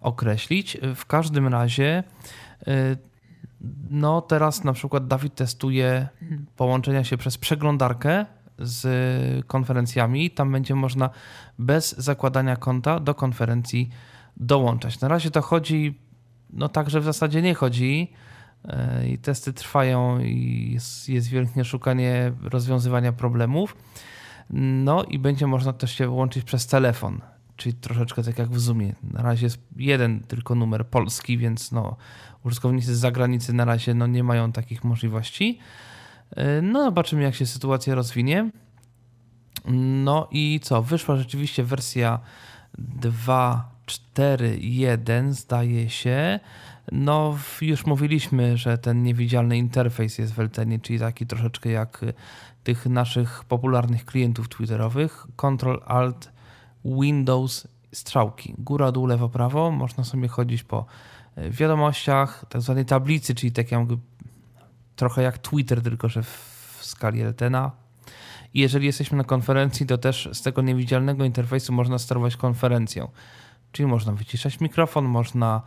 określić. 0.00 0.78
W 0.94 1.06
każdym 1.06 1.48
razie 1.48 2.04
y, 2.68 2.96
no 3.90 4.20
teraz 4.20 4.64
na 4.64 4.72
przykład 4.72 5.06
Dawid 5.06 5.34
testuje 5.34 6.08
połączenia 6.56 7.04
się 7.04 7.16
przez 7.16 7.38
przeglądarkę 7.38 8.26
z 8.58 9.46
konferencjami. 9.46 10.30
Tam 10.30 10.52
będzie 10.52 10.74
można 10.74 11.10
bez 11.58 11.98
zakładania 11.98 12.56
konta 12.56 13.00
do 13.00 13.14
konferencji 13.14 13.90
dołączać. 14.36 15.00
Na 15.00 15.08
razie 15.08 15.30
to 15.30 15.42
chodzi, 15.42 15.98
no 16.50 16.68
tak, 16.68 16.90
że 16.90 17.00
w 17.00 17.04
zasadzie 17.04 17.42
nie 17.42 17.54
chodzi 17.54 18.12
i 19.08 19.18
testy 19.18 19.52
trwają 19.52 20.20
i 20.20 20.70
jest, 20.74 21.08
jest 21.08 21.28
wielkie 21.28 21.64
szukanie 21.64 22.32
rozwiązywania 22.42 23.12
problemów. 23.12 23.76
No 24.50 25.04
i 25.04 25.18
będzie 25.18 25.46
można 25.46 25.72
też 25.72 25.94
się 25.94 26.08
łączyć 26.08 26.44
przez 26.44 26.66
telefon, 26.66 27.20
czyli 27.56 27.74
troszeczkę 27.74 28.22
tak 28.22 28.38
jak 28.38 28.50
w 28.50 28.60
Zoomie. 28.60 28.94
Na 29.02 29.22
razie 29.22 29.46
jest 29.46 29.58
jeden 29.76 30.20
tylko 30.20 30.54
numer 30.54 30.86
polski, 30.86 31.38
więc 31.38 31.72
no, 31.72 31.96
użytkownicy 32.44 32.96
z 32.96 32.98
zagranicy 32.98 33.52
na 33.52 33.64
razie 33.64 33.94
no, 33.94 34.06
nie 34.06 34.24
mają 34.24 34.52
takich 34.52 34.84
możliwości. 34.84 35.58
No 36.62 36.84
zobaczymy 36.84 37.22
jak 37.22 37.34
się 37.34 37.46
sytuacja 37.46 37.94
rozwinie. 37.94 38.50
No 40.04 40.28
i 40.30 40.60
co, 40.62 40.82
wyszła 40.82 41.16
rzeczywiście 41.16 41.64
wersja 41.64 42.18
2.4.1 42.78 45.32
zdaje 45.32 45.90
się. 45.90 46.40
No, 46.92 47.38
już 47.60 47.86
mówiliśmy, 47.86 48.56
że 48.56 48.78
ten 48.78 49.02
niewidzialny 49.02 49.58
interfejs 49.58 50.18
jest 50.18 50.34
w 50.34 50.40
Eltenie, 50.40 50.80
czyli 50.80 50.98
taki 50.98 51.26
troszeczkę 51.26 51.70
jak 51.70 52.02
y, 52.02 52.14
tych 52.64 52.86
naszych 52.86 53.44
popularnych 53.44 54.04
klientów 54.04 54.48
twitterowych. 54.48 55.26
Ctrl 55.36 55.78
Alt 55.86 56.32
Windows 56.84 57.68
strzałki. 57.92 58.54
Góra, 58.58 58.92
dół, 58.92 59.06
lewo, 59.06 59.28
prawo. 59.28 59.70
Można 59.70 60.04
sobie 60.04 60.28
chodzić 60.28 60.62
po 60.62 60.86
y, 61.38 61.50
wiadomościach, 61.50 62.44
tak 62.48 62.62
zwanej 62.62 62.84
tablicy, 62.84 63.34
czyli 63.34 63.52
tak 63.52 63.72
jakby 63.72 63.98
trochę 64.96 65.22
jak 65.22 65.38
Twitter, 65.38 65.82
tylko 65.82 66.08
że 66.08 66.22
w 66.22 66.78
skali 66.80 67.20
Eltena. 67.20 67.70
I 68.54 68.60
jeżeli 68.60 68.86
jesteśmy 68.86 69.18
na 69.18 69.24
konferencji, 69.24 69.86
to 69.86 69.98
też 69.98 70.28
z 70.32 70.42
tego 70.42 70.62
niewidzialnego 70.62 71.24
interfejsu 71.24 71.72
można 71.72 71.98
sterować 71.98 72.36
konferencją. 72.36 73.08
Czyli 73.72 73.86
można 73.86 74.12
wyciszać 74.12 74.60
mikrofon, 74.60 75.04
można 75.04 75.62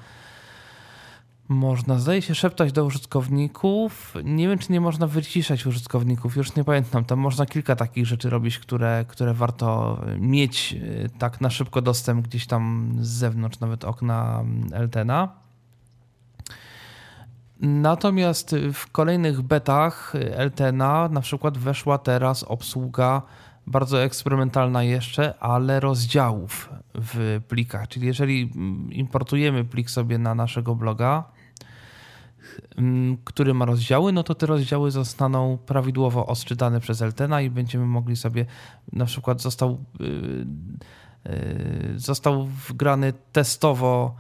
można, 1.52 2.00
zdaje 2.00 2.22
się, 2.22 2.36
szeptać 2.36 2.72
do 2.72 2.86
użytkowników. 2.86 4.16
Nie 4.24 4.48
wiem, 4.48 4.58
czy 4.60 4.72
nie 4.72 4.82
można 4.82 5.08
wyciszać 5.08 5.66
użytkowników, 5.66 6.36
już 6.36 6.56
nie 6.56 6.64
pamiętam. 6.64 7.06
Tam 7.06 7.20
można 7.20 7.46
kilka 7.46 7.76
takich 7.76 8.06
rzeczy 8.06 8.30
robić, 8.30 8.60
które, 8.60 9.06
które 9.08 9.34
warto 9.34 10.00
mieć 10.20 10.74
e, 10.74 11.10
tak 11.10 11.42
na 11.42 11.50
szybko 11.50 11.82
dostęp 11.82 12.28
gdzieś 12.28 12.48
tam 12.48 12.96
z 13.02 13.08
zewnątrz, 13.08 13.60
nawet 13.60 13.84
okna 13.84 14.44
Eltena. 14.74 15.30
Natomiast 17.60 18.56
w 18.74 18.92
kolejnych 18.92 19.42
betach 19.42 20.14
Eltena 20.32 21.10
na 21.12 21.22
przykład 21.22 21.58
weszła 21.58 21.98
teraz 21.98 22.44
obsługa 22.44 23.22
bardzo 23.68 24.04
eksperymentalna 24.04 24.84
jeszcze, 24.84 25.40
ale 25.40 25.80
rozdziałów 25.80 26.70
w 26.94 27.42
plikach. 27.48 27.88
Czyli 27.88 28.08
jeżeli 28.08 28.52
importujemy 28.92 29.66
plik 29.66 29.90
sobie 29.90 30.18
na 30.18 30.36
naszego 30.36 30.76
bloga, 30.76 31.24
Mm, 31.24 31.41
który 33.24 33.54
ma 33.54 33.66
rozdziały, 33.66 34.14
no 34.14 34.24
to 34.24 34.36
te 34.36 34.46
rozdziały 34.46 34.92
zostaną 34.92 35.58
prawidłowo 35.66 36.26
odczytane 36.26 36.80
przez 36.80 37.02
Eltena 37.02 37.42
i 37.42 37.50
będziemy 37.50 37.86
mogli 37.86 38.16
sobie, 38.16 38.46
na 38.94 39.06
przykład 39.06 39.42
został, 39.42 39.78
yy, 40.00 40.46
yy, 41.26 42.00
został 42.00 42.46
wgrany 42.46 43.14
testowo 43.32 44.16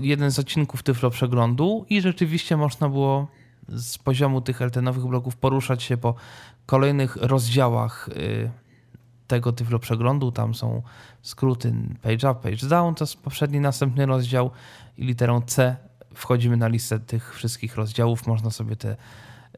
jeden 0.00 0.30
z 0.30 0.38
odcinków 0.38 0.82
Tyflo 0.82 1.10
Przeglądu 1.10 1.86
i 1.88 2.00
rzeczywiście 2.00 2.56
można 2.56 2.88
było 2.88 3.28
z 3.68 3.98
poziomu 3.98 4.40
tych 4.40 4.62
Eltenowych 4.62 5.06
blogów 5.06 5.36
poruszać 5.36 5.82
się 5.82 5.96
po 5.96 6.14
kolejnych 6.66 7.16
rozdziałach 7.16 8.08
yy, 8.16 8.50
tego 9.26 9.52
Tyflo 9.52 9.78
Przeglądu. 9.78 10.32
Tam 10.32 10.54
są 10.54 10.82
skróty 11.22 11.74
page 12.02 12.30
up, 12.30 12.40
page 12.42 12.66
down, 12.68 12.94
to 12.94 13.04
jest 13.04 13.22
poprzedni, 13.22 13.60
następny 13.60 14.06
rozdział 14.06 14.50
i 14.98 15.04
literą 15.04 15.40
C 15.40 15.76
wchodzimy 16.14 16.56
na 16.56 16.68
listę 16.68 17.00
tych 17.00 17.34
wszystkich 17.34 17.76
rozdziałów, 17.76 18.26
można 18.26 18.50
sobie 18.50 18.76
te 18.76 18.96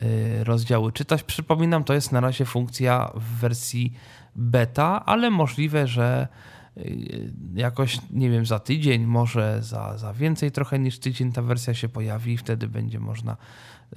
y, 0.02 0.44
rozdziały 0.44 0.93
czytać. 0.93 1.22
Przypominam, 1.22 1.85
to 1.85 1.94
jest 1.94 2.12
na 2.12 2.20
razie 2.20 2.44
funkcja 2.44 3.12
w 3.14 3.24
wersji 3.24 3.93
beta, 4.36 5.05
ale 5.06 5.31
możliwe, 5.31 5.86
że 5.86 6.28
y, 6.76 7.32
jakoś, 7.55 7.98
nie 8.10 8.31
wiem, 8.31 8.47
za 8.47 8.59
tydzień, 8.59 9.05
może 9.05 9.59
za, 9.62 9.98
za 9.98 10.12
więcej 10.12 10.52
trochę 10.52 10.78
niż 10.78 10.98
tydzień 10.98 11.32
ta 11.32 11.43
wersja 11.43 11.74
się 11.74 11.89
pojawi 11.89 12.32
i 12.32 12.36
wtedy 12.36 12.68
będzie 12.68 13.01
można 13.01 13.36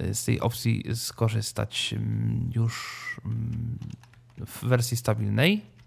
y, 0.00 0.14
z 0.14 0.24
tej 0.24 0.40
opcji 0.40 0.84
skorzystać 0.94 1.94
mm, 1.96 2.50
już 2.54 3.04
mm, 3.24 3.78
w 4.46 4.64
wersji 4.64 4.96
stabilnej. 4.96 5.77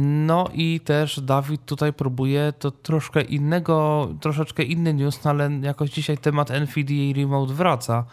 No 0.00 0.48
i 0.54 0.80
też 0.80 1.20
Dawid 1.20 1.64
tutaj 1.64 1.92
próbuje 1.92 2.52
to 2.58 2.70
troszkę 2.70 3.22
innego, 3.22 4.08
troszeczkę 4.20 4.62
inny 4.62 4.94
news, 4.94 5.24
no 5.24 5.30
ale 5.30 5.50
jakoś 5.62 5.90
dzisiaj 5.90 6.18
temat 6.18 6.50
NVDA 6.50 7.16
Remote 7.16 7.54
wraca. 7.54 8.04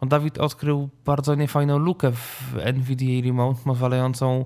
Bo 0.00 0.06
Dawid 0.06 0.38
odkrył 0.38 0.88
bardzo 1.04 1.34
niefajną 1.34 1.78
lukę 1.78 2.12
w 2.12 2.54
NVDA 2.62 3.24
Remote, 3.24 3.60
pozwalającą 3.64 4.44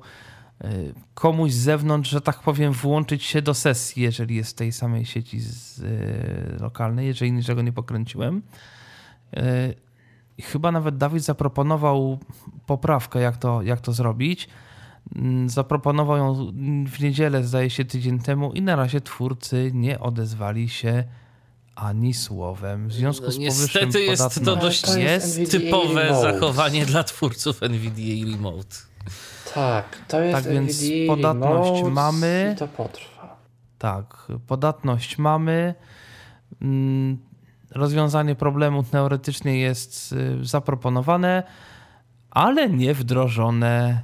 y, 0.65 0.95
komuś 1.15 1.53
z 1.53 1.59
zewnątrz, 1.59 2.11
że 2.11 2.21
tak 2.21 2.41
powiem, 2.41 2.73
włączyć 2.73 3.25
się 3.25 3.43
do 3.43 3.55
sesji, 3.55 4.03
jeżeli 4.03 4.37
jest 4.37 4.51
w 4.51 4.55
tej 4.55 4.73
samej 4.73 5.05
sieci 5.05 5.41
z, 5.41 5.79
y, 5.79 6.57
lokalnej, 6.61 7.07
jeżeli 7.07 7.33
niczego 7.33 7.63
nie 7.63 7.73
pokręciłem. 7.73 8.43
Y, 10.39 10.43
chyba 10.43 10.73
nawet 10.73 10.97
Dawid 10.97 11.23
zaproponował 11.23 12.19
poprawkę, 12.67 13.21
jak 13.21 13.37
to, 13.37 13.63
jak 13.63 13.81
to 13.81 13.93
zrobić. 13.93 14.49
Mm, 15.17 15.49
zaproponował 15.49 16.17
ją 16.17 16.53
w 16.87 17.01
niedzielę, 17.01 17.45
zdaje 17.45 17.71
się, 17.71 17.85
tydzień 17.85 18.19
temu, 18.19 18.53
i 18.53 18.63
na 18.63 18.77
razie 18.77 19.01
twórcy 19.01 19.71
nie 19.75 20.01
odezwali 20.01 20.69
się 20.69 21.05
ani 21.75 22.15
słowem. 22.15 22.89
W 22.89 22.93
związku 22.93 23.27
no, 23.27 23.33
z 23.33 23.37
powyższym 23.37 23.89
Niestety 23.89 24.01
jest 24.01 24.45
to 24.45 24.57
dość 24.57 24.81
to 24.81 24.99
jest, 24.99 25.39
jest 25.39 25.53
typowe 25.53 26.03
remote. 26.03 26.33
zachowanie 26.33 26.87
dla 26.87 27.05
twórców 27.05 27.63
NVDA 27.63 28.33
Remote. 28.33 28.77
Tak, 29.55 29.99
to 30.09 30.21
jest 30.21 30.45
Tak 30.45 30.53
więc 30.53 30.83
podatność 31.07 31.83
mamy. 31.91 32.53
I 32.55 32.59
to 32.59 32.69
potrwa. 32.69 33.37
Tak, 33.79 34.27
podatność 34.47 35.19
mamy. 35.19 35.75
Mm, 36.63 37.19
rozwiązanie 37.71 38.35
problemu 38.35 38.83
teoretycznie 38.83 39.59
jest 39.59 40.13
y, 40.13 40.45
zaproponowane, 40.45 41.43
ale 42.31 42.71
nie 42.71 42.95
wdrożone 42.95 44.03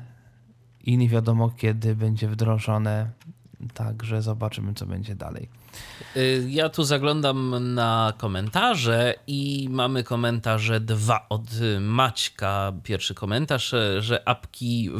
i 0.88 0.96
nie 0.96 1.08
wiadomo 1.08 1.50
kiedy 1.50 1.94
będzie 1.94 2.28
wdrożone. 2.28 3.10
Także 3.74 4.22
zobaczymy, 4.22 4.74
co 4.74 4.86
będzie 4.86 5.14
dalej. 5.14 5.48
Y, 6.16 6.46
ja 6.48 6.68
tu 6.68 6.84
zaglądam 6.84 7.74
na 7.74 8.12
komentarze 8.18 9.14
i 9.26 9.68
mamy 9.70 10.04
komentarze 10.04 10.80
dwa 10.80 11.26
od 11.28 11.42
Maćka. 11.80 12.72
Pierwszy 12.82 13.14
komentarz, 13.14 13.74
że 13.98 14.28
apki 14.28 14.90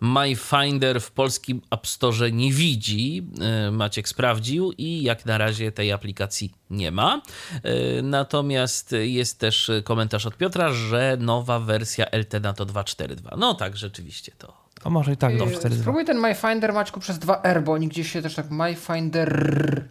My 0.00 0.36
Finder 0.36 1.00
w 1.00 1.10
polskim 1.10 1.60
App 1.70 1.86
Store 1.86 2.32
nie 2.32 2.52
widzi. 2.52 3.26
E, 3.40 3.70
Maciek 3.70 4.08
sprawdził 4.08 4.72
i 4.78 5.02
jak 5.02 5.26
na 5.26 5.38
razie 5.38 5.72
tej 5.72 5.92
aplikacji 5.92 6.52
nie 6.70 6.90
ma. 6.90 7.22
E, 7.62 8.02
natomiast 8.02 8.94
jest 9.02 9.38
też 9.38 9.70
komentarz 9.84 10.26
od 10.26 10.36
Piotra, 10.36 10.72
że 10.72 11.16
nowa 11.20 11.60
wersja 11.60 12.06
LT 12.12 12.32
na 12.42 12.52
to 12.52 12.66
2.4.2. 12.66 13.38
No 13.38 13.54
tak, 13.54 13.76
rzeczywiście 13.76 14.32
to. 14.38 14.64
A 14.84 14.90
może 14.90 15.12
i 15.12 15.16
tak 15.16 15.36
do 15.36 15.44
Yy, 15.44 15.56
4.2. 15.56 15.80
Spróbuj 15.80 16.04
ten 16.04 16.20
MyFinder 16.20 16.72
Maćku 16.72 17.00
przez 17.00 17.18
2R, 17.18 17.62
bo 17.62 17.72
oni 17.72 17.88
gdzieś 17.88 18.12
się 18.12 18.22
też 18.22 18.34
tak 18.34 18.50
MyFinder. 18.50 19.84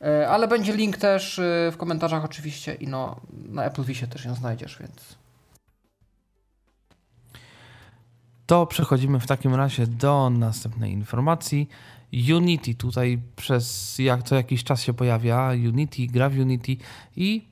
Yy, 0.00 0.28
Ale 0.28 0.48
będzie 0.48 0.72
link 0.72 0.96
też 0.96 1.40
w 1.72 1.76
komentarzach 1.76 2.24
oczywiście 2.24 2.74
i 2.74 2.88
no 2.88 3.20
na 3.30 3.64
Apple 3.64 3.82
Visie 3.82 4.06
też 4.06 4.24
ją 4.24 4.34
znajdziesz, 4.34 4.78
więc 4.78 5.15
To 8.46 8.66
przechodzimy 8.66 9.20
w 9.20 9.26
takim 9.26 9.54
razie 9.54 9.86
do 9.86 10.30
następnej 10.30 10.92
informacji. 10.92 11.68
Unity 12.34 12.74
tutaj 12.74 13.18
przez 13.36 13.98
jak 13.98 14.22
co 14.22 14.34
jakiś 14.34 14.64
czas 14.64 14.82
się 14.82 14.94
pojawia. 14.94 15.50
Unity, 15.68 16.06
gra 16.06 16.28
w 16.28 16.38
Unity 16.38 16.76
i 17.16 17.44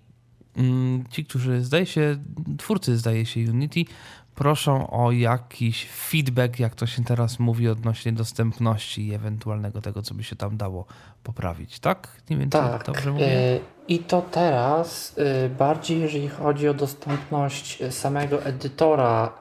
mm, 0.57 1.05
ci, 1.11 1.25
którzy 1.25 1.65
zdaje 1.65 1.87
się, 1.87 2.17
twórcy 2.59 2.99
zdaje 2.99 3.27
się 3.27 3.41
Unity, 3.41 3.85
proszą 4.35 4.91
o 4.91 5.13
jakiś 5.13 5.89
feedback, 5.91 6.59
jak 6.59 6.75
to 6.75 6.87
się 6.87 7.05
teraz 7.05 7.39
mówi, 7.39 7.69
odnośnie 7.69 8.13
dostępności 8.13 9.07
i 9.07 9.15
ewentualnego 9.15 9.81
tego, 9.81 10.03
co 10.03 10.15
by 10.15 10.25
się 10.25 10.37
tam 10.37 10.57
dało 10.57 10.85
poprawić, 11.23 11.81
tak? 11.81 12.09
Nie 12.31 12.37
wiem, 12.37 12.51
Tak. 12.51 12.85
dobrze 12.85 13.11
mówię. 13.13 13.27
y, 13.27 13.61
I 13.89 13.99
to 13.99 14.23
teraz 14.23 15.19
y, 15.47 15.49
bardziej, 15.49 16.01
jeżeli 16.01 16.29
chodzi 16.29 16.69
o 16.69 16.75
dostępność 16.75 17.83
y, 17.83 17.93
samego 17.93 18.43
edytora 18.45 19.33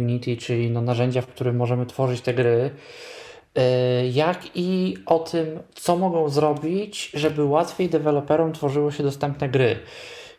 Unity, 0.00 0.36
czyli 0.36 0.70
no 0.70 0.80
narzędzia, 0.80 1.22
w 1.22 1.26
którym 1.26 1.56
możemy 1.56 1.86
tworzyć 1.86 2.20
te 2.20 2.34
gry, 2.34 2.70
jak 4.12 4.38
i 4.54 4.96
o 5.06 5.18
tym, 5.18 5.46
co 5.74 5.96
mogą 5.96 6.28
zrobić, 6.28 7.10
żeby 7.14 7.44
łatwiej 7.44 7.88
deweloperom 7.88 8.52
tworzyło 8.52 8.90
się 8.90 9.02
dostępne 9.02 9.48
gry. 9.48 9.78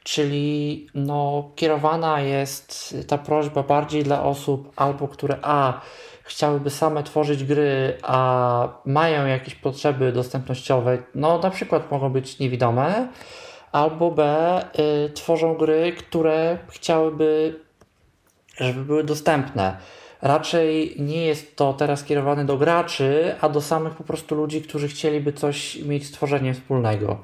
Czyli 0.05 0.87
no, 0.95 1.49
kierowana 1.55 2.21
jest 2.21 2.95
ta 3.07 3.17
prośba 3.17 3.63
bardziej 3.63 4.03
dla 4.03 4.23
osób 4.23 4.71
albo 4.75 5.07
które 5.07 5.37
a 5.41 5.81
chciałyby 6.23 6.69
same 6.69 7.03
tworzyć 7.03 7.43
gry, 7.43 7.97
a 8.03 8.67
mają 8.85 9.25
jakieś 9.25 9.55
potrzeby 9.55 10.11
dostępnościowe, 10.11 10.97
no 11.15 11.39
na 11.39 11.49
przykład 11.49 11.91
mogą 11.91 12.09
być 12.09 12.39
niewidome, 12.39 13.07
albo 13.71 14.11
b 14.11 14.61
y, 15.05 15.09
tworzą 15.09 15.55
gry, 15.55 15.93
które 15.97 16.57
chciałyby, 16.69 17.59
żeby 18.57 18.85
były 18.85 19.03
dostępne. 19.03 19.77
Raczej 20.21 20.95
nie 20.99 21.25
jest 21.25 21.55
to 21.55 21.73
teraz 21.73 22.03
kierowane 22.03 22.45
do 22.45 22.57
graczy, 22.57 23.35
a 23.41 23.49
do 23.49 23.61
samych 23.61 23.93
po 23.93 24.03
prostu 24.03 24.35
ludzi, 24.35 24.61
którzy 24.61 24.87
chcieliby 24.87 25.33
coś 25.33 25.75
mieć 25.75 26.07
z 26.07 26.11
tworzeniem 26.11 26.53
wspólnego 26.53 27.23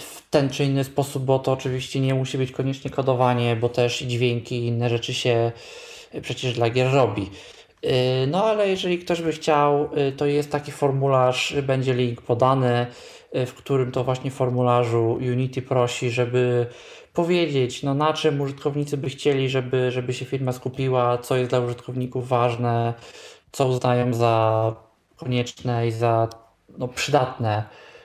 w 0.00 0.30
ten 0.30 0.50
czy 0.50 0.64
inny 0.64 0.84
sposób, 0.84 1.24
bo 1.24 1.38
to 1.38 1.52
oczywiście 1.52 2.00
nie 2.00 2.14
musi 2.14 2.38
być 2.38 2.52
koniecznie 2.52 2.90
kodowanie, 2.90 3.56
bo 3.56 3.68
też 3.68 3.98
dźwięki 3.98 4.54
i 4.54 4.66
inne 4.66 4.88
rzeczy 4.88 5.14
się 5.14 5.52
przecież 6.22 6.54
dla 6.54 6.70
gier 6.70 6.92
robi. 6.92 7.30
Yy, 7.82 7.90
No 8.26 8.44
ale 8.44 8.68
jeżeli 8.68 8.98
ktoś 8.98 9.22
by 9.22 9.32
chciał, 9.32 9.90
yy, 9.96 10.12
to 10.12 10.26
jest 10.26 10.50
taki 10.50 10.72
formularz, 10.72 11.54
będzie 11.62 11.94
link 11.94 12.22
podany, 12.22 12.86
w 13.46 13.54
którym 13.54 13.92
to 13.92 14.04
właśnie 14.04 14.30
formularzu 14.30 15.12
Unity 15.12 15.62
prosi, 15.62 16.10
żeby 16.10 16.66
powiedzieć, 17.12 17.82
no 17.82 17.94
na 17.94 18.12
czym 18.12 18.40
użytkownicy 18.40 18.96
by 18.96 19.10
chcieli, 19.10 19.48
żeby, 19.48 19.90
żeby 19.90 20.14
się 20.14 20.24
firma 20.24 20.52
skupiła, 20.52 21.18
co 21.18 21.36
jest 21.36 21.50
dla 21.50 21.60
użytkowników 21.60 22.28
ważne, 22.28 22.94
co 23.52 23.66
uznają 23.66 24.14
za 24.14 24.74
konieczne 25.16 25.86
i 25.86 25.90
za 25.90 26.28
no, 26.78 26.88
przydatne, 26.88 27.64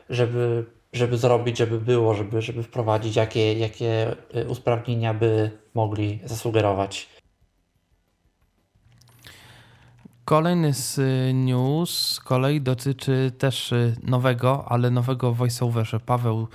żeby, 0.10 0.66
żeby 0.94 1.18
zrobić, 1.18 1.58
żeby 1.58 1.80
było, 1.80 2.14
żeby, 2.14 2.42
żeby 2.42 2.64
wprowadzić, 2.64 3.16
jakie, 3.16 3.54
jakie 3.54 4.16
y, 4.36 4.48
usprawnienia 4.48 5.14
by 5.14 5.52
mogli 5.74 6.20
zasugerować. 6.26 7.10
Kolejny 10.26 10.74
z 10.74 10.98
y, 10.98 11.34
news 11.34 11.98
z 11.98 12.20
kolei 12.20 12.62
dotyczy 12.62 13.32
też 13.38 13.72
y, 13.72 13.96
nowego, 14.04 14.66
ale 14.68 14.92
nowego 14.92 15.34
voiceoverze. 15.34 16.00
Paweł 16.00 16.48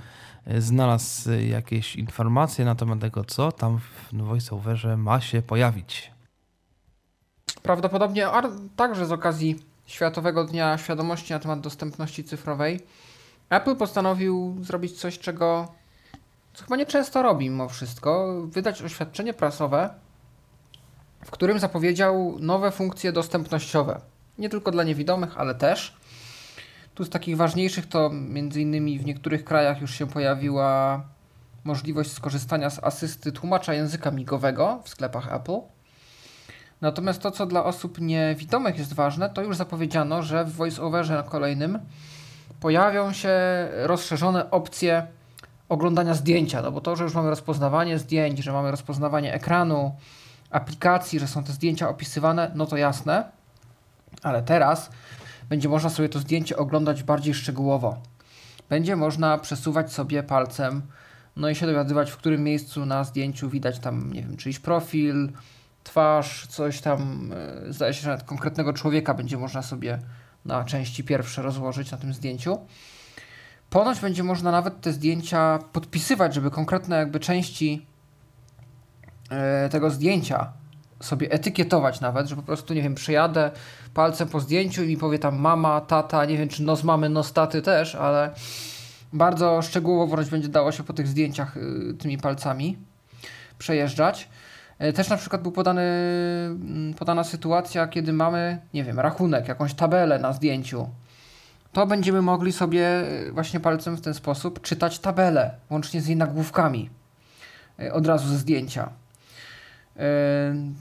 znalazł 0.57 1.31
jakieś 1.31 1.95
informacje 1.95 2.65
na 2.65 2.75
temat 2.75 2.99
tego, 2.99 3.25
co 3.25 3.51
tam 3.51 3.79
w 3.79 4.13
voiceoverze 4.13 4.97
ma 4.97 5.21
się 5.21 5.41
pojawić. 5.41 6.11
Prawdopodobnie 7.63 8.27
także 8.75 9.05
z 9.05 9.11
okazji 9.11 9.59
Światowego 9.85 10.43
Dnia 10.45 10.77
Świadomości 10.77 11.33
na 11.33 11.39
temat 11.39 11.61
dostępności 11.61 12.23
cyfrowej 12.23 12.79
Apple 13.49 13.75
postanowił 13.75 14.57
zrobić 14.61 14.99
coś, 14.99 15.19
czego 15.19 15.67
co 16.53 16.63
chyba 16.63 16.75
nie 16.75 16.85
często 16.85 17.21
robi 17.21 17.49
mimo 17.49 17.69
wszystko, 17.69 18.41
wydać 18.45 18.81
oświadczenie 18.81 19.33
prasowe, 19.33 19.89
w 21.25 21.31
którym 21.31 21.59
zapowiedział 21.59 22.35
nowe 22.39 22.71
funkcje 22.71 23.11
dostępnościowe. 23.11 24.01
Nie 24.37 24.49
tylko 24.49 24.71
dla 24.71 24.83
niewidomych, 24.83 25.37
ale 25.37 25.55
też. 25.55 25.97
Tu 26.95 27.05
z 27.05 27.09
takich 27.09 27.37
ważniejszych 27.37 27.87
to 27.87 28.09
między 28.09 28.61
innymi 28.61 28.99
w 28.99 29.05
niektórych 29.05 29.43
krajach 29.43 29.81
już 29.81 29.93
się 29.93 30.07
pojawiła 30.07 31.03
możliwość 31.63 32.11
skorzystania 32.11 32.69
z 32.69 32.83
asysty 32.83 33.31
tłumacza 33.31 33.73
języka 33.73 34.11
migowego 34.11 34.79
w 34.83 34.89
sklepach 34.89 35.33
Apple. 35.33 35.59
Natomiast 36.81 37.21
to, 37.21 37.31
co 37.31 37.45
dla 37.45 37.63
osób 37.63 38.01
niewidomych 38.01 38.77
jest 38.77 38.93
ważne, 38.93 39.29
to 39.29 39.41
już 39.41 39.57
zapowiedziano, 39.57 40.23
że 40.23 40.45
w 40.45 40.55
VoiceOverze 40.55 41.23
kolejnym 41.29 41.79
pojawią 42.59 43.13
się 43.13 43.37
rozszerzone 43.71 44.51
opcje 44.51 45.07
oglądania 45.69 46.13
zdjęcia. 46.13 46.61
No 46.61 46.71
bo 46.71 46.81
to, 46.81 46.95
że 46.95 47.03
już 47.03 47.13
mamy 47.13 47.29
rozpoznawanie 47.29 47.99
zdjęć, 47.99 48.39
że 48.39 48.51
mamy 48.51 48.71
rozpoznawanie 48.71 49.33
ekranu, 49.33 49.95
aplikacji, 50.51 51.19
że 51.19 51.27
są 51.27 51.43
te 51.43 51.51
zdjęcia 51.51 51.89
opisywane, 51.89 52.51
no 52.55 52.65
to 52.65 52.77
jasne. 52.77 53.31
Ale 54.23 54.43
teraz 54.43 54.89
będzie 55.49 55.69
można 55.69 55.89
sobie 55.89 56.09
to 56.09 56.19
zdjęcie 56.19 56.57
oglądać 56.57 57.03
bardziej 57.03 57.33
szczegółowo. 57.33 57.97
Będzie 58.69 58.95
można 58.95 59.37
przesuwać 59.37 59.93
sobie 59.93 60.23
palcem, 60.23 60.81
no 61.35 61.49
i 61.49 61.55
się 61.55 61.65
dowiadywać, 61.65 62.11
w 62.11 62.17
którym 62.17 62.43
miejscu 62.43 62.85
na 62.85 63.03
zdjęciu 63.03 63.49
widać 63.49 63.79
tam, 63.79 64.13
nie 64.13 64.21
wiem, 64.21 64.37
czyjś 64.37 64.59
profil, 64.59 65.31
twarz, 65.83 66.47
coś 66.47 66.81
tam. 66.81 67.31
Zdaje 67.69 67.93
się, 67.93 68.01
że 68.01 68.09
nawet 68.09 68.25
konkretnego 68.25 68.73
człowieka 68.73 69.13
będzie 69.13 69.37
można 69.37 69.61
sobie 69.61 69.99
na 70.45 70.63
części 70.63 71.03
pierwsze 71.03 71.41
rozłożyć 71.41 71.91
na 71.91 71.97
tym 71.97 72.13
zdjęciu. 72.13 72.59
Ponoć 73.69 73.99
będzie 73.99 74.23
można 74.23 74.51
nawet 74.51 74.81
te 74.81 74.93
zdjęcia 74.93 75.59
podpisywać, 75.73 76.33
żeby 76.33 76.51
konkretne 76.51 76.95
jakby 76.95 77.19
części 77.19 77.85
e, 79.29 79.69
tego 79.69 79.89
zdjęcia 79.89 80.53
sobie 80.99 81.31
etykietować 81.31 82.01
nawet, 82.01 82.27
że 82.27 82.35
po 82.35 82.41
prostu, 82.41 82.73
nie 82.73 82.81
wiem, 82.81 82.95
przyjadę 82.95 83.51
palcem 83.93 84.27
po 84.27 84.39
zdjęciu 84.39 84.83
i 84.83 84.87
mi 84.87 84.97
powie 84.97 85.19
tam 85.19 85.39
mama, 85.39 85.81
tata, 85.81 86.25
nie 86.25 86.37
wiem 86.37 86.49
czy 86.49 86.63
nos 86.63 86.83
mamy, 86.83 87.09
nos 87.09 87.33
taty 87.33 87.61
też, 87.61 87.95
ale 87.95 88.33
bardzo 89.13 89.61
szczegółowo 89.61 90.15
wręcz 90.15 90.29
będzie 90.29 90.47
dało 90.47 90.71
się 90.71 90.83
po 90.83 90.93
tych 90.93 91.07
zdjęciach 91.07 91.57
y, 91.57 91.93
tymi 91.99 92.17
palcami 92.17 92.77
przejeżdżać. 93.57 94.29
E, 94.79 94.93
Też 94.93 95.09
na 95.09 95.17
przykład 95.17 95.41
był 95.41 95.51
podany, 95.51 95.81
mm, 95.81 96.93
podana 96.93 97.23
sytuacja, 97.23 97.87
kiedy 97.87 98.13
mamy, 98.13 98.59
nie 98.73 98.83
wiem, 98.83 98.99
rachunek, 98.99 99.47
jakąś 99.47 99.73
tabelę 99.73 100.19
na 100.19 100.33
zdjęciu. 100.33 100.89
To 101.71 101.87
będziemy 101.87 102.21
mogli 102.21 102.51
sobie 102.51 102.87
e, 102.87 103.31
właśnie 103.31 103.59
palcem 103.59 103.97
w 103.97 104.01
ten 104.01 104.13
sposób 104.13 104.61
czytać 104.61 104.99
tabelę, 104.99 105.51
łącznie 105.69 106.01
z 106.01 106.07
jej 106.07 106.17
nagłówkami 106.17 106.89
e, 107.79 107.93
od 107.93 108.07
razu 108.07 108.27
ze 108.27 108.37
zdjęcia. 108.37 108.89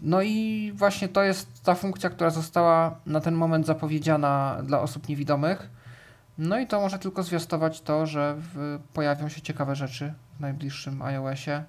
No 0.03 0.23
i 0.23 0.73
właśnie 0.75 1.09
to 1.09 1.23
jest 1.23 1.63
ta 1.65 1.75
funkcja, 1.75 2.11
która 2.11 2.31
została 2.31 3.01
na 3.07 3.21
ten 3.21 3.35
moment 3.35 3.67
zapowiedziana 3.67 4.59
dla 4.63 4.81
osób 4.81 5.09
niewidomych. 5.09 5.71
No 6.39 6.59
i 6.59 6.67
to 6.67 6.81
może 6.81 6.99
tylko 6.99 7.23
zwiastować 7.23 7.81
to, 7.81 8.07
że 8.07 8.35
w, 8.39 8.79
pojawią 8.93 9.29
się 9.29 9.41
ciekawe 9.41 9.77
rzeczy 9.77 10.15
w 10.37 10.41
najbliższym 10.41 11.03
iOSie, 11.03 11.65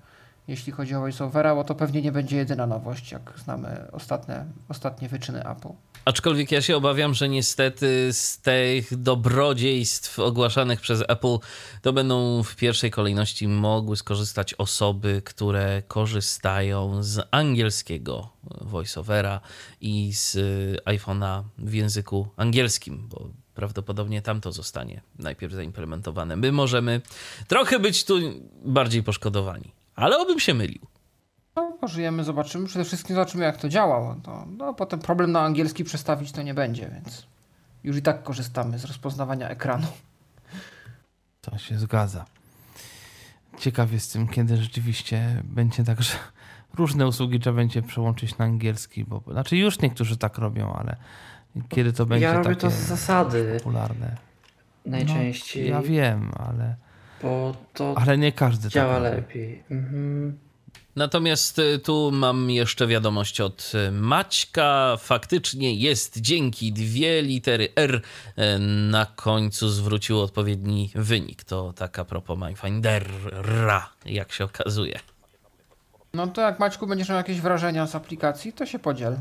jeśli 0.49 0.71
chodzi 0.71 0.95
o 0.95 0.99
VoiceOvera, 0.99 1.55
bo 1.55 1.63
to 1.63 1.75
pewnie 1.75 2.01
nie 2.01 2.11
będzie 2.11 2.37
jedyna 2.37 2.67
nowość, 2.67 3.11
jak 3.11 3.33
znamy 3.43 3.87
ostatnie, 3.91 4.45
ostatnie 4.69 5.09
wyczyny 5.09 5.45
Apple. 5.45 5.69
Aczkolwiek 6.05 6.51
ja 6.51 6.61
się 6.61 6.77
obawiam, 6.77 7.13
że 7.13 7.29
niestety 7.29 8.13
z 8.13 8.39
tych 8.41 8.97
dobrodziejstw 8.97 10.19
ogłaszanych 10.19 10.81
przez 10.81 11.03
Apple 11.07 11.37
to 11.81 11.93
będą 11.93 12.43
w 12.43 12.55
pierwszej 12.55 12.91
kolejności 12.91 13.47
mogły 13.47 13.97
skorzystać 13.97 14.53
osoby, 14.53 15.21
które 15.25 15.83
korzystają 15.87 17.03
z 17.03 17.27
angielskiego 17.31 18.29
voiceovera 18.61 19.41
i 19.81 20.13
z 20.13 20.37
iPhone'a 20.85 21.43
w 21.57 21.73
języku 21.73 22.27
angielskim, 22.37 23.07
bo 23.09 23.29
prawdopodobnie 23.55 24.21
tam 24.21 24.41
to 24.41 24.51
zostanie 24.51 25.01
najpierw 25.19 25.53
zaimplementowane. 25.53 26.35
My 26.35 26.51
możemy 26.51 27.01
trochę 27.47 27.79
być 27.79 28.03
tu 28.03 28.15
bardziej 28.65 29.03
poszkodowani, 29.03 29.71
ale 30.03 30.17
obym 30.17 30.39
się 30.39 30.53
mylił. 30.53 30.81
No, 31.55 31.71
pożyjemy, 31.81 32.23
zobaczymy. 32.23 32.67
Przede 32.67 32.85
wszystkim 32.85 33.15
zobaczymy, 33.15 33.43
jak 33.43 33.57
to 33.57 33.69
działa. 33.69 34.15
To, 34.23 34.45
no, 34.57 34.73
potem 34.73 34.99
problem 34.99 35.31
na 35.31 35.41
angielski 35.41 35.83
przestawić 35.83 36.31
to 36.31 36.41
nie 36.41 36.53
będzie, 36.53 36.89
więc 36.93 37.27
już 37.83 37.97
i 37.97 38.01
tak 38.01 38.23
korzystamy 38.23 38.79
z 38.79 38.85
rozpoznawania 38.85 39.49
ekranu. 39.49 39.87
To 41.41 41.57
się 41.57 41.77
zgadza. 41.77 42.25
Ciekaw 43.57 43.91
jestem, 43.91 44.27
kiedy 44.27 44.57
rzeczywiście 44.57 45.41
będzie 45.43 45.83
tak, 45.83 46.01
że 46.03 46.13
różne 46.73 47.07
usługi 47.07 47.39
trzeba 47.39 47.55
będzie 47.55 47.81
przełączyć 47.81 48.37
na 48.37 48.45
angielski, 48.45 49.05
bo 49.05 49.23
znaczy 49.31 49.57
już 49.57 49.79
niektórzy 49.79 50.17
tak 50.17 50.37
robią, 50.37 50.73
ale 50.73 50.95
kiedy 51.69 51.93
to 51.93 52.05
będzie 52.05 52.25
ja 52.25 52.33
robię 52.33 52.49
takie 52.49 52.61
to 52.61 52.69
z 52.69 52.73
zasady 52.73 53.57
popularne. 53.57 54.15
najczęściej. 54.85 55.71
No, 55.71 55.75
ja 55.75 55.81
wiem, 55.81 56.31
ale, 56.37 56.75
Bo 57.21 57.55
to 57.73 57.95
ale 57.97 58.17
nie 58.17 58.31
każdy 58.31 58.69
działa 58.69 59.01
tak 59.01 59.03
lepiej. 59.03 59.63
Mhm. 59.71 60.37
Natomiast 60.95 61.59
y, 61.59 61.79
tu 61.79 62.11
mam 62.13 62.49
jeszcze 62.49 62.87
wiadomość 62.87 63.41
od 63.41 63.71
y, 63.87 63.91
Maćka. 63.91 64.97
Faktycznie 64.99 65.73
jest 65.73 66.21
dzięki 66.21 66.73
dwie 66.73 67.21
litery 67.21 67.69
R 67.75 67.95
y, 67.95 68.59
na 68.91 69.05
końcu 69.05 69.69
zwrócił 69.69 70.19
odpowiedni 70.19 70.91
wynik. 70.95 71.43
To 71.43 71.73
tak 71.73 71.99
a 71.99 72.05
propos 72.05 72.39
MyFindera, 72.39 73.89
jak 74.05 74.31
się 74.31 74.45
okazuje. 74.45 74.99
No 76.13 76.27
to 76.27 76.41
jak 76.41 76.59
Maćku 76.59 76.87
będziesz 76.87 77.09
miał 77.09 77.17
jakieś 77.17 77.41
wrażenia 77.41 77.87
z 77.87 77.95
aplikacji, 77.95 78.53
to 78.53 78.65
się 78.65 78.79
podziel. 78.79 79.17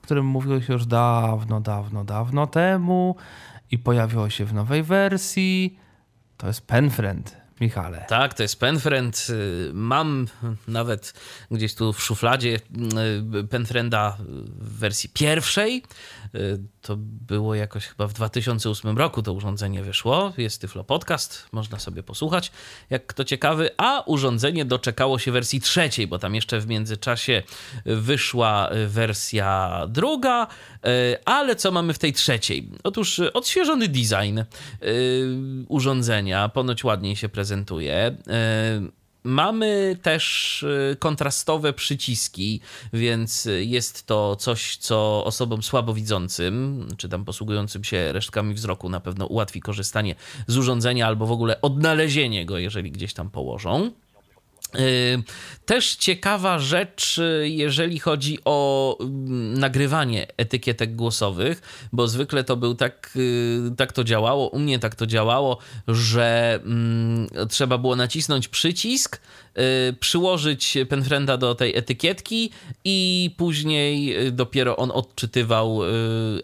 o 0.00 0.08
którym 0.08 0.26
mówiło 0.26 0.60
się 0.60 0.72
już 0.72 0.86
dawno, 0.86 1.60
dawno, 1.60 2.04
dawno 2.04 2.46
temu 2.46 3.16
i 3.70 3.78
pojawiło 3.78 4.30
się 4.30 4.44
w 4.44 4.54
nowej 4.54 4.82
wersji. 4.82 5.78
To 6.36 6.46
jest 6.46 6.66
PenFriend, 6.66 7.36
Michale. 7.60 8.04
Tak, 8.08 8.34
to 8.34 8.42
jest 8.42 8.60
PenFriend. 8.60 9.26
Y, 9.30 9.70
Mam 9.74 10.28
nawet 10.68 11.12
gdzieś 11.50 11.74
tu 11.74 11.92
w 11.92 12.02
szufladzie 12.02 12.58
y, 13.40 13.44
PenFrienda 13.44 14.16
w 14.18 14.78
wersji 14.78 15.10
pierwszej. 15.12 15.82
Y, 16.36 16.58
To 16.82 16.96
było 16.98 17.54
jakoś 17.54 17.86
chyba 17.86 18.06
w 18.06 18.12
2008 18.12 18.98
roku 18.98 19.22
to 19.22 19.32
urządzenie 19.32 19.82
wyszło. 19.82 20.32
Jest 20.38 20.60
Tyflo 20.60 20.84
Podcast, 20.84 21.48
można 21.52 21.78
sobie 21.78 22.02
posłuchać, 22.02 22.52
jak 22.90 23.06
kto 23.06 23.24
ciekawy. 23.24 23.70
A 23.76 24.02
urządzenie 24.06 24.64
doczekało 24.64 25.18
się 25.18 25.32
wersji 25.32 25.60
trzeciej, 25.60 26.06
bo 26.06 26.18
tam 26.18 26.34
jeszcze 26.34 26.60
w 26.60 26.66
międzyczasie 26.66 27.42
wyszła 27.86 28.70
wersja 28.86 29.82
druga. 29.88 30.46
Ale 31.24 31.56
co 31.56 31.70
mamy 31.70 31.94
w 31.94 31.98
tej 31.98 32.12
trzeciej? 32.12 32.70
Otóż 32.84 33.18
odświeżony 33.18 33.88
design 33.88 34.40
urządzenia, 35.68 36.48
ponoć 36.48 36.84
ładniej 36.84 37.16
się 37.16 37.28
prezentuje. 37.28 38.16
Mamy 39.26 39.96
też 40.02 40.62
y, 40.62 40.96
kontrastowe 40.98 41.72
przyciski, 41.72 42.60
więc 42.92 43.48
jest 43.60 44.06
to 44.06 44.36
coś, 44.36 44.76
co 44.76 45.24
osobom 45.24 45.62
słabowidzącym, 45.62 46.88
czy 46.96 47.08
tam 47.08 47.24
posługującym 47.24 47.84
się 47.84 48.12
resztkami 48.12 48.54
wzroku, 48.54 48.88
na 48.88 49.00
pewno 49.00 49.26
ułatwi 49.26 49.60
korzystanie 49.60 50.14
z 50.46 50.56
urządzenia 50.56 51.06
albo 51.06 51.26
w 51.26 51.32
ogóle 51.32 51.60
odnalezienie 51.60 52.46
go, 52.46 52.58
jeżeli 52.58 52.92
gdzieś 52.92 53.14
tam 53.14 53.30
położą. 53.30 53.90
Y, 54.78 55.22
Też 55.66 55.96
ciekawa 55.96 56.58
rzecz, 56.58 57.18
y, 57.18 57.48
jeżeli 57.48 57.98
chodzi 57.98 58.38
o 58.44 58.96
mm, 59.00 59.58
nagrywanie 59.58 60.26
etykietek 60.36 60.94
głosowych, 60.94 61.88
bo 61.92 62.08
zwykle 62.08 62.44
to 62.44 62.56
był 62.56 62.74
tak, 62.74 63.12
y, 63.16 63.60
tak 63.76 63.92
to 63.92 64.04
działało, 64.04 64.48
u 64.48 64.58
mnie 64.58 64.78
tak 64.78 64.94
to 64.94 65.06
działało, 65.06 65.58
że 65.88 66.60
mm, 66.64 67.28
trzeba 67.48 67.78
było 67.78 67.96
nacisnąć 67.96 68.48
przycisk, 68.48 69.20
y, 69.90 69.92
przyłożyć 69.92 70.78
penfrienda 70.88 71.36
do 71.36 71.54
tej 71.54 71.76
etykietki 71.76 72.50
i 72.84 73.30
później 73.36 74.26
y, 74.26 74.32
dopiero 74.32 74.76
on 74.76 74.90
odczytywał, 74.90 75.84
y, 75.84 75.88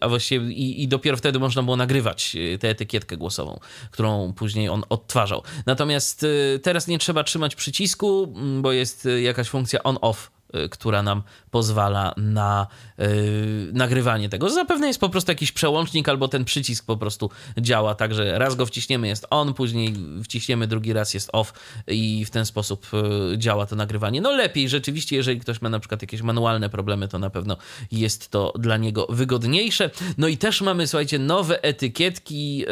a 0.00 0.08
właściwie 0.08 0.52
i, 0.52 0.82
i 0.82 0.88
dopiero 0.88 1.16
wtedy 1.16 1.38
można 1.38 1.62
było 1.62 1.76
nagrywać 1.76 2.36
tę 2.60 2.68
etykietkę 2.68 3.16
głosową, 3.16 3.60
którą 3.90 4.32
później 4.32 4.68
on 4.68 4.82
odtwarzał. 4.88 5.42
Natomiast 5.66 6.22
y, 6.22 6.60
teraz 6.62 6.88
nie 6.88 6.98
trzeba 6.98 7.24
trzymać 7.24 7.54
przycisku, 7.54 8.21
bo 8.60 8.72
jest 8.72 9.06
y, 9.06 9.20
jakaś 9.20 9.48
funkcja 9.48 9.82
on-off 9.82 10.30
y, 10.54 10.68
która 10.68 11.02
nam 11.02 11.22
pozwala 11.52 12.14
na 12.16 12.66
y, 13.00 13.70
nagrywanie 13.72 14.28
tego. 14.28 14.50
Zapewne 14.50 14.86
jest 14.86 15.00
po 15.00 15.08
prostu 15.08 15.30
jakiś 15.30 15.52
przełącznik, 15.52 16.08
albo 16.08 16.28
ten 16.28 16.44
przycisk 16.44 16.86
po 16.86 16.96
prostu 16.96 17.30
działa 17.58 17.94
tak, 17.94 18.14
że 18.14 18.38
raz 18.38 18.54
go 18.54 18.66
wciśniemy 18.66 19.08
jest 19.08 19.26
on, 19.30 19.54
później 19.54 19.94
wciśniemy 20.24 20.66
drugi 20.66 20.92
raz 20.92 21.14
jest 21.14 21.30
off 21.32 21.52
i 21.86 22.24
w 22.24 22.30
ten 22.30 22.46
sposób 22.46 22.86
y, 23.32 23.38
działa 23.38 23.66
to 23.66 23.76
nagrywanie. 23.76 24.20
No 24.20 24.32
lepiej 24.32 24.68
rzeczywiście, 24.68 25.16
jeżeli 25.16 25.40
ktoś 25.40 25.62
ma 25.62 25.68
na 25.68 25.78
przykład 25.78 26.02
jakieś 26.02 26.22
manualne 26.22 26.70
problemy, 26.70 27.08
to 27.08 27.18
na 27.18 27.30
pewno 27.30 27.56
jest 27.92 28.30
to 28.30 28.52
dla 28.58 28.76
niego 28.76 29.06
wygodniejsze. 29.10 29.90
No 30.18 30.28
i 30.28 30.36
też 30.36 30.60
mamy, 30.60 30.86
słuchajcie, 30.86 31.18
nowe 31.18 31.62
etykietki, 31.62 32.64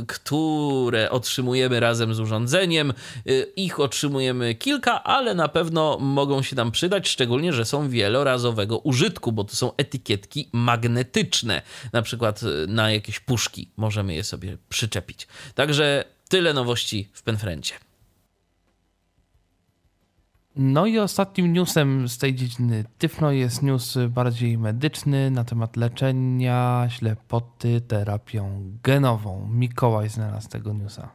y, 0.00 0.06
które 0.06 1.10
otrzymujemy 1.10 1.80
razem 1.80 2.14
z 2.14 2.20
urządzeniem. 2.20 2.92
Y, 3.28 3.52
ich 3.56 3.80
otrzymujemy 3.80 4.54
kilka, 4.54 5.04
ale 5.04 5.34
na 5.34 5.48
pewno 5.48 5.98
mogą 6.00 6.42
się 6.42 6.56
nam 6.56 6.70
przydać, 6.70 7.08
szczególnie, 7.08 7.52
że 7.52 7.64
są 7.64 7.88
wielorazowego 8.06 8.78
użytku, 8.78 9.32
bo 9.32 9.44
to 9.44 9.56
są 9.56 9.76
etykietki 9.76 10.48
magnetyczne. 10.52 11.62
Na 11.92 12.02
przykład 12.02 12.42
y, 12.42 12.66
na 12.68 12.90
jakieś 12.90 13.20
puszki 13.20 13.70
możemy 13.76 14.14
je 14.14 14.24
sobie 14.24 14.58
przyczepić. 14.68 15.26
Także 15.54 16.04
tyle 16.28 16.52
nowości 16.54 17.08
w 17.12 17.22
Penfrencie. 17.22 17.74
No 20.56 20.86
i 20.86 20.98
ostatnim 20.98 21.52
newsem 21.52 22.08
z 22.08 22.18
tej 22.18 22.34
dziedziny 22.34 22.84
Tyflo 22.98 23.30
jest 23.30 23.62
news 23.62 23.98
bardziej 24.08 24.58
medyczny 24.58 25.30
na 25.30 25.44
temat 25.44 25.76
leczenia 25.76 26.88
ślepoty 26.90 27.80
terapią 27.80 28.72
genową. 28.82 29.48
Mikołaj 29.52 30.08
znalazł 30.08 30.48
tego 30.48 30.72
newsa. 30.72 31.08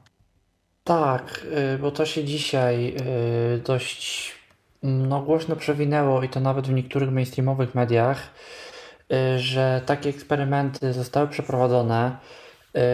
Tak, 0.84 1.46
y, 1.76 1.78
bo 1.78 1.92
to 1.92 2.06
się 2.06 2.24
dzisiaj 2.24 2.96
y, 3.56 3.62
dość 3.66 4.41
no, 4.84 5.22
głośno 5.22 5.56
przewinęło 5.56 6.24
i 6.24 6.30
to 6.30 6.40
nawet 6.40 6.68
w 6.68 6.74
niektórych 6.74 7.12
mainstreamowych 7.12 7.76
mediach, 7.76 8.30
y, 9.14 9.40
że 9.40 9.82
takie 9.86 10.10
eksperymenty 10.10 10.94
zostały 10.94 11.28
przeprowadzone. 11.28 12.18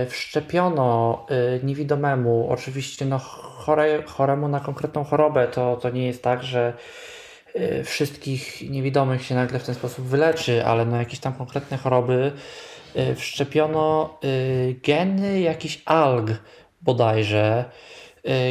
Y, 0.03 0.09
Wszczepiono 0.09 1.25
y, 1.31 1.65
niewidomemu, 1.65 2.47
oczywiście 2.49 3.05
no, 3.05 3.19
chore, 3.19 4.03
choremu 4.03 4.47
na 4.47 4.59
konkretną 4.59 5.03
chorobę. 5.03 5.47
To, 5.47 5.77
to 5.77 5.89
nie 5.89 6.07
jest 6.07 6.23
tak, 6.23 6.43
że 6.43 6.73
wszystkich 7.83 8.69
niewidomych 8.69 9.25
się 9.25 9.35
nagle 9.35 9.59
w 9.59 9.63
ten 9.63 9.75
sposób 9.75 10.05
wyleczy, 10.05 10.65
ale 10.65 10.85
na 10.85 10.97
jakieś 10.97 11.19
tam 11.19 11.33
konkretne 11.33 11.77
choroby 11.77 12.31
wszczepiono 13.15 14.17
geny 14.83 15.39
jakichś 15.39 15.81
alg 15.85 16.31
bodajże, 16.81 17.65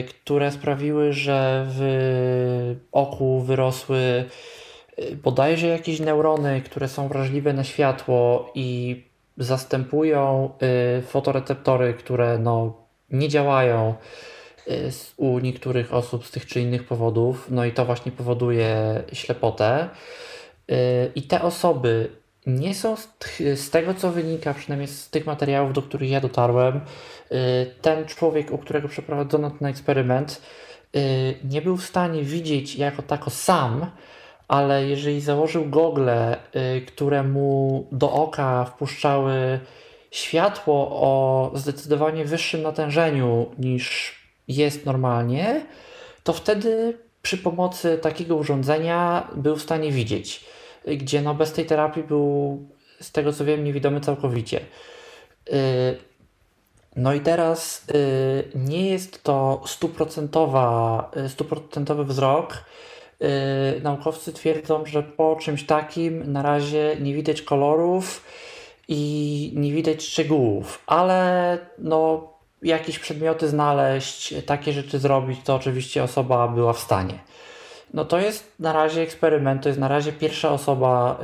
które 0.09 0.53
sprawiły, 0.53 1.13
że 1.13 1.67
w 1.69 2.77
oku 2.93 3.41
wyrosły 3.41 4.25
y, 4.99 5.17
bodajże 5.17 5.67
jakieś 5.67 6.01
neurony, 6.01 6.61
które 6.61 6.89
są 6.89 7.09
wrażliwe 7.09 7.53
na 7.53 7.65
światło 7.65 8.53
i 8.55 9.03
zastępują 9.37 10.51
y, 10.99 11.03
fotoreceptory, 11.03 11.95
które 11.95 12.39
no, 12.39 12.75
nie 13.11 13.29
działają 13.29 13.95
y, 14.69 14.91
u 15.17 15.39
niektórych 15.39 15.95
osób 15.95 16.27
z 16.27 16.31
tych 16.31 16.47
czy 16.47 16.61
innych 16.61 16.85
powodów. 16.85 17.47
No 17.51 17.65
i 17.65 17.73
to 17.73 17.85
właśnie 17.85 18.13
powoduje 18.13 19.03
ślepotę. 19.13 19.89
Y, 20.71 20.75
I 21.15 21.23
te 21.23 21.43
osoby 21.43 22.09
nie 22.47 22.75
są 22.75 22.97
z, 23.57 23.71
tego, 23.71 23.95
co 23.95 24.13
wynika, 24.13 24.55
przynajmniej 24.55 24.89
z 24.89 25.11
tych 25.11 25.27
materiałów, 25.27 25.73
do 25.73 25.83
których 25.83 26.11
ja 26.11 26.21
dotarłem, 26.21 26.77
y, 26.77 27.75
ten 27.83 28.05
człowiek, 28.05 28.53
u 28.53 28.59
którego 28.59 28.89
przeprowadzono 28.89 29.51
ten 29.51 29.69
eksperyment, 29.69 30.43
y, 30.97 31.35
nie 31.45 31.63
był 31.63 31.77
w 31.77 31.85
stanie 31.85 32.23
widzieć 32.23 32.77
jako 32.77 33.03
tako 33.03 33.31
sam, 33.31 33.91
ale 34.49 34.87
jeżeli 34.87 35.21
założył 35.21 35.71
gogle, 35.71 36.37
y, 36.77 36.81
które 36.87 37.23
mu 37.23 37.87
do 37.93 38.13
oka 38.13 38.65
wpuszczały 38.65 39.61
światło 40.11 40.89
o 40.91 41.51
zdecydowanie 41.55 42.25
wyższym 42.25 42.63
natężeniu 42.63 43.47
niż 43.59 44.17
jest 44.49 44.87
normalnie, 44.87 45.67
to 46.25 46.33
wtedy 46.33 46.99
przy 47.23 47.39
pomocy 47.39 47.99
takiego 48.03 48.37
urządzenia 48.37 49.29
był 49.37 49.57
w 49.57 49.63
stanie 49.63 49.93
widzieć, 49.93 50.45
gdzie 50.87 51.23
no 51.23 51.35
bez 51.35 51.53
tej 51.53 51.67
terapii 51.67 52.03
był, 52.03 52.59
z 53.01 53.13
tego 53.13 53.33
co 53.33 53.45
wiem, 53.45 53.65
niewidomy 53.65 54.01
całkowicie. 54.01 54.61
Y, 55.53 55.97
No 56.97 57.15
i 57.15 57.21
teraz 57.21 57.87
y, 57.95 58.49
nie 58.55 58.91
jest 58.91 59.23
to 59.23 59.63
y, 59.65 61.29
stuprocentowy 61.29 62.05
wzrok. 62.05 62.65
Naukowcy 63.83 64.33
twierdzą, 64.33 64.87
że 64.87 65.03
po 65.03 65.37
czymś 65.41 65.67
takim 65.67 66.33
na 66.33 66.43
razie 66.43 66.97
nie 67.01 67.15
widać 67.15 67.43
kolorów 67.43 68.25
i 68.89 69.53
nie 69.57 69.73
widać 69.73 70.03
szczegółów, 70.03 70.83
ale 70.87 71.59
no 71.79 72.29
jakieś 72.63 72.99
przedmioty 72.99 73.49
znaleźć, 73.49 74.35
takie 74.47 74.73
rzeczy 74.73 74.99
zrobić, 74.99 75.41
to 75.45 75.55
oczywiście 75.55 76.03
osoba 76.03 76.49
była 76.49 76.73
w 76.73 76.79
stanie. 76.79 77.19
No 77.95 78.05
to 78.05 78.19
jest 78.19 78.53
na 78.59 78.73
razie 78.73 79.03
eksperyment, 79.03 79.63
to 79.63 79.69
jest 79.69 79.81
na 79.81 79.89
razie 79.89 80.13
pierwsza 80.13 80.51
osoba, 80.51 81.21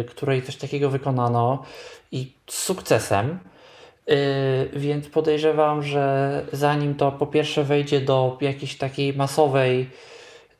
y, 0.00 0.04
której 0.04 0.42
coś 0.42 0.56
takiego 0.56 0.90
wykonano 0.90 1.62
i 2.12 2.32
z 2.46 2.58
sukcesem. 2.58 3.38
Y, 4.10 4.70
więc 4.72 5.08
podejrzewam, 5.08 5.82
że 5.82 6.42
zanim 6.52 6.94
to 6.94 7.12
po 7.12 7.26
pierwsze 7.26 7.64
wejdzie 7.64 8.00
do 8.00 8.38
jakiejś 8.40 8.78
takiej 8.78 9.14
masowej, 9.14 9.90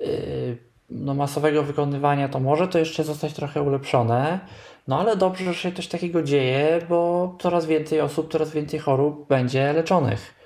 y, 0.01 0.57
no 0.91 1.15
masowego 1.15 1.63
wykonywania, 1.63 2.29
to 2.29 2.41
może 2.41 2.69
to 2.69 2.79
jeszcze 2.79 3.05
zostać 3.05 3.33
trochę 3.33 3.63
ulepszone. 3.63 4.41
No 4.89 5.01
ale 5.01 5.17
dobrze, 5.17 5.45
że 5.45 5.55
się 5.55 5.73
coś 5.73 5.87
takiego 5.87 6.23
dzieje, 6.23 6.81
bo 6.89 7.35
coraz 7.41 7.67
więcej 7.67 8.01
osób, 8.01 8.33
coraz 8.33 8.51
więcej 8.51 8.81
chorób 8.81 9.29
będzie 9.29 9.73
leczonych. 9.73 10.44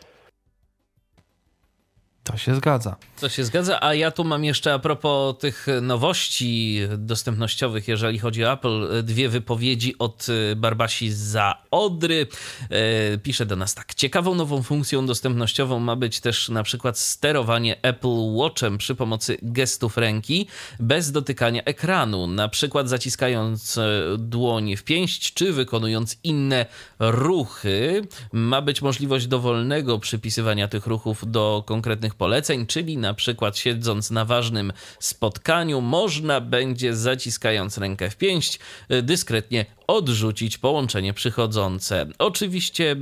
To 2.31 2.37
się 2.37 2.55
zgadza. 2.55 2.97
To 3.21 3.29
się 3.29 3.45
zgadza, 3.45 3.83
a 3.83 3.95
ja 3.95 4.11
tu 4.11 4.25
mam 4.25 4.45
jeszcze 4.45 4.75
a 4.75 4.79
propos 4.79 5.39
tych 5.39 5.67
nowości 5.83 6.81
dostępnościowych, 6.99 7.89
jeżeli 7.89 8.19
chodzi 8.19 8.45
o 8.45 8.53
Apple, 8.53 9.05
dwie 9.05 9.29
wypowiedzi 9.29 9.99
od 9.99 10.27
Barbasi 10.57 11.13
za 11.13 11.63
Odry. 11.71 12.27
E, 12.71 13.19
pisze 13.19 13.47
do 13.47 13.57
nas 13.57 13.75
tak. 13.75 13.95
Ciekawą 13.95 14.35
nową 14.35 14.63
funkcją 14.63 15.07
dostępnościową 15.07 15.81
ma 15.81 15.97
być 15.97 16.21
też 16.21 16.49
na 16.49 16.63
przykład 16.63 16.99
sterowanie 16.99 17.83
Apple 17.83 18.35
Watchem 18.35 18.79
przy 18.79 18.95
pomocy 18.95 19.39
gestów 19.43 19.97
ręki 19.97 20.47
bez 20.81 21.13
dotykania 21.13 21.63
ekranu, 21.65 22.27
na 22.27 22.49
przykład 22.49 22.89
zaciskając 22.89 23.79
e, 23.79 24.03
dłoń 24.19 24.77
w 24.77 24.85
pięść 24.85 25.35
czy 25.35 25.53
wykonując 25.53 26.17
inne 26.25 26.67
ruchy. 26.99 28.03
Ma 28.33 28.63
być 28.63 28.83
możliwość 28.83 29.27
dowolnego 29.27 29.99
przypisywania 29.99 30.69
tych 30.69 30.87
ruchów 30.87 31.31
do 31.31 31.63
konkretnych 31.67 32.15
poleceń, 32.19 32.67
czyli 32.67 32.97
na 32.97 33.15
przykład 33.15 33.59
siedząc 33.59 34.11
na 34.11 34.25
ważnym 34.25 34.73
spotkaniu, 34.99 35.81
można 35.81 36.41
będzie 36.41 36.97
zaciskając 36.97 37.79
rękę 37.79 38.11
w 38.11 38.17
pięść 38.17 38.59
dyskretnie 39.03 39.67
odrzucić 39.87 40.59
połączenie 40.59 41.15
przychodzące. 41.15 42.07
Oczywiście 42.19 42.97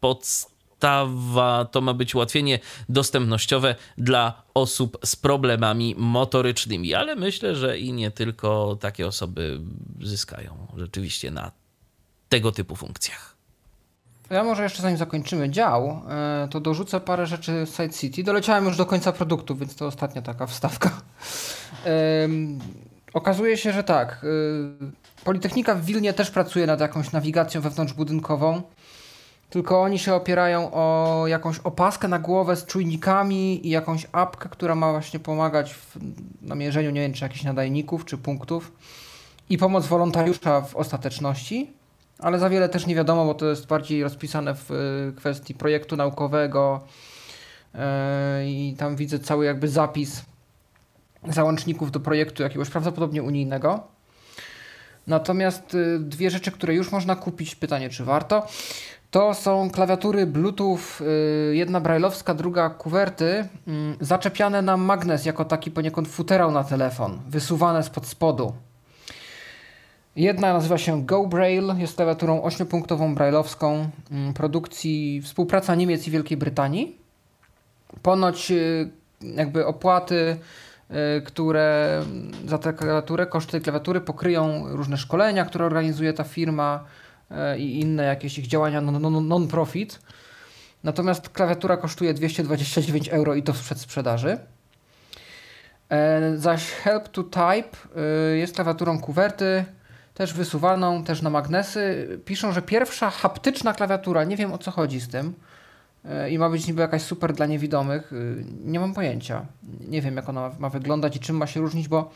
podstawa 0.00 1.64
to 1.64 1.80
ma 1.80 1.94
być 1.94 2.14
ułatwienie 2.14 2.58
dostępnościowe 2.88 3.74
dla 3.98 4.42
osób 4.54 4.98
z 5.04 5.16
problemami 5.16 5.94
motorycznymi, 5.98 6.94
ale 6.94 7.16
myślę, 7.16 7.56
że 7.56 7.78
i 7.78 7.92
nie 7.92 8.10
tylko 8.10 8.78
takie 8.80 9.06
osoby 9.06 9.60
zyskają 10.02 10.66
rzeczywiście 10.76 11.30
na 11.30 11.52
tego 12.28 12.52
typu 12.52 12.76
funkcjach. 12.76 13.29
Ja 14.30 14.44
może 14.44 14.62
jeszcze 14.62 14.82
zanim 14.82 14.98
zakończymy 14.98 15.50
dział, 15.50 16.02
e, 16.08 16.48
to 16.50 16.60
dorzucę 16.60 17.00
parę 17.00 17.26
rzeczy 17.26 17.66
Side 17.76 17.90
City. 17.90 18.22
Doleciałem 18.22 18.64
już 18.64 18.76
do 18.76 18.86
końca 18.86 19.12
produktu, 19.12 19.56
więc 19.56 19.76
to 19.76 19.86
ostatnia 19.86 20.22
taka 20.22 20.46
wstawka. 20.46 20.90
okazuje 23.14 23.56
się, 23.56 23.72
że 23.72 23.84
tak. 23.84 24.24
E, 24.24 25.24
Politechnika 25.24 25.74
w 25.74 25.84
Wilnie 25.84 26.12
też 26.12 26.30
pracuje 26.30 26.66
nad 26.66 26.80
jakąś 26.80 27.12
nawigacją 27.12 27.60
wewnątrzbudynkową. 27.60 28.62
Tylko 29.50 29.82
oni 29.82 29.98
się 29.98 30.14
opierają 30.14 30.70
o 30.72 31.24
jakąś 31.26 31.58
opaskę 31.58 32.08
na 32.08 32.18
głowę 32.18 32.56
z 32.56 32.66
czujnikami 32.66 33.66
i 33.66 33.70
jakąś 33.70 34.06
apkę, 34.12 34.48
która 34.48 34.74
ma 34.74 34.90
właśnie 34.90 35.20
pomagać 35.20 35.74
w 35.74 35.96
namierzeniu, 36.42 36.90
nie 36.90 37.00
wiem, 37.00 37.12
czy 37.12 37.24
jakichś 37.24 37.44
nadajników, 37.44 38.04
czy 38.04 38.18
punktów. 38.18 38.72
I 39.50 39.58
pomoc 39.58 39.86
wolontariusza 39.86 40.60
w 40.60 40.76
ostateczności 40.76 41.79
ale 42.20 42.38
za 42.38 42.50
wiele 42.50 42.68
też 42.68 42.86
nie 42.86 42.94
wiadomo, 42.94 43.24
bo 43.24 43.34
to 43.34 43.46
jest 43.46 43.66
bardziej 43.66 44.02
rozpisane 44.02 44.54
w 44.54 44.70
y, 44.70 45.12
kwestii 45.16 45.54
projektu 45.54 45.96
naukowego 45.96 46.80
y, 47.74 47.78
i 48.44 48.74
tam 48.78 48.96
widzę 48.96 49.18
cały 49.18 49.44
jakby 49.44 49.68
zapis 49.68 50.22
załączników 51.28 51.90
do 51.90 52.00
projektu 52.00 52.42
jakiegoś 52.42 52.70
prawdopodobnie 52.70 53.22
unijnego. 53.22 53.82
Natomiast 55.06 55.74
y, 55.74 55.98
dwie 55.98 56.30
rzeczy, 56.30 56.52
które 56.52 56.74
już 56.74 56.92
można 56.92 57.16
kupić, 57.16 57.54
pytanie 57.54 57.90
czy 57.90 58.04
warto, 58.04 58.46
to 59.10 59.34
są 59.34 59.70
klawiatury 59.70 60.26
Bluetooth, 60.26 60.78
jedna 61.50 61.80
brajlowska, 61.80 62.34
druga 62.34 62.70
kuwerty, 62.70 63.48
zaczepiane 64.00 64.62
na 64.62 64.76
magnes 64.76 65.24
jako 65.24 65.44
taki 65.44 65.70
poniekąd 65.70 66.08
futerał 66.08 66.50
na 66.50 66.64
telefon, 66.64 67.20
wysuwane 67.28 67.82
spod 67.82 68.06
spodu. 68.06 68.52
Jedna 70.16 70.52
nazywa 70.52 70.78
się 70.78 71.06
Go 71.06 71.26
Braille, 71.26 71.74
jest 71.78 71.96
klawiaturą 71.96 72.40
8-punktową 72.40 73.14
brailleowską 73.14 73.90
mm, 74.10 74.34
produkcji 74.34 75.22
współpraca 75.22 75.74
Niemiec 75.74 76.08
i 76.08 76.10
Wielkiej 76.10 76.36
Brytanii. 76.36 76.98
Ponoć 78.02 78.50
y, 78.50 78.90
jakby 79.22 79.66
opłaty, 79.66 80.36
y, 81.18 81.22
które 81.22 82.02
za 82.46 82.58
tę 82.58 82.72
klawiaturę, 82.72 83.26
koszty 83.26 83.60
klawiatury 83.60 84.00
pokryją 84.00 84.64
różne 84.68 84.96
szkolenia, 84.96 85.44
które 85.44 85.64
organizuje 85.64 86.12
ta 86.12 86.24
firma 86.24 86.84
y, 87.30 87.58
i 87.58 87.80
inne 87.80 88.04
jakieś 88.04 88.38
ich 88.38 88.46
działania 88.46 88.80
non-profit. 88.80 90.00
Natomiast 90.84 91.28
klawiatura 91.28 91.76
kosztuje 91.76 92.14
229 92.14 93.08
euro 93.08 93.34
i 93.34 93.42
to 93.42 93.52
w 93.52 93.60
przedsprzedaży. 93.60 94.38
E, 95.88 96.36
zaś 96.36 96.70
Help 96.70 97.08
to 97.08 97.22
Type 97.22 97.76
jest 98.36 98.54
klawiaturą 98.54 99.00
kuwerty, 99.00 99.64
też 100.20 100.34
wysuwaną, 100.34 101.04
też 101.04 101.22
na 101.22 101.30
magnesy. 101.30 102.08
Piszą, 102.24 102.52
że 102.52 102.62
pierwsza 102.62 103.10
haptyczna 103.10 103.72
klawiatura, 103.72 104.24
nie 104.24 104.36
wiem 104.36 104.52
o 104.52 104.58
co 104.58 104.70
chodzi 104.70 105.00
z 105.00 105.08
tym 105.08 105.34
e, 106.04 106.30
i 106.30 106.38
ma 106.38 106.50
być 106.50 106.66
niby 106.66 106.80
jakaś 106.80 107.02
super 107.02 107.32
dla 107.32 107.46
niewidomych. 107.46 108.12
E, 108.12 108.16
nie 108.64 108.80
mam 108.80 108.94
pojęcia. 108.94 109.46
Nie 109.88 110.02
wiem 110.02 110.16
jak 110.16 110.28
ona 110.28 110.50
ma 110.58 110.68
wyglądać 110.68 111.16
i 111.16 111.20
czym 111.20 111.36
ma 111.36 111.46
się 111.46 111.60
różnić, 111.60 111.88
bo 111.88 112.10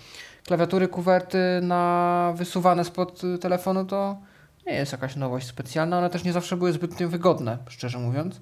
klawiatury 0.47 0.89
kuwerty 0.89 1.39
na 1.63 2.33
wysuwane 2.37 2.85
spod 2.85 3.23
telefonu 3.41 3.85
to 3.85 4.19
nie 4.67 4.75
jest 4.75 4.93
jakaś 4.93 5.17
nowość 5.17 5.47
specjalna. 5.47 5.99
One 5.99 6.11
też 6.11 6.25
nie 6.25 6.33
zawsze 6.33 6.57
były 6.57 6.73
zbytnio 6.73 7.09
wygodne, 7.09 7.59
szczerze 7.69 7.99
mówiąc. 7.99 8.41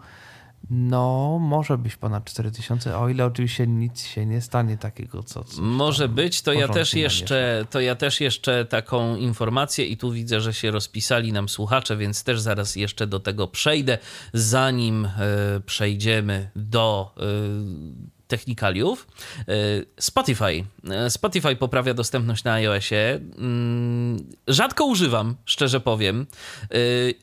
no, 0.70 1.38
może 1.40 1.78
być 1.78 1.96
ponad 1.96 2.26
4000, 2.26 2.98
o 2.98 3.10
ile 3.10 3.26
oczywiście 3.26 3.68
nic 3.68 4.06
się 4.06 4.26
nie 4.26 4.42
stanie 4.42 4.78
takiego, 4.78 5.24
co. 5.24 5.44
może 5.62 6.10
być, 6.10 6.42
to 6.42 6.54
ja 6.54 6.68
też 6.68 6.94
jeszcze, 6.94 7.66
to 7.70 7.80
ja 7.80 7.96
też 7.96 8.22
jeszcze 8.22 8.66
taką 8.66 9.16
informację 9.16 9.86
i 9.86 9.98
tu 9.98 10.12
widzę, 10.12 10.42
że 10.42 10.54
się 10.54 10.72
rozpisali 10.72 11.34
nam 11.34 11.50
słuchacze, 11.50 11.98
więc 11.98 12.24
też 12.24 12.42
zaraz 12.42 12.76
jeszcze 12.76 13.08
do 13.08 13.20
tego 13.20 13.48
przejdę, 13.48 13.98
zanim 14.34 15.06
y, 15.06 15.10
przejdziemy 15.66 16.50
do 16.56 17.16
y, 17.18 18.15
technikaliów. 18.28 19.08
Spotify. 20.00 20.66
Spotify 21.10 21.56
poprawia 21.56 21.94
dostępność 21.94 22.44
na 22.44 22.54
iOSie. 22.54 23.20
Mm, 23.38 24.18
rzadko 24.48 24.86
używam, 24.86 25.36
szczerze 25.46 25.80
powiem. 25.80 26.26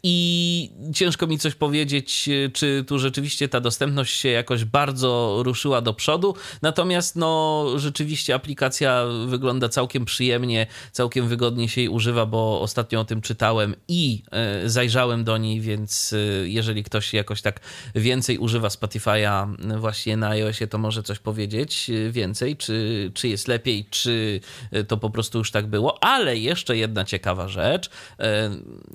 I 0.03 0.71
ciężko 0.95 1.27
mi 1.27 1.39
coś 1.39 1.55
powiedzieć, 1.55 2.29
czy 2.53 2.85
tu 2.87 2.99
rzeczywiście 2.99 3.49
ta 3.49 3.61
dostępność 3.61 4.21
się 4.21 4.29
jakoś 4.29 4.65
bardzo 4.65 5.41
ruszyła 5.45 5.81
do 5.81 5.95
przodu. 5.95 6.35
Natomiast 6.63 7.17
no 7.17 7.65
rzeczywiście 7.77 8.35
aplikacja 8.35 9.05
wygląda 9.27 9.69
całkiem 9.69 10.05
przyjemnie, 10.05 10.67
całkiem 10.93 11.29
wygodnie 11.29 11.69
się 11.69 11.81
jej 11.81 11.89
używa, 11.89 12.27
bo 12.27 12.61
ostatnio 12.61 13.01
o 13.01 13.05
tym 13.05 13.21
czytałem 13.21 13.75
i 13.89 14.23
zajrzałem 14.65 15.25
do 15.25 15.39
niej, 15.39 15.61
więc 15.61 16.15
jeżeli 16.45 16.85
ktoś 16.85 17.15
jakoś 17.15 17.43
tak 17.43 17.61
więcej 17.95 18.39
używa 18.39 18.69
Spotify'a 18.69 19.57
właśnie 19.79 20.17
na 20.17 20.29
iOSie, 20.29 20.67
to 20.67 20.79
może 20.79 20.92
coś 21.03 21.19
powiedzieć 21.19 21.91
więcej, 22.11 22.57
czy, 22.57 23.11
czy 23.15 23.29
jest 23.29 23.49
lepiej, 23.49 23.87
czy 23.91 24.41
to 24.89 24.97
po 24.97 25.11
prostu 25.11 25.39
już 25.39 25.51
tak 25.51 25.67
było. 25.67 26.05
Ale 26.05 26.37
jeszcze 26.37 26.77
jedna 26.77 27.05
ciekawa 27.05 27.49
rzecz. 27.49 27.91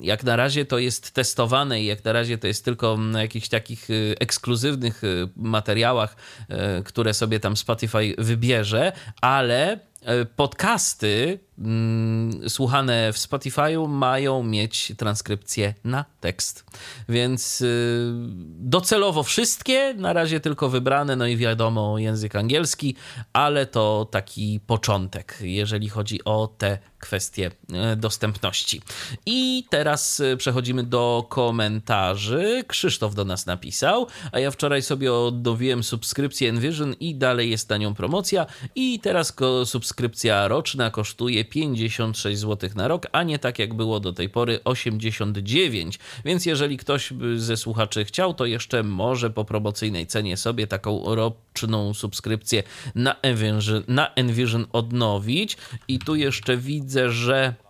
Jak 0.02 0.24
na 0.24 0.36
razie 0.36 0.66
to 0.66 0.80
jest 0.80 1.12
testowane 1.12 1.82
i 1.82 1.86
jak 1.86 2.06
na 2.06 2.12
razie 2.12 2.38
to 2.38 2.48
jest 2.48 2.66
tylko 2.66 2.98
na 2.98 3.22
jakichś 3.22 3.50
takich 3.50 3.88
ekskluzywnych 4.20 5.02
materiałach, 5.36 6.16
które 6.86 7.14
sobie 7.14 7.40
tam 7.40 7.58
Spotify 7.58 8.16
wybierze, 8.18 8.92
ale 9.22 9.80
podcasty 10.36 11.24
mm, 11.26 11.47
słuchane 12.48 13.14
w 13.14 13.18
Spotify'u 13.18 13.88
mają 13.90 14.44
mieć 14.44 14.94
transkrypcję 14.98 15.74
na 15.84 16.06
tekst. 16.20 16.66
Więc 17.10 17.62
y, 17.62 18.12
docelowo 18.60 19.24
wszystkie, 19.24 19.94
na 19.94 20.14
razie 20.14 20.40
tylko 20.40 20.70
wybrane, 20.70 21.16
no 21.16 21.28
i 21.28 21.38
wiadomo 21.38 21.98
język 21.98 22.36
angielski, 22.36 22.96
ale 23.34 23.66
to 23.66 24.08
taki 24.12 24.60
początek, 24.68 25.38
jeżeli 25.42 25.90
chodzi 25.90 26.24
o 26.24 26.48
te 26.58 26.78
kwestie 27.00 27.52
y, 27.94 27.96
dostępności. 27.96 28.82
I 29.26 29.66
teraz 29.70 30.20
y, 30.20 30.38
przechodzimy 30.38 30.84
do 30.84 31.26
komentarzy. 31.30 32.64
Krzysztof 32.68 33.16
do 33.16 33.26
nas 33.26 33.46
napisał, 33.46 34.08
a 34.32 34.40
ja 34.40 34.52
wczoraj 34.52 34.82
sobie 34.82 35.14
odnowiłem 35.14 35.84
subskrypcję 35.84 36.50
Envision 36.50 36.94
i 37.00 37.16
dalej 37.16 37.50
jest 37.50 37.70
na 37.70 37.78
nią 37.78 37.96
promocja 37.96 38.46
i 38.76 39.00
teraz 39.00 39.34
subskrypcja 39.66 40.48
roczna 40.48 40.92
kosztuje 40.92 41.46
56 41.50 42.40
zł 42.40 42.70
na 42.76 42.88
rok, 42.88 43.08
a 43.12 43.24
nie 43.24 43.40
tak 43.40 43.60
jak 43.60 43.74
było 43.74 44.00
do 44.00 44.14
tej 44.14 44.30
pory 44.30 44.60
89. 44.64 46.00
Więc 46.26 46.46
jeżeli 46.46 46.78
ktoś 46.78 47.14
ze 47.36 47.58
słuchaczy 47.58 48.06
chciał, 48.06 48.34
to 48.34 48.46
jeszcze 48.46 48.84
może 48.84 49.30
po 49.30 49.46
promocyjnej 49.46 50.08
cenie 50.08 50.38
sobie 50.38 50.68
taką 50.68 51.16
roczną 51.16 51.94
subskrypcję 51.94 52.64
na 52.96 53.16
Envision, 53.22 53.84
na 53.88 54.14
Envision 54.14 54.66
odnowić. 54.74 55.58
I 55.88 56.00
tu 56.00 56.16
jeszcze 56.16 56.58
widzę, 56.58 57.12
że 57.12 57.67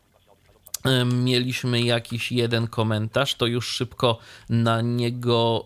mieliśmy 1.06 1.82
jakiś 1.82 2.32
jeden 2.32 2.68
komentarz, 2.68 3.36
to 3.36 3.46
już 3.46 3.68
szybko 3.68 4.18
na 4.50 4.82
niego 4.82 5.66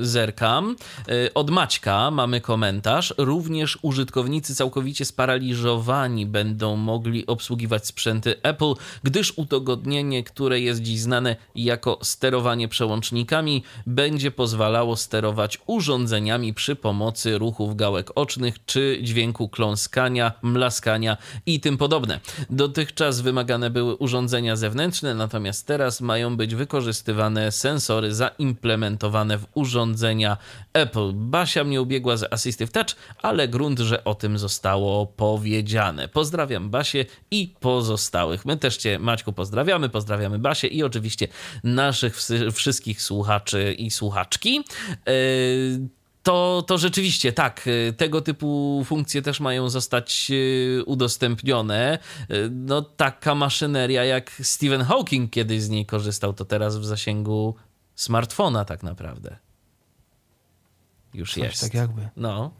y, 0.00 0.06
zerkam. 0.06 0.76
Y, 1.08 1.34
od 1.34 1.50
Maćka 1.50 2.10
mamy 2.10 2.40
komentarz. 2.40 3.14
Również 3.18 3.78
użytkownicy 3.82 4.54
całkowicie 4.54 5.04
sparaliżowani 5.04 6.26
będą 6.26 6.76
mogli 6.76 7.26
obsługiwać 7.26 7.86
sprzęty 7.86 8.42
Apple, 8.42 8.74
gdyż 9.02 9.32
udogodnienie, 9.36 10.24
które 10.24 10.60
jest 10.60 10.82
dziś 10.82 11.00
znane 11.00 11.36
jako 11.54 11.98
sterowanie 12.02 12.68
przełącznikami, 12.68 13.62
będzie 13.86 14.30
pozwalało 14.30 14.96
sterować 14.96 15.58
urządzeniami 15.66 16.54
przy 16.54 16.76
pomocy 16.76 17.38
ruchów 17.38 17.76
gałek 17.76 18.10
ocznych 18.14 18.64
czy 18.66 18.98
dźwięku 19.02 19.48
kląskania, 19.48 20.32
mlaskania 20.42 21.16
i 21.46 21.60
tym 21.60 21.78
podobne. 21.78 22.20
Dotychczas 22.50 23.20
wymagane 23.20 23.70
były 23.70 23.96
urządzenia 23.96 24.56
zewnętrzne, 24.60 25.14
natomiast 25.14 25.66
teraz 25.66 26.00
mają 26.00 26.36
być 26.36 26.54
wykorzystywane 26.54 27.52
sensory 27.52 28.14
zaimplementowane 28.14 29.38
w 29.38 29.46
urządzenia 29.54 30.36
Apple. 30.72 31.12
Basia 31.14 31.64
mnie 31.64 31.82
ubiegła 31.82 32.16
z 32.16 32.32
Assistive 32.32 32.72
Touch, 32.72 32.96
ale 33.22 33.48
grunt, 33.48 33.78
że 33.78 34.04
o 34.04 34.14
tym 34.14 34.38
zostało 34.38 35.06
powiedziane. 35.06 36.08
Pozdrawiam 36.08 36.70
Basię 36.70 37.04
i 37.30 37.54
pozostałych. 37.60 38.44
My 38.44 38.56
też 38.56 38.76
Cię, 38.76 38.98
Maćku, 38.98 39.32
pozdrawiamy, 39.32 39.88
pozdrawiamy 39.88 40.38
Basię 40.38 40.68
i 40.68 40.82
oczywiście 40.82 41.28
naszych 41.64 42.16
wszystkich 42.52 43.02
słuchaczy 43.02 43.74
i 43.78 43.90
słuchaczki. 43.90 44.64
Yy, 45.06 45.99
to, 46.22 46.64
to 46.66 46.78
rzeczywiście 46.78 47.32
tak, 47.32 47.66
y, 47.66 47.92
tego 47.96 48.20
typu 48.20 48.82
funkcje 48.86 49.22
też 49.22 49.40
mają 49.40 49.68
zostać 49.68 50.30
y, 50.30 50.82
udostępnione. 50.86 51.98
Y, 52.30 52.50
no 52.50 52.82
taka 52.82 53.34
maszyneria 53.34 54.04
jak 54.04 54.30
Stephen 54.30 54.82
Hawking 54.82 55.30
kiedyś 55.30 55.62
z 55.62 55.68
niej 55.68 55.86
korzystał, 55.86 56.32
to 56.32 56.44
teraz 56.44 56.76
w 56.76 56.84
zasięgu 56.84 57.54
smartfona 57.94 58.64
tak 58.64 58.82
naprawdę. 58.82 59.36
Już 61.14 61.34
Coś 61.34 61.42
jest. 61.42 61.60
Tak 61.60 61.74
jakby. 61.74 62.08
No. 62.16 62.50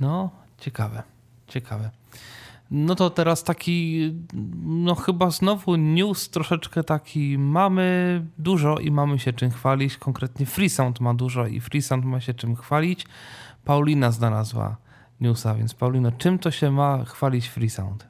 No, 0.00 0.30
ciekawe, 0.60 1.02
ciekawe. 1.48 1.90
No 2.70 2.94
to 2.94 3.10
teraz 3.10 3.44
taki, 3.44 4.12
no 4.64 4.94
chyba 4.94 5.30
znowu 5.30 5.76
news 5.76 6.30
troszeczkę 6.30 6.84
taki 6.84 7.38
mamy 7.38 8.22
dużo 8.38 8.78
i 8.78 8.90
mamy 8.90 9.18
się 9.18 9.32
czym 9.32 9.50
chwalić. 9.50 9.96
Konkretnie 9.96 10.46
Freesound 10.46 11.00
ma 11.00 11.14
dużo 11.14 11.46
i 11.46 11.60
Freesound 11.60 12.04
ma 12.04 12.20
się 12.20 12.34
czym 12.34 12.56
chwalić. 12.56 13.06
Paulina 13.64 14.10
znalazła 14.10 14.76
newsa, 15.20 15.54
więc 15.54 15.74
Paulino, 15.74 16.12
czym 16.12 16.38
to 16.38 16.50
się 16.50 16.70
ma 16.70 17.04
chwalić 17.04 17.48
Freesound? 17.48 18.06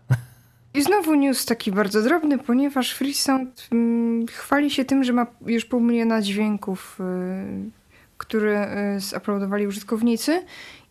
I 0.74 0.82
znowu 0.82 1.14
news 1.14 1.46
taki 1.46 1.72
bardzo 1.72 2.02
drobny, 2.02 2.38
ponieważ 2.38 2.94
Freesound 2.94 3.68
mm, 3.72 4.26
chwali 4.26 4.70
się 4.70 4.84
tym, 4.84 5.04
że 5.04 5.12
ma 5.12 5.26
już 5.46 5.64
pół 5.64 5.80
miliona 5.80 6.22
dźwięków, 6.22 7.00
y, 7.00 7.70
które 8.18 8.76
y, 8.96 9.00
zuploadowali 9.00 9.66
użytkownicy 9.66 10.44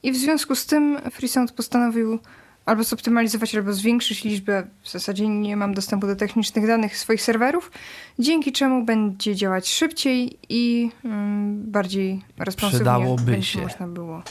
i 0.03 0.11
w 0.11 0.15
związku 0.15 0.55
z 0.55 0.65
tym 0.65 0.97
Freesound 1.11 1.51
postanowił 1.51 2.19
albo 2.65 2.83
zoptymalizować, 2.83 3.55
albo 3.55 3.73
zwiększyć 3.73 4.23
liczbę. 4.23 4.67
W 4.81 4.91
zasadzie 4.91 5.27
nie 5.27 5.57
mam 5.57 5.73
dostępu 5.73 6.07
do 6.07 6.15
technicznych 6.15 6.67
danych 6.67 6.97
swoich 6.97 7.21
serwerów, 7.21 7.71
dzięki 8.19 8.51
czemu 8.51 8.85
będzie 8.85 9.35
działać 9.35 9.69
szybciej 9.69 10.39
i 10.49 10.91
mm, 11.05 11.71
bardziej 11.71 12.21
responsywnie. 12.37 12.79
Przydałoby 12.79 13.23
będzie 13.23 13.47
się. 13.47 13.61
można 13.61 13.87
było 13.87 14.23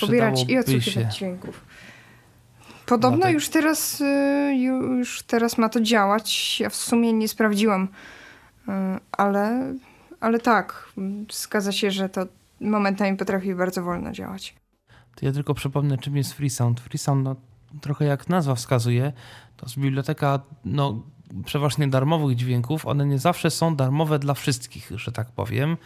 pobierać 0.00 0.44
i 0.48 0.58
odsłuchiwać 0.58 0.94
się. 0.94 1.18
dźwięków. 1.18 1.64
Podobno 2.86 3.16
Dlatego- 3.16 3.34
już 3.34 3.48
teraz, 3.48 4.00
y, 4.00 4.54
już 4.56 5.22
teraz 5.22 5.58
ma 5.58 5.68
to 5.68 5.80
działać. 5.80 6.60
Ja 6.60 6.70
w 6.70 6.76
sumie 6.76 7.12
nie 7.12 7.28
sprawdziłam, 7.28 7.88
y, 8.68 8.70
ale, 9.12 9.74
ale 10.20 10.38
tak, 10.38 10.92
zgadza 11.32 11.72
się, 11.72 11.90
że 11.90 12.08
to 12.08 12.26
momentami 12.60 13.16
potrafi 13.16 13.54
bardzo 13.54 13.82
wolno 13.82 14.12
działać. 14.12 14.54
To 15.14 15.26
ja 15.26 15.32
tylko 15.32 15.54
przypomnę, 15.54 15.98
czym 15.98 16.16
jest 16.16 16.32
Freesound. 16.32 16.80
Freesound, 16.80 17.24
no, 17.24 17.36
trochę 17.80 18.04
jak 18.04 18.28
nazwa 18.28 18.54
wskazuje, 18.54 19.12
to 19.56 19.66
jest 19.66 19.78
biblioteka 19.78 20.40
no, 20.64 21.02
przeważnie 21.44 21.88
darmowych 21.88 22.36
dźwięków. 22.36 22.86
One 22.86 23.06
nie 23.06 23.18
zawsze 23.18 23.50
są 23.50 23.76
darmowe 23.76 24.18
dla 24.18 24.34
wszystkich, 24.34 24.90
że 24.94 25.12
tak 25.12 25.32
powiem. 25.32 25.76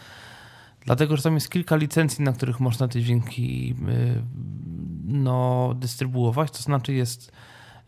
Dlatego, 0.85 1.17
że 1.17 1.23
tam 1.23 1.35
jest 1.35 1.51
kilka 1.51 1.77
licencji, 1.77 2.25
na 2.25 2.33
których 2.33 2.61
można 2.61 2.89
te 2.89 3.01
dźwięki 3.01 3.75
y, 3.89 4.23
no, 5.05 5.73
dystrybuować. 5.77 6.51
To 6.51 6.63
znaczy 6.63 6.93
jest 6.93 7.33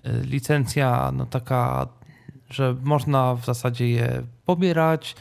y, 0.07 0.27
licencja 0.27 1.13
no, 1.15 1.27
taka, 1.27 1.89
że 2.51 2.77
można 2.83 3.35
w 3.35 3.45
zasadzie 3.45 3.89
je 3.91 4.23
pobierać, 4.45 5.17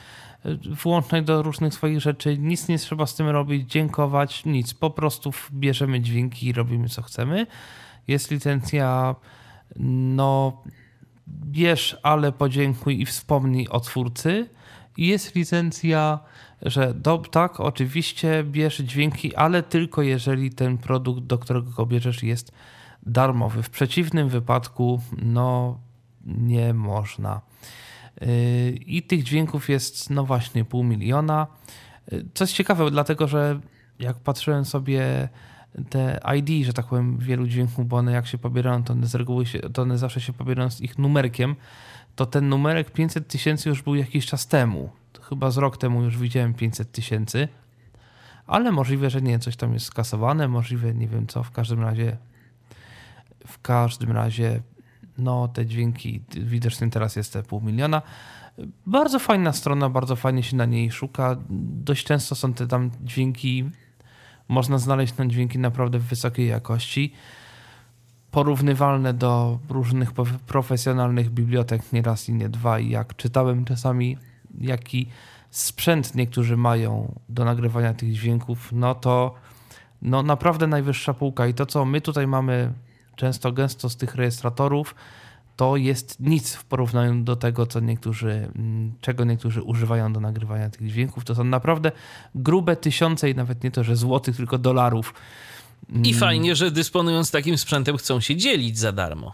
y, 0.46 0.58
włączać 0.84 1.26
do 1.26 1.42
różnych 1.42 1.74
swoich 1.74 2.02
rzeczy. 2.02 2.38
Nic 2.38 2.68
nie 2.68 2.78
trzeba 2.78 3.06
z 3.06 3.16
tym 3.16 3.30
robić, 3.30 3.72
dziękować, 3.72 4.46
nic. 4.46 4.74
Po 4.74 4.90
prostu 4.90 5.32
bierzemy 5.52 6.02
dźwięki 6.02 6.48
i 6.48 6.54
robimy 6.54 6.90
co 6.90 7.02
chcemy. 7.02 7.48
Jest 8.08 8.32
licencja, 8.32 9.16
no 9.80 10.64
bierz, 11.28 11.98
ale 12.04 12.32
podziękuj 12.32 13.02
i 13.02 13.06
wspomnij 13.06 13.68
o 13.68 13.80
twórcy. 13.80 14.50
I 14.98 15.08
jest 15.08 15.36
licencja, 15.36 16.20
że 16.62 16.94
do, 16.94 17.18
tak, 17.18 17.60
oczywiście 17.60 18.44
bierz 18.44 18.78
dźwięki, 18.78 19.36
ale 19.36 19.64
tylko 19.64 20.02
jeżeli 20.02 20.50
ten 20.50 20.78
produkt, 20.78 21.24
do 21.24 21.38
którego 21.38 21.72
go 21.72 21.86
bierzesz, 21.86 22.24
jest 22.24 22.52
darmowy. 23.06 23.64
W 23.64 23.70
przeciwnym 23.70 24.30
wypadku, 24.30 25.02
no, 25.18 25.80
nie 26.26 26.74
można. 26.74 27.42
Yy, 28.22 28.28
I 28.72 29.04
tych 29.04 29.24
dźwięków 29.24 29.70
jest, 29.70 30.10
no 30.10 30.26
właśnie, 30.26 30.66
pół 30.66 30.84
miliona. 30.84 31.48
Yy, 32.12 32.26
Co 32.34 32.44
jest 32.44 32.54
ciekawe, 32.54 32.92
dlatego 32.92 33.28
że 33.28 33.60
jak 34.00 34.20
patrzyłem 34.20 34.66
sobie 34.66 35.30
te 35.90 36.20
ID, 36.38 36.66
że 36.66 36.74
tak 36.74 36.86
powiem, 36.86 37.18
wielu 37.18 37.48
dźwięków, 37.48 37.88
bo 37.88 37.98
one 37.98 38.12
jak 38.12 38.28
się 38.28 38.38
pobierają, 38.38 38.84
to 38.84 38.94
one 38.94 39.08
z 39.08 39.16
reguły 39.16 39.46
się, 39.46 39.60
to 39.60 39.82
one 39.82 39.98
zawsze 39.98 40.22
się 40.22 40.34
pobierają 40.34 40.70
z 40.70 40.82
ich 40.82 40.98
numerkiem, 40.98 41.56
to 42.16 42.26
ten 42.26 42.50
numerek 42.50 42.92
500 42.92 43.28
tysięcy 43.28 43.70
już 43.70 43.82
był 43.82 43.96
jakiś 43.96 44.26
czas 44.26 44.48
temu. 44.48 44.90
Chyba 45.22 45.52
z 45.52 45.58
rok 45.58 45.78
temu 45.78 46.04
już 46.04 46.18
widziałem 46.18 46.54
500 46.54 46.92
tysięcy. 46.92 47.48
ale 48.48 48.72
możliwe, 48.72 49.10
że 49.10 49.22
nie, 49.22 49.40
coś 49.40 49.56
tam 49.56 49.74
jest 49.74 49.86
skasowane, 49.86 50.48
możliwe, 50.48 50.94
nie 50.94 51.08
wiem 51.08 51.28
co, 51.28 51.44
w 51.44 51.52
każdym 51.52 51.82
razie 51.82 52.18
w 53.48 53.62
każdym 53.62 54.12
razie 54.12 54.62
no 55.18 55.48
te 55.48 55.66
dźwięki, 55.66 56.22
widocznie 56.30 56.90
teraz 56.90 57.16
jest 57.16 57.34
te 57.34 57.44
pół 57.44 57.62
miliona. 57.62 58.02
Bardzo 58.86 59.20
fajna 59.20 59.54
strona, 59.54 59.90
bardzo 59.90 60.16
fajnie 60.16 60.44
się 60.44 60.56
na 60.56 60.66
niej 60.66 60.92
szuka. 60.92 61.38
Dość 61.50 62.06
często 62.06 62.36
są 62.36 62.54
te 62.54 62.68
tam 62.68 62.92
dźwięki, 63.04 63.70
można 64.48 64.78
znaleźć 64.78 65.14
tam 65.14 65.30
dźwięki 65.30 65.60
naprawdę 65.60 66.00
w 66.00 66.04
wysokiej 66.04 66.48
jakości 66.48 67.14
porównywalne 68.32 69.14
do 69.14 69.60
różnych 69.70 70.12
profesjonalnych 70.48 71.30
bibliotek, 71.30 71.94
nie 71.94 72.02
raz 72.02 72.30
i 72.30 72.34
nie 72.34 72.50
dwa. 72.50 72.80
I 72.80 72.90
jak 72.90 73.16
czytałem 73.16 73.66
czasami, 73.66 74.18
jaki 74.62 75.08
sprzęt 75.50 76.16
niektórzy 76.16 76.58
mają 76.58 77.20
do 77.30 77.46
nagrywania 77.46 77.94
tych 77.94 78.14
dźwięków, 78.14 78.70
no 78.72 78.96
to 78.96 79.34
no 80.02 80.24
naprawdę 80.24 80.68
najwyższa 80.68 81.14
półka. 81.14 81.48
I 81.48 81.54
to, 81.54 81.66
co 81.66 81.86
my 81.86 82.02
tutaj 82.02 82.28
mamy 82.28 82.74
często, 83.16 83.52
gęsto 83.52 83.90
z 83.90 83.98
tych 83.98 84.16
rejestratorów, 84.16 84.96
to 85.56 85.78
jest 85.78 86.20
nic 86.20 86.54
w 86.54 86.66
porównaniu 86.66 87.24
do 87.24 87.36
tego, 87.36 87.66
co 87.66 87.80
niektórzy, 87.80 88.50
mm, 88.56 88.94
czego 89.02 89.24
niektórzy 89.24 89.62
używają 89.62 90.14
do 90.14 90.20
nagrywania 90.20 90.70
tych 90.70 90.88
dźwięków. 90.88 91.26
To 91.26 91.36
są 91.36 91.44
naprawdę 91.44 91.92
grube 92.36 92.76
tysiące 92.76 93.30
i 93.30 93.36
nawet 93.36 93.64
nie 93.64 93.72
to, 93.72 93.84
że 93.84 93.96
złotych, 93.96 94.38
tylko 94.38 94.58
dolarów 94.58 95.14
i 95.90 96.10
mm. 96.10 96.14
fajnie, 96.14 96.56
że 96.56 96.72
dysponując 96.72 97.32
takim 97.32 97.58
sprzętem 97.58 97.98
chcą 97.98 98.20
się 98.20 98.36
dzielić 98.36 98.78
za 98.78 98.92
darmo. 98.92 99.34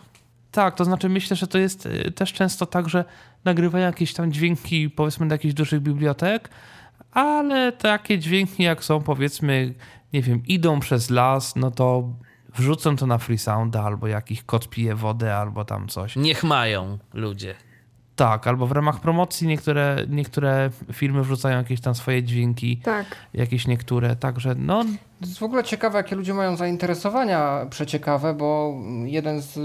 Tak, 0.52 0.76
to 0.76 0.86
znaczy 0.86 1.10
myślę, 1.10 1.36
że 1.36 1.48
to 1.48 1.58
jest 1.58 1.86
y, 1.86 2.12
też 2.12 2.34
często 2.34 2.66
tak, 2.66 2.90
że 2.90 3.06
nagrywają 3.46 3.86
jakieś 3.86 4.14
tam 4.14 4.32
dźwięki 4.32 4.90
powiedzmy 4.90 5.28
do 5.28 5.36
jakichś 5.36 5.54
dużych 5.54 5.82
bibliotek, 5.82 6.50
ale 7.12 7.72
takie 7.72 8.20
dźwięki 8.20 8.64
jak 8.64 8.84
są 8.84 9.02
powiedzmy, 9.02 9.74
nie 10.14 10.22
wiem, 10.22 10.42
idą 10.48 10.80
przez 10.80 11.10
las, 11.10 11.56
no 11.56 11.72
to 11.72 12.14
wrzucą 12.56 12.96
to 12.96 13.08
na 13.08 13.18
freesounda 13.18 13.84
albo 13.84 14.08
jakiś 14.08 14.44
kot 14.44 14.70
pije 14.70 14.96
wodę 14.96 15.36
albo 15.36 15.66
tam 15.66 15.88
coś. 15.88 16.16
Niech 16.16 16.44
mają 16.44 16.98
ludzie. 17.14 17.56
Tak, 18.16 18.48
albo 18.48 18.68
w 18.68 18.72
ramach 18.72 19.00
promocji 19.00 19.48
niektóre, 19.48 20.06
niektóre 20.10 20.70
firmy 20.94 21.24
wrzucają 21.24 21.58
jakieś 21.58 21.82
tam 21.82 21.96
swoje 21.96 22.24
dźwięki. 22.24 22.78
Tak. 22.78 23.06
Jakieś 23.34 23.68
niektóre, 23.68 24.16
także 24.16 24.56
no... 24.56 24.84
To 24.84 25.26
jest 25.26 25.40
w 25.40 25.44
ogóle 25.44 25.64
ciekawe, 25.64 25.98
jakie 25.98 26.16
ludzie 26.16 26.34
mają 26.34 26.56
zainteresowania 26.56 27.66
przeciekawe, 27.70 28.34
bo 28.34 28.74
jeden 29.06 29.42
z, 29.42 29.60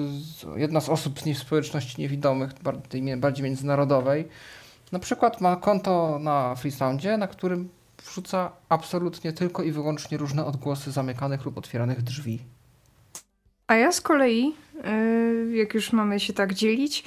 jedna 0.57 0.81
z 0.81 0.89
osób 0.89 1.21
z 1.21 1.39
społeczności 1.39 2.01
niewidomych, 2.01 2.51
bardziej, 2.63 3.17
bardziej 3.17 3.45
międzynarodowej, 3.45 4.29
na 4.93 4.99
przykład 4.99 5.41
ma 5.41 5.57
konto 5.57 6.19
na 6.19 6.55
Freesoundzie, 6.55 7.17
na 7.17 7.27
którym 7.27 7.69
wrzuca 8.05 8.51
absolutnie 8.69 9.33
tylko 9.33 9.63
i 9.63 9.73
wyłącznie 9.73 10.19
różne 10.19 10.45
odgłosy 10.45 10.93
zamykanych 10.93 11.45
lub 11.45 11.59
otwieranych 11.59 12.03
drzwi. 12.03 12.54
A 13.67 13.75
ja 13.75 13.93
z 13.93 14.01
kolei, 14.01 14.53
y, 15.53 15.57
jak 15.57 15.75
już 15.75 15.93
mamy 15.93 16.21
się 16.21 16.33
tak 16.33 16.55
dzielić, 16.55 17.05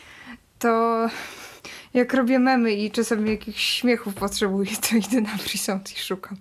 to 0.59 1.07
jak 1.93 2.13
robię 2.13 2.39
memy 2.39 2.73
i 2.73 2.91
czasami 2.91 3.29
jakichś 3.29 3.63
śmiechów 3.63 4.13
potrzebuję, 4.13 4.71
to 4.89 4.95
idę 5.07 5.21
na 5.21 5.38
Freesound 5.38 5.91
i 5.97 5.99
szukam. 5.99 6.38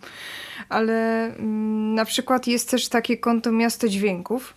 Ale 0.68 1.24
mm, 1.26 1.94
na 1.94 2.05
przykład 2.05 2.47
jest 2.47 2.70
też 2.70 2.88
takie 2.88 3.16
konto 3.16 3.52
Miasto 3.52 3.88
Dźwięków 3.88 4.55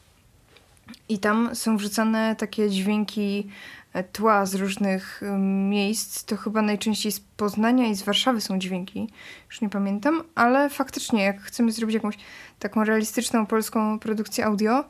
i 1.10 1.20
tam 1.20 1.56
są 1.56 1.78
wrzucane 1.78 2.36
takie 2.36 2.70
dźwięki 2.70 3.48
e, 3.94 4.04
tła 4.04 4.46
z 4.46 4.56
różnych 4.56 5.22
miejsc. 5.70 6.24
To 6.24 6.38
chyba 6.38 6.62
najczęściej 6.62 7.12
z 7.12 7.20
Poznania 7.20 7.88
i 7.88 7.96
z 7.96 8.04
Warszawy 8.04 8.42
są 8.42 8.60
dźwięki. 8.60 9.10
Już 9.50 9.62
nie 9.62 9.70
pamiętam, 9.70 10.24
ale 10.36 10.70
faktycznie 10.70 11.24
jak 11.24 11.42
chcemy 11.42 11.72
zrobić 11.72 11.94
jakąś 11.94 12.18
taką 12.60 12.84
realistyczną 12.84 13.46
polską 13.46 14.00
produkcję 14.00 14.46
audio, 14.46 14.84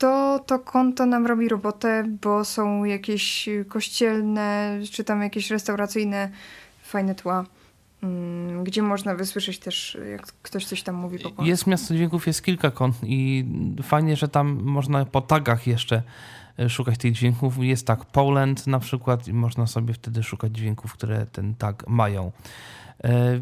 to 0.00 0.40
to 0.46 0.58
konto 0.58 1.06
nam 1.06 1.26
robi 1.26 1.48
robotę, 1.48 2.04
bo 2.22 2.44
są 2.44 2.84
jakieś 2.84 3.48
kościelne, 3.68 4.78
czy 4.92 5.04
tam 5.04 5.22
jakieś 5.22 5.50
restauracyjne 5.50 6.30
fajne 6.82 7.14
tła, 7.14 7.44
mm, 8.02 8.64
gdzie 8.64 8.82
można 8.82 9.14
wysłyszeć 9.14 9.58
też, 9.58 9.98
jak 10.10 10.26
ktoś 10.42 10.64
coś 10.64 10.82
tam 10.82 10.94
mówi 10.94 11.18
po 11.18 11.24
polsku. 11.24 11.44
Jest 11.44 11.66
Miasto 11.66 11.94
Dźwięków, 11.94 12.26
jest 12.26 12.42
kilka 12.42 12.70
kont 12.70 12.96
i 13.02 13.44
fajnie, 13.82 14.16
że 14.16 14.28
tam 14.28 14.62
można 14.62 15.04
po 15.04 15.20
tagach 15.20 15.66
jeszcze 15.66 16.02
e, 16.58 16.68
szukać 16.68 16.98
tych 16.98 17.12
dźwięków. 17.12 17.58
Jest 17.58 17.86
tak 17.86 18.04
Poland 18.04 18.66
na 18.66 18.78
przykład 18.78 19.28
i 19.28 19.32
można 19.32 19.66
sobie 19.66 19.94
wtedy 19.94 20.22
szukać 20.22 20.56
dźwięków, 20.56 20.92
które 20.92 21.26
ten 21.26 21.54
tag 21.54 21.84
mają. 21.88 22.32
E, 23.04 23.40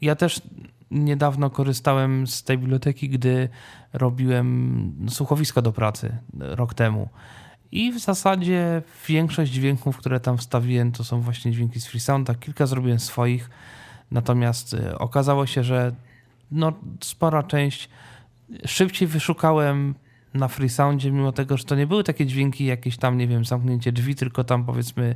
ja 0.00 0.16
też 0.16 0.42
niedawno 0.90 1.50
korzystałem 1.50 2.26
z 2.26 2.42
tej 2.42 2.58
biblioteki, 2.58 3.08
gdy 3.08 3.48
robiłem 3.92 5.06
słuchowiska 5.08 5.62
do 5.62 5.72
pracy 5.72 6.18
rok 6.38 6.74
temu. 6.74 7.08
I 7.72 7.92
w 7.92 7.98
zasadzie 7.98 8.82
większość 9.08 9.52
dźwięków, 9.52 9.96
które 9.96 10.20
tam 10.20 10.38
wstawiłem, 10.38 10.92
to 10.92 11.04
są 11.04 11.20
właśnie 11.20 11.52
dźwięki 11.52 11.80
z 11.80 11.86
Freesounda. 11.86 12.34
Kilka 12.34 12.66
zrobiłem 12.66 13.00
swoich, 13.00 13.50
natomiast 14.10 14.74
y, 14.74 14.98
okazało 14.98 15.46
się, 15.46 15.64
że 15.64 15.92
no, 16.50 16.72
spora 17.00 17.42
część 17.42 17.88
szybciej 18.66 19.08
wyszukałem 19.08 19.94
na 20.34 20.48
Freesoundzie, 20.48 21.10
mimo 21.10 21.32
tego, 21.32 21.56
że 21.56 21.64
to 21.64 21.74
nie 21.74 21.86
były 21.86 22.04
takie 22.04 22.26
dźwięki, 22.26 22.64
jakieś 22.64 22.96
tam, 22.96 23.18
nie 23.18 23.26
wiem, 23.28 23.44
zamknięcie 23.44 23.92
drzwi, 23.92 24.14
tylko 24.14 24.44
tam 24.44 24.64
powiedzmy 24.64 25.14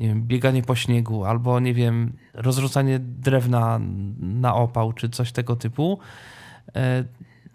nie 0.00 0.08
wiem, 0.08 0.22
bieganie 0.22 0.62
po 0.62 0.74
śniegu, 0.74 1.24
albo 1.24 1.60
nie 1.60 1.74
wiem, 1.74 2.12
rozrzucanie 2.34 2.98
drewna 2.98 3.80
na 4.20 4.54
opał, 4.54 4.92
czy 4.92 5.08
coś 5.08 5.32
tego 5.32 5.56
typu, 5.56 5.98
e, 6.76 7.04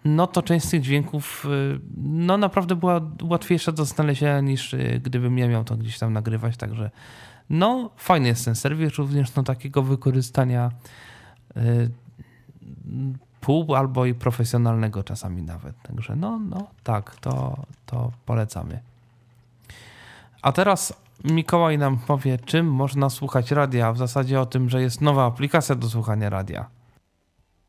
no 0.04 0.26
to 0.26 0.42
część 0.42 0.66
z 0.66 0.70
tych 0.70 0.82
dźwięków 0.82 1.46
e, 1.46 1.78
no 1.96 2.38
naprawdę 2.38 2.76
była 2.76 3.00
łatwiejsza 3.22 3.72
do 3.72 3.84
znalezienia 3.84 4.40
niż 4.40 4.74
e, 4.74 5.00
gdybym 5.00 5.38
ja 5.38 5.48
miał 5.48 5.64
to 5.64 5.76
gdzieś 5.76 5.98
tam 5.98 6.12
nagrywać, 6.12 6.56
także 6.56 6.90
no 7.50 7.90
fajny 7.96 8.28
jest 8.28 8.44
ten 8.44 8.54
serwis 8.54 8.94
również 8.94 9.30
do 9.30 9.42
takiego 9.42 9.82
wykorzystania 9.82 10.70
pół 13.40 13.74
albo 13.74 14.06
i 14.06 14.14
profesjonalnego 14.14 15.02
czasami 15.02 15.42
nawet, 15.42 15.82
także 15.82 16.16
no, 16.16 16.38
no 16.38 16.66
tak, 16.84 17.16
to, 17.16 17.56
to 17.86 18.12
polecamy. 18.26 18.80
A 20.42 20.52
teraz 20.52 21.02
Mikołaj 21.24 21.78
nam 21.78 21.98
powie, 22.06 22.38
czym 22.38 22.66
można 22.66 23.10
słuchać 23.10 23.50
radia, 23.50 23.92
w 23.92 23.98
zasadzie 23.98 24.40
o 24.40 24.46
tym, 24.46 24.68
że 24.68 24.82
jest 24.82 25.00
nowa 25.00 25.26
aplikacja 25.26 25.74
do 25.74 25.88
słuchania 25.88 26.30
radia. 26.30 26.70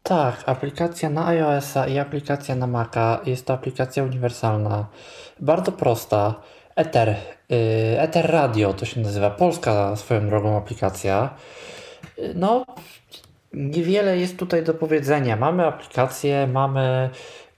Tak, 0.04 0.44
aplikacja 0.46 1.10
na 1.10 1.28
iOS-a 1.28 1.88
i 1.88 2.00
aplikacja 2.00 2.56
na 2.56 2.68
Maca. 2.68 3.20
Jest 3.26 3.46
to 3.46 3.54
aplikacja 3.54 4.04
uniwersalna, 4.04 4.86
bardzo 5.40 5.72
prosta. 5.72 6.36
Ether, 6.76 7.16
yy, 7.50 8.02
Ether 8.02 8.32
Radio 8.32 8.74
to 8.74 8.86
się 8.86 9.02
nazywa, 9.02 9.30
polska 9.30 9.96
swoją 9.96 10.30
drogą 10.30 10.58
aplikacja. 10.58 11.30
Y, 12.20 12.34
no, 12.36 12.66
niewiele 13.54 14.18
jest 14.18 14.38
tutaj 14.38 14.64
do 14.64 14.74
powiedzenia. 14.74 15.36
Mamy 15.36 15.66
aplikację, 15.66 16.48
mamy 16.48 17.10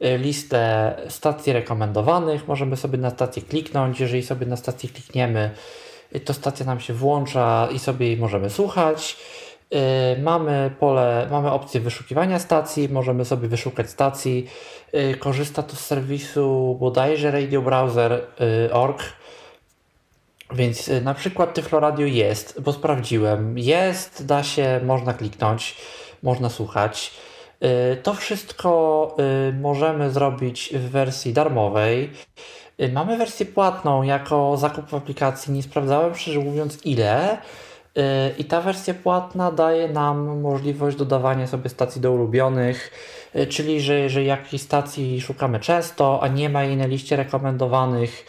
Y, 0.03 0.17
listę 0.17 0.95
stacji 1.09 1.53
rekomendowanych. 1.53 2.47
Możemy 2.47 2.77
sobie 2.77 2.97
na 2.97 3.09
stację 3.09 3.41
kliknąć. 3.41 3.99
Jeżeli 3.99 4.23
sobie 4.23 4.45
na 4.45 4.55
stację 4.55 4.89
klikniemy, 4.89 5.51
y, 5.51 5.82
to 6.19 6.33
stacja 6.33 6.65
nam 6.65 6.79
się 6.79 6.93
włącza 6.93 7.67
i 7.71 7.79
sobie 7.79 8.07
jej 8.07 8.17
możemy 8.17 8.49
słuchać. 8.49 9.17
Y, 10.17 10.21
mamy 10.21 10.71
pole, 10.79 11.27
mamy 11.31 11.51
opcję 11.51 11.81
wyszukiwania 11.81 12.39
stacji, 12.39 12.89
możemy 12.89 13.25
sobie 13.25 13.47
wyszukać 13.47 13.89
stacji. 13.89 14.49
Korzysta 15.19 15.63
to 15.63 15.75
z 15.75 15.79
serwisu 15.79 16.77
bodajże 16.79 17.31
radiobrowser.org. 17.31 19.03
Więc 20.53 20.91
na 21.03 21.13
przykład 21.13 21.53
Tyflo 21.53 21.79
Radio 21.79 22.05
jest, 22.05 22.61
bo 22.61 22.73
sprawdziłem. 22.73 23.57
Jest, 23.57 24.25
da 24.25 24.43
się, 24.43 24.79
można 24.83 25.13
kliknąć, 25.13 25.77
można 26.23 26.49
słuchać. 26.49 27.11
Y, 27.93 27.97
to 27.97 28.13
wszystko 28.13 29.15
y, 29.49 29.53
możemy 29.53 30.11
zrobić 30.11 30.69
w 30.73 30.89
wersji 30.89 31.33
darmowej. 31.33 32.09
Y, 32.83 32.91
mamy 32.91 33.17
wersję 33.17 33.45
płatną 33.45 34.03
jako 34.03 34.57
zakup 34.57 34.85
w 34.85 34.93
aplikacji. 34.93 35.53
Nie 35.53 35.63
sprawdzałem 35.63 36.15
szczerze 36.15 36.39
mówiąc 36.39 36.85
ile. 36.85 37.37
I 38.37 38.45
ta 38.45 38.61
wersja 38.61 38.93
płatna 38.93 39.51
daje 39.51 39.87
nam 39.87 40.41
możliwość 40.41 40.97
dodawania 40.97 41.47
sobie 41.47 41.69
stacji 41.69 42.01
do 42.01 42.11
ulubionych, 42.11 42.91
czyli 43.49 43.81
że 43.81 43.99
jeżeli 43.99 44.25
jakiejś 44.25 44.61
stacji 44.61 45.21
szukamy 45.21 45.59
często, 45.59 46.19
a 46.23 46.27
nie 46.27 46.49
ma 46.49 46.63
jej 46.63 46.77
na 46.77 46.85
liście 46.85 47.15
rekomendowanych, 47.15 48.25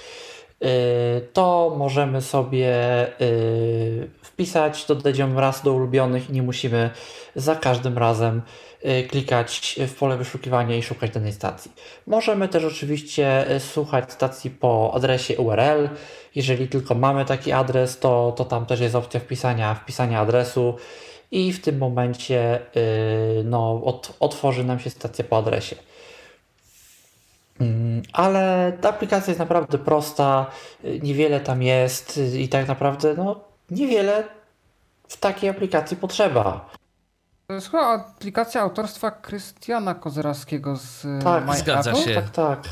to 1.32 1.74
możemy 1.78 2.22
sobie 2.22 2.72
wpisać, 4.34 4.84
dodać 4.86 5.18
ją 5.18 5.40
raz 5.40 5.62
do 5.62 5.72
ulubionych 5.72 6.30
i 6.30 6.32
nie 6.32 6.42
musimy 6.42 6.90
za 7.36 7.56
każdym 7.56 7.98
razem 7.98 8.42
Y, 8.84 9.08
klikać 9.08 9.80
w 9.88 9.94
pole 9.94 10.16
wyszukiwania 10.16 10.76
i 10.76 10.82
szukać 10.82 11.10
danej 11.10 11.32
stacji. 11.32 11.72
Możemy 12.06 12.48
też 12.48 12.64
oczywiście 12.64 13.50
y, 13.50 13.60
słuchać 13.60 14.12
stacji 14.12 14.50
po 14.50 14.92
adresie 14.94 15.36
URL. 15.36 15.88
Jeżeli 16.34 16.68
tylko 16.68 16.94
mamy 16.94 17.24
taki 17.24 17.52
adres, 17.52 17.98
to, 17.98 18.34
to 18.36 18.44
tam 18.44 18.66
też 18.66 18.80
jest 18.80 18.94
opcja 18.94 19.20
wpisania, 19.20 19.74
wpisania 19.74 20.20
adresu 20.20 20.76
i 21.30 21.52
w 21.52 21.60
tym 21.60 21.78
momencie 21.78 22.60
yy, 22.74 23.44
no, 23.44 23.84
od, 23.84 24.16
otworzy 24.20 24.64
nam 24.64 24.78
się 24.78 24.90
stacja 24.90 25.24
po 25.24 25.36
adresie. 25.38 25.76
Mm, 27.60 28.02
ale 28.12 28.72
ta 28.80 28.88
aplikacja 28.88 29.30
jest 29.30 29.40
naprawdę 29.40 29.78
prosta, 29.78 30.46
y, 30.84 31.00
niewiele 31.02 31.40
tam 31.40 31.62
jest 31.62 32.16
y, 32.16 32.40
i 32.40 32.48
tak 32.48 32.68
naprawdę 32.68 33.14
no, 33.14 33.53
niewiele 33.70 34.24
w 35.08 35.16
takiej 35.16 35.50
aplikacji 35.50 35.96
potrzeba. 35.96 36.70
To 37.46 37.54
jest 37.54 37.70
chyba 37.70 37.86
aplikacja 37.86 38.60
autorstwa 38.60 39.10
Krystiana 39.10 39.94
Kozerowskiego 39.94 40.76
z 40.76 41.04
y, 41.04 41.08
Tak, 41.24 41.46
My 41.46 41.56
zgadza 41.56 41.90
Apple. 41.90 42.02
się. 42.02 42.14
Tak, 42.14 42.30
tak. 42.30 42.64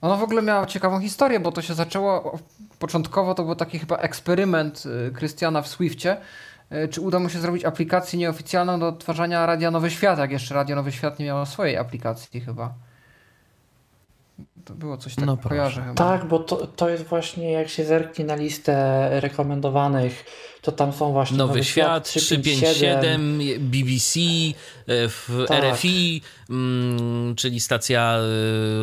Ona 0.00 0.16
w 0.16 0.22
ogóle 0.22 0.42
miała 0.42 0.66
ciekawą 0.66 1.00
historię, 1.00 1.40
bo 1.40 1.52
to 1.52 1.62
się 1.62 1.74
zaczęło. 1.74 2.38
Początkowo 2.78 3.34
to 3.34 3.44
był 3.44 3.54
taki 3.54 3.78
chyba 3.78 3.96
eksperyment 3.96 4.82
y, 4.86 5.12
Krystiana 5.14 5.62
w 5.62 5.68
Swiftie. 5.68 6.16
y, 6.72 6.88
Czy 6.88 7.00
uda 7.00 7.18
mu 7.18 7.28
się 7.28 7.38
zrobić 7.38 7.64
aplikację 7.64 8.18
nieoficjalną 8.18 8.80
do 8.80 8.88
odtwarzania 8.88 9.46
Radia 9.46 9.70
Nowy 9.70 9.90
Świat, 9.90 10.18
jak 10.18 10.30
jeszcze 10.30 10.54
Radio 10.54 10.76
Nowy 10.76 10.92
Świat 10.92 11.18
nie 11.18 11.26
miało 11.26 11.46
swojej 11.46 11.76
aplikacji 11.76 12.40
chyba. 12.40 12.74
To 14.64 14.74
było 14.74 14.96
coś 14.96 15.14
takiego, 15.14 15.32
No 15.32 15.36
proszę. 15.36 15.48
kojarzę 15.48 15.82
chyba. 15.82 15.94
Tak, 15.94 16.24
bo 16.24 16.38
to, 16.38 16.66
to 16.66 16.88
jest 16.88 17.04
właśnie, 17.04 17.52
jak 17.52 17.68
się 17.68 17.84
zerknie 17.84 18.24
na 18.24 18.34
listę 18.34 19.08
rekomendowanych, 19.20 20.24
to 20.64 20.72
tam 20.72 20.92
są 20.92 21.12
właśnie 21.12 21.36
Nowy 21.36 21.64
Świat, 21.64 22.04
357, 22.04 23.38
BBC, 23.58 24.20
e, 24.20 25.08
w 25.08 25.44
Tak. 25.48 25.64
RFI, 25.64 26.22
mm, 26.50 27.34
czyli 27.34 27.60
stacja 27.60 28.18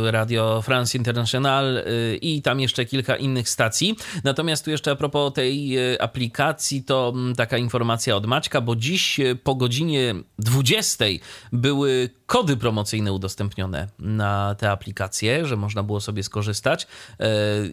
e, 0.07 0.11
Radio 0.11 0.61
France 0.61 0.97
International 0.97 1.77
e, 1.77 1.83
i 2.15 2.41
tam 2.41 2.59
jeszcze 2.59 2.85
kilka 2.85 3.15
innych 3.15 3.49
stacji. 3.49 3.95
Natomiast 4.23 4.65
tu 4.65 4.71
jeszcze 4.71 4.91
a 4.91 4.95
propos 4.95 5.33
tej 5.33 5.77
aplikacji, 5.99 6.83
to 6.83 7.11
mm, 7.15 7.35
taka 7.35 7.57
informacja 7.57 8.15
od 8.15 8.25
Maćka, 8.25 8.61
bo 8.61 8.75
dziś 8.75 9.19
po 9.43 9.55
godzinie 9.55 10.15
20 10.39 11.05
były 11.51 12.09
kody 12.25 12.57
promocyjne 12.57 13.13
udostępnione 13.13 13.87
na 13.99 14.55
tę 14.55 14.71
aplikację, 14.71 15.45
że 15.45 15.57
można 15.57 15.83
było 15.83 16.01
sobie 16.01 16.23
skorzystać 16.23 16.87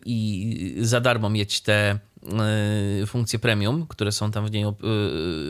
i 0.04 0.76
za 0.80 1.00
darmo 1.00 1.30
mieć 1.30 1.60
te 1.60 1.98
funkcje 3.06 3.38
premium, 3.38 3.86
które 3.86 4.12
są 4.12 4.30
tam 4.30 4.46
w 4.46 4.50
niej 4.50 4.64
e, 4.64 4.72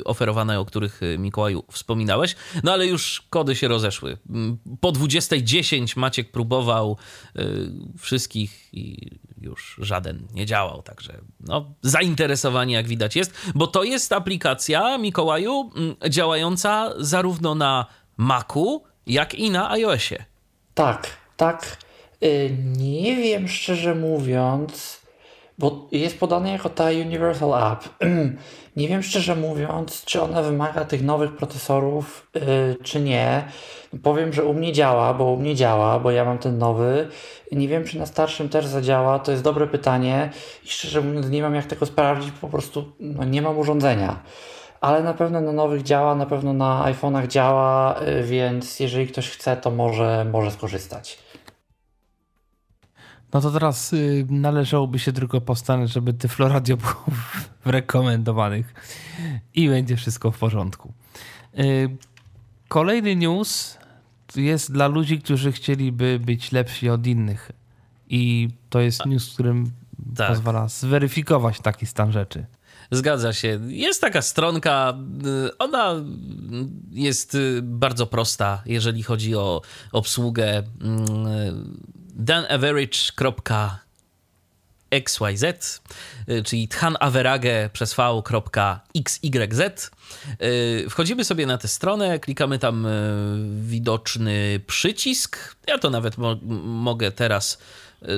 oferowane, 0.04 0.60
o 0.60 0.64
których 0.64 1.00
e, 1.02 1.18
Mikołaju 1.18 1.64
wspominałeś. 1.70 2.36
No 2.62 2.72
ale 2.72 2.86
już 2.86 3.26
kody 3.30 3.56
się 3.56 3.68
rozeszły. 3.68 4.18
Mm, 4.30 4.58
Po 4.80 4.92
20.10 4.92 5.98
Maciek 5.98 6.30
próbował 6.32 6.96
wszystkich 7.98 8.68
i 8.72 9.10
już 9.40 9.76
żaden 9.82 10.26
nie 10.34 10.46
działał, 10.46 10.82
także 10.82 11.18
no, 11.40 11.74
zainteresowanie 11.82 12.74
jak 12.74 12.88
widać 12.88 13.16
jest, 13.16 13.34
bo 13.54 13.66
to 13.66 13.84
jest 13.84 14.12
aplikacja 14.12 14.98
Mikołaju 14.98 15.70
mm, 15.76 15.96
działająca 16.08 16.92
zarówno 16.98 17.54
na 17.54 17.86
Macu, 18.16 18.82
jak 19.06 19.34
i 19.34 19.50
na 19.50 19.70
iOSie. 19.70 20.24
Tak, 20.74 21.06
tak. 21.36 21.76
Y, 22.22 22.56
Nie 22.76 23.16
wiem 23.16 23.48
szczerze 23.48 23.94
mówiąc, 23.94 24.97
bo 25.58 25.88
jest 25.92 26.20
podane 26.20 26.52
jako 26.52 26.68
ta 26.68 26.84
Universal 26.84 27.72
App. 27.72 27.84
Nie 28.76 28.88
wiem 28.88 29.02
szczerze 29.02 29.36
mówiąc, 29.36 30.04
czy 30.04 30.22
ona 30.22 30.42
wymaga 30.42 30.84
tych 30.84 31.02
nowych 31.02 31.36
procesorów, 31.36 32.26
y, 32.36 32.84
czy 32.84 33.00
nie. 33.00 33.44
Powiem, 34.02 34.32
że 34.32 34.44
u 34.44 34.54
mnie 34.54 34.72
działa, 34.72 35.14
bo 35.14 35.24
u 35.24 35.36
mnie 35.36 35.54
działa, 35.54 35.98
bo 35.98 36.10
ja 36.10 36.24
mam 36.24 36.38
ten 36.38 36.58
nowy. 36.58 37.08
Nie 37.52 37.68
wiem, 37.68 37.84
czy 37.84 37.98
na 37.98 38.06
starszym 38.06 38.48
też 38.48 38.66
zadziała. 38.66 39.18
To 39.18 39.30
jest 39.30 39.42
dobre 39.42 39.66
pytanie 39.66 40.30
i 40.64 40.68
szczerze 40.68 41.00
mówiąc, 41.00 41.30
nie 41.30 41.42
mam 41.42 41.54
jak 41.54 41.66
tego 41.66 41.86
sprawdzić, 41.86 42.30
po 42.40 42.48
prostu 42.48 42.84
no, 43.00 43.24
nie 43.24 43.42
mam 43.42 43.58
urządzenia. 43.58 44.22
Ale 44.80 45.02
na 45.02 45.14
pewno 45.14 45.40
na 45.40 45.52
nowych 45.52 45.82
działa, 45.82 46.14
na 46.14 46.26
pewno 46.26 46.52
na 46.52 46.92
iPhone'ach 46.92 47.26
działa, 47.26 48.00
y, 48.02 48.22
więc 48.22 48.80
jeżeli 48.80 49.06
ktoś 49.06 49.30
chce, 49.30 49.56
to 49.56 49.70
może, 49.70 50.26
może 50.32 50.50
skorzystać. 50.50 51.18
No 53.32 53.40
to 53.40 53.50
teraz 53.50 53.92
y, 53.92 54.26
należałoby 54.30 54.98
się 54.98 55.12
tylko 55.12 55.40
postarać, 55.40 55.90
żeby 55.90 56.14
Tyflo 56.14 56.48
Radio 56.48 56.76
było 56.76 57.04
w 57.64 57.66
rekomendowanych 57.66 58.74
i 59.54 59.68
będzie 59.68 59.96
wszystko 59.96 60.30
w 60.30 60.38
porządku. 60.38 60.92
Y, 61.58 61.96
kolejny 62.68 63.16
news 63.16 63.78
jest 64.36 64.72
dla 64.72 64.86
ludzi, 64.86 65.18
którzy 65.18 65.52
chcieliby 65.52 66.20
być 66.24 66.52
lepsi 66.52 66.88
od 66.90 67.06
innych 67.06 67.52
i 68.08 68.48
to 68.70 68.80
jest 68.80 69.06
news, 69.06 69.34
którym 69.34 69.70
Tak. 70.16 70.28
pozwala 70.28 70.68
zweryfikować 70.68 71.60
taki 71.60 71.86
stan 71.86 72.12
rzeczy. 72.12 72.46
Zgadza 72.90 73.32
się. 73.32 73.60
Jest 73.66 74.00
taka 74.00 74.22
stronka, 74.22 74.94
y, 75.46 75.58
ona 75.58 75.94
jest 76.90 77.34
y, 77.34 77.60
bardzo 77.62 78.06
prosta, 78.06 78.62
jeżeli 78.66 79.02
chodzi 79.02 79.34
o 79.36 79.62
obsługę. 79.92 80.62
danaverage.xyz, 82.18 83.80
y, 86.28 86.42
czyli 86.42 86.68
thanaverage 86.68 87.70
przez 87.72 87.94
v.xyz. 87.94 89.20
Y, 90.42 90.86
Wchodzimy 90.90 91.24
sobie 91.24 91.46
na 91.46 91.58
tę 91.58 91.68
stronę, 91.68 92.18
klikamy 92.18 92.58
tam 92.58 92.86
y, 92.86 92.90
widoczny 93.62 94.60
przycisk. 94.66 95.56
Ja 95.66 95.78
to 95.78 95.90
nawet 95.90 96.18
mo- 96.18 96.36
mogę 96.64 97.12
teraz 97.12 97.58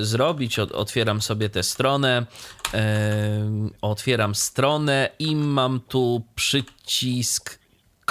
zrobić. 0.01 0.59
Ot- 0.59 0.71
Otwieram 0.71 1.21
sobie 1.21 1.49
tę 1.49 1.63
stronę. 1.63 2.25
Otwieram 3.81 4.35
stronę 4.35 5.09
i 5.19 5.35
mam 5.35 5.79
tu 5.79 6.23
przycisk 6.35 7.59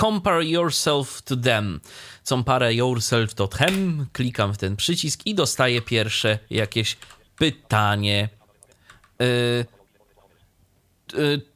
Compare 0.01 0.43
yourself 0.43 1.23
to 1.23 1.37
them. 1.37 1.81
Compare 2.29 2.75
yourself 2.75 3.35
to 3.35 3.49
them. 3.49 4.07
Klikam 4.13 4.53
w 4.53 4.59
ten 4.59 4.77
przycisk 4.77 5.27
i 5.27 5.35
dostaję 5.35 5.83
pierwsze 5.83 6.39
jakieś 6.51 6.97
pytanie. 7.37 8.29
Y, 9.23 9.25
y, 9.25 9.67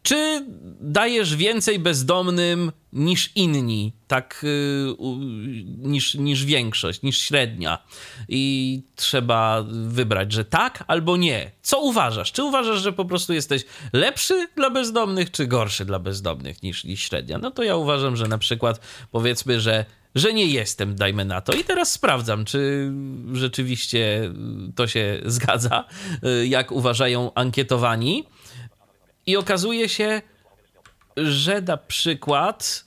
czy 0.03 0.47
dajesz 0.81 1.37
więcej 1.37 1.79
bezdomnym 1.79 2.73
niż 2.93 3.31
inni, 3.37 3.93
tak 4.07 4.45
y, 4.45 4.95
niż, 5.79 6.15
niż 6.15 6.45
większość, 6.45 7.03
niż 7.03 7.19
średnia? 7.19 7.79
I 8.29 8.83
trzeba 8.97 9.65
wybrać, 9.71 10.33
że 10.33 10.45
tak 10.45 10.85
albo 10.87 11.17
nie. 11.17 11.51
Co 11.63 11.81
uważasz? 11.81 12.33
Czy 12.33 12.45
uważasz, 12.45 12.81
że 12.81 12.93
po 12.93 13.05
prostu 13.05 13.33
jesteś 13.33 13.65
lepszy 13.93 14.49
dla 14.57 14.71
bezdomnych, 14.71 15.31
czy 15.31 15.47
gorszy 15.47 15.85
dla 15.85 15.99
bezdomnych 15.99 16.63
niż, 16.63 16.85
niż 16.85 17.03
średnia? 17.03 17.39
No 17.39 17.51
to 17.51 17.63
ja 17.63 17.77
uważam, 17.77 18.17
że 18.17 18.29
na 18.29 18.39
przykład 18.39 18.81
powiedzmy, 19.11 19.61
że 19.61 19.85
że 20.15 20.33
nie 20.33 20.47
jestem, 20.47 20.95
dajmy 20.95 21.25
na 21.25 21.41
to. 21.41 21.53
I 21.53 21.65
teraz 21.65 21.93
sprawdzam, 21.93 22.45
czy 22.45 22.93
rzeczywiście 23.33 24.33
to 24.75 24.87
się 24.87 25.21
zgadza, 25.25 25.85
y, 26.43 26.47
jak 26.47 26.73
uważają 26.73 27.35
ankietowani. 27.35 28.25
I 29.27 29.37
okazuje 29.37 29.89
się, 29.89 30.23
że 31.17 31.61
na 31.61 31.77
przykład 31.77 32.85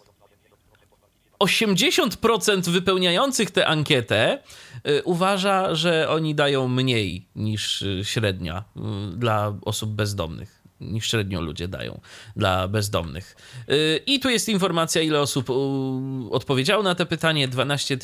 80% 1.39 2.69
wypełniających 2.69 3.51
tę 3.51 3.67
ankietę 3.67 4.39
y, 4.87 5.03
uważa, 5.03 5.75
że 5.75 6.09
oni 6.09 6.35
dają 6.35 6.67
mniej 6.67 7.27
niż 7.35 7.81
y, 7.81 8.01
średnia 8.03 8.63
y, 8.77 9.17
dla 9.17 9.53
osób 9.65 9.89
bezdomnych. 9.89 10.56
Niż 10.81 11.07
średnio 11.07 11.41
ludzie 11.41 11.67
dają 11.67 12.01
dla 12.35 12.67
bezdomnych. 12.67 13.35
Y, 13.69 14.01
I 14.05 14.19
tu 14.19 14.29
jest 14.29 14.49
informacja, 14.49 15.01
ile 15.01 15.21
osób 15.21 15.49
odpowiedziało 16.31 16.83
na 16.83 16.95
to 16.95 17.05
pytanie. 17.05 17.47
12 17.47 17.97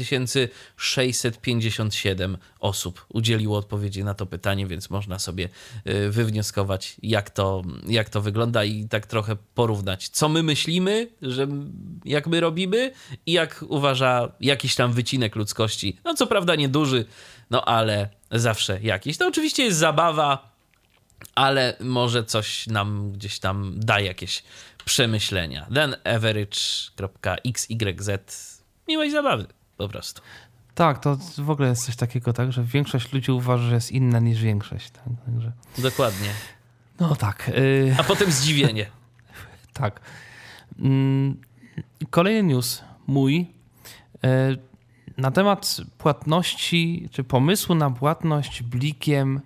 657 0.78 2.38
osób 2.60 3.06
udzieliło 3.10 3.58
odpowiedzi 3.58 4.04
na 4.04 4.14
to 4.14 4.26
pytanie, 4.26 4.68
więc 4.68 4.90
można 4.90 5.20
sobie 5.20 5.50
y, 5.88 6.10
wywnioskować, 6.10 6.95
jak 7.04 7.30
to, 7.30 7.62
jak 7.88 8.10
to 8.10 8.22
wygląda 8.22 8.64
i 8.64 8.88
tak 8.88 9.08
trochę 9.08 9.36
porównać, 9.56 10.10
co 10.10 10.30
my 10.30 10.44
myślimy, 10.44 11.08
że 11.22 11.48
jak 12.06 12.28
my 12.28 12.40
robimy 12.40 12.91
i 13.26 13.32
jak 13.32 13.66
uważa 13.68 14.32
jakiś 14.41 14.76
tam 14.76 14.94
wycinek 14.94 15.36
ludzkości. 15.36 15.98
No 16.06 16.14
co 16.14 16.28
prawda 16.28 16.56
nieduży, 16.56 17.06
no 17.50 17.66
ale 17.66 18.10
zawsze 18.32 18.80
jakiś. 18.82 19.18
To 19.18 19.28
oczywiście 19.28 19.64
jest 19.64 19.78
zabawa, 19.78 20.53
ale 21.36 21.76
może 21.80 22.24
coś 22.24 22.68
nam 22.68 23.12
gdzieś 23.12 23.40
tam 23.40 23.74
da 23.80 24.00
jakieś 24.00 24.44
przemyślenia. 24.86 25.66
thanaverage.xyz 27.26 28.64
Miłej 28.88 29.12
zabawy, 29.12 29.45
po 29.78 29.90
prostu. 29.90 30.22
Tak, 30.76 31.00
to 31.00 31.18
w 31.38 31.50
ogóle 31.50 31.70
jest 31.70 31.86
coś 31.86 31.95
takiego, 31.95 32.34
tak, 32.34 32.52
że 32.52 32.64
większość 32.64 33.14
ludzi 33.14 33.32
uważa, 33.32 33.64
że 33.64 33.76
jest 33.76 33.91
inna 33.91 34.20
niż 34.20 34.41
większość. 34.41 34.90
Tak? 34.91 35.04
Także, 35.26 35.52
Dokładnie. 35.78 36.30
no 37.00 37.16
tak. 37.16 37.50
y, 37.50 37.95
A 38.00 38.04
potem 38.04 38.32
zdziwienie. 38.32 38.86
Tak. 39.74 40.00
Mm, 40.80 41.41
Kolejny 42.10 42.44
news 42.44 42.84
mój 43.08 43.48
e, 44.24 44.56
na 45.18 45.32
temat 45.32 45.78
płatności, 45.98 47.10
czy 47.12 47.24
pomysłu 47.24 47.76
na 47.76 47.91
płatność 47.91 48.64
blikiem 48.64 49.41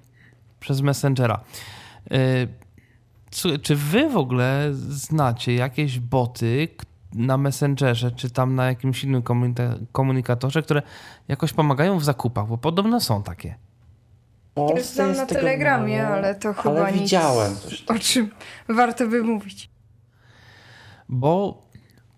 przez 0.60 0.82
Messengera. 0.82 1.40
Słuchaj, 3.32 3.60
Czy 3.60 3.76
wy 3.76 4.10
w 4.10 4.18
ogóle 4.18 4.70
znacie 4.74 5.56
jakieś 5.56 6.00
boty, 6.00 6.68
na 7.14 7.38
Messengerze, 7.38 8.12
czy 8.12 8.30
tam 8.30 8.56
na 8.56 8.66
jakimś 8.66 9.04
innym 9.04 9.24
komunikatorze, 9.92 10.62
które 10.62 10.82
jakoś 11.28 11.54
pomagają 11.54 12.00
w 12.00 12.04
zakupach, 12.04 12.48
bo 12.48 12.58
podobno 12.58 13.02
są 13.02 13.24
takie. 13.24 13.56
Polsce 14.54 14.94
Znam 14.94 15.16
na 15.16 15.26
Telegramie, 15.26 16.04
mało, 16.04 16.16
ale 16.16 16.36
to 16.36 16.54
chyba 16.54 16.82
ale 16.82 16.92
nic, 16.92 17.02
widziałem 17.02 17.56
o 17.88 18.00
czym 18.00 18.32
warto 18.70 19.08
by 19.08 19.24
mówić. 19.24 19.70
Bo 21.10 21.64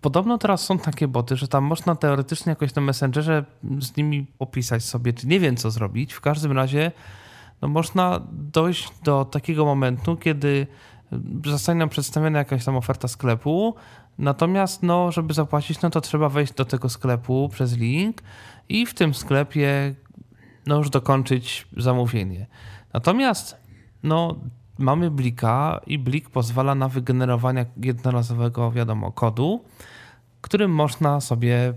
podobno 0.02 0.38
teraz 0.38 0.62
są 0.62 0.80
takie 0.80 1.08
boty, 1.08 1.36
że 1.36 1.48
tam 1.48 1.64
można 1.64 1.96
teoretycznie 1.96 2.50
jakoś 2.50 2.76
na 2.76 2.82
Messengerze 2.82 3.46
z 3.82 3.98
nimi 3.98 4.28
opisać 4.40 4.84
sobie, 4.84 5.14
czy 5.14 5.28
nie 5.28 5.40
wiem 5.40 5.56
co 5.56 5.72
zrobić. 5.72 6.14
W 6.14 6.22
każdym 6.22 6.52
razie 6.52 6.92
no 7.62 7.68
można 7.68 8.22
dojść 8.32 8.92
do 9.04 9.26
takiego 9.26 9.66
momentu, 9.66 10.18
kiedy 10.18 10.68
zostanie 11.46 11.80
nam 11.80 11.90
przedstawiona 11.90 12.40
jakaś 12.40 12.66
tam 12.66 12.76
oferta 12.76 13.08
sklepu, 13.08 13.76
natomiast 14.18 14.84
no, 14.84 15.12
żeby 15.12 15.34
zapłacić, 15.34 15.82
no 15.82 15.90
to 15.90 16.02
trzeba 16.02 16.30
wejść 16.30 16.54
do 16.54 16.66
tego 16.66 16.90
sklepu 16.90 17.50
przez 17.50 17.78
link 17.78 18.22
i 18.70 18.86
w 18.86 18.94
tym 18.94 19.14
sklepie 19.14 19.96
no 20.68 20.78
już 20.78 20.90
dokończyć 20.90 21.68
zamówienie. 21.78 22.48
Natomiast 22.94 23.58
no, 24.04 24.36
mamy 24.78 25.12
Blika 25.12 25.82
i 25.88 26.00
Blik 26.00 26.30
pozwala 26.30 26.76
na 26.76 26.88
wygenerowanie 26.88 27.66
jednorazowego, 27.78 28.72
wiadomo, 28.72 29.12
kodu, 29.12 29.64
którym 30.42 30.72
można 30.72 31.22
sobie 31.22 31.74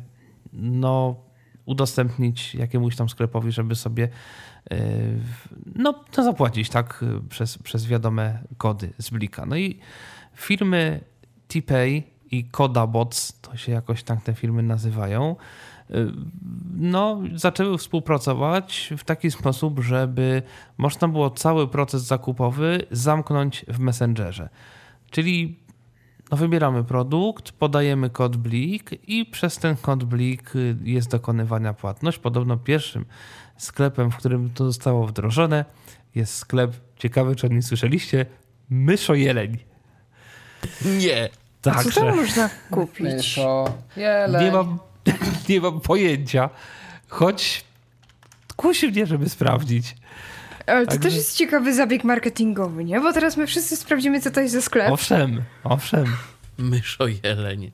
no, 0.52 1.16
udostępnić 1.64 2.54
jakiemuś 2.54 2.96
tam 2.96 3.09
sklepowi, 3.09 3.52
żeby 3.52 3.74
sobie 3.74 4.09
no, 5.74 5.93
to 6.10 6.22
zapłacić 6.22 6.68
tak 6.68 7.05
przez, 7.28 7.59
przez 7.59 7.86
wiadome 7.86 8.39
kody 8.59 8.93
z 8.98 9.10
Blika. 9.10 9.47
No 9.47 9.56
i 9.56 9.78
firmy 10.34 11.01
TPay 11.48 12.02
i 12.30 12.44
Kodabots, 12.44 13.40
to 13.40 13.56
się 13.56 13.72
jakoś 13.72 14.02
tak 14.02 14.22
te 14.22 14.34
firmy 14.34 14.62
nazywają, 14.62 15.36
no, 16.74 17.20
zaczęły 17.34 17.78
współpracować 17.78 18.93
w 18.98 19.05
taki 19.05 19.30
sposób, 19.30 19.80
żeby 19.80 20.43
można 20.78 21.09
było 21.09 21.30
cały 21.30 21.68
proces 21.68 22.02
zakupowy 22.02 22.86
zamknąć 22.90 23.64
w 23.68 23.78
Messengerze. 23.78 24.48
Czyli 25.10 25.59
no, 26.30 26.36
wybieramy 26.36 26.84
produkt, 26.84 27.52
podajemy 27.52 28.10
kod 28.10 28.36
BLIK 28.36 28.90
i 29.09 29.26
przez 29.26 29.59
ten 29.59 29.76
kod 29.76 30.05
BLIK 30.05 30.52
jest 30.84 31.10
dokonywana 31.10 31.74
płatność. 31.74 32.18
Podobno 32.18 32.56
pierwszym 32.56 33.05
sklepem, 33.64 34.10
w 34.10 34.16
którym 34.16 34.51
to 34.51 34.64
zostało 34.64 35.06
wdrożone 35.06 35.64
jest 36.14 36.34
sklep, 36.34 36.72
ciekawy 36.98 37.36
czy 37.36 37.48
nie 37.48 37.62
słyszeliście, 37.62 38.26
Myszo 38.70 39.14
Jeleń. 39.14 39.59
Nie. 40.84 41.28
Tak, 41.62 41.84
Co 41.84 42.01
tam 42.01 42.16
można 42.16 42.51
kupić? 42.70 43.01
Myszo 43.01 43.64
Jeleń. 43.97 44.44
Nie 44.44 44.52
mam 44.52 44.78
nie 45.48 45.60
mam 45.60 45.80
pojęcia. 45.80 46.51
Choć 47.09 47.64
kusi 48.56 48.89
mnie, 48.89 49.06
żeby 49.06 49.28
sprawdzić. 49.28 49.97
Ale 50.66 50.86
to 50.86 50.93
Także... 50.93 51.09
też 51.09 51.14
jest 51.14 51.36
ciekawy 51.36 51.74
zabieg 51.74 52.05
marketingowy, 52.05 52.84
nie? 52.84 53.01
Bo 53.01 53.12
teraz 53.12 53.36
my 53.36 53.47
wszyscy 53.47 53.76
sprawdzimy, 53.76 54.20
co 54.20 54.30
to 54.30 54.40
jest 54.40 54.55
za 54.55 54.60
sklep. 54.60 54.93
Owszem, 54.93 55.43
owszem. 55.64 56.05
Myszo 56.59 57.05
jeleń. 57.24 57.72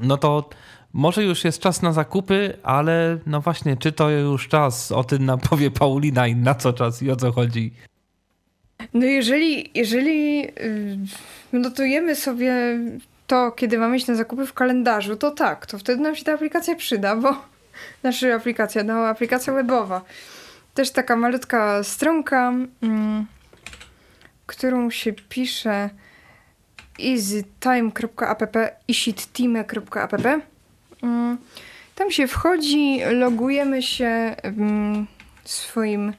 No 0.00 0.16
to 0.16 0.50
może 0.92 1.24
już 1.24 1.44
jest 1.44 1.60
czas 1.60 1.82
na 1.82 1.92
zakupy, 1.92 2.56
ale 2.62 3.18
no 3.26 3.40
właśnie, 3.40 3.76
czy 3.76 3.92
to 3.92 4.10
już 4.10 4.48
czas? 4.48 4.92
O 4.92 5.04
tym 5.04 5.24
nam 5.24 5.38
powie 5.38 5.70
Paulina 5.70 6.26
i 6.26 6.36
na 6.36 6.54
co 6.54 6.72
czas 6.72 7.02
i 7.02 7.10
o 7.10 7.16
co 7.16 7.32
chodzi. 7.32 7.72
No 8.94 9.06
jeżeli, 9.06 9.70
jeżeli 9.74 10.38
yy, 10.38 10.50
notujemy 11.52 12.16
sobie 12.16 12.78
to 13.32 13.52
kiedy 13.52 13.78
mamy 13.78 13.96
iść 13.96 14.06
na 14.06 14.14
zakupy 14.14 14.46
w 14.46 14.52
kalendarzu, 14.52 15.16
to 15.16 15.30
tak, 15.30 15.66
to 15.66 15.78
wtedy 15.78 16.02
nam 16.02 16.16
się 16.16 16.24
ta 16.24 16.32
aplikacja 16.32 16.74
przyda, 16.74 17.16
bo 17.16 17.36
nasza 18.02 18.34
aplikacja, 18.34 18.82
no 18.82 18.94
aplikacja 18.94 19.52
webowa. 19.52 20.02
Też 20.74 20.90
taka 20.90 21.16
malutka 21.16 21.84
stronka, 21.84 22.52
mm, 22.82 23.26
którą 24.46 24.90
się 24.90 25.12
pisze 25.12 25.90
easytime.app, 27.00 28.56
ishittime.app. 28.88 30.42
Mm, 31.02 31.38
tam 31.94 32.10
się 32.10 32.26
wchodzi, 32.26 33.00
logujemy 33.12 33.82
się 33.82 34.36
mm, 34.42 35.06
swoim 35.44 36.12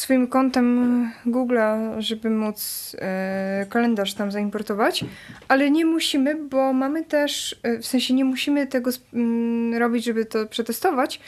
swoim 0.00 0.26
kontem 0.26 1.10
Google'a, 1.26 2.00
żeby 2.00 2.30
móc 2.30 2.96
e, 2.98 3.66
kalendarz 3.70 4.14
tam 4.14 4.30
zaimportować, 4.30 5.04
ale 5.48 5.70
nie 5.70 5.86
musimy, 5.86 6.34
bo 6.34 6.72
mamy 6.72 7.04
też, 7.04 7.60
e, 7.62 7.78
w 7.78 7.86
sensie 7.86 8.14
nie 8.14 8.24
musimy 8.24 8.66
tego 8.66 8.90
m, 9.14 9.74
robić, 9.74 10.04
żeby 10.04 10.24
to 10.24 10.46
przetestować, 10.46 11.20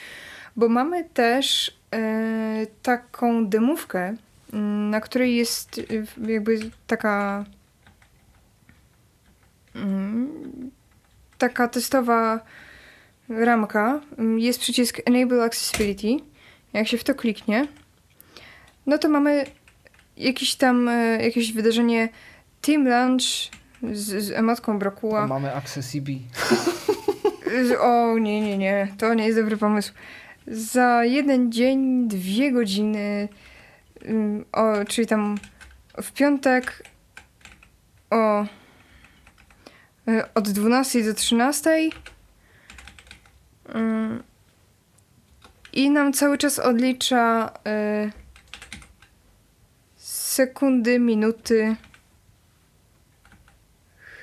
bo 0.55 0.69
mamy 0.69 1.03
też 1.03 1.77
e, 1.91 2.67
taką 2.81 3.47
demówkę, 3.47 4.15
na 4.89 5.01
której 5.01 5.35
jest 5.35 5.81
jakby 6.27 6.59
taka 6.87 7.45
mm, 9.75 10.71
taka 11.37 11.67
testowa 11.67 12.39
ramka. 13.29 14.01
Jest 14.37 14.59
przycisk 14.59 15.01
Enable 15.05 15.43
Accessibility. 15.43 16.25
Jak 16.73 16.87
się 16.87 16.97
w 16.97 17.03
to 17.03 17.15
kliknie, 17.15 17.67
no 18.85 18.97
to 18.97 19.09
mamy 19.09 19.45
jakieś 20.17 20.55
tam, 20.55 20.87
e, 20.87 21.23
jakieś 21.23 21.53
wydarzenie 21.53 22.09
Team 22.61 22.87
Lunch 22.87 23.51
z, 23.91 24.23
z 24.23 24.31
emotką 24.31 24.79
brokuła. 24.79 25.27
Mamy 25.27 25.55
Accessibi. 25.55 26.21
o 27.79 28.17
nie, 28.17 28.41
nie, 28.41 28.57
nie. 28.57 28.87
To 28.97 29.13
nie 29.13 29.25
jest 29.25 29.39
dobry 29.39 29.57
pomysł. 29.57 29.93
Za 30.47 31.05
jeden 31.05 31.51
dzień, 31.51 32.07
dwie 32.07 32.51
godziny, 32.51 33.29
mm, 34.05 34.45
o, 34.51 34.85
czyli 34.87 35.07
tam 35.07 35.37
w 36.01 36.11
piątek 36.11 36.83
o 38.09 38.45
od 40.35 40.49
12 40.49 41.03
do 41.03 41.13
13 41.13 41.89
mm, 43.69 44.23
i 45.73 45.89
nam 45.89 46.13
cały 46.13 46.37
czas 46.37 46.59
odlicza 46.59 47.53
y, 48.07 48.11
sekundy, 49.97 50.99
minuty. 50.99 51.75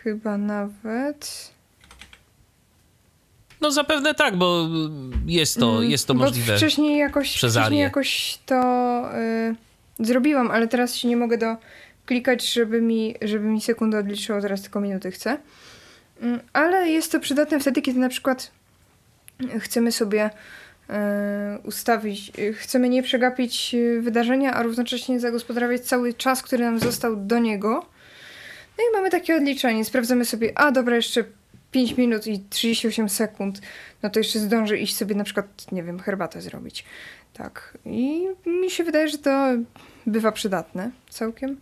Chyba 0.02 0.38
nawet. 0.38 1.50
No 3.60 3.70
zapewne 3.70 4.14
tak, 4.14 4.36
bo 4.36 4.68
jest 5.26 5.58
to, 5.58 5.76
mm, 5.76 5.90
jest 5.90 6.06
to 6.06 6.14
możliwe. 6.14 6.56
Wcześniej 6.56 6.98
jakoś, 6.98 7.36
wcześniej 7.36 7.80
jakoś 7.80 8.38
to 8.46 8.54
y, 9.18 9.54
zrobiłam, 9.98 10.50
ale 10.50 10.68
teraz 10.68 10.94
się 10.94 11.08
nie 11.08 11.16
mogę 11.16 11.38
do 11.38 11.56
klikać, 12.06 12.52
żeby 12.52 12.82
mi, 12.82 13.14
żeby 13.22 13.44
mi 13.44 13.60
sekundę 13.60 13.98
odliczyło, 13.98 14.40
teraz 14.40 14.62
tylko 14.62 14.80
minuty 14.80 15.10
chcę. 15.10 15.38
Mm, 16.20 16.40
ale 16.52 16.90
jest 16.90 17.12
to 17.12 17.20
przydatne 17.20 17.60
wtedy, 17.60 17.82
kiedy 17.82 18.00
na 18.00 18.08
przykład 18.08 18.50
chcemy 19.60 19.92
sobie 19.92 20.30
E, 20.90 21.58
ustawić, 21.64 22.32
e, 22.38 22.52
chcemy 22.52 22.88
nie 22.88 23.02
przegapić 23.02 23.74
e, 23.74 24.00
wydarzenia, 24.00 24.54
a 24.54 24.62
równocześnie 24.62 25.20
zagospodarować 25.20 25.80
cały 25.80 26.14
czas, 26.14 26.42
który 26.42 26.64
nam 26.64 26.78
został 26.80 27.16
do 27.16 27.38
niego. 27.38 27.86
No 28.78 28.84
i 28.84 28.92
mamy 28.92 29.10
takie 29.10 29.36
odliczenie. 29.36 29.84
Sprawdzamy 29.84 30.24
sobie, 30.24 30.58
a 30.58 30.70
dobra, 30.70 30.96
jeszcze 30.96 31.24
5 31.70 31.96
minut 31.96 32.26
i 32.26 32.40
38 32.50 33.08
sekund, 33.08 33.60
no 34.02 34.10
to 34.10 34.20
jeszcze 34.20 34.38
zdążę 34.38 34.78
iść 34.78 34.96
sobie 34.96 35.14
na 35.14 35.24
przykład, 35.24 35.72
nie 35.72 35.82
wiem, 35.82 35.98
herbatę 35.98 36.40
zrobić. 36.40 36.84
Tak. 37.32 37.78
I 37.84 38.26
mi 38.46 38.70
się 38.70 38.84
wydaje, 38.84 39.08
że 39.08 39.18
to 39.18 39.48
bywa 40.06 40.32
przydatne 40.32 40.90
całkiem, 41.10 41.60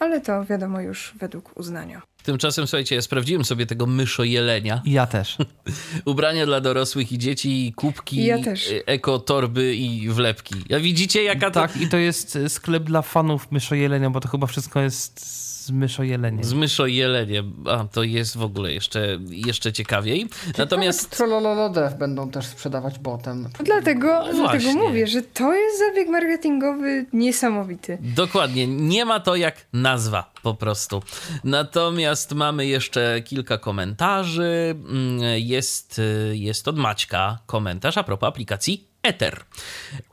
ale 0.00 0.20
to 0.20 0.44
wiadomo 0.44 0.80
już 0.80 1.14
według 1.18 1.56
uznania. 1.56 2.02
Tymczasem, 2.26 2.66
słuchajcie, 2.66 2.94
ja 2.94 3.02
sprawdziłem 3.02 3.44
sobie 3.44 3.66
tego 3.66 3.86
myszo 3.86 4.24
jelenia. 4.24 4.82
Ja 4.84 5.06
też. 5.06 5.36
Ubrania 6.04 6.46
dla 6.46 6.60
dorosłych 6.60 7.12
i 7.12 7.18
dzieci, 7.18 7.72
kubki, 7.76 8.24
ja 8.24 8.42
też. 8.42 8.68
eko, 8.86 9.18
torby 9.18 9.74
i 9.74 10.08
wlepki. 10.08 10.54
Ja 10.68 10.80
widzicie, 10.80 11.22
jaka 11.22 11.50
to... 11.50 11.60
Tak, 11.60 11.76
i 11.76 11.88
to 11.88 11.96
jest 11.96 12.38
sklep 12.48 12.82
dla 12.82 13.02
fanów 13.02 13.52
myszo 13.52 13.74
jelenia, 13.74 14.10
bo 14.10 14.20
to 14.20 14.28
chyba 14.28 14.46
wszystko 14.46 14.80
jest 14.80 15.20
z 15.66 15.70
myszojeleniem. 15.70 16.44
Z 16.44 16.52
myszojeleniem. 16.52 17.64
A, 17.66 17.84
to 17.84 18.02
jest 18.02 18.36
w 18.36 18.42
ogóle 18.42 18.72
jeszcze, 18.72 19.18
jeszcze 19.28 19.72
ciekawiej. 19.72 20.28
Natomiast... 20.58 21.10
Trollololodev 21.10 21.98
będą 21.98 22.30
też 22.30 22.46
sprzedawać 22.46 22.98
botem. 22.98 23.48
Dlatego, 23.64 24.24
no 24.26 24.32
dlatego 24.32 24.72
mówię, 24.72 25.06
że 25.06 25.22
to 25.22 25.54
jest 25.54 25.78
zabieg 25.78 26.08
marketingowy 26.08 27.06
niesamowity. 27.12 27.98
Dokładnie. 28.00 28.66
Nie 28.66 29.04
ma 29.04 29.20
to 29.20 29.36
jak 29.36 29.66
nazwa 29.72 30.32
po 30.42 30.54
prostu. 30.54 31.02
Natomiast 31.44 32.34
mamy 32.34 32.66
jeszcze 32.66 33.22
kilka 33.24 33.58
komentarzy. 33.58 34.74
Mm, 34.88 35.20
jest, 35.36 36.00
jest 36.32 36.68
od 36.68 36.78
Maćka 36.78 37.38
komentarz 37.46 37.98
a 37.98 38.04
propos 38.04 38.28
aplikacji 38.28 38.88
Ether. 39.06 39.44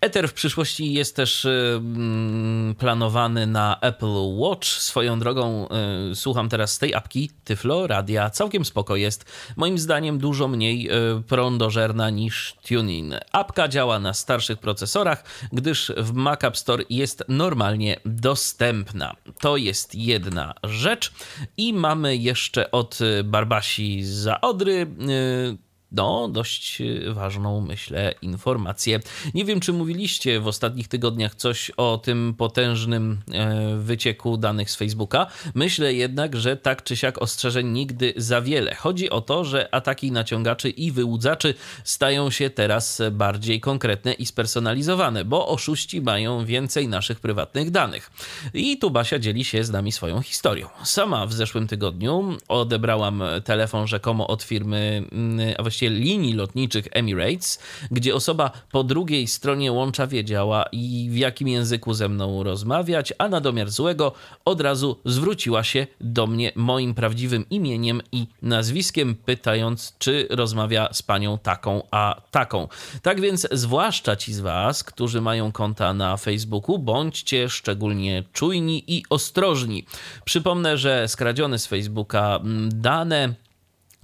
Ether 0.01 0.29
w 0.29 0.33
przyszłości 0.33 0.93
jest 0.93 1.15
też 1.15 1.45
mm, 1.45 2.75
planowany 2.75 3.47
na 3.47 3.79
Apple 3.81 4.15
Watch. 4.37 4.67
Swoją 4.67 5.19
drogą 5.19 5.67
y, 6.11 6.15
słucham 6.15 6.49
teraz 6.49 6.79
tej 6.79 6.93
apki 6.95 7.31
Tyflo 7.43 7.87
Radia. 7.87 8.29
Całkiem 8.29 8.65
spoko 8.65 8.95
jest. 8.95 9.25
Moim 9.55 9.77
zdaniem 9.77 10.17
dużo 10.17 10.47
mniej 10.47 10.89
y, 10.91 11.21
prądożerna 11.27 12.09
niż 12.09 12.55
TuneIn. 12.67 13.15
Apka 13.31 13.67
działa 13.67 13.99
na 13.99 14.13
starszych 14.13 14.59
procesorach, 14.59 15.23
gdyż 15.53 15.91
w 15.97 16.13
Mac 16.13 16.43
App 16.43 16.57
Store 16.57 16.83
jest 16.89 17.23
normalnie 17.27 17.99
dostępna. 18.05 19.15
To 19.39 19.57
jest 19.57 19.95
jedna 19.95 20.53
rzecz. 20.63 21.13
I 21.57 21.73
mamy 21.73 22.17
jeszcze 22.17 22.71
od 22.71 22.99
Barbasi 23.23 24.03
za 24.03 24.41
Odry 24.41 24.87
y, 25.09 25.62
no, 25.93 26.27
dość 26.27 26.81
e, 26.81 27.13
ważną, 27.13 27.61
myślę, 27.61 28.13
informację. 28.21 28.99
Nie 29.33 29.45
wiem, 29.45 29.59
czy 29.59 29.73
mówiliście 29.73 30.39
w 30.39 30.47
ostatnich 30.47 30.87
tygodniach 30.87 31.35
coś 31.35 31.71
o 31.77 31.97
tym 31.97 32.33
potężnym 32.37 33.21
e, 33.31 33.77
wycieku 33.77 34.37
danych 34.37 34.71
z 34.71 34.75
Facebooka. 34.75 35.27
Myślę 35.55 35.93
jednak, 35.93 36.35
że 36.35 36.57
tak 36.57 36.83
czy 36.83 36.95
siak 36.97 37.21
ostrzeżeń 37.21 37.67
nigdy 37.67 38.13
za 38.17 38.41
wiele. 38.41 38.75
Chodzi 38.75 39.09
o 39.09 39.21
to, 39.21 39.45
że 39.45 39.75
ataki 39.75 40.11
naciągaczy 40.11 40.69
i 40.69 40.91
wyłudzaczy 40.91 41.53
stają 41.83 42.29
się 42.29 42.49
teraz 42.49 43.01
bardziej 43.11 43.59
konkretne 43.61 44.13
i 44.13 44.25
spersonalizowane, 44.25 45.25
bo 45.25 45.47
oszuści 45.47 46.01
mają 46.01 46.45
więcej 46.45 46.87
naszych 46.87 47.19
prywatnych 47.19 47.71
danych. 47.71 48.11
I 48.53 48.77
tu 48.77 48.91
Basia 48.91 49.19
dzieli 49.19 49.45
się 49.45 49.63
z 49.63 49.71
nami 49.71 49.91
swoją 49.91 50.21
historią. 50.21 50.67
Sama 50.83 51.25
w 51.25 51.33
zeszłym 51.33 51.67
tygodniu 51.67 52.37
odebrałam 52.47 53.23
telefon 53.43 53.87
rzekomo 53.87 54.27
od 54.27 54.43
firmy, 54.43 55.03
mm, 55.11 55.55
a 55.57 55.61
właściwie 55.61 55.82
linii 55.89 56.33
lotniczych 56.33 56.87
Emirates, 56.91 57.59
gdzie 57.91 58.15
osoba 58.15 58.51
po 58.71 58.83
drugiej 58.83 59.27
stronie 59.27 59.71
łącza 59.71 60.07
wiedziała 60.07 60.65
i 60.71 61.07
w 61.11 61.17
jakim 61.17 61.47
języku 61.47 61.93
ze 61.93 62.09
mną 62.09 62.43
rozmawiać, 62.43 63.13
a 63.17 63.29
na 63.29 63.41
domiar 63.41 63.69
złego 63.69 64.13
od 64.45 64.61
razu 64.61 64.99
zwróciła 65.05 65.63
się 65.63 65.87
do 66.01 66.27
mnie 66.27 66.51
moim 66.55 66.93
prawdziwym 66.93 67.45
imieniem 67.49 68.01
i 68.11 68.27
nazwiskiem, 68.41 69.15
pytając, 69.15 69.95
czy 69.99 70.27
rozmawia 70.29 70.89
z 70.93 71.01
panią 71.01 71.37
taką, 71.37 71.81
a 71.91 72.21
taką. 72.31 72.67
Tak 73.01 73.21
więc, 73.21 73.47
zwłaszcza 73.51 74.15
ci 74.15 74.33
z 74.33 74.39
Was, 74.39 74.83
którzy 74.83 75.21
mają 75.21 75.51
konta 75.51 75.93
na 75.93 76.17
Facebooku, 76.17 76.79
bądźcie 76.79 77.49
szczególnie 77.49 78.23
czujni 78.33 78.83
i 78.87 79.03
ostrożni. 79.09 79.85
Przypomnę, 80.25 80.77
że 80.77 81.07
skradzione 81.07 81.59
z 81.59 81.67
Facebooka 81.67 82.39
mm, 82.43 82.69
dane 82.81 83.33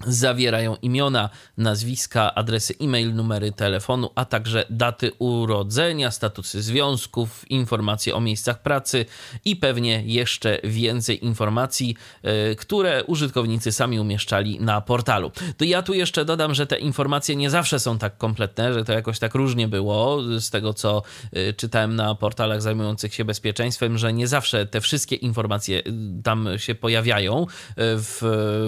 zawierają 0.08 0.76
imiona, 0.82 1.30
nazwiska, 1.58 2.36
adresy 2.36 2.76
e-mail, 2.82 3.14
numery 3.14 3.52
telefonu, 3.52 4.10
a 4.16 4.26
także 4.26 4.66
daty 4.70 5.12
urodzenia, 5.20 6.12
statusy 6.12 6.62
związków, 6.62 7.52
informacje 7.52 8.16
o 8.16 8.22
miejscach 8.22 8.62
pracy 8.62 9.06
i 9.46 9.56
pewnie 9.56 10.04
jeszcze 10.06 10.60
więcej 10.64 11.26
informacji, 11.26 11.96
e, 12.24 12.56
które 12.56 13.04
użytkownicy 13.04 13.72
sami 13.72 14.00
umieszczali 14.00 14.60
na 14.60 14.82
portalu. 14.82 15.32
To 15.58 15.66
ja 15.66 15.82
tu 15.82 15.94
jeszcze 15.94 16.26
dodam, 16.26 16.54
że 16.54 16.68
te 16.68 16.80
informacje 16.80 17.36
nie 17.36 17.50
zawsze 17.50 17.80
są 17.80 17.98
tak 17.98 18.18
kompletne, 18.18 18.74
że 18.74 18.86
to 18.86 18.94
jakoś 18.94 19.20
tak 19.20 19.36
różnie 19.36 19.68
było 19.68 20.22
z 20.40 20.50
tego, 20.50 20.74
co 20.74 21.02
e, 21.34 21.54
czytałem 21.54 21.96
na 21.96 22.16
portalach 22.16 22.62
zajmujących 22.62 23.14
się 23.14 23.26
bezpieczeństwem, 23.26 23.98
że 23.98 24.14
nie 24.14 24.28
zawsze 24.28 24.66
te 24.66 24.82
wszystkie 24.82 25.16
informacje 25.16 25.80
e, 25.80 25.84
tam 26.24 26.50
się 26.58 26.76
pojawiają 26.76 27.46
w 27.78 28.22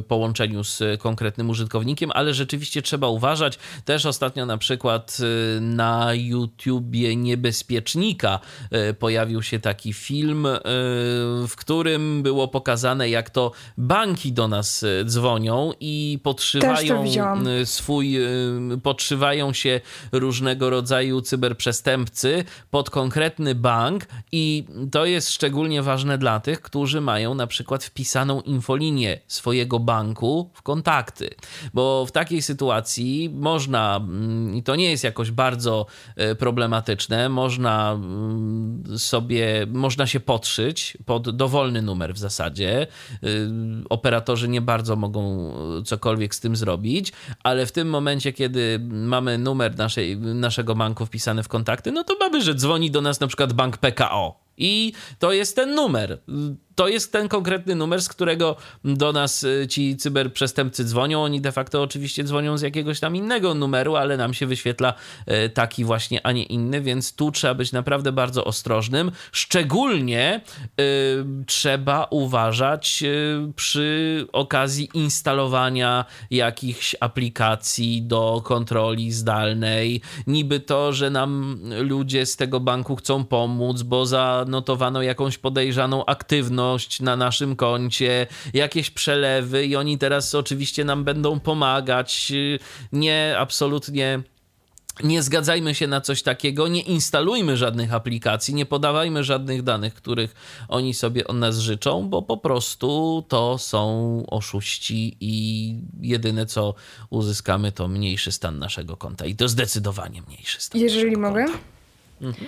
połączeniu 0.08 0.64
z 0.64 0.80
konkretnymi 1.00 1.21
konkretnym 1.22 1.50
użytkownikiem, 1.50 2.12
ale 2.14 2.34
rzeczywiście 2.34 2.82
trzeba 2.82 3.08
uważać. 3.08 3.60
Też 3.86 4.06
ostatnio 4.06 4.46
na 4.46 4.58
przykład 4.58 5.18
y, 5.58 5.62
na 5.62 6.14
YouTubie 6.14 7.16
Niebezpiecznika 7.16 8.40
y, 8.90 8.94
pojawił 8.94 9.44
się 9.44 9.60
taki 9.60 9.94
film, 9.94 10.46
y, 10.46 10.60
w 11.48 11.54
którym 11.56 12.24
było 12.24 12.48
pokazane, 12.48 13.10
jak 13.10 13.30
to 13.30 13.52
banki 13.78 14.34
do 14.34 14.48
nas 14.48 14.86
dzwonią 15.06 15.72
i 15.80 16.20
podszywają 16.24 17.06
swój, 17.66 18.18
podszywają 18.84 19.54
się 19.54 19.82
różnego 20.12 20.70
rodzaju 20.70 21.22
cyberprzestępcy 21.22 22.44
pod 22.72 22.90
konkretny 22.90 23.56
bank 23.56 24.06
i 24.32 24.66
to 24.92 25.06
jest 25.06 25.30
szczególnie 25.30 25.82
ważne 25.82 26.18
dla 26.18 26.40
tych, 26.40 26.62
którzy 26.62 27.02
mają 27.02 27.36
na 27.36 27.48
przykład 27.48 27.84
wpisaną 27.84 28.42
infolinię 28.42 29.20
swojego 29.28 29.80
banku 29.80 30.50
w 30.54 30.62
kontakt 30.62 31.11
fakty, 31.12 31.30
bo 31.74 32.06
w 32.06 32.12
takiej 32.12 32.42
sytuacji 32.42 33.30
można, 33.34 33.96
mm, 33.98 34.56
i 34.56 34.64
to 34.64 34.76
nie 34.76 34.92
jest 34.92 35.04
jakoś 35.04 35.32
bardzo 35.32 35.86
e, 36.16 36.36
problematyczne, 36.36 37.30
można 37.30 37.92
mm, 37.92 38.84
sobie, 38.98 39.68
można 39.70 40.08
się 40.08 40.20
podszyć 40.20 40.98
pod 41.06 41.36
dowolny 41.36 41.82
numer 41.82 42.14
w 42.14 42.18
zasadzie. 42.18 42.82
E, 42.82 42.88
operatorzy 43.90 44.48
nie 44.48 44.62
bardzo 44.62 44.96
mogą 44.96 45.54
cokolwiek 45.86 46.36
z 46.36 46.40
tym 46.40 46.56
zrobić, 46.56 47.14
ale 47.44 47.66
w 47.66 47.72
tym 47.72 47.90
momencie, 47.90 48.34
kiedy 48.34 48.80
mamy 48.90 49.38
numer 49.38 49.78
naszej, 49.78 50.18
naszego 50.18 50.76
banku 50.76 51.06
wpisany 51.06 51.44
w 51.44 51.48
kontakty, 51.48 51.92
no 51.92 52.04
to 52.04 52.16
mamy, 52.20 52.42
że 52.42 52.56
dzwoni 52.56 52.92
do 52.92 53.02
nas 53.02 53.20
na 53.20 53.28
przykład 53.28 53.54
bank 53.54 53.78
PKO. 53.78 54.42
I 54.58 54.94
to 55.20 55.34
jest 55.34 55.56
ten 55.56 55.76
numer 55.76 56.20
to 56.82 56.88
jest 56.88 57.12
ten 57.12 57.30
konkretny 57.30 57.76
numer, 57.76 58.02
z 58.02 58.10
którego 58.10 58.56
do 58.84 59.14
nas 59.14 59.44
y, 59.44 59.68
ci 59.70 59.98
cyberprzestępcy 59.98 60.84
dzwonią. 60.86 61.24
Oni 61.24 61.42
de 61.42 61.52
facto 61.52 61.82
oczywiście 61.82 62.24
dzwonią 62.24 62.58
z 62.58 62.62
jakiegoś 62.62 63.00
tam 63.00 63.16
innego 63.16 63.54
numeru, 63.54 63.96
ale 63.96 64.18
nam 64.18 64.34
się 64.34 64.46
wyświetla 64.46 64.94
y, 65.46 65.50
taki 65.50 65.86
właśnie, 65.86 66.26
a 66.26 66.32
nie 66.32 66.44
inny, 66.44 66.82
więc 66.82 67.16
tu 67.16 67.32
trzeba 67.32 67.54
być 67.54 67.72
naprawdę 67.72 68.12
bardzo 68.12 68.46
ostrożnym. 68.46 69.12
Szczególnie 69.32 70.42
y, 70.82 71.46
trzeba 71.46 72.08
uważać 72.10 73.04
przy 73.56 74.28
okazji 74.32 74.90
instalowania 74.94 76.06
jakichś 76.32 76.96
aplikacji 77.00 78.02
do 78.02 78.42
kontroli 78.46 79.12
zdalnej. 79.12 80.02
Niby 80.28 80.60
to, 80.60 80.94
że 80.94 81.10
nam 81.10 81.60
ludzie 81.80 82.26
z 82.26 82.36
tego 82.36 82.60
banku 82.60 82.96
chcą 82.96 83.26
pomóc, 83.26 83.82
bo 83.82 84.06
zanotowano 84.06 85.02
jakąś 85.02 85.38
podejrzaną 85.38 86.06
aktywność 86.06 86.71
na 87.02 87.16
naszym 87.16 87.56
koncie, 87.56 88.28
jakieś 88.54 88.90
przelewy 88.90 89.66
i 89.66 89.76
oni 89.76 89.98
teraz 89.98 90.36
oczywiście 90.36 90.86
nam 90.86 91.04
będą 91.04 91.40
pomagać. 91.40 92.32
Nie, 92.92 93.36
absolutnie 93.38 94.24
nie 95.04 95.24
zgadzajmy 95.24 95.76
się 95.76 95.88
na 95.88 96.02
coś 96.02 96.24
takiego, 96.24 96.68
nie 96.68 96.82
instalujmy 96.82 97.58
żadnych 97.58 97.94
aplikacji, 97.94 98.54
nie 98.54 98.66
podawajmy 98.66 99.24
żadnych 99.24 99.64
danych, 99.64 99.94
których 99.94 100.36
oni 100.68 100.94
sobie 100.94 101.28
od 101.28 101.36
nas 101.36 101.58
życzą, 101.58 102.10
bo 102.10 102.22
po 102.22 102.38
prostu 102.38 103.24
to 103.28 103.58
są 103.58 104.24
oszuści 104.28 105.18
i 105.20 105.76
jedyne 106.02 106.46
co 106.46 106.74
uzyskamy 107.10 107.72
to 107.72 107.88
mniejszy 107.88 108.32
stan 108.32 108.60
naszego 108.60 108.98
konta 108.98 109.26
i 109.26 109.36
to 109.36 109.48
zdecydowanie 109.48 110.22
mniejszy 110.28 110.62
stan. 110.62 110.82
Jeżeli 110.82 111.18
mogę. 111.18 111.46
Mhm. 112.22 112.48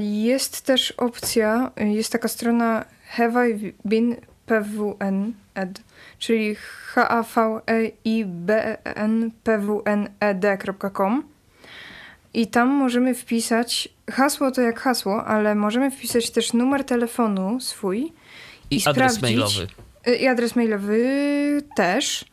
Jest 0.00 0.62
też 0.62 0.90
opcja, 0.90 1.70
jest 1.76 2.12
taka 2.12 2.28
strona 2.28 2.84
Have 3.08 3.48
I 3.50 3.74
been 3.84 4.16
PWN 4.46 5.32
ed, 5.54 5.80
czyli 6.18 6.54
h 6.54 7.08
a 7.08 7.22
v 7.22 7.60
e 7.66 7.90
i 8.04 8.24
b 8.24 8.78
e 8.84 8.96
n 8.96 9.30
p 9.44 9.58
w 9.58 9.82
n 9.84 10.08
e 10.20 10.34
d.com 10.34 11.22
i 12.34 12.46
tam 12.46 12.68
możemy 12.68 13.14
wpisać 13.14 13.88
hasło 14.10 14.50
to 14.50 14.60
jak 14.60 14.80
hasło, 14.80 15.24
ale 15.24 15.54
możemy 15.54 15.90
wpisać 15.90 16.30
też 16.30 16.52
numer 16.52 16.84
telefonu 16.84 17.60
swój 17.60 18.12
i, 18.70 18.76
i 18.76 18.82
adres 18.84 19.22
mailowy. 19.22 19.66
Y, 20.08 20.16
I 20.16 20.26
adres 20.26 20.56
mailowy 20.56 21.62
też. 21.76 22.24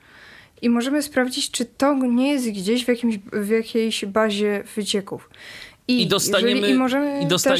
I 0.61 0.69
możemy 0.69 1.01
sprawdzić, 1.01 1.51
czy 1.51 1.65
to 1.65 1.93
nie 1.93 2.31
jest 2.31 2.49
gdzieś 2.49 2.85
w, 2.85 2.87
jakimś, 2.87 3.17
w 3.33 3.49
jakiejś 3.49 4.05
bazie 4.05 4.63
wycieków. 4.75 5.29
I, 5.87 6.01
I 6.01 6.07
dostaniemy, 6.07 6.69
jeżeli, 6.69 7.21
i, 7.21 7.23
i 7.23 7.27
dosta, 7.27 7.55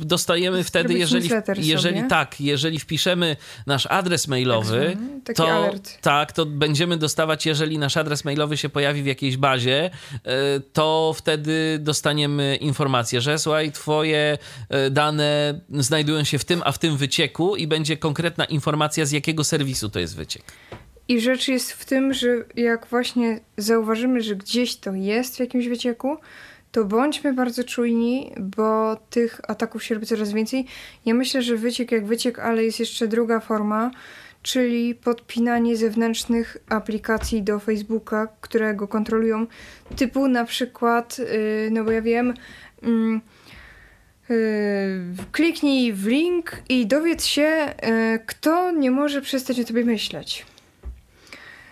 dostajemy 0.00 0.64
wtedy, 0.64 0.94
jeżeli, 0.94 1.30
jeżeli 1.56 2.02
tak, 2.08 2.40
jeżeli 2.40 2.78
wpiszemy 2.78 3.36
nasz 3.66 3.86
adres 3.86 4.28
mailowy, 4.28 4.96
tak, 5.24 5.36
to 5.36 5.52
alert. 5.52 6.00
tak, 6.00 6.32
to 6.32 6.46
będziemy 6.46 6.96
dostawać, 6.96 7.46
jeżeli 7.46 7.78
nasz 7.78 7.96
adres 7.96 8.24
mailowy 8.24 8.56
się 8.56 8.68
pojawi 8.68 9.02
w 9.02 9.06
jakiejś 9.06 9.36
bazie, 9.36 9.90
e, 10.24 10.60
to 10.72 11.14
wtedy 11.16 11.78
dostaniemy 11.80 12.56
informację, 12.56 13.20
że 13.20 13.38
słuchaj, 13.38 13.72
twoje 13.72 14.38
e, 14.68 14.90
dane 14.90 15.60
znajdują 15.70 16.24
się 16.24 16.38
w 16.38 16.44
tym, 16.44 16.62
a 16.64 16.72
w 16.72 16.78
tym 16.78 16.96
wycieku 16.96 17.56
i 17.56 17.66
będzie 17.66 17.96
konkretna 17.96 18.44
informacja, 18.44 19.04
z 19.04 19.10
jakiego 19.10 19.44
serwisu 19.44 19.88
to 19.88 20.00
jest 20.00 20.16
wyciek. 20.16 20.42
I 21.08 21.20
rzecz 21.20 21.48
jest 21.48 21.72
w 21.72 21.84
tym, 21.84 22.12
że 22.12 22.28
jak 22.56 22.86
właśnie 22.86 23.40
zauważymy, 23.56 24.20
że 24.20 24.36
gdzieś 24.36 24.76
to 24.76 24.92
jest 24.92 25.36
w 25.36 25.40
jakimś 25.40 25.68
wycieku, 25.68 26.16
to 26.72 26.84
bądźmy 26.84 27.32
bardzo 27.32 27.64
czujni, 27.64 28.32
bo 28.40 28.96
tych 29.10 29.40
ataków 29.48 29.84
się 29.84 29.94
robi 29.94 30.06
coraz 30.06 30.32
więcej. 30.32 30.66
Ja 31.06 31.14
myślę, 31.14 31.42
że 31.42 31.56
wyciek 31.56 31.92
jak 31.92 32.06
wyciek, 32.06 32.38
ale 32.38 32.64
jest 32.64 32.80
jeszcze 32.80 33.08
druga 33.08 33.40
forma, 33.40 33.90
czyli 34.42 34.94
podpinanie 34.94 35.76
zewnętrznych 35.76 36.56
aplikacji 36.68 37.42
do 37.42 37.58
Facebooka, 37.58 38.28
które 38.40 38.74
go 38.74 38.88
kontrolują, 38.88 39.46
typu 39.96 40.28
na 40.28 40.44
przykład, 40.44 41.18
y, 41.18 41.68
no 41.72 41.84
bo 41.84 41.90
ja 41.90 42.02
wiem, 42.02 42.34
mm, 42.82 43.20
y, 44.30 45.14
kliknij 45.32 45.92
w 45.92 46.06
link 46.06 46.62
i 46.68 46.86
dowiedz 46.86 47.24
się, 47.24 47.74
y, 48.14 48.18
kto 48.26 48.70
nie 48.70 48.90
może 48.90 49.22
przestać 49.22 49.60
o 49.60 49.64
tobie 49.64 49.84
myśleć. 49.84 50.46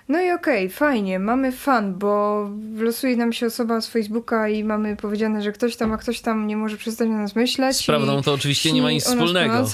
No 0.08 0.20
i 0.20 0.30
okej, 0.30 0.66
okay, 0.66 0.76
fajnie, 0.76 1.18
mamy 1.18 1.52
fan, 1.52 1.94
bo 1.94 2.50
losuje 2.76 3.16
nam 3.16 3.32
się 3.32 3.46
osoba 3.46 3.80
z 3.80 3.88
Facebooka 3.88 4.48
i 4.48 4.64
mamy 4.64 4.96
powiedziane, 4.96 5.42
że 5.42 5.52
ktoś 5.52 5.76
tam, 5.76 5.92
a 5.92 5.96
ktoś 5.96 6.20
tam 6.20 6.46
nie 6.46 6.56
może 6.56 6.76
przestać 6.76 7.08
na 7.08 7.18
nas 7.18 7.36
myśleć. 7.36 7.76
Z 7.76 7.86
prawdą 7.86 8.22
to 8.22 8.32
oczywiście 8.32 8.72
nie 8.72 8.82
ma 8.82 8.90
nic 8.90 9.04
wspólnego. 9.04 9.64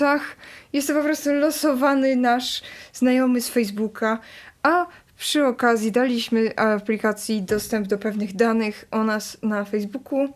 Jest 0.73 0.89
to 0.89 0.94
po 0.94 1.02
prostu 1.02 1.32
losowany 1.32 2.16
nasz 2.16 2.62
znajomy 2.93 3.40
z 3.40 3.48
Facebooka, 3.48 4.19
a 4.62 4.86
przy 5.19 5.47
okazji 5.47 5.93
daliśmy 5.93 6.56
aplikacji 6.56 7.43
dostęp 7.43 7.86
do 7.86 7.98
pewnych 7.98 8.36
danych 8.36 8.85
o 8.90 9.05
nas 9.05 9.39
na 9.43 9.65
Facebooku, 9.65 10.28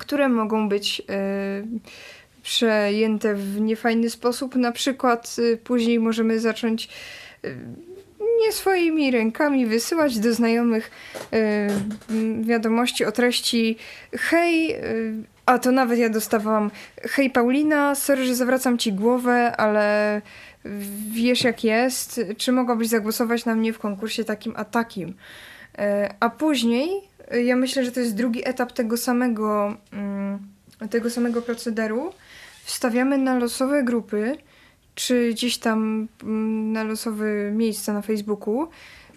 które 0.00 0.28
mogą 0.28 0.68
być 0.68 0.98
yy, 0.98 1.04
przejęte 2.42 3.34
w 3.34 3.60
niefajny 3.60 4.10
sposób. 4.10 4.54
Na 4.54 4.72
przykład 4.72 5.38
yy, 5.38 5.56
później 5.56 6.00
możemy 6.00 6.40
zacząć 6.40 6.88
yy, 7.42 7.56
nie 8.40 8.52
swoimi 8.52 9.10
rękami 9.10 9.66
wysyłać 9.66 10.18
do 10.18 10.34
znajomych 10.34 10.90
y, 12.10 12.42
wiadomości 12.42 13.04
o 13.04 13.12
treści 13.12 13.76
hej, 14.12 14.74
y, 14.74 15.14
a 15.46 15.58
to 15.58 15.72
nawet 15.72 15.98
ja 15.98 16.08
dostawałam 16.08 16.70
hej 17.02 17.30
Paulina, 17.30 17.94
sorry, 17.94 18.24
że 18.24 18.34
zawracam 18.34 18.78
ci 18.78 18.92
głowę, 18.92 19.56
ale 19.56 20.22
wiesz 21.10 21.44
jak 21.44 21.64
jest, 21.64 22.20
czy 22.36 22.52
mogłabyś 22.52 22.88
zagłosować 22.88 23.44
na 23.44 23.54
mnie 23.54 23.72
w 23.72 23.78
konkursie 23.78 24.24
takim 24.24 24.52
a 24.56 24.64
takim. 24.64 25.08
Y, 25.08 25.14
a 26.20 26.30
później, 26.30 26.90
ja 27.44 27.56
myślę, 27.56 27.84
że 27.84 27.92
to 27.92 28.00
jest 28.00 28.14
drugi 28.14 28.48
etap 28.48 28.72
tego 28.72 28.96
samego, 28.96 29.76
mm, 29.92 30.38
tego 30.90 31.10
samego 31.10 31.42
procederu, 31.42 32.12
wstawiamy 32.64 33.18
na 33.18 33.38
losowe 33.38 33.82
grupy 33.82 34.36
czy 34.96 35.30
gdzieś 35.32 35.58
tam 35.58 36.08
mm, 36.22 36.72
na 36.72 36.84
losowe 36.84 37.52
miejsca 37.52 37.92
na 37.92 38.02
Facebooku 38.02 38.68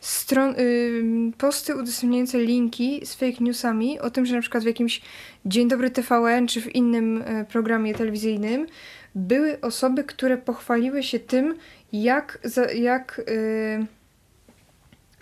stron, 0.01 0.56
y, 0.60 1.03
posty 1.38 1.76
udostępniające 1.76 2.39
linki 2.39 3.06
z 3.06 3.15
fake 3.15 3.38
newsami 3.39 3.99
o 3.99 4.10
tym, 4.10 4.26
że 4.26 4.35
na 4.35 4.41
przykład 4.41 4.64
w 4.64 4.68
jakimś 4.68 5.01
Dzień 5.45 5.68
Dobry 5.68 5.89
TVN 5.89 6.47
czy 6.47 6.61
w 6.61 6.76
innym 6.76 7.22
y, 7.22 7.45
programie 7.49 7.93
telewizyjnym 7.95 8.68
były 9.15 9.61
osoby, 9.61 10.03
które 10.03 10.38
pochwaliły 10.38 11.03
się 11.03 11.19
tym, 11.19 11.56
jak, 11.93 12.39
za, 12.43 12.72
jak 12.72 13.22
y, 13.30 13.85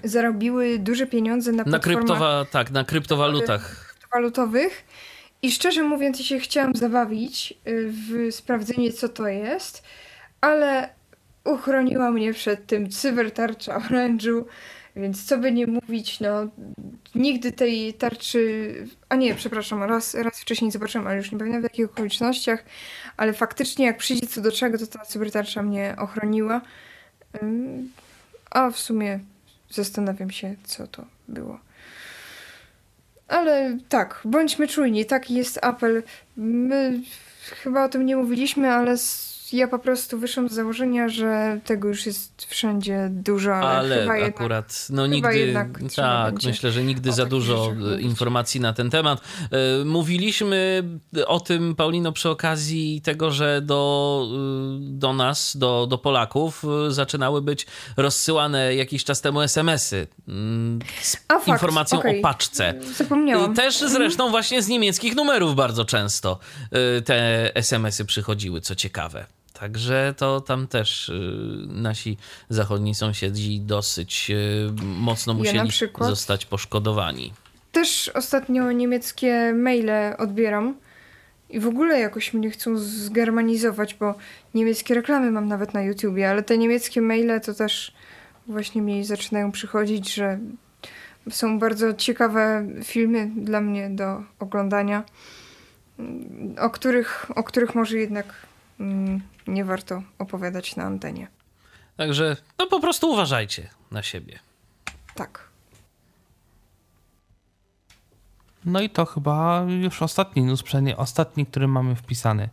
zarobiły 0.03 0.79
duże 0.79 1.07
pieniądze 1.07 1.51
na, 1.51 1.63
na 1.63 1.79
kryptowa, 1.79 2.45
tak, 2.51 2.71
na 2.71 2.83
kryptowalutach. 2.83 3.93
kryptowalutowych. 3.93 4.83
I 5.41 5.51
szczerze 5.51 5.83
mówiąc, 5.83 6.19
ja 6.19 6.25
się 6.25 6.39
chciałam 6.39 6.75
zabawić 6.75 7.53
y, 7.67 7.91
w 7.91 8.35
sprawdzenie, 8.35 8.93
co 8.93 9.09
to 9.09 9.27
jest 9.27 9.83
ale 10.41 10.89
uchroniła 11.43 12.11
mnie 12.11 12.33
przed 12.33 12.67
tym 12.67 12.89
cybertarcza 12.89 13.75
orężu, 13.75 14.45
więc 14.95 15.25
co 15.25 15.37
by 15.37 15.51
nie 15.51 15.67
mówić, 15.67 16.19
no 16.19 16.47
nigdy 17.15 17.51
tej 17.51 17.93
tarczy, 17.93 18.73
a 19.09 19.15
nie, 19.15 19.35
przepraszam, 19.35 19.83
raz, 19.83 20.13
raz 20.13 20.39
wcześniej 20.39 20.71
zobaczyłam, 20.71 21.07
ale 21.07 21.17
już 21.17 21.31
nie 21.31 21.37
pamiętam 21.37 21.61
w 21.61 21.63
jakich 21.63 21.85
okolicznościach, 21.85 22.63
ale 23.17 23.33
faktycznie 23.33 23.85
jak 23.85 23.97
przyjdzie 23.97 24.27
co 24.27 24.41
do 24.41 24.51
czego, 24.51 24.77
to 24.77 24.87
ta 24.87 25.05
cybertarcza 25.05 25.63
mnie 25.63 25.95
ochroniła. 25.97 26.61
A 28.51 28.71
w 28.71 28.79
sumie 28.79 29.19
zastanawiam 29.69 30.31
się, 30.31 30.55
co 30.63 30.87
to 30.87 31.05
było. 31.27 31.59
Ale 33.27 33.77
tak, 33.89 34.21
bądźmy 34.25 34.67
czujni, 34.67 35.05
taki 35.05 35.33
jest 35.33 35.59
apel. 35.65 36.03
My 36.37 36.99
chyba 37.63 37.83
o 37.83 37.89
tym 37.89 38.05
nie 38.05 38.15
mówiliśmy, 38.15 38.71
ale 38.71 38.97
ja 39.53 39.67
po 39.67 39.79
prostu 39.79 40.19
wyszłam 40.19 40.49
z 40.49 40.53
założenia, 40.53 41.09
że 41.09 41.59
tego 41.65 41.87
już 41.87 42.05
jest 42.05 42.45
wszędzie 42.45 43.09
dużo, 43.11 43.55
ale, 43.55 43.77
ale 43.77 44.01
chyba 44.01 44.27
akurat 44.27 44.85
jednak, 44.89 44.89
no 44.89 45.07
nigdy 45.07 45.53
tak, 45.95 46.43
myślę, 46.43 46.71
że 46.71 46.83
nigdy 46.83 47.11
za 47.11 47.25
dużo 47.25 47.73
informacji 47.99 48.61
na 48.61 48.73
ten 48.73 48.89
temat. 48.89 49.21
E, 49.51 49.85
mówiliśmy 49.85 50.83
o 51.25 51.39
tym 51.39 51.75
Paulino 51.75 52.11
przy 52.11 52.29
okazji 52.29 53.01
tego, 53.01 53.31
że 53.31 53.61
do, 53.61 54.27
e, 54.31 54.77
do 54.79 55.13
nas, 55.13 55.57
do, 55.57 55.87
do 55.87 55.97
Polaków 55.97 56.63
e, 56.87 56.91
zaczynały 56.91 57.41
być 57.41 57.65
rozsyłane 57.97 58.75
jakiś 58.75 59.03
czas 59.03 59.21
temu 59.21 59.41
SMS-y 59.41 60.07
mm, 60.27 60.79
z 61.01 61.17
A, 61.27 61.51
informacją 61.51 61.99
okay. 61.99 62.19
o 62.19 62.21
paczce. 62.21 62.73
Zapomniałam. 62.95 63.55
Też 63.55 63.75
mhm. 63.75 63.91
zresztą 63.91 64.29
właśnie 64.29 64.61
z 64.61 64.67
niemieckich 64.67 65.15
numerów 65.15 65.55
bardzo 65.55 65.85
często 65.85 66.39
te 67.05 67.55
SMS-y 67.55 68.05
przychodziły, 68.05 68.61
co 68.61 68.75
ciekawe. 68.75 69.36
Także 69.59 70.13
to 70.17 70.41
tam 70.41 70.67
też 70.67 71.09
y, 71.09 71.13
nasi 71.67 72.17
zachodni 72.49 72.95
sąsiedzi 72.95 73.59
dosyć 73.59 74.31
y, 74.31 74.83
mocno 74.83 75.33
musieli 75.33 75.57
ja 75.57 75.65
przykład, 75.65 76.09
zostać 76.09 76.45
poszkodowani. 76.45 77.33
Też 77.71 78.11
ostatnio 78.13 78.71
niemieckie 78.71 79.53
maile 79.53 80.15
odbieram 80.17 80.75
i 81.49 81.59
w 81.59 81.67
ogóle 81.67 81.99
jakoś 81.99 82.33
mnie 82.33 82.49
chcą 82.49 82.77
zgermanizować, 82.77 83.93
bo 83.93 84.15
niemieckie 84.53 84.93
reklamy 84.93 85.31
mam 85.31 85.47
nawet 85.47 85.73
na 85.73 85.81
YouTubie, 85.81 86.29
ale 86.29 86.43
te 86.43 86.57
niemieckie 86.57 87.01
maile 87.01 87.41
to 87.45 87.53
też 87.53 87.93
właśnie 88.47 88.81
mi 88.81 89.05
zaczynają 89.05 89.51
przychodzić, 89.51 90.13
że 90.13 90.39
są 91.29 91.59
bardzo 91.59 91.93
ciekawe 91.93 92.65
filmy 92.83 93.31
dla 93.35 93.61
mnie 93.61 93.89
do 93.89 94.23
oglądania, 94.39 95.03
o 96.59 96.69
których, 96.69 97.25
o 97.35 97.43
których 97.43 97.75
może 97.75 97.97
jednak 97.97 98.47
nie 99.47 99.65
warto 99.65 100.03
opowiadać 100.19 100.75
na 100.75 100.83
antenie. 100.83 101.27
Także 101.97 102.37
no 102.59 102.67
po 102.67 102.79
prostu 102.79 103.11
uważajcie 103.11 103.69
na 103.91 104.03
siebie. 104.03 104.39
Tak. 105.15 105.47
No 108.65 108.81
i 108.81 108.89
to 108.89 109.05
chyba 109.05 109.65
już 109.81 110.01
ostatni 110.01 110.43
news, 110.43 110.63
przynajmniej 110.63 110.95
ostatni, 110.95 111.45
który 111.45 111.67
mamy 111.67 111.95
wpisany 111.95 112.49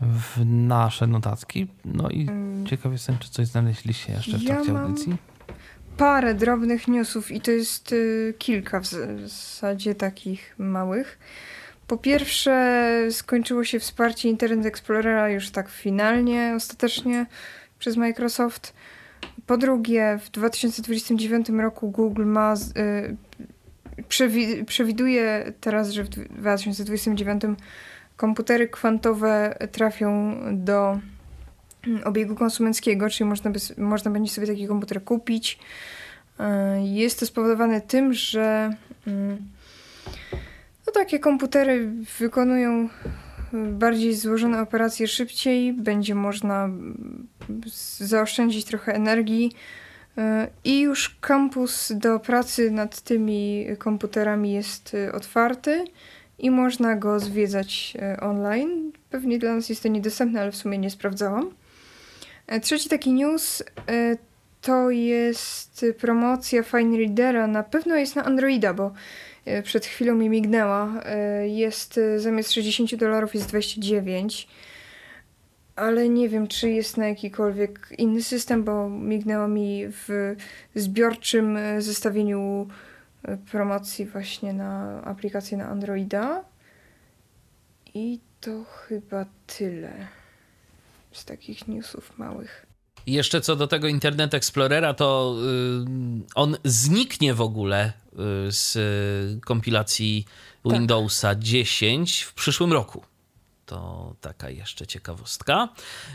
w 0.00 0.44
nasze 0.44 1.06
notatki. 1.06 1.68
No 1.84 2.08
i 2.08 2.26
hmm. 2.26 2.66
ciekaw 2.66 2.92
jestem, 2.92 3.18
czy 3.18 3.30
coś 3.30 3.46
znaleźliście 3.46 4.12
jeszcze 4.12 4.38
w 4.38 4.44
trakcie 4.44 4.72
ja 4.72 4.80
audycji. 4.80 5.16
Parę 5.96 6.34
drobnych 6.34 6.88
newsów 6.88 7.30
i 7.30 7.40
to 7.40 7.50
jest 7.50 7.92
y, 7.92 8.34
kilka 8.38 8.80
w 8.80 8.86
zasadzie 8.86 9.94
takich 9.94 10.54
małych. 10.58 11.18
Po 11.90 11.96
pierwsze, 11.96 12.96
skończyło 13.10 13.64
się 13.64 13.78
wsparcie 13.78 14.28
Internet 14.28 14.66
Explorera 14.66 15.28
już 15.28 15.50
tak 15.50 15.68
finalnie, 15.68 16.52
ostatecznie 16.56 17.26
przez 17.78 17.96
Microsoft. 17.96 18.74
Po 19.46 19.56
drugie, 19.56 20.18
w 20.24 20.30
2029 20.30 21.48
roku 21.48 21.90
Google 21.90 22.24
ma, 22.24 22.54
y, 22.54 23.16
przewi 24.08 24.64
przewiduje 24.64 25.52
teraz, 25.60 25.90
że 25.90 26.04
w 26.04 26.08
2029 26.08 27.42
komputery 28.16 28.68
kwantowe 28.68 29.58
trafią 29.72 30.36
do 30.52 31.00
mm, 31.86 32.04
obiegu 32.04 32.34
konsumenckiego, 32.34 33.10
czyli 33.10 33.30
można, 33.30 33.50
można 33.78 34.10
będzie 34.10 34.32
sobie 34.32 34.46
taki 34.46 34.66
komputer 34.66 35.04
kupić. 35.04 35.58
Y, 36.40 36.44
jest 36.82 37.20
to 37.20 37.26
spowodowane 37.26 37.80
tym, 37.80 38.12
że 38.14 38.74
y, 39.06 39.36
no 40.90 40.94
takie 40.94 41.18
komputery 41.18 41.90
wykonują 42.18 42.88
bardziej 43.52 44.14
złożone 44.14 44.60
operacje 44.62 45.08
szybciej, 45.08 45.72
będzie 45.72 46.14
można 46.14 46.68
zaoszczędzić 47.98 48.64
trochę 48.64 48.94
energii. 48.94 49.52
E, 50.18 50.48
I 50.64 50.80
już 50.80 51.16
kampus 51.20 51.92
do 51.92 52.20
pracy 52.20 52.70
nad 52.70 53.00
tymi 53.00 53.66
komputerami 53.78 54.52
jest 54.52 54.94
e, 54.94 55.12
otwarty 55.12 55.84
i 56.38 56.50
można 56.50 56.96
go 56.96 57.20
zwiedzać 57.20 57.96
e, 58.02 58.20
online. 58.20 58.92
Pewnie 59.10 59.38
dla 59.38 59.54
nas 59.54 59.68
jest 59.68 59.82
to 59.82 59.88
niedostępne, 59.88 60.40
ale 60.40 60.52
w 60.52 60.56
sumie 60.56 60.78
nie 60.78 60.90
sprawdzałam. 60.90 61.50
Trzeci 62.62 62.88
taki 62.88 63.12
news 63.12 63.62
to 64.60 64.90
jest 64.90 65.86
promocja 66.00 66.62
Fine 66.62 66.98
Readera. 66.98 67.46
Na 67.46 67.62
pewno 67.62 67.96
jest 67.96 68.16
na 68.16 68.24
Androida, 68.24 68.74
bo 68.74 68.84
E, 68.86 68.92
przed 69.62 69.86
chwilą 69.86 70.14
mi 70.14 70.28
mignęła. 70.28 71.02
E, 71.04 71.48
jest 71.48 71.98
e, 71.98 72.20
zamiast 72.20 72.52
60 72.52 72.94
dolarów 72.94 73.34
jest 73.34 73.48
29. 73.48 74.48
Ale 75.76 76.08
nie 76.08 76.28
wiem, 76.28 76.48
czy 76.48 76.70
jest 76.70 76.96
na 76.96 77.08
jakikolwiek 77.08 77.88
inny 77.98 78.22
system, 78.22 78.64
bo 78.64 78.88
mignęło 78.90 79.48
mi 79.48 79.84
w 79.88 80.36
zbiorczym 80.74 81.58
zestawieniu 81.78 82.68
promocji 83.50 84.06
właśnie 84.06 84.52
na 84.52 85.02
aplikację 85.04 85.58
na 85.58 85.68
Androida. 85.68 86.44
I 87.94 88.20
to 88.40 88.64
chyba 88.64 89.26
tyle 89.46 89.92
z 91.12 91.24
takich 91.24 91.68
newsów 91.68 92.18
małych. 92.18 92.69
Jeszcze 93.06 93.40
co 93.40 93.56
do 93.56 93.66
tego 93.66 93.88
Internet 93.88 94.34
Explorera, 94.34 94.94
to 94.94 95.36
on 96.34 96.56
zniknie 96.64 97.34
w 97.34 97.40
ogóle 97.40 97.92
z 98.48 98.78
kompilacji 99.40 100.24
tak. 100.64 100.72
Windowsa 100.72 101.34
10 101.34 102.22
w 102.22 102.34
przyszłym 102.34 102.72
roku. 102.72 103.02
To 103.70 104.14
taka 104.20 104.50
jeszcze 104.50 104.86
ciekawostka, 104.86 105.68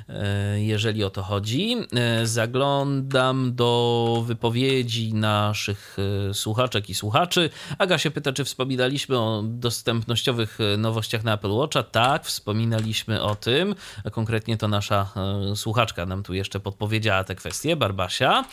e, 0.10 0.61
jeżeli 0.61 1.03
o 1.03 1.10
to 1.10 1.23
chodzi. 1.23 1.76
E, 1.95 2.27
zaglądam 2.27 3.56
do 3.56 4.23
wypowiedzi 4.26 5.14
naszych 5.14 5.98
e, 6.30 6.34
słuchaczek 6.34 6.90
i 6.90 6.95
słuchaczy. 6.95 7.49
Aga 7.77 7.98
się 7.98 8.11
pyta, 8.11 8.34
czy 8.34 8.44
wspominaliśmy 8.44 9.19
o 9.19 9.44
dostępnościowych 9.45 10.57
nowościach 10.77 11.23
na 11.23 11.34
Apple 11.34 11.52
Watcha. 11.52 11.84
Tak, 11.84 12.26
wspominaliśmy 12.26 13.22
o 13.22 13.36
tym. 13.36 13.76
Konkretnie 14.11 14.57
to 14.57 14.68
nasza 14.68 15.14
słuchaczka 15.56 16.06
nam 16.06 16.23
tu 16.23 16.34
jeszcze 16.34 16.60
podpowiedziała 16.60 17.23
tę 17.23 17.36
kwestię, 17.36 17.76
Barbasia. 17.76 18.45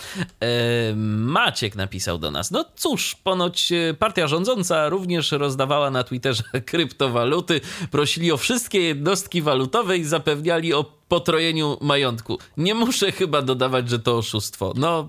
Maciek 1.17 1.77
napisał 1.77 2.19
do 2.19 2.31
nas. 2.31 2.51
No 2.51 2.65
cóż, 2.77 3.15
ponoć 3.15 3.73
partia 3.99 4.27
rządząca 4.27 4.89
również 4.89 5.33
rozdawała 5.33 5.91
na 5.91 6.05
Twitterze 6.05 6.45
kryptowaluty. 6.71 7.61
Prosili 7.91 8.33
o 8.33 8.37
wszystkie 8.37 8.92
jednostki 8.93 9.43
walutowe 9.43 9.99
i 9.99 10.05
zapewniali 10.05 10.75
o 10.75 10.85
potrojeniu 11.09 11.77
majątku. 11.81 12.39
Nie 12.57 12.75
muszę 12.75 13.13
chyba 13.13 13.43
dodawać, 13.43 13.89
że 13.89 13.99
to 13.99 14.19
oszustwo. 14.19 14.73
No, 14.77 15.09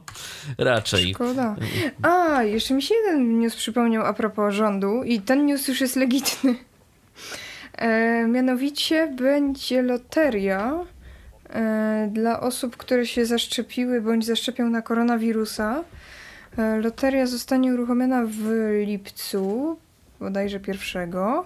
raczej. 0.58 1.14
Szkoda. 1.14 1.56
A, 2.02 2.44
jeszcze 2.44 2.74
mi 2.74 2.82
się 2.82 2.96
jeden 2.96 3.40
news 3.40 3.56
przypomniał 3.56 4.06
a 4.06 4.14
propos 4.14 4.54
rządu 4.54 5.04
i 5.04 5.22
ten 5.22 5.46
news 5.46 5.68
już 5.68 5.82
jest 5.82 5.96
legitny. 5.96 6.56
E, 7.78 8.28
mianowicie 8.28 9.08
będzie 9.08 9.82
loteria 9.82 10.86
e, 11.50 12.10
dla 12.12 12.40
osób, 12.40 12.78
które 12.78 13.06
się 13.06 13.26
zaszczepiły 13.26 14.02
bądź 14.02 14.26
zaszczepią 14.26 14.70
na 14.70 14.82
koronawirusa. 14.82 15.84
E, 16.58 16.78
loteria 16.78 17.26
zostanie 17.26 17.74
uruchomiona 17.74 18.24
w 18.26 18.72
lipcu, 18.86 19.78
bodajże 20.20 20.60
pierwszego. 20.60 21.46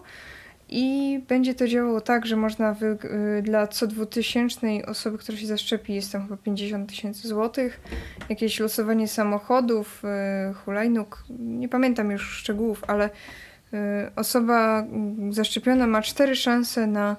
I 0.70 1.20
będzie 1.28 1.56
to 1.56 1.68
działało 1.68 2.02
tak, 2.02 2.26
że 2.26 2.36
można 2.36 2.74
wy, 2.74 2.98
y, 3.38 3.42
dla 3.42 3.68
co 3.68 3.88
dwutysięcznej 3.88 4.86
osoby, 4.86 5.18
która 5.18 5.38
się 5.38 5.48
zaszczepi, 5.48 5.94
jest 5.94 6.12
tam 6.12 6.24
chyba 6.24 6.38
50 6.38 6.90
tysięcy 6.90 7.28
złotych. 7.28 7.82
Jakieś 8.30 8.60
losowanie 8.60 9.08
samochodów, 9.08 10.04
y, 10.52 10.54
hulajnóg, 10.54 11.24
nie 11.40 11.70
pamiętam 11.70 12.12
już 12.12 12.30
szczegółów, 12.30 12.84
ale 12.88 13.06
y, 13.06 13.78
osoba 14.16 14.88
zaszczepiona 15.30 15.88
ma 15.88 16.02
cztery 16.02 16.36
szanse 16.36 16.88
na 16.88 17.16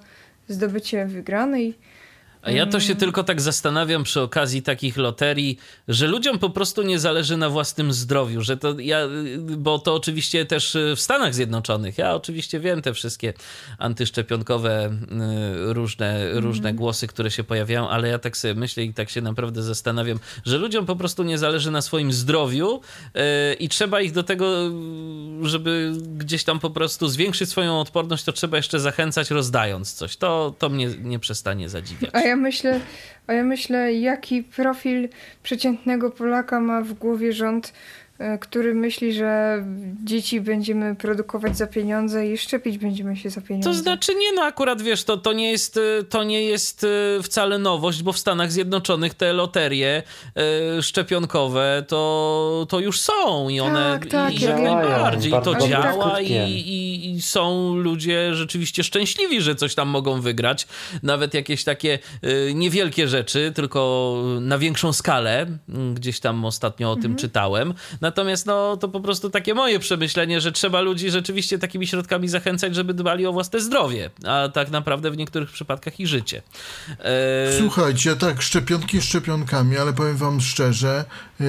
zdobycie 0.48 1.06
wygranej. 1.06 1.78
A 2.42 2.50
ja 2.50 2.66
to 2.66 2.80
się 2.80 2.92
mm. 2.92 3.00
tylko 3.00 3.24
tak 3.24 3.40
zastanawiam 3.40 4.04
przy 4.04 4.20
okazji 4.20 4.62
takich 4.62 4.96
loterii, 4.96 5.58
że 5.88 6.06
ludziom 6.06 6.38
po 6.38 6.50
prostu 6.50 6.82
nie 6.82 6.98
zależy 6.98 7.36
na 7.36 7.50
własnym 7.50 7.92
zdrowiu, 7.92 8.40
że 8.40 8.56
to 8.56 8.80
ja, 8.80 9.00
bo 9.38 9.78
to 9.78 9.94
oczywiście 9.94 10.46
też 10.46 10.76
w 10.96 11.00
Stanach 11.00 11.34
Zjednoczonych, 11.34 11.98
ja 11.98 12.14
oczywiście 12.14 12.60
wiem 12.60 12.82
te 12.82 12.94
wszystkie 12.94 13.32
antyszczepionkowe 13.78 14.90
y, 15.70 15.72
różne, 15.72 16.40
różne 16.40 16.68
mm. 16.68 16.76
głosy, 16.76 17.06
które 17.06 17.30
się 17.30 17.44
pojawiają, 17.44 17.88
ale 17.88 18.08
ja 18.08 18.18
tak 18.18 18.36
sobie 18.36 18.54
myślę 18.54 18.84
i 18.84 18.94
tak 18.94 19.10
się 19.10 19.20
naprawdę 19.20 19.62
zastanawiam, 19.62 20.18
że 20.44 20.58
ludziom 20.58 20.86
po 20.86 20.96
prostu 20.96 21.22
nie 21.22 21.38
zależy 21.38 21.70
na 21.70 21.82
swoim 21.82 22.12
zdrowiu 22.12 22.80
yy, 23.14 23.20
i 23.54 23.68
trzeba 23.68 24.00
ich 24.00 24.12
do 24.12 24.22
tego, 24.22 24.70
żeby 25.42 25.92
gdzieś 26.16 26.44
tam 26.44 26.60
po 26.60 26.70
prostu 26.70 27.08
zwiększyć 27.08 27.50
swoją 27.50 27.80
odporność, 27.80 28.24
to 28.24 28.32
trzeba 28.32 28.56
jeszcze 28.56 28.80
zachęcać 28.80 29.30
rozdając 29.30 29.92
coś. 29.92 30.16
To, 30.16 30.54
to 30.58 30.68
mnie 30.68 30.88
nie 31.02 31.18
przestanie 31.18 31.68
zadziwiać 31.68 32.10
ja 32.28 32.36
myślę, 32.38 32.80
a 33.26 33.32
ja 33.32 33.44
myślę, 33.44 33.94
jaki 33.94 34.42
profil 34.42 35.08
przeciętnego 35.42 36.10
Polaka 36.10 36.60
ma 36.60 36.82
w 36.82 36.92
głowie 36.92 37.32
rząd, 37.32 37.72
który 38.40 38.74
myśli, 38.74 39.12
że 39.12 39.64
dzieci 40.04 40.40
będziemy 40.40 40.96
produkować 40.96 41.56
za 41.56 41.66
pieniądze 41.66 42.26
i 42.26 42.38
szczepić 42.38 42.78
będziemy 42.78 43.16
się 43.16 43.30
za 43.30 43.40
pieniądze. 43.40 43.70
To 43.70 43.76
znaczy 43.76 44.14
nie, 44.14 44.32
no 44.32 44.42
akurat 44.42 44.82
wiesz, 44.82 45.04
to, 45.04 45.16
to, 45.16 45.32
nie, 45.32 45.50
jest, 45.50 45.76
e, 45.76 46.04
to 46.04 46.24
nie 46.24 46.42
jest 46.42 46.84
e, 46.84 47.22
wcale 47.22 47.58
nowość, 47.58 48.02
bo 48.02 48.12
w 48.12 48.18
Stanach 48.18 48.52
Zjednoczonych 48.52 49.14
te 49.14 49.32
loterie 49.32 50.02
szczepionkowe 50.80 51.84
to, 51.88 52.66
to 52.68 52.80
już 52.80 53.00
są 53.00 53.48
i 53.48 53.60
one 53.60 53.98
tak, 54.00 54.10
tak, 54.10 54.40
i 54.40 54.44
jak 54.44 54.60
najbardziej 54.60 55.32
to 55.44 55.68
działa 55.68 56.20
i, 56.20 56.32
i, 56.32 57.10
i, 57.10 57.22
są 57.22 57.76
ludzie 57.76 58.34
rzeczywiście 58.34 58.84
szczęśliwi, 58.84 59.40
że 59.40 59.54
coś 59.54 59.74
tam 59.74 59.88
mogą 59.88 60.20
wygrać. 60.20 60.66
Nawet 61.02 61.34
jakieś 61.34 61.64
takie 61.64 61.98
niewielkie 62.54 63.08
rzeczy, 63.08 63.52
tylko 63.54 64.14
na 64.40 64.58
większą 64.58 64.92
skalę. 64.92 65.46
Gdzieś 65.94 66.20
tam 66.20 66.44
ostatnio 66.44 66.90
o 66.92 66.94
tym 66.94 67.04
mhm. 67.04 67.18
czytałem. 67.18 67.74
Natomiast 68.08 68.46
no, 68.46 68.76
to 68.76 68.88
po 68.88 69.00
prostu 69.00 69.30
takie 69.30 69.54
moje 69.54 69.78
przemyślenie, 69.78 70.40
że 70.40 70.52
trzeba 70.52 70.80
ludzi 70.80 71.10
rzeczywiście 71.10 71.58
takimi 71.58 71.86
środkami 71.86 72.28
zachęcać, 72.28 72.74
żeby 72.74 72.94
dbali 72.94 73.26
o 73.26 73.32
własne 73.32 73.60
zdrowie, 73.60 74.10
a 74.26 74.48
tak 74.48 74.70
naprawdę 74.70 75.10
w 75.10 75.16
niektórych 75.16 75.50
przypadkach 75.50 76.00
i 76.00 76.06
życie. 76.06 76.42
E... 76.98 77.58
Słuchajcie, 77.58 78.16
tak, 78.16 78.42
szczepionki 78.42 79.02
szczepionkami, 79.02 79.78
ale 79.78 79.92
powiem 79.92 80.16
wam 80.16 80.40
szczerze, 80.40 81.04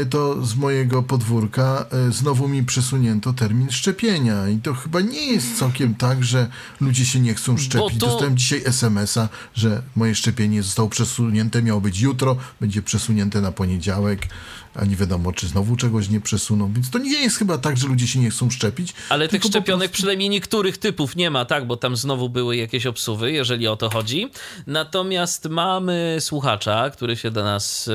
to 0.10 0.46
z 0.46 0.56
mojego 0.56 1.04
podwórka 1.04 1.86
e, 1.92 2.12
znowu 2.12 2.48
mi 2.48 2.64
przesunięto 2.64 3.34
termin 3.34 3.72
szczepienia 3.72 4.50
i 4.50 4.58
to 4.58 4.74
chyba 4.74 5.02
nie 5.02 5.32
jest 5.32 5.60
całkiem 5.60 5.96
tak, 5.96 6.24
że 6.24 6.48
ludzie 6.82 7.06
się 7.06 7.20
nie 7.20 7.34
chcą 7.34 7.58
szczepić. 7.58 8.00
To... 8.00 8.06
Dostałem 8.06 8.38
dzisiaj 8.38 8.62
SMS-a, 8.66 9.30
że 9.56 9.82
moje 9.96 10.16
szczepienie 10.16 10.64
zostało 10.64 10.90
przesunięte, 10.90 11.62
miało 11.62 11.82
być 11.82 12.00
jutro, 12.00 12.38
będzie 12.62 12.82
przesunięte 12.82 13.42
na 13.42 13.52
poniedziałek 13.52 14.28
a 14.76 14.86
nie 14.86 14.96
wiadomo, 14.96 15.32
czy 15.32 15.48
znowu 15.48 15.76
czegoś 15.76 16.10
nie 16.10 16.22
przesuną. 16.22 16.74
Więc 16.74 16.90
to 16.90 17.00
nie 17.00 17.22
jest 17.22 17.38
chyba 17.38 17.58
tak, 17.58 17.78
że 17.78 17.88
ludzie 17.88 18.08
się 18.08 18.20
nie 18.20 18.30
chcą 18.30 18.50
szczepić. 18.50 18.94
Ale 19.10 19.28
tych 19.28 19.44
szczepionek 19.44 19.90
prostu... 19.90 19.94
przynajmniej 19.94 20.30
niektórych 20.30 20.78
typów 20.78 21.16
nie 21.16 21.32
ma, 21.32 21.46
tak, 21.46 21.68
bo 21.68 21.78
tam 21.78 21.96
znowu 21.96 22.30
były 22.30 22.58
jakieś 22.58 22.86
obsuwy, 22.86 23.32
jeżeli 23.32 23.68
o 23.68 23.76
to 23.76 23.90
chodzi. 23.90 24.32
Natomiast 24.68 25.50
mamy 25.50 26.18
słuchacza, 26.20 26.90
który 26.90 27.18
się 27.18 27.32
do 27.32 27.44
nas 27.44 27.88
e, 27.88 27.92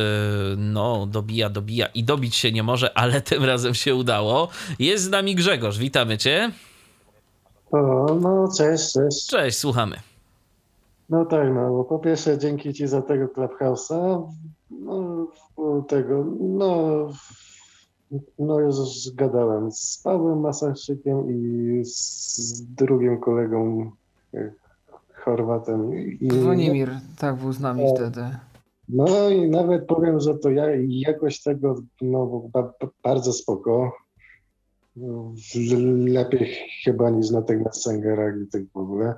no, 0.57 1.07
dobija, 1.07 1.51
dobija 1.51 1.84
i 1.95 2.05
dobić 2.05 2.37
się 2.37 2.53
nie 2.53 2.63
może, 2.63 2.99
ale 2.99 3.21
tym 3.21 3.45
razem 3.45 3.75
się 3.75 3.95
udało. 3.95 4.49
Jest 4.79 5.05
z 5.05 5.11
nami 5.11 5.35
Grzegorz, 5.35 5.79
witamy 5.79 6.19
cię. 6.19 6.51
O, 7.71 8.17
no, 8.21 8.49
cześć, 8.57 8.93
cześć. 8.93 9.27
Cześć, 9.27 9.59
słuchamy. 9.59 9.97
No 11.11 11.25
tak, 11.25 11.49
no, 11.55 11.85
po 11.85 11.99
pierwsze 11.99 12.39
dzięki 12.39 12.75
ci 12.75 12.87
za 12.87 13.03
tego 13.03 13.27
Clubhouse'a. 13.27 14.29
No, 14.71 15.27
tego, 15.89 16.25
no, 16.41 17.09
no 18.39 18.61
już 18.61 18.75
zgadałem 18.75 19.73
z 19.73 20.01
Pawłem 20.05 20.41
Masarczykiem 20.41 21.31
i 21.31 21.85
z 21.85 22.63
drugim 22.75 23.21
kolegą 23.21 23.91
e, 24.35 24.53
Chorwatem. 25.15 25.95
I, 25.95 26.29
Dzwonimir, 26.29 26.91
tak 27.19 27.37
był 27.37 27.53
z 27.53 27.61
nami 27.61 27.85
no, 27.85 27.95
wtedy. 27.95 28.25
No 28.89 29.29
i 29.31 29.51
nawet 29.51 29.87
powiem, 29.87 30.21
że 30.21 30.39
to 30.39 30.51
ja 30.51 30.67
jakoś 30.89 31.43
tego 31.43 31.83
no, 32.01 32.51
bardzo 33.03 33.33
spoko. 33.33 33.93
Lepiej 36.07 36.57
chyba 36.85 37.11
niż 37.11 37.31
na 37.31 37.43
tych 37.43 37.65
Messengerach 37.65 38.35
i 38.43 38.47
tych 38.47 38.73
w 38.73 38.77
ogóle. 38.77 39.15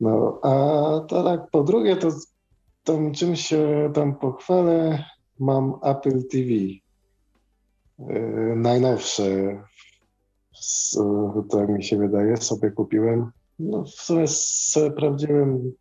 No, 0.00 0.40
a 0.42 0.50
to 1.08 1.24
tak 1.24 1.50
po 1.50 1.62
drugie, 1.62 1.96
to 1.96 2.08
tam 2.84 3.12
czym 3.12 3.36
się 3.36 3.90
tam 3.94 4.16
pochwalę, 4.18 5.04
mam 5.38 5.74
Apple 5.82 6.28
TV. 6.28 6.50
Yy, 7.98 8.56
najnowsze, 8.56 9.24
tak 11.50 11.68
mi 11.68 11.84
się 11.84 11.98
wydaje, 11.98 12.36
sobie 12.36 12.70
kupiłem. 12.70 13.30
No, 13.58 13.84
w 13.84 13.90
sumie 13.90 14.26
sprawdziłem 14.28 15.72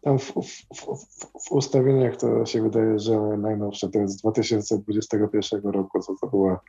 tam 0.00 0.18
w, 0.18 0.32
w, 0.32 0.64
w, 0.74 1.06
w, 1.46 1.52
ustawieniach 1.52 2.16
to 2.16 2.46
się 2.46 2.62
wydaje, 2.62 2.98
że 2.98 3.18
najnowsze 3.18 3.88
to 3.88 3.98
jest 3.98 4.14
z 4.14 4.20
2021 4.22 5.72
roku, 5.72 6.00
co 6.00 6.14
to 6.20 6.26
była 6.26 6.60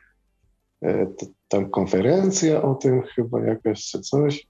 e, 0.82 1.08
to, 1.08 1.26
tam 1.48 1.70
konferencja 1.70 2.62
o 2.62 2.76
tym 2.76 3.02
chyba 3.02 3.42
jakaś 3.42 3.86
czy 3.86 4.00
coś. 4.02 4.48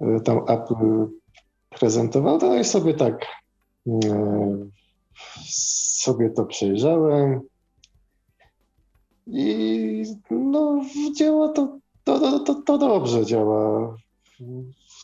E, 0.00 0.20
tam 0.20 0.38
Apple 0.48 1.06
prezentował, 1.70 2.38
to 2.38 2.56
i 2.56 2.64
sobie 2.64 2.94
tak 2.94 3.26
e, 3.86 4.68
sobie 5.48 6.30
to 6.30 6.44
przejrzałem 6.44 7.40
i 9.26 10.04
no 10.30 10.84
działa 11.16 11.48
to, 11.48 11.78
to, 12.04 12.40
to, 12.40 12.54
to 12.54 12.78
dobrze 12.78 13.26
działa. 13.26 13.96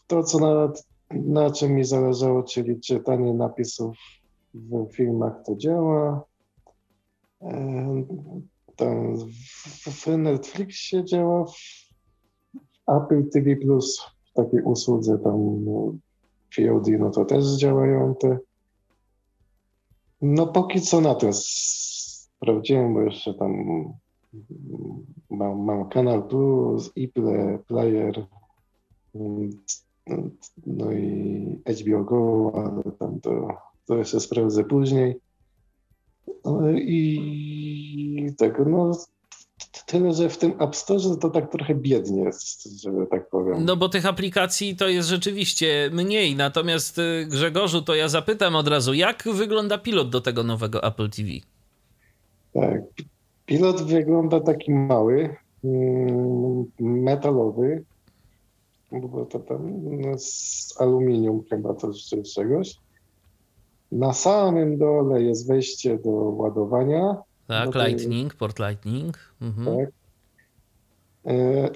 To, 0.07 0.23
co 0.23 0.39
na, 0.39 0.73
na 1.11 1.51
czym 1.51 1.73
mi 1.73 1.85
zależało, 1.85 2.43
czyli 2.43 2.81
czytanie 2.81 3.35
napisów 3.35 3.97
w 4.55 4.87
filmach, 4.93 5.43
to 5.47 5.57
działa. 5.57 6.25
E, 7.43 8.05
tam 8.77 9.17
w 9.87 10.07
Netflixie 10.07 11.05
działa, 11.05 11.45
w 11.45 11.89
Apple 12.87 13.31
TV 13.31 13.57
Plus 13.57 14.01
w 14.31 14.33
takiej 14.33 14.63
usłudze 14.63 15.19
tam 15.19 15.65
VOD, 16.59 16.87
no 16.99 17.11
to 17.11 17.25
też 17.25 17.57
działają 17.57 18.15
te 18.15 18.39
No 20.23 20.47
póki 20.47 20.81
co 20.81 21.01
na 21.01 21.15
tym 21.15 21.31
sprawdziłem, 21.33 22.95
bo 22.95 23.01
jeszcze 23.01 23.35
tam 23.35 23.53
mam, 25.31 25.65
mam 25.65 25.89
Kanal 25.89 26.29
Plus, 26.29 26.93
iPlay, 26.97 27.59
Player, 27.59 28.27
no 30.67 30.93
i 30.93 31.63
HBO 31.83 32.05
Go, 32.05 32.53
ale 32.55 32.97
tam 32.99 33.21
to, 33.21 33.49
to 33.87 33.97
jeszcze 33.97 34.21
sprawdzę 34.21 34.65
później. 34.65 35.21
No 36.45 36.71
I 36.71 38.35
tak, 38.39 38.63
no 38.67 38.93
tyle, 39.87 40.15
że 40.15 40.29
w 40.29 40.39
tym 40.39 40.53
App 40.61 40.77
Store 40.77 41.17
to 41.21 41.31
tak 41.31 41.53
trochę 41.53 41.75
biednie 41.75 42.23
jest, 42.23 42.81
że 42.83 42.91
tak 43.11 43.31
powiem. 43.31 43.65
No 43.65 43.77
bo 43.77 43.89
tych 43.89 44.07
aplikacji 44.07 44.77
to 44.77 44.89
jest 44.89 45.09
rzeczywiście 45.09 45.91
mniej, 45.93 46.37
natomiast 46.37 46.99
y, 46.99 47.27
Grzegorzu, 47.27 47.83
to 47.83 47.95
ja 47.95 48.09
zapytam 48.09 48.57
od 48.57 48.69
razu, 48.69 48.95
jak 48.95 49.25
wygląda 49.33 49.79
pilot 49.79 50.11
do 50.11 50.21
tego 50.21 50.43
nowego 50.43 50.83
Apple 50.83 51.11
TV? 51.11 51.29
Tak, 52.53 52.83
pilot 53.47 53.83
wygląda 53.83 54.41
taki 54.41 54.73
mały, 54.73 55.37
mm, 55.65 56.65
metalowy, 56.79 57.85
bo 58.93 59.27
to 59.27 59.39
tam 59.39 59.73
no, 60.01 60.19
z 60.19 60.75
aluminium 60.79 61.43
chyba 61.51 61.75
to 61.75 61.93
czy 61.93 62.23
czegoś. 62.23 62.77
Na 63.93 64.13
samym 64.13 64.79
dole 64.79 65.23
jest 65.23 65.49
wejście 65.49 65.99
do 65.99 66.11
ładowania. 66.11 67.17
Tak, 67.47 67.71
do 67.71 67.87
Lightning, 67.87 68.35
port 68.35 68.59
Lightning. 68.59 69.19
Mhm. 69.41 69.77
Tak. 69.77 69.89
E, 71.27 71.71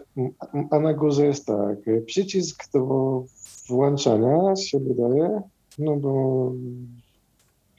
a 0.71 0.79
na 0.79 0.95
górze 0.95 1.27
jest 1.27 1.47
tak, 1.47 1.79
przycisk 2.07 2.73
do 2.73 3.25
włączania 3.69 4.57
się 4.57 4.79
wydaje, 4.79 5.41
no 5.79 5.97
bo 5.97 6.53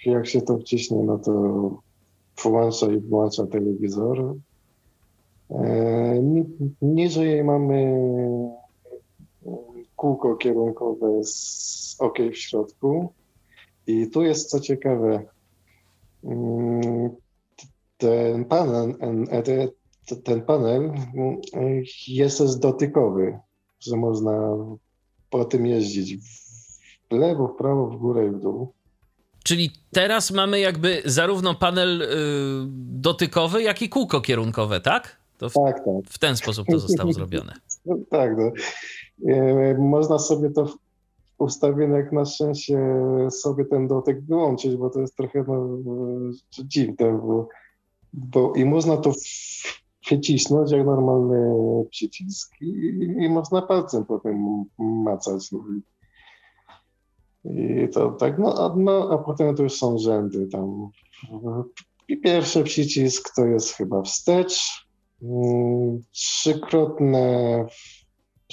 jak 0.06 0.28
się 0.28 0.42
to 0.42 0.58
wciśnie, 0.58 1.04
no 1.04 1.18
to 1.18 1.32
włącza 2.44 2.88
i 2.92 3.00
włącza 3.00 3.48
telewizor. 3.48 4.36
E, 5.50 6.22
niżej 6.82 7.44
mamy 7.44 7.94
kółko 10.04 10.36
kierunkowe 10.36 11.24
z 11.24 11.96
OK 12.00 12.18
w 12.32 12.38
środku. 12.38 13.14
I 13.88 14.08
tu 14.10 14.22
jest 14.22 14.50
co 14.50 14.60
ciekawe, 14.60 15.26
mm, 16.24 17.10
ten 17.98 18.46
panel, 18.46 18.96
ten 20.24 20.42
panel 20.42 20.92
jest 22.08 22.60
dotykowy, 22.60 23.40
że 23.80 23.98
można 23.98 24.58
po 25.30 25.46
tym 25.46 25.66
jeździć 25.66 26.18
w 26.18 27.12
lewo, 27.12 27.48
w 27.48 27.58
prawo, 27.58 27.88
w 27.88 27.98
górę 27.98 28.28
i 28.28 28.32
w 28.32 28.40
dół. 28.40 28.74
Czyli 29.44 29.72
teraz 29.92 30.32
mamy 30.32 30.60
jakby 30.60 31.02
zarówno 31.06 31.56
panel 31.56 32.02
y, 32.02 32.08
dotykowy, 32.78 33.64
jak 33.64 33.82
i 33.82 33.90
kółko 33.90 34.22
kierunkowe, 34.22 34.82
tak? 34.82 35.18
To 35.38 35.50
w, 35.50 35.54
tak, 35.54 35.76
tak. 35.76 35.86
w 36.10 36.18
ten 36.18 36.38
sposób 36.38 36.68
to 36.68 36.80
zostało 36.80 37.14
zrobione. 37.14 37.54
No, 37.86 37.96
tak, 38.18 38.38
no. 38.38 38.52
E, 39.28 39.78
można 39.78 40.20
sobie 40.20 40.50
to 40.50 40.66
w 40.66 40.78
ustawieniach 41.38 42.12
na 42.12 42.26
szczęście 42.26 42.80
sobie 43.30 43.66
ten 43.66 43.88
dotyk 43.88 44.22
wyłączyć, 44.22 44.76
bo 44.76 44.90
to 44.90 45.02
jest 45.02 45.18
trochę 45.18 45.44
no, 45.48 45.78
dziwne, 46.64 47.20
bo, 47.24 47.48
bo 48.14 48.54
i 48.54 48.66
można 48.66 48.98
to 48.98 49.12
wycisnąć 50.10 50.72
jak 50.72 50.86
normalny 50.86 51.56
przycisk 51.90 52.62
i, 52.62 52.68
i 53.20 53.30
można 53.30 53.62
palcem 53.62 54.06
potem 54.06 54.66
macać. 54.80 55.50
I 57.46 57.88
to 57.94 58.12
tak, 58.12 58.40
no, 58.40 58.76
no 58.78 59.10
a 59.12 59.18
potem 59.18 59.56
to 59.56 59.64
już 59.64 59.74
są 59.74 59.98
rzędy 59.98 60.48
tam. 60.48 60.90
Pierwszy 62.24 62.64
przycisk 62.64 63.36
to 63.36 63.46
jest 63.46 63.70
chyba 63.74 64.02
wstecz, 64.02 64.88
mm, 65.22 66.04
trzykrotne 66.12 67.66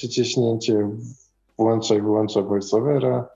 przyciśnięcie 0.01 0.91
włącza 1.59 1.95
i 1.95 2.03
wyłącza 2.03 2.43
voiceovera. 2.43 3.29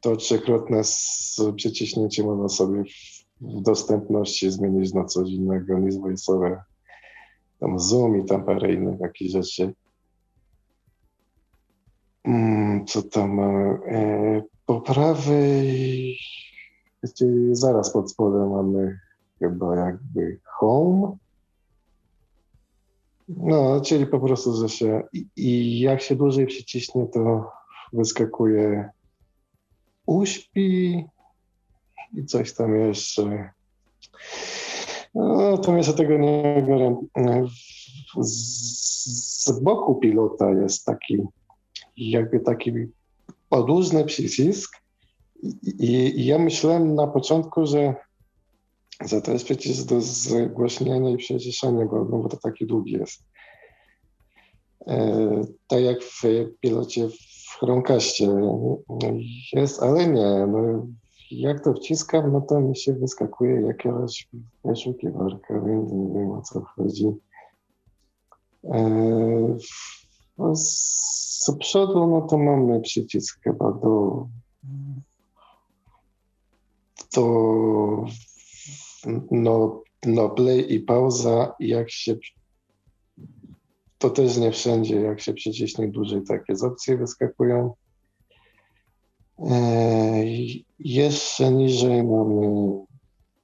To 0.00 0.16
trzykrotne 0.16 0.84
z 0.84 1.40
przyciśnięciem 1.56 2.26
można 2.26 2.48
sobie 2.48 2.82
w 3.40 3.62
dostępności 3.62 4.50
zmienić 4.50 4.94
na 4.94 5.04
coś 5.04 5.28
innego 5.28 5.78
niż 5.78 5.98
voiceover. 5.98 6.60
Tam 7.60 7.78
zoom 7.80 8.20
i 8.20 8.24
tam 8.24 8.44
parę 8.44 8.72
innych 8.72 9.00
takich 9.00 9.30
rzeczy. 9.30 9.74
Mm, 12.24 12.86
co 12.86 13.02
tam 13.02 13.34
mamy? 13.34 13.78
E, 13.86 14.42
po 14.66 14.80
prawej, 14.80 16.16
zaraz 17.52 17.92
pod 17.92 18.10
spodem 18.10 18.50
mamy 18.50 18.98
chyba 19.38 19.76
jakby 19.76 20.40
home. 20.44 21.16
No, 23.28 23.80
czyli 23.80 24.06
po 24.06 24.20
prostu, 24.20 24.56
że 24.56 24.68
się 24.68 25.02
i, 25.12 25.26
i 25.36 25.80
jak 25.80 26.02
się 26.02 26.16
dłużej 26.16 26.46
przyciśnie, 26.46 27.06
to 27.06 27.50
wyskakuje 27.92 28.90
uśpi 30.06 31.04
i 32.14 32.24
coś 32.26 32.54
tam 32.54 32.76
jeszcze. 32.76 33.50
No, 35.14 35.58
to 35.58 35.76
jeszcze 35.76 35.94
tego 35.94 36.18
nie 36.18 36.64
biorę. 36.68 36.96
Z, 38.20 39.04
z 39.46 39.60
boku 39.60 39.94
pilota 39.94 40.50
jest 40.50 40.84
taki, 40.84 41.18
jakby 41.96 42.40
taki 42.40 42.72
podłużny 43.48 44.04
przycisk. 44.04 44.76
I, 45.62 46.20
I, 46.20 46.26
ja 46.26 46.38
myślałem 46.38 46.94
na 46.94 47.06
początku, 47.06 47.66
że 47.66 47.94
za 49.04 49.20
to 49.20 49.32
jest 49.32 49.44
przecież 49.44 49.84
do 49.84 50.00
zgłośnienia 50.00 51.10
i 51.10 51.16
przyciszenia 51.16 51.84
go, 51.84 52.06
no 52.10 52.18
bo 52.18 52.28
to 52.28 52.36
taki 52.36 52.66
długi 52.66 52.92
jest. 52.92 53.22
E, 54.86 55.40
tak 55.68 55.80
jak 55.80 56.02
w 56.02 56.22
pilocie 56.60 57.08
w 57.08 57.58
Chromecastie 57.58 58.28
jest, 59.52 59.82
ale 59.82 60.06
nie. 60.06 60.46
No, 60.46 60.86
jak 61.30 61.64
to 61.64 61.72
wciskam, 61.74 62.32
no 62.32 62.40
to 62.40 62.60
mi 62.60 62.76
się 62.76 62.92
wyskakuje 62.92 63.60
jakaś 63.60 64.28
wyszukiwarka, 64.64 65.60
więc 65.60 65.92
nie 65.92 66.14
wiem 66.14 66.30
o 66.30 66.42
co 66.42 66.60
chodzi. 66.60 67.12
E, 68.64 69.58
no, 70.38 70.56
z 70.56 71.52
przodu, 71.60 72.06
no 72.06 72.20
to 72.20 72.38
mamy 72.38 72.80
przycisk 72.80 73.42
chyba 73.42 73.72
do 73.72 74.26
do 77.14 78.04
no, 79.30 79.82
no 80.06 80.28
play 80.28 80.74
i 80.74 80.80
pauza, 80.80 81.54
jak 81.60 81.90
się 81.90 82.16
to 83.98 84.10
też 84.10 84.36
nie 84.36 84.52
wszędzie, 84.52 85.00
jak 85.00 85.20
się 85.20 85.34
przyciśnie 85.34 85.88
dłużej, 85.88 86.22
takie 86.22 86.56
z 86.56 86.64
opcji 86.64 86.96
wyskakują. 86.96 87.74
E, 89.38 90.24
jeszcze 90.78 91.50
niżej 91.50 92.02
mamy 92.02 92.70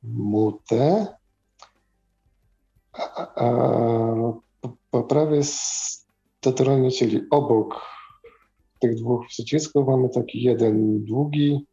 mutę, 0.02 1.06
a, 2.92 3.34
a 3.34 4.32
po 4.90 5.02
prawej 5.02 5.40
stronie, 5.44 6.90
czyli 6.90 7.20
obok 7.30 7.80
tych 8.80 8.94
dwóch 8.94 9.26
przycisków 9.26 9.86
mamy 9.86 10.08
taki 10.08 10.42
jeden 10.42 11.04
długi, 11.04 11.66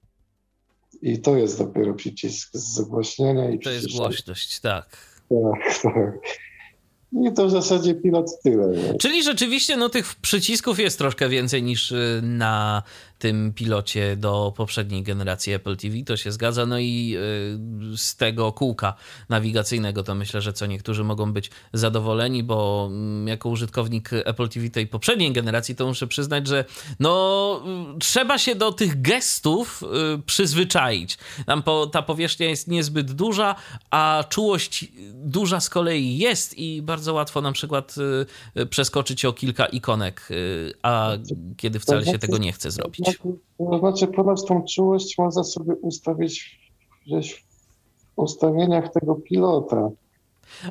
i 1.01 1.21
to 1.21 1.37
jest 1.37 1.57
dopiero 1.57 1.93
przycisk 1.93 2.49
zagłaśniania. 2.53 3.49
I 3.49 3.59
to 3.59 3.69
jest 3.69 3.97
głośność, 3.97 4.59
tak. 4.59 4.97
Tak, 5.29 5.81
tak. 5.81 6.19
I 7.11 7.33
to 7.33 7.47
w 7.47 7.51
zasadzie 7.51 7.95
pilot 7.95 8.41
tyle. 8.43 8.67
Nie? 8.67 8.97
Czyli 8.97 9.23
rzeczywiście 9.23 9.77
no, 9.77 9.89
tych 9.89 10.15
przycisków 10.15 10.79
jest 10.79 10.97
troszkę 10.97 11.29
więcej 11.29 11.63
niż 11.63 11.91
y, 11.91 12.19
na 12.23 12.83
tym 13.19 13.53
pilocie 13.53 14.15
do 14.15 14.53
poprzedniej 14.57 15.03
generacji 15.03 15.53
Apple 15.53 15.77
TV, 15.77 15.95
to 16.05 16.17
się 16.17 16.31
zgadza. 16.31 16.65
No 16.65 16.79
i 16.79 17.15
y, 17.93 17.97
z 17.97 18.15
tego 18.15 18.51
kółka 18.51 18.93
nawigacyjnego 19.29 20.03
to 20.03 20.15
myślę, 20.15 20.41
że 20.41 20.53
co 20.53 20.65
niektórzy 20.65 21.03
mogą 21.03 21.33
być 21.33 21.51
zadowoleni, 21.73 22.43
bo 22.43 22.87
mm, 22.91 23.27
jako 23.27 23.49
użytkownik 23.49 24.09
Apple 24.13 24.49
TV 24.49 24.69
tej 24.69 24.87
poprzedniej 24.87 25.31
generacji 25.31 25.75
to 25.75 25.87
muszę 25.87 26.07
przyznać, 26.07 26.47
że 26.47 26.65
no 26.99 27.63
trzeba 27.99 28.37
się 28.37 28.55
do 28.55 28.71
tych 28.71 29.01
gestów 29.01 29.83
y, 29.83 30.21
przyzwyczaić. 30.21 31.17
Tam 31.45 31.63
po, 31.63 31.87
ta 31.87 32.01
powierzchnia 32.01 32.49
jest 32.49 32.67
niezbyt 32.67 33.11
duża, 33.11 33.55
a 33.91 34.23
czułość 34.29 34.85
duża 35.13 35.59
z 35.59 35.69
kolei 35.69 36.17
jest 36.17 36.57
i 36.57 36.81
bardzo 36.81 37.13
łatwo 37.13 37.41
na 37.41 37.51
przykład 37.51 37.95
y, 38.57 38.65
przeskoczyć 38.65 39.25
o 39.25 39.33
kilka 39.33 39.65
ikonek, 39.65 40.29
a 40.81 41.11
kiedy 41.57 41.79
wcale 41.79 42.05
się 42.05 42.19
tego 42.19 42.37
nie 42.37 42.51
chce 42.51 42.71
zrobić. 42.71 43.06
To 43.57 43.79
znaczy, 43.79 44.07
ponad 44.07 44.45
tą 44.45 44.63
czułość 44.63 45.17
można 45.17 45.43
sobie 45.43 45.75
ustawić 45.75 46.59
gdzieś 47.05 47.45
w 48.15 48.19
ustawieniach 48.19 48.91
tego 48.93 49.15
pilota. 49.15 49.89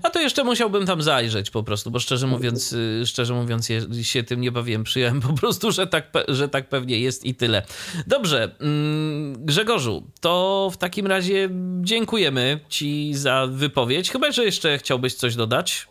A 0.02 0.10
to 0.10 0.20
jeszcze 0.20 0.44
musiałbym 0.44 0.86
tam 0.86 1.02
zajrzeć 1.02 1.50
po 1.50 1.62
prostu, 1.62 1.90
bo 1.90 1.98
szczerze 1.98 2.26
mówiąc, 2.26 2.72
y, 2.72 3.02
szczerze 3.06 3.34
mówiąc 3.34 3.68
się 4.02 4.22
tym 4.22 4.40
nie 4.40 4.52
bawiłem. 4.52 4.84
Przyjąłem 4.84 5.20
po 5.20 5.32
prostu, 5.32 5.72
że 5.72 5.86
tak, 5.86 6.12
że 6.28 6.48
tak 6.48 6.68
pewnie 6.68 7.00
jest 7.00 7.24
i 7.24 7.34
tyle. 7.34 7.62
Dobrze, 8.06 8.56
mm, 8.60 9.44
Grzegorzu, 9.44 10.02
to 10.20 10.70
w 10.72 10.76
takim 10.76 11.06
razie 11.06 11.48
dziękujemy 11.80 12.60
Ci 12.68 13.14
za 13.14 13.46
wypowiedź. 13.50 14.10
Chyba, 14.10 14.32
że 14.32 14.44
jeszcze 14.44 14.78
chciałbyś 14.78 15.14
coś 15.14 15.36
dodać? 15.36 15.88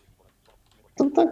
To 0.95 1.09
tak 1.15 1.30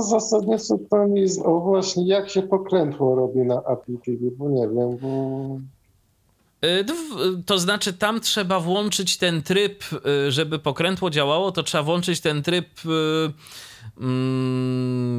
zasadnie 0.00 0.56
to 0.90 1.06
mi 1.06 1.24
o 1.44 1.60
właśnie 1.60 2.06
jak 2.06 2.30
się 2.30 2.42
pokrętło 2.42 3.14
robi 3.14 3.38
na 3.38 3.62
Apple 3.62 3.98
TV, 4.04 4.18
bo 4.38 4.48
nie 4.48 4.68
wiem, 4.68 4.96
bo 4.96 5.60
Y, 6.64 6.84
to 7.46 7.58
znaczy, 7.58 7.92
tam 7.92 8.20
trzeba 8.20 8.60
włączyć 8.60 9.16
ten 9.16 9.42
tryb, 9.42 9.84
y, 10.26 10.32
żeby 10.32 10.58
pokrętło 10.58 11.10
działało, 11.10 11.52
to 11.52 11.62
trzeba 11.62 11.84
włączyć 11.84 12.20
ten 12.20 12.42
tryb 12.42 12.66
y, 12.86 13.32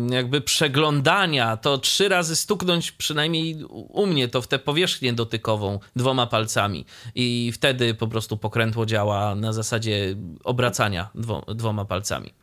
jakby 0.10 0.42
przeglądania, 0.42 1.58
to 1.58 1.77
trzy 1.77 2.10
razy 2.10 2.35
stuknąć 2.35 2.92
przynajmniej 2.92 3.64
u 3.69 4.06
mnie 4.06 4.27
to 4.27 4.42
w 4.42 4.48
tę 4.48 4.60
powierzchnię 4.60 5.14
dotykową 5.14 5.80
dwoma 5.95 6.27
palcami 6.27 6.85
i 7.16 7.51
wtedy 7.53 7.93
po 7.93 8.08
prostu 8.08 8.38
pokrętło 8.38 8.85
działa 8.85 9.35
na 9.35 9.53
zasadzie 9.53 10.16
obracania 10.43 11.10
dwo, 11.16 11.45
dwoma 11.56 11.85
palcami. 11.85 12.34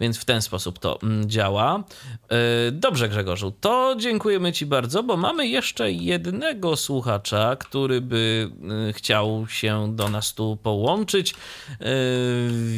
Więc 0.00 0.18
w 0.18 0.24
ten 0.24 0.42
sposób 0.42 0.78
to 0.78 0.98
mm, 1.02 1.30
działa. 1.30 1.84
E, 2.28 2.72
dobrze 2.72 3.08
Grzegorzu, 3.08 3.52
to 3.60 3.96
dziękujemy 3.98 4.52
Ci 4.52 4.66
bardzo, 4.66 5.02
bo 5.02 5.16
mamy 5.16 5.46
jeszcze 5.46 5.92
jednego 5.92 6.76
słuchacza, 6.76 7.56
który 7.56 8.00
by 8.00 8.50
e, 8.88 8.92
chciał 8.92 9.46
się 9.48 9.96
do 9.96 10.08
nas 10.08 10.34
tu 10.34 10.58
połączyć, 10.62 11.34
e, 11.34 11.36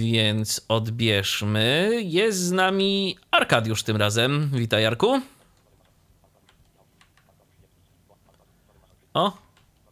więc 0.00 0.60
odbierzmy. 0.68 1.90
Jest 2.02 2.38
z 2.38 2.52
nami 2.52 3.09
Arkadiusz 3.30 3.82
tym 3.82 3.96
razem. 3.96 4.50
Witaj, 4.52 4.82
Jarku. 4.82 5.20
O, 9.14 9.32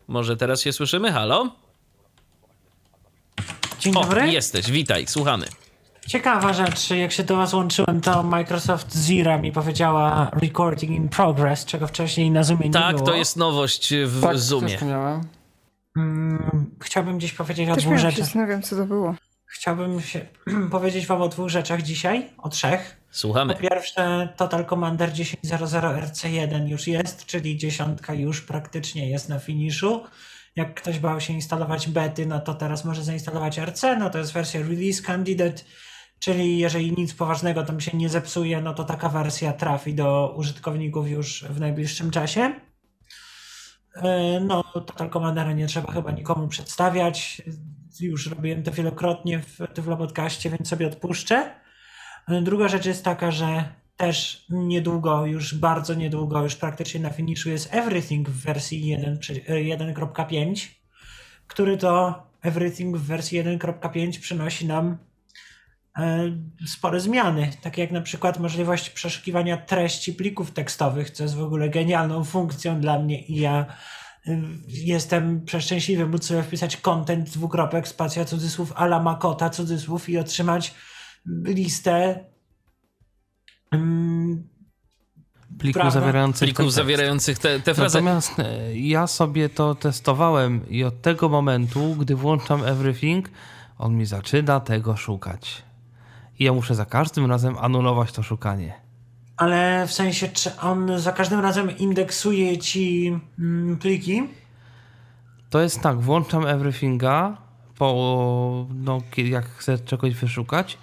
może 0.09 0.37
teraz 0.37 0.61
się 0.61 0.73
słyszymy? 0.73 1.13
Halo? 1.13 1.51
Dzień 3.79 3.93
dobry. 3.93 4.23
O, 4.23 4.25
jesteś, 4.25 4.71
witaj, 4.71 5.07
słuchamy. 5.07 5.47
Ciekawa 6.07 6.53
rzecz, 6.53 6.91
jak 6.91 7.13
się 7.13 7.25
do 7.25 7.37
was 7.37 7.53
łączyłem, 7.55 8.01
to 8.01 8.23
Microsoft 8.23 8.97
Zira 8.97 9.39
mi 9.39 9.53
powiedziała 9.53 10.31
recording 10.43 10.93
in 10.93 11.09
progress, 11.09 11.65
czego 11.65 11.87
wcześniej 11.87 12.31
na 12.31 12.43
Zoomie 12.43 12.71
tak, 12.71 12.83
nie 12.83 12.91
było. 12.91 13.07
Tak, 13.07 13.13
to 13.13 13.19
jest 13.19 13.37
nowość 13.37 13.95
w 14.07 14.23
tak, 14.23 14.39
Zoomie. 14.39 14.79
Hmm, 15.95 16.71
chciałbym 16.83 17.19
gdzieś 17.19 17.33
powiedzieć 17.33 17.69
Też 17.69 17.79
o 17.79 17.81
dwóch 17.81 17.99
rzeczach. 17.99 18.19
zastanawiam, 18.19 18.63
co 18.63 18.77
to 18.77 18.87
było. 18.87 19.15
Chciałbym 19.49 20.01
się 20.01 20.21
powiedzieć 20.71 21.07
wam 21.07 21.23
o 21.23 21.29
dwóch 21.29 21.49
rzeczach 21.49 21.83
dzisiaj, 21.83 22.31
o 22.39 22.49
trzech. 22.49 23.01
Słuchamy. 23.11 23.55
Po 23.55 23.61
pierwsze, 23.61 24.29
Total 24.37 24.67
Commander 24.67 25.11
10.00 25.11 26.03
RC1 26.03 26.69
już 26.69 26.87
jest, 26.87 27.27
czyli 27.27 27.57
dziesiątka 27.57 28.15
już 28.15 28.41
praktycznie 28.41 29.11
jest 29.11 29.29
na 29.29 29.39
finiszu. 29.39 30.05
Jak 30.57 30.75
ktoś 30.75 30.99
bał 30.99 31.21
się 31.21 31.33
instalować 31.33 31.89
bety, 31.89 32.27
no 32.27 32.41
to 32.41 32.55
teraz 32.55 32.85
może 32.85 33.05
zainstalować 33.05 33.59
RC, 33.59 33.97
no 33.97 34.11
to 34.11 34.19
jest 34.19 34.33
wersja 34.33 34.61
Release 34.61 35.03
Candidate, 35.03 35.63
czyli 36.19 36.59
jeżeli 36.59 36.93
nic 36.93 37.15
poważnego 37.15 37.63
tam 37.63 37.81
się 37.81 37.97
nie 37.97 38.09
zepsuje, 38.09 38.61
no 38.61 38.75
to 38.75 38.85
taka 38.85 39.09
wersja 39.09 39.53
trafi 39.53 39.95
do 39.95 40.35
użytkowników 40.37 41.09
już 41.09 41.45
w 41.45 41.61
najbliższym 41.61 42.11
czasie. 42.11 42.55
E, 43.95 44.41
no, 44.41 44.63
Total 44.63 45.11
Commandera 45.11 45.53
nie 45.53 45.67
trzeba 45.67 45.93
chyba 45.93 46.11
nikomu 46.11 46.49
przedstawiać. 46.49 47.43
Już 48.01 48.27
robiłem 48.27 48.63
to 48.63 48.73
wielokrotnie 48.73 49.39
w 49.39 49.59
Tyflo 49.75 49.97
Podcaście, 49.97 50.51
więc 50.51 50.69
sobie 50.69 50.87
odpuszczę. 50.87 51.55
Druga 52.43 52.69
rzecz 52.69 52.87
jest 52.87 53.05
taka, 53.05 53.31
że 53.31 53.65
też 53.97 54.47
niedługo, 54.51 55.27
już 55.27 55.55
bardzo 55.55 55.95
niedługo, 55.95 56.43
już 56.43 56.57
praktycznie 56.57 57.01
na 57.01 57.11
finiszu 57.11 57.51
jest 57.51 57.75
Everything 57.75 58.29
w 58.29 58.43
wersji 58.43 58.97
1.5, 59.49 60.69
który 61.47 61.77
to 61.77 62.23
Everything 62.43 62.97
w 62.97 63.07
wersji 63.07 63.43
1.5 63.43 64.21
przynosi 64.21 64.67
nam 64.67 64.99
e, 65.99 66.33
spore 66.67 67.01
zmiany, 67.01 67.51
takie 67.63 67.83
jak 67.83 67.91
na 67.91 68.01
przykład 68.01 68.39
możliwość 68.39 68.91
przeszukiwania 68.91 69.57
treści 69.57 70.13
plików 70.13 70.51
tekstowych, 70.51 71.11
co 71.11 71.23
jest 71.23 71.37
w 71.37 71.43
ogóle 71.43 71.69
genialną 71.69 72.25
funkcją 72.25 72.81
dla 72.81 72.99
mnie 72.99 73.23
i 73.23 73.37
ja 73.37 73.61
e, 73.61 73.98
jestem 74.69 75.45
przeszczęśliwy 75.45 76.07
móc 76.07 76.25
sobie 76.25 76.43
wpisać 76.43 76.77
content 76.77 77.31
dwukropek, 77.31 77.89
spacja 77.89 78.25
cudzysłów 78.25 78.73
ala 78.77 79.03
makota 79.03 79.51
cudzysłów 79.51 80.09
i 80.09 80.19
otrzymać 80.19 80.75
listę 81.45 82.25
um, 83.73 84.49
plików 85.59 85.81
prawda? 85.81 86.01
zawierających 86.01 86.47
plików 86.47 86.67
te 86.67 86.71
zawierających 86.71 87.39
te, 87.39 87.61
te 87.61 87.75
frazy. 87.75 87.95
Natomiast 87.95 88.39
e, 88.39 88.79
ja 88.79 89.07
sobie 89.07 89.49
to 89.49 89.75
testowałem 89.75 90.71
i 90.71 90.85
od 90.85 91.03
tego 91.03 91.29
momentu, 91.29 91.95
gdy 91.95 92.17
włączam 92.17 92.65
everything, 92.65 93.31
on 93.79 93.97
mi 93.97 94.07
zaczyna 94.07 94.61
tego 94.61 94.97
szukać. 94.97 95.63
I 96.39 96.45
ja 96.45 96.53
muszę 96.53 96.75
za 96.75 96.85
każdym 96.85 97.27
razem 97.27 97.59
anulować 97.59 98.13
to 98.13 98.23
szukanie. 98.23 98.88
Ale 99.39 99.87
w 99.87 99.93
sensie, 99.93 100.29
czy 100.29 100.57
on 100.57 100.99
za 100.99 101.13
każdym 101.13 101.41
razem 101.41 101.79
indeksuje 101.79 102.59
ci 102.59 103.19
mm, 103.39 103.77
pliki? 103.77 104.23
To 105.51 105.61
jest 105.61 105.81
tak, 105.81 106.01
włączam 106.01 106.47
everythinga, 106.47 107.37
po, 107.79 108.67
no, 108.75 109.01
jak 109.17 109.47
chcę 109.47 109.79
czegoś 109.79 110.15
wyszukać 110.15 110.79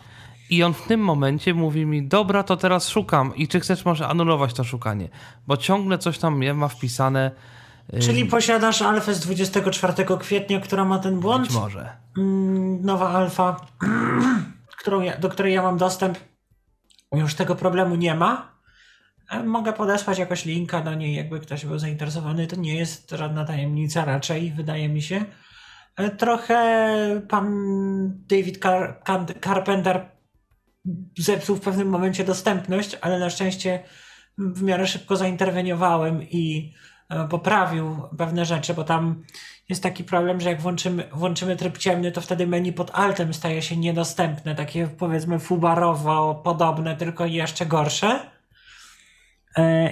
i 0.49 0.63
on 0.63 0.73
w 0.73 0.81
tym 0.81 0.99
momencie 0.99 1.53
mówi 1.53 1.85
mi, 1.85 2.03
dobra, 2.07 2.43
to 2.43 2.57
teraz 2.57 2.89
szukam 2.89 3.35
i 3.35 3.47
czy 3.47 3.59
chcesz 3.59 3.85
może 3.85 4.07
anulować 4.07 4.53
to 4.53 4.63
szukanie, 4.63 5.09
bo 5.47 5.57
ciągle 5.57 5.97
coś 5.97 6.17
tam 6.17 6.53
ma 6.53 6.67
wpisane. 6.67 7.31
Czyli 8.01 8.25
posiadasz 8.25 8.81
alfę 8.81 9.13
z 9.13 9.19
24 9.19 9.93
kwietnia, 10.19 10.59
która 10.59 10.85
ma 10.85 10.99
ten 10.99 11.19
błąd? 11.19 11.47
Być 11.47 11.55
może. 11.55 11.89
Nowa 12.81 13.09
alfa, 13.09 13.55
do 15.21 15.29
której 15.29 15.53
ja 15.53 15.61
mam 15.61 15.77
dostęp, 15.77 16.17
już 17.17 17.35
tego 17.35 17.55
problemu 17.55 17.95
nie 17.95 18.15
ma. 18.15 18.55
Mogę 19.45 19.73
podesłać 19.73 20.17
jakoś 20.17 20.45
linka 20.45 20.81
do 20.81 20.93
niej, 20.93 21.15
jakby 21.15 21.39
ktoś 21.39 21.65
był 21.65 21.79
zainteresowany. 21.79 22.47
To 22.47 22.55
nie 22.55 22.75
jest 22.75 23.11
żadna 23.11 23.45
tajemnica 23.45 24.05
raczej, 24.05 24.51
wydaje 24.51 24.89
mi 24.89 25.01
się. 25.01 25.25
Trochę 26.17 27.21
pan 27.29 27.47
David 28.27 28.57
Car 28.61 29.01
Carpenter 29.43 30.11
zepsuł 31.17 31.55
w 31.55 31.61
pewnym 31.61 31.89
momencie 31.89 32.23
dostępność, 32.23 32.97
ale 33.01 33.19
na 33.19 33.29
szczęście 33.29 33.83
w 34.37 34.63
miarę 34.63 34.87
szybko 34.87 35.15
zainterweniowałem 35.15 36.23
i 36.23 36.73
poprawił 37.29 38.01
pewne 38.17 38.45
rzeczy, 38.45 38.73
bo 38.73 38.83
tam 38.83 39.23
jest 39.69 39.83
taki 39.83 40.03
problem, 40.03 40.41
że 40.41 40.49
jak 40.49 40.61
włączymy, 40.61 41.09
włączymy 41.13 41.55
tryb 41.55 41.77
ciemny, 41.77 42.11
to 42.11 42.21
wtedy 42.21 42.47
menu 42.47 42.73
pod 42.73 42.91
altem 42.93 43.33
staje 43.33 43.61
się 43.61 43.77
niedostępne, 43.77 44.55
takie 44.55 44.87
powiedzmy 44.87 45.39
fubarowo 45.39 46.41
podobne, 46.43 46.95
tylko 46.95 47.25
jeszcze 47.25 47.65
gorsze. 47.65 48.19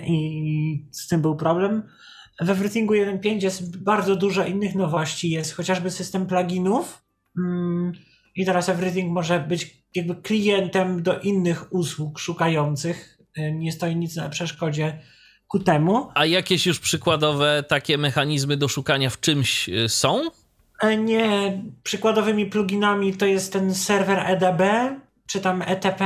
I 0.05 0.85
z 0.91 1.07
tym 1.07 1.21
był 1.21 1.35
problem. 1.35 1.83
W 2.41 2.49
Everythingu 2.49 2.93
1.5 2.93 3.43
jest 3.43 3.83
bardzo 3.83 4.15
dużo 4.15 4.45
innych 4.45 4.75
nowości. 4.75 5.29
Jest 5.29 5.53
chociażby 5.53 5.91
system 5.91 6.25
pluginów. 6.25 7.03
I 8.35 8.45
teraz 8.45 8.69
Everything 8.69 9.11
może 9.11 9.39
być 9.39 9.83
jakby 9.95 10.15
klientem 10.15 11.03
do 11.03 11.19
innych 11.19 11.73
usług 11.73 12.19
szukających. 12.19 13.19
Nie 13.53 13.71
stoi 13.71 13.95
nic 13.95 14.15
na 14.15 14.29
przeszkodzie 14.29 14.99
ku 15.47 15.59
temu. 15.59 16.09
A 16.15 16.25
jakieś 16.25 16.65
już 16.65 16.79
przykładowe 16.79 17.63
takie 17.67 17.97
mechanizmy 17.97 18.57
do 18.57 18.67
szukania 18.67 19.09
w 19.09 19.19
czymś 19.19 19.69
są? 19.87 20.21
Nie. 20.97 21.61
Przykładowymi 21.83 22.45
pluginami 22.45 23.13
to 23.13 23.25
jest 23.25 23.53
ten 23.53 23.75
serwer 23.75 24.19
EDB, 24.19 24.61
czy 25.27 25.41
tam 25.41 25.61
ETP, 25.61 26.03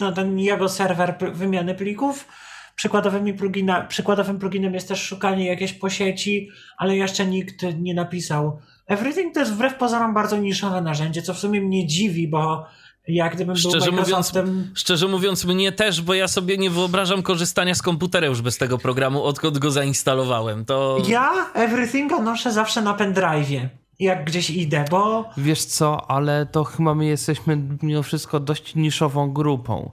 no 0.00 0.12
ten 0.12 0.38
jego 0.38 0.68
serwer 0.68 1.18
wymiany 1.32 1.74
plików. 1.74 2.28
Przykładowymi 2.76 3.34
plugina, 3.34 3.80
przykładowym 3.80 4.38
pluginem 4.38 4.74
jest 4.74 4.88
też 4.88 5.02
szukanie 5.02 5.46
jakieś 5.46 5.72
po 5.72 5.90
sieci, 5.90 6.48
ale 6.78 6.96
jeszcze 6.96 7.26
nikt 7.26 7.62
nie 7.78 7.94
napisał. 7.94 8.60
Everything 8.86 9.34
to 9.34 9.40
jest 9.40 9.52
wbrew 9.52 9.74
pozorom 9.74 10.14
bardzo 10.14 10.36
niszowe 10.36 10.80
narzędzie, 10.80 11.22
co 11.22 11.34
w 11.34 11.38
sumie 11.38 11.60
mnie 11.60 11.86
dziwi, 11.86 12.28
bo 12.28 12.66
jak 13.08 13.34
gdybym 13.34 13.56
szczerze 13.56 13.90
był 13.92 14.00
mówiąc, 14.00 14.32
szczerze 14.74 15.08
mówiąc, 15.08 15.44
mnie 15.44 15.72
też, 15.72 16.02
bo 16.02 16.14
ja 16.14 16.28
sobie 16.28 16.58
nie 16.58 16.70
wyobrażam 16.70 17.22
korzystania 17.22 17.74
z 17.74 17.82
komputera 17.82 18.26
już 18.26 18.42
bez 18.42 18.58
tego 18.58 18.78
programu, 18.78 19.22
odkąd 19.22 19.58
go 19.58 19.70
zainstalowałem. 19.70 20.64
To... 20.64 20.98
Ja 21.08 21.32
Everythinga 21.54 22.18
noszę 22.18 22.52
zawsze 22.52 22.82
na 22.82 22.94
pendrive'ie, 22.96 23.68
jak 23.98 24.24
gdzieś 24.24 24.50
idę, 24.50 24.84
bo... 24.90 25.24
Wiesz 25.36 25.64
co, 25.64 26.10
ale 26.10 26.46
to 26.46 26.64
chyba 26.64 26.94
my 26.94 27.06
jesteśmy 27.06 27.58
mimo 27.82 28.02
wszystko 28.02 28.40
dość 28.40 28.74
niszową 28.74 29.32
grupą. 29.32 29.90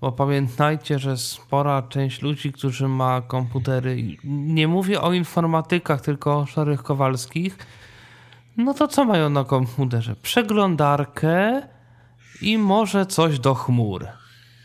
Bo 0.00 0.12
pamiętajcie, 0.12 0.98
że 0.98 1.16
spora 1.16 1.82
część 1.82 2.22
ludzi, 2.22 2.52
którzy 2.52 2.88
ma 2.88 3.20
komputery, 3.20 4.16
nie 4.24 4.68
mówię 4.68 5.00
o 5.00 5.12
informatykach, 5.12 6.00
tylko 6.00 6.38
o 6.38 6.46
szarych 6.46 6.82
kowalskich, 6.82 7.58
no 8.56 8.74
to 8.74 8.88
co 8.88 9.04
mają 9.04 9.30
na 9.30 9.44
komputerze? 9.44 10.16
Przeglądarkę 10.22 11.62
i 12.42 12.58
może 12.58 13.06
coś 13.06 13.38
do 13.38 13.54
chmur. 13.54 14.06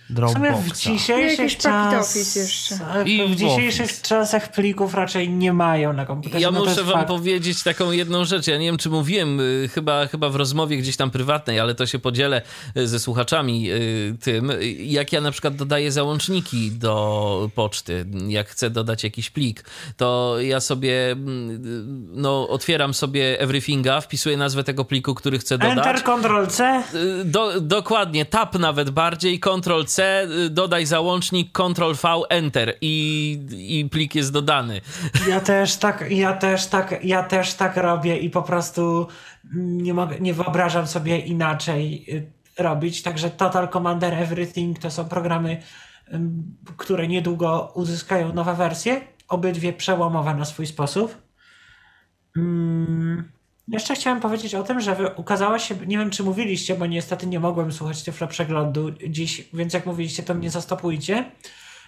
W 0.10 0.16
sumie 0.16 0.52
w 0.52 0.54
Dropboxa. 0.54 0.90
dzisiejszych 0.90 1.58
czasach. 1.58 3.08
I 3.08 3.28
w 3.28 3.32
w 3.32 3.36
dzisiejszych 3.36 4.02
czasach 4.02 4.52
plików 4.52 4.94
raczej 4.94 5.30
nie 5.30 5.54
mają 5.54 5.94
na 5.94 6.06
komputerze. 6.06 6.42
Ja 6.42 6.52
no 6.52 6.60
muszę 6.60 6.84
wam 6.84 6.94
fakt. 6.94 7.08
powiedzieć 7.08 7.64
taką 7.64 7.92
jedną 7.92 8.26
rzecz. 8.26 8.48
Ja 8.48 8.58
nie 8.58 8.66
wiem, 8.66 8.78
czy 8.78 8.90
mówiłem, 8.90 9.40
y, 9.40 9.70
chyba, 9.74 10.08
chyba 10.08 10.30
w 10.30 10.36
rozmowie 10.36 10.78
gdzieś 10.78 10.98
tam 10.98 11.12
prywatnej, 11.12 11.60
ale 11.60 11.76
to 11.76 11.86
się 11.86 12.00
podzielę 12.00 12.42
y, 12.78 12.88
ze 12.88 13.00
słuchaczami 13.00 13.72
y, 13.72 14.18
tym. 14.22 14.52
Jak 14.80 15.14
ja 15.14 15.22
na 15.22 15.32
przykład 15.32 15.56
dodaję 15.56 15.92
załączniki 15.92 16.72
do 16.72 17.50
poczty, 17.56 18.06
jak 18.28 18.50
chcę 18.50 18.70
dodać 18.70 19.04
jakiś 19.04 19.30
plik, 19.30 19.64
to 19.98 20.36
ja 20.40 20.60
sobie 20.60 21.12
mm, 21.12 22.10
no, 22.14 22.50
otwieram 22.50 22.94
sobie 22.94 23.40
everythinga, 23.40 24.02
wpisuję 24.02 24.38
nazwę 24.38 24.64
tego 24.64 24.86
pliku, 24.86 25.16
który 25.16 25.40
chcę 25.40 25.58
dodać. 25.58 25.78
Enter, 25.78 26.04
Ctrl 26.04 26.48
C. 26.48 26.84
Do, 27.26 27.62
dokładnie, 27.62 28.26
tab 28.26 28.60
nawet 28.60 28.90
bardziej, 28.90 29.40
Ctrl 29.40 29.84
C, 29.86 29.99
dodaj 30.50 30.86
załącznik, 30.86 31.52
Ctrl 31.52 31.94
V, 31.94 32.10
Enter 32.30 32.78
i, 32.82 33.40
i 33.52 33.90
plik 33.90 34.16
jest 34.16 34.34
dodany. 34.34 34.82
Ja 35.30 35.40
też 35.40 35.76
tak, 35.76 36.12
ja 36.12 36.34
też 36.34 36.68
tak, 36.68 37.00
ja 37.04 37.24
też 37.24 37.54
tak 37.54 37.78
robię 37.78 38.18
i 38.18 38.30
po 38.30 38.42
prostu 38.44 39.08
nie 39.54 39.94
mogę, 39.94 40.20
nie 40.20 40.34
wyobrażam 40.34 40.88
sobie 40.88 41.20
inaczej 41.20 42.06
y, 42.10 42.32
robić. 42.64 43.02
Także 43.02 43.30
Total 43.30 43.70
Commander 43.70 44.14
Everything 44.14 44.80
to 44.80 44.92
są 44.92 45.06
programy, 45.06 45.62
które 46.78 47.08
niedługo 47.08 47.72
uzyskają 47.76 48.34
nowe 48.34 48.56
wersje. 48.56 49.02
Obydwie 49.28 49.74
przełomowe 49.74 50.36
na 50.36 50.46
swój 50.46 50.68
sposób. 50.68 51.22
Mm, 52.38 53.32
Jeszcze 53.72 53.96
chciałem 53.96 54.20
powiedzieć 54.20 54.56
o 54.56 54.64
tym, 54.64 54.80
że 54.82 55.16
ukazała 55.16 55.60
się, 55.60 55.76
nie 55.76 55.98
wiem 55.98 56.10
czy 56.10 56.24
mówiliście, 56.24 56.76
bo 56.76 56.86
niestety 56.86 57.28
nie 57.28 57.40
mogłem 57.40 57.72
słuchać 57.72 58.04
Tyflo 58.04 58.28
Przeglądu 58.28 58.92
dziś, 58.92 59.50
więc 59.54 59.74
jak 59.74 59.86
mówiliście, 59.86 60.24
to 60.24 60.34
mnie 60.34 60.50
zastopujcie. 60.50 61.32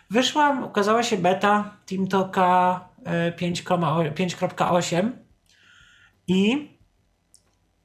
Wyszła, 0.10 0.66
ukazała 0.66 1.04
się 1.04 1.18
beta 1.18 1.78
TeamTalka 1.86 2.80
e, 3.06 3.32
5,8 3.32 4.14
5.8 4.14 5.12
i 6.28 6.70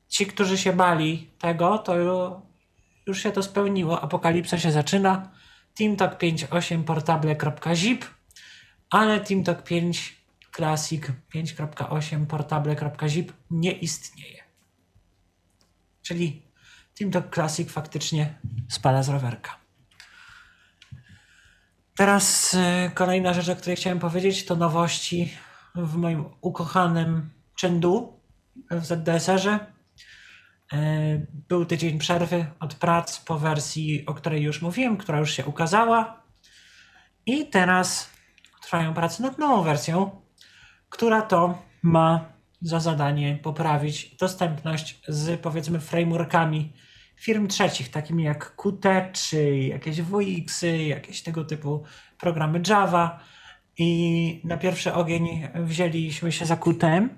ci, 0.08 0.26
którzy 0.26 0.58
się 0.58 0.72
bali 0.72 1.30
tego, 1.38 1.78
to 1.78 1.92
ju- 1.92 2.40
już 3.06 3.22
się 3.22 3.32
to 3.32 3.42
spełniło. 3.42 4.00
Apokalipsa 4.00 4.58
się 4.58 4.72
zaczyna. 4.72 5.30
TeamTalk 5.78 6.18
5.8 6.20 6.84
portable.zip, 6.84 8.04
ale 8.90 9.20
TeamTalk 9.20 9.62
5 9.62 10.16
Classic 10.56 11.02
5.8 11.34 12.26
portable.zip 12.26 13.32
nie 13.50 13.72
istnieje. 13.72 14.42
Czyli 16.02 16.42
TeamTalk 16.98 17.34
Classic 17.34 17.70
faktycznie 17.70 18.38
spada 18.68 19.02
z 19.02 19.08
rowerka. 19.08 19.56
Teraz 21.96 22.54
y, 22.54 22.90
kolejna 22.94 23.34
rzecz, 23.34 23.48
o 23.48 23.56
której 23.56 23.76
chciałem 23.76 23.98
powiedzieć, 23.98 24.44
to 24.44 24.56
nowości 24.56 25.32
w 25.74 25.96
moim 25.96 26.24
ukochanym 26.40 27.30
Chengdu 27.60 28.20
w 28.70 28.84
ZDSR-ze. 28.84 29.58
Y, 30.72 31.26
Był 31.48 31.64
tydzień 31.64 31.98
przerwy 31.98 32.46
od 32.60 32.74
prac 32.74 33.20
po 33.20 33.38
wersji, 33.38 34.06
o 34.06 34.14
której 34.14 34.42
już 34.42 34.62
mówiłem, 34.62 34.96
która 34.96 35.18
już 35.18 35.32
się 35.32 35.44
ukazała. 35.44 36.22
I 37.26 37.46
teraz 37.46 38.10
trwają 38.62 38.94
prace 38.94 39.22
nad 39.22 39.38
nową 39.38 39.62
wersją, 39.62 40.25
która 40.88 41.22
to 41.22 41.58
ma 41.82 42.36
za 42.62 42.80
zadanie 42.80 43.38
poprawić 43.42 44.16
dostępność 44.16 45.00
z 45.08 45.40
powiedzmy 45.40 45.80
frameworkami 45.80 46.72
firm 47.16 47.48
trzecich, 47.48 47.90
takimi 47.90 48.24
jak 48.24 48.56
Qt 48.56 49.12
czy 49.12 49.56
jakieś 49.56 50.02
WX-y, 50.02 50.84
jakieś 50.84 51.22
tego 51.22 51.44
typu 51.44 51.82
programy 52.20 52.62
Java. 52.68 53.20
I 53.78 54.40
na 54.44 54.56
pierwszy 54.56 54.94
ogień 54.94 55.48
wzięliśmy 55.54 56.32
się 56.32 56.46
za 56.46 56.56
Qt. 56.56 57.08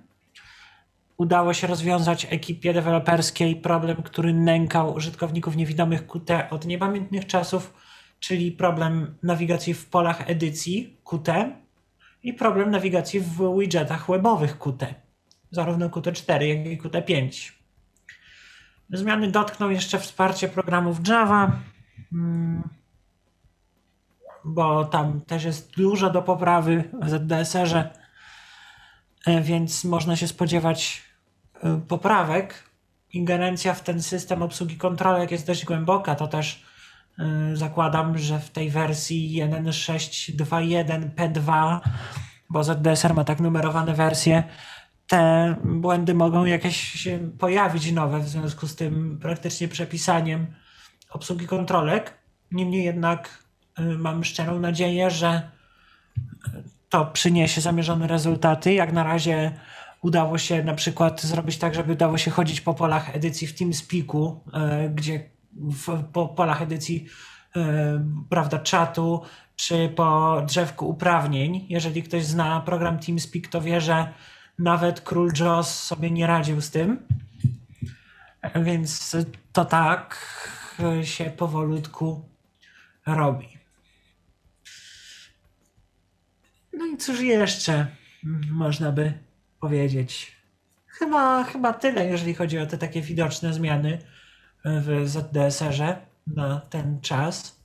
Udało 1.16 1.54
się 1.54 1.66
rozwiązać 1.66 2.26
ekipie 2.30 2.72
deweloperskiej 2.74 3.56
problem, 3.56 4.02
który 4.02 4.34
nękał 4.34 4.94
użytkowników 4.94 5.56
niewidomych 5.56 6.06
Qt 6.06 6.48
od 6.50 6.66
niepamiętnych 6.66 7.26
czasów, 7.26 7.74
czyli 8.20 8.52
problem 8.52 9.14
nawigacji 9.22 9.74
w 9.74 9.86
polach 9.86 10.30
edycji 10.30 10.96
Qt 11.10 11.52
i 12.28 12.32
problem 12.32 12.70
nawigacji 12.70 13.20
w 13.20 13.58
widgetach 13.58 14.06
webowych 14.10 14.58
Qt, 14.58 14.94
zarówno 15.50 15.88
Qt4, 15.88 16.42
jak 16.42 16.66
i 16.66 16.78
Qt5. 16.78 17.52
Zmiany 18.90 19.30
dotkną 19.30 19.70
jeszcze 19.70 19.98
wsparcie 19.98 20.48
programów 20.48 21.08
Java, 21.08 21.52
mm, 22.12 22.68
bo 24.44 24.84
tam 24.84 25.20
też 25.20 25.44
jest 25.44 25.76
dużo 25.76 26.10
do 26.10 26.22
poprawy 26.22 26.84
w 27.02 27.08
ZDSR-ze, 27.08 27.90
e, 29.26 29.40
więc 29.40 29.84
można 29.84 30.16
się 30.16 30.28
spodziewać 30.28 31.02
e, 31.62 31.80
poprawek. 31.88 32.68
Ingerencja 33.12 33.74
w 33.74 33.82
ten 33.82 34.02
system 34.02 34.42
obsługi 34.42 34.76
kontrolek 34.76 35.30
jest 35.30 35.46
dość 35.46 35.64
głęboka, 35.64 36.14
to 36.14 36.26
też 36.26 36.64
zakładam, 37.54 38.18
że 38.18 38.38
w 38.38 38.50
tej 38.50 38.70
wersji 38.70 39.42
1.6.2.1 39.42 41.10
P2, 41.10 41.78
bo 42.50 42.64
ZDSR 42.64 43.14
ma 43.14 43.24
tak 43.24 43.40
numerowane 43.40 43.94
wersje, 43.94 44.44
te 45.08 45.54
błędy 45.64 46.14
mogą 46.14 46.44
jakieś 46.44 46.76
się 46.76 47.30
pojawić 47.38 47.92
nowe 47.92 48.20
w 48.20 48.28
związku 48.28 48.66
z 48.66 48.76
tym 48.76 49.18
praktycznie 49.22 49.68
przepisaniem 49.68 50.46
obsługi 51.10 51.46
kontrolek. 51.46 52.14
Niemniej 52.52 52.84
jednak 52.84 53.44
y, 53.78 53.82
mam 53.82 54.24
szczerą 54.24 54.60
nadzieję, 54.60 55.10
że 55.10 55.50
to 56.88 57.06
przyniesie 57.06 57.60
zamierzone 57.60 58.06
rezultaty. 58.06 58.72
Jak 58.74 58.92
na 58.92 59.04
razie 59.04 59.52
udało 60.02 60.38
się 60.38 60.64
na 60.64 60.74
przykład 60.74 61.22
zrobić 61.22 61.58
tak, 61.58 61.74
żeby 61.74 61.92
udało 61.92 62.18
się 62.18 62.30
chodzić 62.30 62.60
po 62.60 62.74
polach 62.74 63.16
edycji 63.16 63.46
w 63.46 63.54
TeamSpeaku, 63.54 64.44
y, 64.86 64.90
gdzie 64.90 65.30
w, 65.52 66.04
po 66.12 66.28
polach 66.28 66.62
edycji 66.62 67.06
prawda, 68.30 68.58
czatu, 68.58 69.22
czy 69.56 69.88
po 69.96 70.42
drzewku 70.46 70.88
uprawnień. 70.88 71.66
Jeżeli 71.68 72.02
ktoś 72.02 72.24
zna 72.24 72.60
program 72.60 72.98
TeamSpeak, 72.98 73.46
to 73.46 73.60
wie, 73.60 73.80
że 73.80 74.12
nawet 74.58 75.00
król 75.00 75.30
Joss 75.40 75.84
sobie 75.84 76.10
nie 76.10 76.26
radził 76.26 76.60
z 76.60 76.70
tym. 76.70 77.06
Więc 78.62 79.16
to 79.52 79.64
tak 79.64 80.28
się 81.02 81.24
powolutku 81.24 82.28
robi. 83.06 83.48
No 86.72 86.86
i 86.86 86.96
cóż 86.96 87.20
jeszcze 87.20 87.86
można 88.50 88.92
by 88.92 89.12
powiedzieć? 89.60 90.32
Chyba, 90.86 91.44
chyba 91.44 91.72
tyle, 91.72 92.06
jeżeli 92.06 92.34
chodzi 92.34 92.58
o 92.58 92.66
te 92.66 92.78
takie 92.78 93.02
widoczne 93.02 93.52
zmiany 93.52 93.98
w 94.80 95.08
ZDSR-ze 95.08 95.96
na 96.26 96.60
ten 96.70 97.00
czas. 97.00 97.58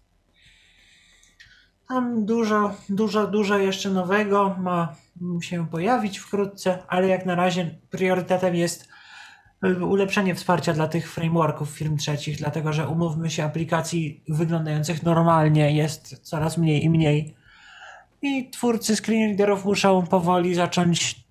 Tam 1.87 2.25
dużo, 2.25 2.71
dużo, 2.89 3.27
dużo 3.27 3.57
jeszcze 3.57 3.89
nowego 3.89 4.55
ma 4.59 4.95
się 5.41 5.67
pojawić 5.67 6.17
wkrótce, 6.19 6.83
ale 6.87 7.07
jak 7.07 7.25
na 7.25 7.35
razie 7.35 7.75
priorytetem 7.89 8.55
jest 8.55 8.87
y, 9.65 9.85
ulepszenie 9.85 10.35
wsparcia 10.35 10.73
dla 10.73 10.87
tych 10.87 11.13
frameworków 11.13 11.69
firm 11.69 11.97
trzecich, 11.97 12.37
dlatego 12.37 12.73
że 12.73 12.87
umówmy 12.87 13.29
się, 13.31 13.43
aplikacji 13.43 14.23
wyglądających 14.29 15.03
normalnie 15.03 15.75
jest 15.75 16.19
coraz 16.21 16.57
mniej 16.57 16.83
i 16.83 16.89
mniej. 16.89 17.35
I 18.21 18.49
twórcy 18.49 18.95
screenreaderów 18.95 19.65
muszą 19.65 20.07
powoli 20.07 20.55
zacząć 20.55 21.23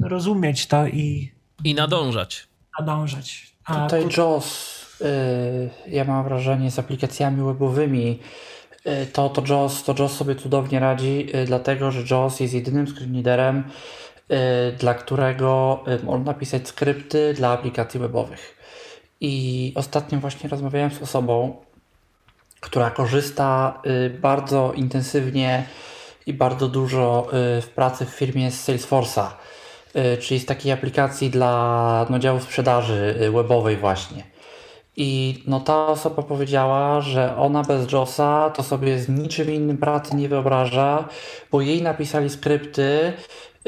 rozumieć 0.00 0.66
to 0.66 0.86
i 0.86 1.32
I 1.64 1.74
nadążać. 1.74 2.48
nadążać. 2.80 3.54
A 3.64 3.84
Tutaj 3.84 4.02
tu- 4.02 4.08
ja 5.86 6.04
mam 6.04 6.24
wrażenie, 6.24 6.70
z 6.70 6.78
aplikacjami 6.78 7.42
webowymi, 7.42 8.20
y, 8.86 9.06
to, 9.06 9.28
to, 9.28 9.42
JAWS, 9.54 9.84
to 9.84 9.94
JAWS 9.98 10.12
sobie 10.12 10.34
cudownie 10.34 10.80
radzi, 10.80 11.36
y, 11.36 11.44
dlatego 11.44 11.90
że 11.90 12.14
JAWS 12.14 12.40
jest 12.40 12.54
jedynym 12.54 12.86
screenreaderem, 12.86 13.58
y, 13.58 14.72
dla 14.72 14.94
którego 14.94 15.80
y, 16.02 16.04
można 16.04 16.34
pisać 16.34 16.68
skrypty 16.68 17.34
dla 17.34 17.50
aplikacji 17.52 18.00
webowych. 18.00 18.58
I 19.20 19.72
ostatnio 19.76 20.18
właśnie 20.18 20.50
rozmawiałem 20.50 20.90
z 20.90 21.02
osobą, 21.02 21.56
która 22.60 22.90
korzysta 22.90 23.82
y, 23.86 24.10
bardzo 24.10 24.72
intensywnie 24.72 25.64
i 26.26 26.32
bardzo 26.32 26.68
dużo 26.68 27.28
y, 27.58 27.62
w 27.62 27.68
pracy 27.68 28.06
w 28.06 28.08
firmie 28.08 28.50
z 28.50 28.68
Salesforce'a, 28.68 29.26
y, 29.96 30.16
czyli 30.16 30.40
z 30.40 30.46
takiej 30.46 30.72
aplikacji 30.72 31.30
dla 31.30 32.06
no, 32.10 32.18
działu 32.18 32.40
sprzedaży 32.40 33.18
y, 33.22 33.30
webowej 33.30 33.76
właśnie. 33.76 34.22
I 35.00 35.42
no, 35.46 35.60
ta 35.60 35.86
osoba 35.86 36.22
powiedziała, 36.22 37.00
że 37.00 37.36
ona 37.36 37.62
bez 37.62 37.92
JOSa 37.92 38.50
to 38.50 38.62
sobie 38.62 38.98
z 38.98 39.08
niczym 39.08 39.50
innym 39.50 39.78
pracy 39.78 40.16
nie 40.16 40.28
wyobraża, 40.28 41.08
bo 41.50 41.60
jej 41.60 41.82
napisali 41.82 42.30
skrypty, 42.30 43.12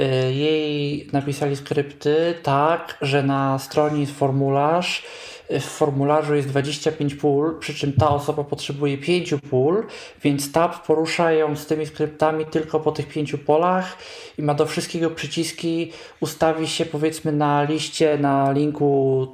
y, 0.00 0.33
jej 0.33 1.09
napisali 1.12 1.57
skrypty 1.57 2.34
tak, 2.42 2.99
że 3.00 3.23
na 3.23 3.59
stronie 3.59 4.00
jest 4.00 4.18
formularz, 4.18 5.02
w 5.51 5.65
formularzu 5.65 6.35
jest 6.35 6.49
25 6.49 7.15
pól, 7.15 7.59
przy 7.59 7.75
czym 7.75 7.93
ta 7.93 8.11
osoba 8.11 8.45
potrzebuje 8.45 8.99
5 8.99 9.35
pól, 9.51 9.87
więc 10.23 10.53
tab 10.53 10.87
porusza 10.87 11.33
ją 11.33 11.57
z 11.57 11.67
tymi 11.67 11.87
skryptami 11.87 12.47
tylko 12.47 12.81
po 12.81 12.93
tych 12.93 13.09
5 13.09 13.37
polach 13.47 13.97
i 14.39 14.43
ma 14.43 14.55
do 14.55 14.67
wszystkiego 14.67 15.11
przyciski, 15.11 15.93
ustawi 16.20 16.69
się 16.69 16.87
powiedzmy 16.87 17.33
na 17.33 17.62
liście, 17.62 18.19
na 18.19 18.53
linku 18.53 19.29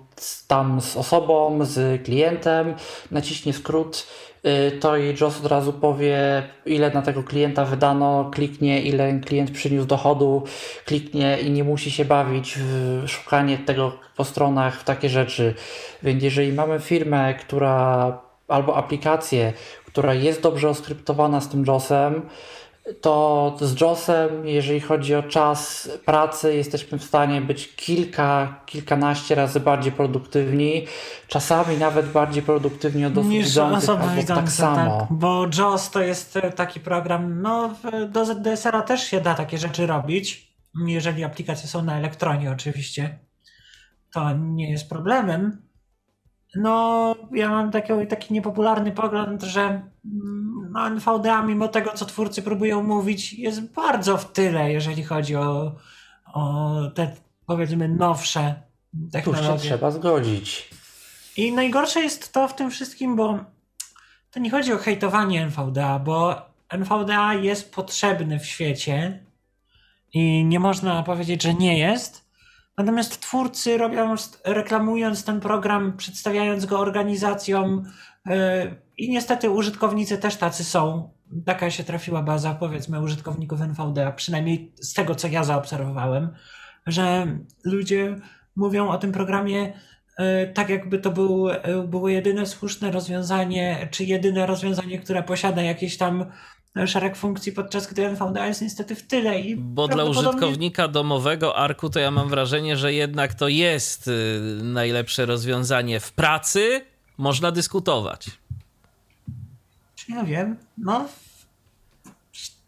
tam 0.48 0.80
z 0.80 0.96
osobą, 0.96 1.64
z 1.64 2.04
klientem, 2.04 2.74
naciśnie 3.10 3.52
skrót 3.52 4.06
to 4.80 4.96
i 4.96 5.14
JOS 5.20 5.40
od 5.40 5.46
razu 5.46 5.72
powie, 5.72 6.42
ile 6.66 6.90
na 6.90 7.02
tego 7.02 7.22
klienta 7.22 7.64
wydano, 7.64 8.30
kliknie, 8.34 8.82
ile 8.82 9.20
klient 9.20 9.50
przyniósł 9.50 9.86
dochodu, 9.86 10.42
kliknie 10.84 11.38
i 11.40 11.50
nie 11.50 11.64
musi 11.64 11.90
się 11.90 12.04
bawić 12.04 12.58
w 12.58 13.02
szukanie 13.08 13.58
tego 13.58 13.92
po 14.16 14.24
stronach, 14.24 14.80
w 14.80 14.84
takie 14.84 15.08
rzeczy. 15.08 15.54
Więc 16.02 16.22
jeżeli 16.22 16.52
mamy 16.52 16.80
firmę, 16.80 17.34
która 17.34 18.18
albo 18.48 18.76
aplikację, 18.76 19.52
która 19.86 20.14
jest 20.14 20.42
dobrze 20.42 20.68
oskryptowana 20.68 21.40
z 21.40 21.48
tym 21.48 21.64
JOSem, 21.66 22.22
to 23.00 23.56
z 23.60 23.80
JOSem, 23.80 24.46
jeżeli 24.46 24.80
chodzi 24.80 25.14
o 25.14 25.22
czas 25.22 25.90
pracy, 26.04 26.54
jesteśmy 26.54 26.98
w 26.98 27.04
stanie 27.04 27.40
być 27.40 27.76
kilka, 27.76 28.60
kilkanaście 28.66 29.34
razy 29.34 29.60
bardziej 29.60 29.92
produktywni, 29.92 30.86
czasami 31.28 31.78
nawet 31.78 32.08
bardziej 32.12 32.42
produktywni 32.42 33.04
od 33.04 33.18
osób 33.18 33.30
Niż 33.30 33.46
widzących, 33.46 33.90
osoby 33.90 34.14
widzące, 34.16 34.42
tak 34.42 34.52
samo. 34.52 35.00
Tak, 35.00 35.18
bo 35.18 35.46
JOS 35.58 35.90
to 35.90 36.02
jest 36.02 36.36
e, 36.36 36.52
taki 36.52 36.80
program, 36.80 37.42
no 37.42 37.74
do 38.08 38.24
ZDSR-a 38.24 38.82
też 38.82 39.02
się 39.02 39.20
da 39.20 39.34
takie 39.34 39.58
rzeczy 39.58 39.86
robić, 39.86 40.56
jeżeli 40.86 41.24
aplikacje 41.24 41.68
są 41.68 41.82
na 41.82 41.98
elektronie 41.98 42.50
oczywiście, 42.50 43.18
to 44.12 44.32
nie 44.32 44.70
jest 44.70 44.88
problemem. 44.88 45.65
No, 46.56 47.14
ja 47.32 47.50
mam 47.50 47.70
taki, 47.70 47.92
taki 48.08 48.34
niepopularny 48.34 48.92
pogląd, 48.92 49.42
że 49.42 49.62
mm, 49.62 50.68
no, 50.72 50.86
NVDA, 50.86 51.42
mimo 51.42 51.68
tego, 51.68 51.92
co 51.92 52.06
twórcy 52.06 52.42
próbują 52.42 52.82
mówić, 52.82 53.32
jest 53.32 53.60
bardzo 53.72 54.18
w 54.18 54.32
tyle, 54.32 54.72
jeżeli 54.72 55.02
chodzi 55.02 55.36
o, 55.36 55.72
o 56.32 56.74
te, 56.94 57.16
powiedzmy, 57.46 57.88
nowsze 57.88 58.54
technologie. 59.12 59.52
Tu 59.52 59.58
się 59.58 59.68
trzeba 59.68 59.90
zgodzić. 59.90 60.70
I 61.36 61.52
najgorsze 61.52 62.00
jest 62.00 62.32
to 62.32 62.48
w 62.48 62.54
tym 62.54 62.70
wszystkim, 62.70 63.16
bo 63.16 63.38
to 64.30 64.40
nie 64.40 64.50
chodzi 64.50 64.72
o 64.72 64.78
hejtowanie 64.78 65.42
NVDA, 65.42 65.98
bo 65.98 66.42
NVDA 66.68 67.34
jest 67.34 67.74
potrzebny 67.74 68.38
w 68.38 68.46
świecie 68.46 69.24
i 70.12 70.44
nie 70.44 70.60
można 70.60 71.02
powiedzieć, 71.02 71.42
że 71.42 71.54
nie 71.54 71.78
jest. 71.78 72.25
Natomiast 72.78 73.20
twórcy 73.20 73.78
robią, 73.78 74.14
reklamując 74.44 75.24
ten 75.24 75.40
program, 75.40 75.96
przedstawiając 75.96 76.66
go 76.66 76.78
organizacjom 76.78 77.84
yy, 78.26 78.34
i 78.98 79.10
niestety 79.10 79.50
użytkownicy 79.50 80.18
też 80.18 80.36
tacy 80.36 80.64
są. 80.64 81.10
Taka 81.44 81.70
się 81.70 81.84
trafiła 81.84 82.22
baza, 82.22 82.54
powiedzmy, 82.54 83.00
użytkowników 83.00 83.60
NVDA, 83.60 84.12
przynajmniej 84.12 84.72
z 84.80 84.92
tego, 84.92 85.14
co 85.14 85.28
ja 85.28 85.44
zaobserwowałem, 85.44 86.28
że 86.86 87.26
ludzie 87.64 88.16
mówią 88.56 88.88
o 88.88 88.98
tym 88.98 89.12
programie 89.12 89.72
yy, 90.18 90.52
tak, 90.54 90.68
jakby 90.68 90.98
to 90.98 91.10
był, 91.10 91.48
yy, 91.48 91.88
było 91.88 92.08
jedyne 92.08 92.46
słuszne 92.46 92.90
rozwiązanie, 92.90 93.88
czy 93.90 94.04
jedyne 94.04 94.46
rozwiązanie, 94.46 94.98
które 94.98 95.22
posiada 95.22 95.62
jakieś 95.62 95.96
tam 95.96 96.26
szereg 96.86 97.16
funkcji, 97.16 97.52
podczas 97.52 97.86
gdy 97.86 98.06
NVDA 98.06 98.46
jest 98.46 98.62
niestety 98.62 98.94
w 98.94 99.02
tyle. 99.02 99.40
I 99.40 99.56
Bo 99.56 99.88
dla 99.88 100.04
użytkownika 100.04 100.88
domowego 100.88 101.56
Arku 101.56 101.90
to 101.90 102.00
ja 102.00 102.10
mam 102.10 102.28
wrażenie, 102.28 102.76
że 102.76 102.92
jednak 102.92 103.34
to 103.34 103.48
jest 103.48 104.08
y, 104.08 104.40
najlepsze 104.62 105.26
rozwiązanie 105.26 106.00
w 106.00 106.12
pracy. 106.12 106.84
Można 107.18 107.52
dyskutować. 107.52 108.30
Ja 110.08 110.24
wiem. 110.24 110.56
No, 110.78 111.08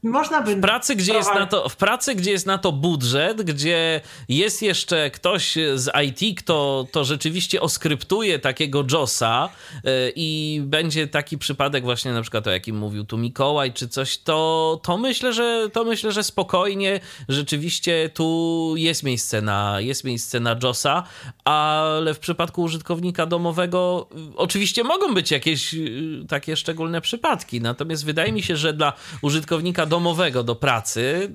można 0.02 0.43
by. 0.43 0.57
W 0.57 0.60
pracy, 0.60 0.97
gdzie 0.97 1.15
jest 1.15 1.35
na 1.35 1.47
to, 1.47 1.68
w 1.68 1.77
pracy, 1.77 2.15
gdzie 2.15 2.31
jest 2.31 2.47
na 2.47 2.59
to 2.59 2.73
budżet, 2.73 3.43
gdzie 3.43 4.01
jest 4.28 4.62
jeszcze 4.62 5.10
ktoś 5.10 5.55
z 5.75 5.91
IT, 6.07 6.39
kto 6.39 6.86
to 6.93 7.05
rzeczywiście 7.05 7.60
oskryptuje 7.60 8.39
takiego 8.39 8.85
JOSa 8.93 9.49
yy, 9.85 10.12
i 10.17 10.60
będzie 10.65 11.07
taki 11.07 11.39
przypadek 11.39 11.85
właśnie 11.85 12.12
na 12.12 12.23
przykład 12.23 12.47
o 12.47 12.51
jakim 12.51 12.78
mówił 12.78 13.05
tu 13.05 13.18
Mikołaj 13.18 13.73
czy 13.73 13.89
coś, 13.89 14.18
to, 14.18 14.81
to 14.83 14.99
myślę, 14.99 15.33
że 15.33 15.68
to 15.73 15.85
myślę, 15.85 16.12
że 16.12 16.23
spokojnie 16.23 17.01
rzeczywiście 17.28 18.10
tu 18.15 18.75
jest 18.77 19.02
miejsce 19.02 19.43
na, 19.43 19.81
jest 19.81 20.05
miejsce 20.05 20.41
na 20.41 20.57
JOSa, 20.62 21.02
ale 21.44 22.15
w 22.15 22.18
przypadku 22.18 22.62
użytkownika 22.62 23.27
domowego 23.27 24.09
yy, 24.15 24.23
oczywiście 24.36 24.85
mogą 24.85 25.15
być 25.15 25.31
jakieś 25.31 25.75
yy, 25.75 26.25
takie 26.28 26.57
szczególne 26.57 27.01
przypadki, 27.01 27.60
natomiast 27.60 28.05
wydaje 28.05 28.33
mi 28.33 28.43
się, 28.43 28.57
że 28.57 28.73
dla 28.73 28.93
użytkownika 29.23 29.88
domowego 29.89 30.42
do 30.42 30.55
pracy 30.55 31.00
y, 31.00 31.31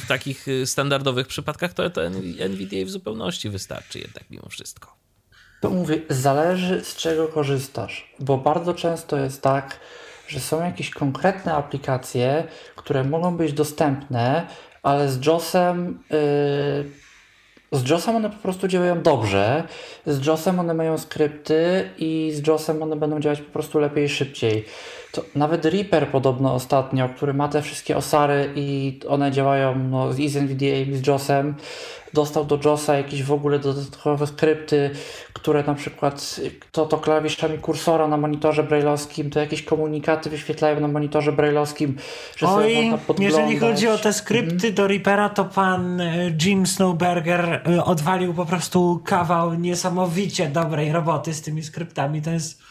w 0.00 0.06
takich 0.08 0.46
standardowych 0.64 1.26
przypadkach 1.26 1.72
to, 1.72 1.90
to 1.90 2.02
NVDA 2.38 2.84
w 2.86 2.90
zupełności 2.90 3.50
wystarczy 3.50 3.98
jednak 3.98 4.30
mimo 4.30 4.48
wszystko. 4.48 4.96
To 5.60 5.70
mówię, 5.70 5.98
zależy 6.08 6.84
z 6.84 6.96
czego 6.96 7.28
korzystasz, 7.28 8.14
bo 8.20 8.38
bardzo 8.38 8.74
często 8.74 9.16
jest 9.16 9.42
tak, 9.42 9.80
że 10.28 10.40
są 10.40 10.64
jakieś 10.64 10.90
konkretne 10.90 11.54
aplikacje, 11.54 12.44
które 12.76 13.04
mogą 13.04 13.36
być 13.36 13.52
dostępne, 13.52 14.46
ale 14.82 15.12
z 15.12 15.26
JOSem 15.26 16.02
yy, 16.10 17.02
z 17.72 17.90
JOSem 17.90 18.16
one 18.16 18.30
po 18.30 18.36
prostu 18.36 18.68
działają 18.68 19.02
dobrze, 19.02 19.64
z 20.06 20.26
JOSem 20.26 20.60
one 20.60 20.74
mają 20.74 20.98
skrypty 20.98 21.90
i 21.98 22.32
z 22.34 22.46
JOSem 22.46 22.82
one 22.82 22.96
będą 22.96 23.20
działać 23.20 23.40
po 23.40 23.52
prostu 23.52 23.78
lepiej 23.78 24.04
i 24.04 24.08
szybciej. 24.08 24.64
To 25.12 25.24
nawet 25.34 25.64
Reaper 25.64 26.08
podobno 26.08 26.54
ostatnio, 26.54 27.08
który 27.08 27.34
ma 27.34 27.48
te 27.48 27.62
wszystkie 27.62 27.96
osary 27.96 28.52
i 28.56 28.98
one 29.08 29.30
działają 29.30 29.78
no, 29.78 30.12
i 30.18 30.28
z 30.28 30.36
NVDA 30.36 30.66
i 30.66 30.96
z 30.96 31.06
JOSem, 31.06 31.54
dostał 32.12 32.44
do 32.44 32.58
JOSa 32.64 32.96
jakieś 32.96 33.22
w 33.22 33.32
ogóle 33.32 33.58
dodatkowe 33.58 34.26
skrypty, 34.26 34.90
które 35.32 35.64
na 35.64 35.74
przykład 35.74 36.40
to, 36.72 36.86
to 36.86 36.98
klawiszami 36.98 37.58
kursora 37.58 38.08
na 38.08 38.16
monitorze 38.16 38.62
brailleowskim, 38.62 39.30
to 39.30 39.40
jakieś 39.40 39.62
komunikaty 39.62 40.30
wyświetlają 40.30 40.80
na 40.80 40.88
monitorze 40.88 41.32
brailleowskim, 41.32 41.96
że 42.36 42.46
Oj, 42.48 42.92
jeżeli 43.18 43.58
chodzi 43.58 43.88
o 43.88 43.98
te 43.98 44.12
skrypty 44.12 44.54
Mhm. 44.54 44.74
do 44.74 44.86
Reapera, 44.88 45.28
to 45.28 45.44
pan 45.44 46.00
y, 46.00 46.36
Jim 46.44 46.66
Snowberger 46.66 47.62
y, 47.68 47.84
odwalił 47.84 48.34
po 48.34 48.46
prostu 48.46 49.00
kawał 49.04 49.54
niesamowicie 49.54 50.48
dobrej 50.48 50.92
roboty 50.92 51.34
z 51.34 51.42
tymi 51.42 51.62
skryptami. 51.62 52.22
To 52.22 52.30
jest 52.30 52.62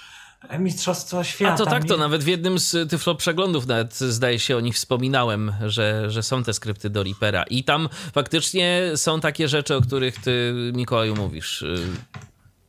mistrzostwo 0.60 1.24
świata. 1.24 1.54
A 1.54 1.58
to 1.58 1.66
tak, 1.66 1.86
to 1.86 1.94
Mi- 1.94 2.00
nawet 2.00 2.24
w 2.24 2.28
jednym 2.28 2.60
z 2.60 2.90
Tyflo 2.90 3.16
przeglądów 3.16 3.68
nawet 3.68 3.96
zdaje 3.96 4.40
się 4.40 4.58
o 4.58 4.60
nich 4.60 4.76
wspominałem, 4.76 5.54
że, 5.66 6.12
że 6.12 6.24
są 6.24 6.44
te 6.44 6.54
skrypty 6.54 6.90
do 6.90 7.04
Reapera 7.04 7.44
i 7.44 7.64
tam 7.64 7.90
faktycznie 8.14 8.92
są 8.96 9.20
takie 9.20 9.48
rzeczy, 9.48 9.76
o 9.76 9.82
których 9.82 10.22
ty 10.22 10.54
Mikołaju 10.74 11.16
mówisz. 11.16 11.62
Y, 11.62 11.76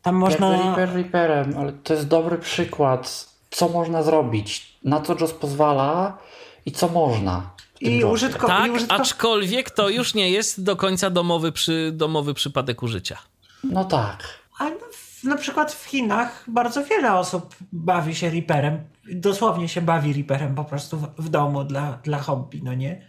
Tam 0.03 0.15
Można... 0.15 0.51
Reaper 0.51 0.93
Reaperem, 0.95 1.55
ale 1.59 1.73
to 1.73 1.95
jest 1.95 2.09
dobry 2.09 2.39
przykład, 2.39 3.29
co 3.51 3.69
można 3.69 4.03
zrobić, 4.03 4.77
na 4.85 5.01
co 5.01 5.17
JOS 5.21 5.33
pozwala 5.33 6.19
i 6.67 6.73
co 6.73 6.89
można. 6.89 7.51
I 7.81 8.05
użytko... 8.05 8.47
tak, 8.47 8.67
i 8.67 8.71
użytko... 8.71 8.95
aczkolwiek 8.95 9.71
to 9.71 9.89
już 9.89 10.15
nie 10.15 10.31
jest 10.31 10.63
do 10.63 10.77
końca 10.77 11.11
domowy, 11.11 11.53
przy, 11.53 11.91
domowy 11.95 12.35
przypadek 12.35 12.83
użycia. 12.83 13.19
No 13.65 13.85
tak. 13.85 14.25
A 14.59 14.65
w, 14.93 15.02
na 15.25 15.37
przykład 15.37 15.73
w 15.73 15.85
Chinach 15.85 16.45
bardzo 16.49 16.85
wiele 16.85 17.15
osób 17.15 17.57
bawi 17.73 18.15
się 18.15 18.31
Reaperem. 18.31 18.85
Dosłownie 19.15 19.69
się 19.69 19.81
bawi 19.81 20.13
Reaperem 20.13 20.55
po 20.55 20.65
prostu 20.65 20.99
w, 20.99 21.09
w 21.19 21.29
domu 21.29 21.65
dla, 21.65 21.93
dla 21.93 22.19
hobby, 22.19 22.61
no 22.65 22.75
nie? 22.75 23.07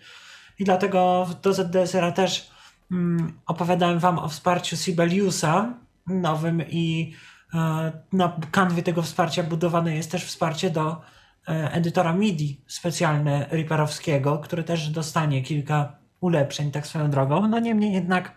I 0.59 0.63
dlatego 0.63 1.27
do 1.41 1.53
ZDSR-a 1.53 2.11
też 2.11 2.51
mm, 2.91 3.33
opowiadałem 3.45 3.99
wam 3.99 4.19
o 4.19 4.29
wsparciu 4.29 4.77
Sibeliusa 4.77 5.73
nowym 6.07 6.61
i 6.69 7.13
e, 7.53 7.91
na 8.13 8.37
kanwie 8.51 8.83
tego 8.83 9.01
wsparcia 9.01 9.43
budowane 9.43 9.95
jest 9.95 10.11
też 10.11 10.25
wsparcie 10.25 10.69
do 10.69 11.01
e, 11.47 11.71
edytora 11.71 12.13
MIDI 12.13 12.61
specjalne 12.67 13.45
Reaperowskiego, 13.51 14.37
który 14.37 14.63
też 14.63 14.89
dostanie 14.89 15.41
kilka 15.41 15.95
ulepszeń 16.19 16.71
tak 16.71 16.87
swoją 16.87 17.09
drogą. 17.09 17.47
No 17.47 17.59
niemniej 17.59 17.93
jednak 17.93 18.31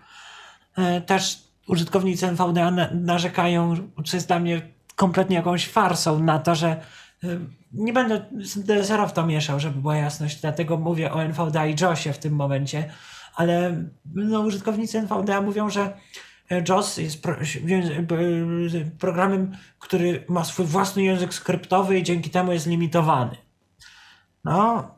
e, 0.76 1.00
też 1.00 1.45
użytkownicy 1.68 2.26
NVDA 2.26 2.70
na- 2.70 2.90
narzekają, 2.94 3.74
co 4.04 4.16
jest 4.16 4.28
dla 4.28 4.38
mnie 4.38 4.62
kompletnie 4.96 5.36
jakąś 5.36 5.68
farsą 5.68 6.22
na 6.22 6.38
to, 6.38 6.54
że 6.54 6.80
y, 7.24 7.40
nie 7.72 7.92
będę 7.92 8.26
z 8.40 8.58
DSR 8.58 9.08
w 9.08 9.12
to 9.12 9.26
mieszał, 9.26 9.60
żeby 9.60 9.80
była 9.80 9.96
jasność, 9.96 10.40
dlatego 10.40 10.76
mówię 10.76 11.12
o 11.12 11.22
NVDA 11.22 11.66
i 11.66 11.74
JOSie 11.80 12.12
w 12.12 12.18
tym 12.18 12.34
momencie, 12.34 12.90
ale 13.34 13.84
no, 14.14 14.40
użytkownicy 14.40 14.98
NVDA 14.98 15.40
mówią, 15.40 15.70
że 15.70 15.96
e, 16.50 16.64
JOS 16.68 16.96
jest 16.96 17.22
programem, 18.98 19.56
który 19.78 20.24
ma 20.28 20.44
swój 20.44 20.66
własny 20.66 21.02
język 21.02 21.34
skryptowy 21.34 21.98
i 21.98 22.02
dzięki 22.02 22.30
temu 22.30 22.52
jest 22.52 22.66
limitowany. 22.66 23.36
No, 24.44 24.90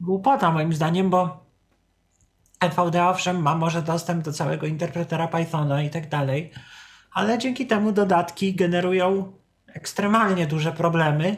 głupota 0.00 0.50
moim 0.50 0.72
zdaniem, 0.72 1.10
bo 1.10 1.45
NVDA 2.60 3.10
owszem 3.10 3.42
ma 3.42 3.54
może 3.54 3.82
dostęp 3.82 4.24
do 4.24 4.32
całego 4.32 4.66
interpretera 4.66 5.28
Pythona 5.28 5.82
i 5.82 5.90
tak 5.90 6.08
dalej, 6.08 6.50
ale 7.12 7.38
dzięki 7.38 7.66
temu 7.66 7.92
dodatki 7.92 8.54
generują 8.54 9.32
ekstremalnie 9.74 10.46
duże 10.46 10.72
problemy. 10.72 11.36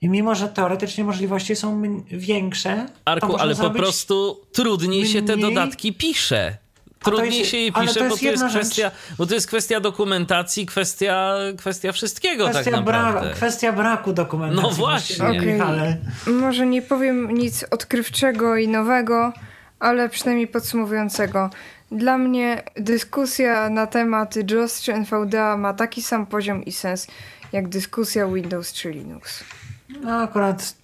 I 0.00 0.08
mimo, 0.08 0.34
że 0.34 0.48
teoretycznie 0.48 1.04
możliwości 1.04 1.56
są 1.56 1.82
większe. 2.06 2.86
Arku, 3.04 3.36
ale 3.36 3.54
po 3.56 3.70
prostu 3.70 4.40
trudniej 4.52 5.06
się 5.06 5.22
te 5.22 5.36
dodatki 5.36 5.92
pisze. 5.92 6.56
Trudniej 7.04 7.38
jest, 7.38 7.50
się 7.50 7.56
je 7.56 7.72
pisze, 7.72 8.08
bo 8.08 8.16
to 8.16 8.24
jest 8.24 8.44
kwestia, 8.44 8.90
bo 9.18 9.26
to 9.26 9.34
jest 9.34 9.46
kwestia 9.46 9.80
dokumentacji, 9.80 10.66
kwestia, 10.66 11.34
kwestia 11.58 11.92
wszystkiego 11.92 12.44
kwestia 12.44 12.64
tak 12.64 12.80
naprawdę. 12.80 13.20
Bra 13.20 13.34
kwestia 13.34 13.72
braku 13.72 14.12
dokumentacji. 14.12 14.62
No 14.62 14.70
właśnie. 14.70 15.24
Okay. 15.24 15.62
Ale... 15.62 15.96
Może 16.26 16.66
nie 16.66 16.82
powiem 16.82 17.34
nic 17.34 17.64
odkrywczego 17.70 18.56
i 18.56 18.68
nowego, 18.68 19.32
ale 19.80 20.08
przynajmniej 20.08 20.48
podsumowującego. 20.48 21.50
Dla 21.92 22.18
mnie 22.18 22.62
dyskusja 22.76 23.70
na 23.70 23.86
temat 23.86 24.50
JOS 24.50 24.82
czy 24.82 24.94
NVDA 24.94 25.56
ma 25.56 25.74
taki 25.74 26.02
sam 26.02 26.26
poziom 26.26 26.64
i 26.64 26.72
sens, 26.72 27.06
jak 27.52 27.68
dyskusja 27.68 28.26
Windows 28.26 28.72
czy 28.72 28.90
Linux. 28.90 29.44
No 30.00 30.22
akurat 30.22 30.74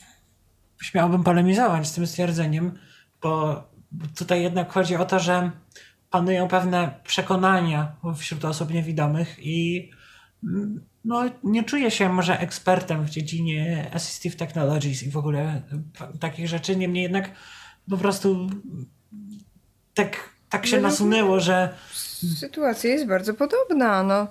śmiałbym 0.83 1.25
polemizować 1.25 1.87
z 1.87 1.95
tym 1.95 2.07
stwierdzeniem, 2.07 2.79
bo 3.23 3.63
tutaj 4.17 4.43
jednak 4.43 4.73
chodzi 4.73 4.97
o 4.97 5.05
to, 5.05 5.19
że 5.19 5.51
panują 6.11 6.49
pewne 6.49 7.01
przekonania 7.05 7.93
wśród 8.17 8.45
osób 8.45 8.71
niewidomych 8.71 9.37
i 9.39 9.91
mm, 10.45 10.87
no, 11.05 11.25
nie 11.45 11.65
czuję 11.65 11.91
się 11.91 12.09
może 12.09 12.41
ekspertem 12.41 13.05
w 13.05 13.11
dziedzinie 13.11 13.91
assistive 13.95 14.37
technologies 14.37 15.03
i 15.03 15.11
w 15.11 15.17
ogóle 15.17 15.63
takich 16.21 16.49
rzeczy, 16.49 16.77
niemniej 16.77 17.03
jednak 17.03 17.31
po 17.91 17.97
prostu 17.97 18.51
tak, 19.95 20.31
tak 20.51 20.67
się 20.67 20.77
no, 20.77 20.83
nasunęło, 20.83 21.41
że 21.41 21.75
sytuacja 22.41 22.91
jest 22.91 23.07
bardzo 23.07 23.35
podobna. 23.35 24.03
No, 24.03 24.27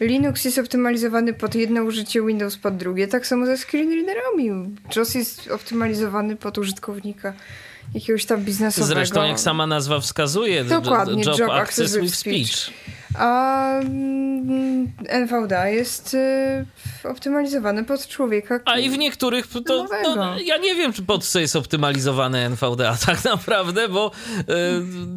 Linux 0.00 0.44
jest 0.44 0.58
optymalizowany 0.58 1.34
pod 1.34 1.54
jedno 1.54 1.82
użycie, 1.82 2.22
Windows 2.22 2.56
pod 2.56 2.76
drugie. 2.76 3.08
Tak 3.08 3.26
samo 3.26 3.46
ze 3.46 3.56
screenreaderami. 3.56 4.76
JOS 4.96 5.14
jest 5.14 5.50
optymalizowany 5.50 6.36
pod 6.36 6.58
użytkownika 6.58 7.32
jakiegoś 7.94 8.24
tam 8.24 8.44
biznesowego. 8.44 8.94
Zresztą 8.94 9.24
jak 9.24 9.40
sama 9.40 9.66
nazwa 9.66 10.00
wskazuje, 10.00 10.64
Dokładnie, 10.64 11.24
Job, 11.24 11.38
job 11.38 11.50
Access, 11.50 11.96
with 11.96 12.14
speech. 12.14 12.46
speech. 12.54 12.74
A 13.14 13.80
mm, 13.80 14.92
NVDA 15.08 15.68
jest 15.68 16.14
y, 16.14 17.08
optymalizowany 17.08 17.84
pod 17.84 18.08
człowieka. 18.08 18.60
A 18.64 18.78
i 18.78 18.90
w 18.90 18.98
niektórych 18.98 19.46
to, 19.66 19.86
no, 20.16 20.38
ja 20.38 20.56
nie 20.56 20.74
wiem, 20.74 20.92
czy 20.92 21.02
pod 21.02 21.24
co 21.24 21.40
jest 21.40 21.56
optymalizowany 21.56 22.38
NVDA 22.38 22.96
tak 23.06 23.24
naprawdę, 23.24 23.88
bo 23.88 24.10
y, 24.38 24.44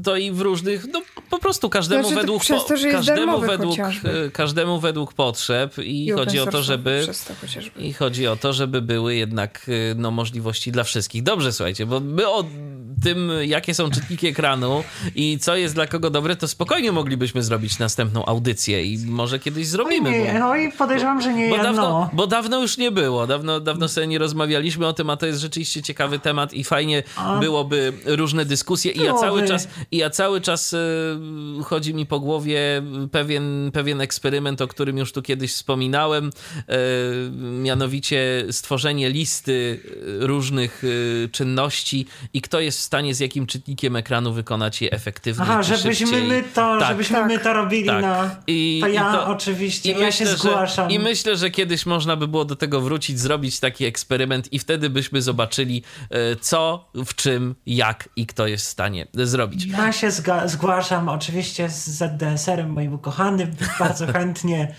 to 0.03 0.16
i 0.16 0.32
w 0.32 0.41
różnych, 0.41 0.88
no 0.88 1.01
po 1.32 1.40
prostu 1.40 1.69
każdemu 1.69 2.03
znaczy, 2.03 2.16
według 2.16 2.45
to, 2.45 2.66
każdemu 2.92 3.40
według 3.40 3.80
y, 4.26 4.32
każdemu 4.32 4.80
według 4.80 5.14
potrzeb 5.14 5.77
i, 5.77 6.06
I 6.06 6.11
chodzi 6.11 6.40
o 6.40 6.45
to, 6.45 6.64
żeby 6.64 7.08
i 7.77 7.93
chodzi 7.93 8.27
o 8.27 8.35
to, 8.35 8.53
żeby 8.53 8.82
były 8.82 9.16
jednak 9.16 9.69
y, 9.69 9.95
no, 9.98 10.11
możliwości 10.11 10.72
dla 10.72 10.84
wszystkich. 10.84 11.24
Dobrze, 11.24 11.51
słuchajcie, 11.51 11.85
bo 11.85 12.00
my 12.00 12.30
o 12.30 12.45
tym, 13.03 13.31
jakie 13.41 13.73
są 13.73 13.89
czytniki 13.89 14.27
ekranu 14.27 14.83
i 15.15 15.39
co 15.39 15.55
jest 15.55 15.75
dla 15.75 15.88
kogo 15.88 16.09
dobre, 16.09 16.35
to 16.35 16.47
spokojnie 16.47 16.91
moglibyśmy 16.91 17.43
zrobić 17.43 17.80
następną 17.80 18.25
audycję 18.25 18.83
i 18.83 18.97
może 19.05 19.39
kiedyś 19.39 19.67
zrobimy. 19.67 20.09
Oj, 20.09 20.33
nie, 20.33 20.39
bo, 20.39 20.49
oj, 20.49 20.71
podejrzewam, 20.77 21.21
że 21.21 21.33
nie 21.33 21.49
bo 21.49 21.57
dawno, 21.57 22.09
bo 22.13 22.27
dawno 22.27 22.61
już 22.61 22.77
nie 22.77 22.91
było. 22.91 23.27
Dawno, 23.27 23.59
dawno 23.59 23.88
sobie 23.88 24.07
nie 24.07 24.19
rozmawialiśmy 24.19 24.88
o 24.88 24.93
tym, 24.93 25.09
a 25.09 25.17
to 25.17 25.25
jest 25.25 25.39
rzeczywiście 25.39 25.81
ciekawy 25.81 26.19
temat 26.19 26.53
i 26.53 26.63
fajnie 26.63 27.03
a, 27.15 27.39
byłoby 27.39 27.93
różne 28.05 28.45
dyskusje. 28.45 28.91
I 28.91 29.03
ja 29.03 29.13
cały 29.13 29.47
czas, 29.47 29.67
i 29.91 29.97
ja 29.97 30.09
cały 30.09 30.41
czas 30.41 30.73
y, 30.73 30.77
chodzi 31.63 31.93
mi 31.93 32.05
po 32.05 32.19
głowie 32.19 32.83
pewien, 33.11 33.71
pewien 33.73 34.01
eksperyment, 34.01 34.61
o 34.61 34.67
którym 34.67 34.97
już 34.97 35.11
tu 35.11 35.21
kiedyś 35.21 35.53
wspominałem, 35.53 36.27
y, 36.27 36.71
mianowicie 37.41 38.45
stworzenie 38.51 39.09
listy 39.09 39.80
różnych 40.19 40.83
y, 40.83 41.30
czynności 41.31 42.05
i 42.33 42.41
kto 42.41 42.59
jest 42.59 42.80
stanie 42.91 43.15
z 43.15 43.19
jakim 43.19 43.47
czytnikiem 43.47 43.95
ekranu 43.95 44.33
wykonać 44.33 44.81
je 44.81 44.91
efektywnie. 44.91 45.43
Aha, 45.43 45.63
żebyśmy 45.63 46.21
my 46.21 46.43
to, 46.43 46.79
tak, 46.79 46.89
żebyśmy 46.89 47.15
tak. 47.15 47.27
my 47.27 47.39
to 47.39 47.53
robili 47.53 47.87
tak. 47.87 48.01
na. 48.01 48.35
I, 48.47 48.79
to 48.81 48.87
ja 48.87 49.09
i 49.09 49.13
to, 49.13 49.27
oczywiście, 49.27 49.91
i 49.91 49.99
ja 49.99 50.05
myślę, 50.05 50.27
się 50.27 50.33
zgłaszam. 50.37 50.89
Że, 50.89 50.95
I 50.95 50.99
myślę, 50.99 51.37
że 51.37 51.49
kiedyś 51.49 51.85
można 51.85 52.15
by 52.15 52.27
było 52.27 52.45
do 52.45 52.55
tego 52.55 52.81
wrócić, 52.81 53.19
zrobić 53.19 53.59
taki 53.59 53.85
eksperyment 53.85 54.53
i 54.53 54.59
wtedy 54.59 54.89
byśmy 54.89 55.21
zobaczyli, 55.21 55.83
e, 56.09 56.35
co, 56.35 56.89
w 56.93 57.15
czym, 57.15 57.55
jak 57.65 58.09
i 58.15 58.25
kto 58.25 58.47
jest 58.47 58.65
w 58.65 58.69
stanie 58.69 59.07
zrobić. 59.13 59.65
Ja 59.65 59.91
się 59.91 60.11
zgłaszam 60.45 61.09
oczywiście 61.09 61.69
z 61.69 61.87
ZDSR-em 61.87 62.69
moim 62.69 62.93
ukochanym, 62.93 63.51
bardzo 63.79 64.07
chętnie 64.13 64.75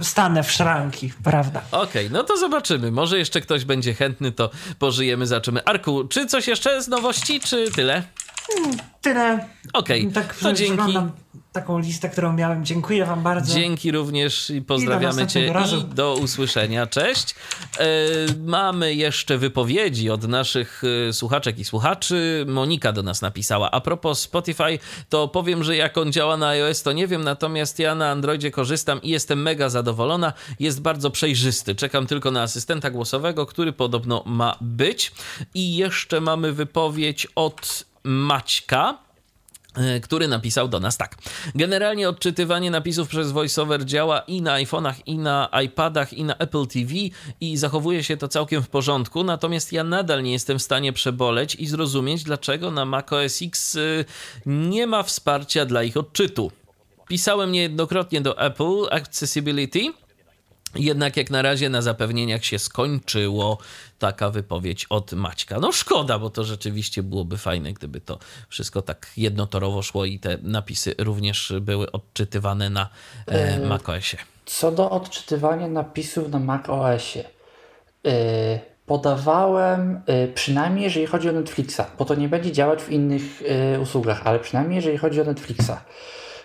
stanę 0.00 0.42
w 0.42 0.52
szranki, 0.52 1.12
prawda? 1.24 1.62
Okej, 1.70 2.06
okay, 2.06 2.10
no 2.10 2.24
to 2.24 2.36
zobaczymy. 2.36 2.90
Może 2.90 3.18
jeszcze 3.18 3.40
ktoś 3.40 3.64
będzie 3.64 3.94
chętny, 3.94 4.32
to 4.32 4.50
pożyjemy, 4.78 5.26
zaczynamy. 5.26 5.64
Arku, 5.64 6.04
czy 6.08 6.26
coś 6.26 6.48
jeszcze 6.48 6.82
z 6.82 6.88
nowości, 6.88 7.40
czy 7.40 7.70
tyle? 7.70 8.02
Hmm, 8.46 8.78
tyle. 9.00 9.48
Okej, 9.72 10.00
okay, 10.00 10.12
tak, 10.12 10.36
to 10.36 10.52
dzięki 10.52 10.98
taką 11.60 11.78
listę, 11.78 12.08
którą 12.08 12.32
miałem. 12.32 12.64
Dziękuję 12.64 13.04
Wam 13.04 13.22
bardzo. 13.22 13.54
Dzięki 13.54 13.90
również 13.90 14.50
i 14.50 14.62
pozdrawiamy 14.62 15.22
I 15.22 15.26
Cię 15.26 15.52
razu. 15.52 15.76
i 15.76 15.94
do 15.94 16.14
usłyszenia. 16.14 16.86
Cześć. 16.86 17.34
E, 17.78 17.86
mamy 18.44 18.94
jeszcze 18.94 19.38
wypowiedzi 19.38 20.10
od 20.10 20.28
naszych 20.28 20.82
e, 21.08 21.12
słuchaczek 21.12 21.58
i 21.58 21.64
słuchaczy. 21.64 22.44
Monika 22.48 22.92
do 22.92 23.02
nas 23.02 23.22
napisała. 23.22 23.70
A 23.70 23.80
propos 23.80 24.20
Spotify, 24.20 24.78
to 25.08 25.28
powiem, 25.28 25.64
że 25.64 25.76
jak 25.76 25.98
on 25.98 26.12
działa 26.12 26.36
na 26.36 26.48
iOS, 26.48 26.82
to 26.82 26.92
nie 26.92 27.06
wiem, 27.06 27.24
natomiast 27.24 27.78
ja 27.78 27.94
na 27.94 28.10
Androidzie 28.10 28.50
korzystam 28.50 29.02
i 29.02 29.08
jestem 29.10 29.42
mega 29.42 29.68
zadowolona. 29.68 30.32
Jest 30.60 30.80
bardzo 30.82 31.10
przejrzysty. 31.10 31.74
Czekam 31.74 32.06
tylko 32.06 32.30
na 32.30 32.42
asystenta 32.42 32.90
głosowego, 32.90 33.46
który 33.46 33.72
podobno 33.72 34.22
ma 34.26 34.56
być. 34.60 35.12
I 35.54 35.76
jeszcze 35.76 36.20
mamy 36.20 36.52
wypowiedź 36.52 37.26
od 37.34 37.84
Maćka 38.06 39.06
E, 39.76 40.00
który 40.00 40.28
napisał 40.28 40.68
do 40.68 40.80
nas 40.80 40.96
tak. 40.96 41.16
Generalnie 41.54 42.08
odczytywanie 42.08 42.70
napisów 42.70 43.08
przez 43.08 43.32
VoiceOver 43.32 43.84
działa 43.84 44.20
i 44.20 44.42
na 44.42 44.54
iPhone'ach, 44.54 44.94
i 45.06 45.18
na 45.18 45.48
iPadach, 45.64 46.12
i 46.12 46.24
na 46.24 46.36
Apple 46.36 46.66
TV 46.66 46.94
i 47.40 47.56
zachowuje 47.56 48.04
się 48.04 48.16
to 48.16 48.28
całkiem 48.28 48.62
w 48.62 48.68
porządku, 48.68 49.24
natomiast 49.24 49.72
ja 49.72 49.84
nadal 49.84 50.22
nie 50.22 50.32
jestem 50.32 50.58
w 50.58 50.62
stanie 50.62 50.92
przeboleć 50.92 51.54
i 51.54 51.66
zrozumieć, 51.66 52.22
dlaczego 52.22 52.70
na 52.70 52.84
macOS 52.84 53.42
X 53.42 53.76
e, 53.76 53.80
nie 54.46 54.86
ma 54.86 55.02
wsparcia 55.02 55.64
dla 55.64 55.82
ich 55.82 55.96
odczytu. 55.96 56.52
Pisałem 57.08 57.52
niejednokrotnie 57.52 58.20
do 58.20 58.38
Apple 58.38 58.86
Accessibility, 58.90 59.92
jednak 60.78 61.16
jak 61.16 61.30
na 61.30 61.42
razie 61.42 61.68
na 61.68 61.82
zapewnieniach 61.82 62.44
się 62.44 62.58
skończyło 62.58 63.58
taka 63.98 64.30
wypowiedź 64.30 64.86
od 64.90 65.12
Maćka. 65.12 65.58
No 65.60 65.72
szkoda, 65.72 66.18
bo 66.18 66.30
to 66.30 66.44
rzeczywiście 66.44 67.02
byłoby 67.02 67.38
fajne, 67.38 67.72
gdyby 67.72 68.00
to 68.00 68.18
wszystko 68.48 68.82
tak 68.82 69.10
jednotorowo 69.16 69.82
szło 69.82 70.04
i 70.04 70.18
te 70.18 70.38
napisy 70.42 70.94
również 70.98 71.52
były 71.60 71.92
odczytywane 71.92 72.70
na 72.70 72.88
e, 73.26 73.60
macOSie. 73.60 74.16
Co 74.46 74.72
do 74.72 74.90
odczytywania 74.90 75.68
napisów 75.68 76.30
na 76.30 76.38
macOSie. 76.38 77.24
Yy, 78.04 78.12
podawałem, 78.86 80.02
yy, 80.06 80.32
przynajmniej 80.34 80.84
jeżeli 80.84 81.06
chodzi 81.06 81.28
o 81.28 81.32
Netflixa, 81.32 81.80
bo 81.98 82.04
to 82.04 82.14
nie 82.14 82.28
będzie 82.28 82.52
działać 82.52 82.82
w 82.82 82.90
innych 82.90 83.42
yy, 83.72 83.80
usługach, 83.80 84.22
ale 84.24 84.38
przynajmniej 84.38 84.76
jeżeli 84.76 84.98
chodzi 84.98 85.20
o 85.20 85.24
Netflixa. 85.24 85.72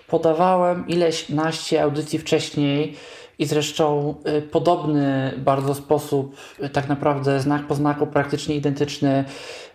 Podawałem 0.08 0.88
ileś 0.88 1.30
naście 1.30 1.84
audycji 1.84 2.20
wcześniej, 2.20 2.96
i 3.40 3.46
zresztą 3.46 4.16
y, 4.38 4.42
podobny 4.42 5.34
bardzo 5.38 5.74
sposób, 5.74 6.36
y, 6.64 6.70
tak 6.70 6.90
naprawdę 6.90 7.40
znak 7.40 7.68
po 7.68 7.76
znaku, 7.76 8.08
praktycznie 8.08 8.56
identyczny, 8.56 9.26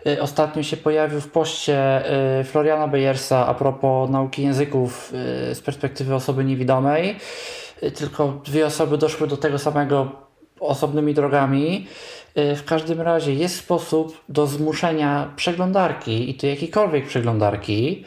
y, 0.07 0.21
ostatnio 0.21 0.63
się 0.63 0.77
pojawił 0.77 1.21
w 1.21 1.27
poście 1.27 2.03
Floriana 2.43 2.87
Bejersa 2.87 3.47
a 3.47 3.53
propos 3.53 4.09
nauki 4.09 4.43
języków 4.43 5.13
z 5.53 5.61
perspektywy 5.61 6.15
osoby 6.15 6.45
niewidomej. 6.45 7.15
Tylko 7.95 8.41
dwie 8.45 8.65
osoby 8.65 8.97
doszły 8.97 9.27
do 9.27 9.37
tego 9.37 9.59
samego 9.59 10.11
osobnymi 10.59 11.13
drogami. 11.13 11.87
W 12.35 12.63
każdym 12.65 13.01
razie 13.01 13.33
jest 13.33 13.55
sposób 13.55 14.23
do 14.29 14.47
zmuszenia 14.47 15.33
przeglądarki 15.35 16.29
i 16.29 16.35
to 16.35 16.47
jakiejkolwiek 16.47 17.07
przeglądarki, 17.07 18.05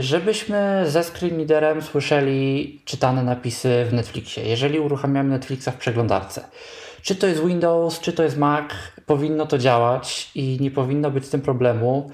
żebyśmy 0.00 0.84
ze 0.86 1.04
screenreaderem 1.04 1.82
słyszeli 1.82 2.80
czytane 2.84 3.22
napisy 3.22 3.84
w 3.88 3.92
Netflixie, 3.92 4.44
jeżeli 4.44 4.80
uruchamiamy 4.80 5.30
Netflixa 5.30 5.68
w 5.68 5.76
przeglądarce. 5.76 6.44
Czy 7.02 7.16
to 7.16 7.26
jest 7.26 7.46
Windows, 7.46 8.00
czy 8.00 8.12
to 8.12 8.22
jest 8.22 8.38
Mac, 8.38 8.64
powinno 9.06 9.46
to 9.46 9.58
działać 9.58 10.30
i 10.34 10.58
nie 10.60 10.70
powinno 10.70 11.10
być 11.10 11.24
z 11.24 11.30
tym 11.30 11.40
problemu. 11.40 12.10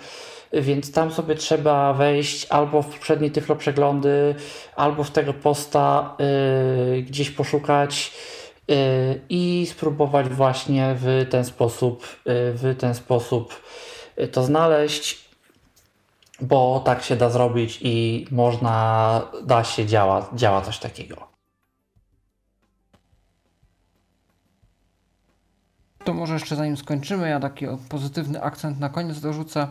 Więc 0.53 0.93
tam 0.93 1.13
sobie 1.13 1.35
trzeba 1.35 1.93
wejść 1.93 2.47
albo 2.49 2.83
w 2.83 2.87
poprzednie 2.87 3.31
tyflo 3.31 3.57
przeglądy, 3.57 4.35
albo 4.77 5.05
w 5.05 5.11
tego 5.11 5.35
posta 5.35 6.17
yy, 6.95 7.03
gdzieś 7.03 7.31
poszukać 7.31 8.13
yy, 8.69 8.77
i 9.29 9.67
spróbować 9.71 10.29
właśnie 10.29 10.97
w 10.99 11.27
ten 11.31 11.45
sposób, 11.45 12.07
yy, 12.27 12.53
w 12.53 12.77
ten 12.79 12.95
sposób 12.95 13.63
y, 14.21 14.29
to 14.29 14.43
znaleźć 14.43 15.30
bo 16.43 16.83
tak 16.85 17.03
się 17.03 17.17
da 17.17 17.31
zrobić 17.31 17.79
i 17.83 18.27
można, 18.31 19.23
da 19.45 19.65
się, 19.65 19.87
działa, 19.87 20.29
działa 20.35 20.61
coś 20.61 20.79
takiego. 20.79 21.31
To 26.05 26.15
może 26.15 26.35
jeszcze 26.35 26.57
zanim 26.57 26.77
skończymy, 26.77 27.29
ja 27.29 27.41
taki 27.41 27.67
pozytywny 27.89 28.43
akcent 28.43 28.81
na 28.81 28.89
koniec 28.89 29.21
dorzucę. 29.21 29.67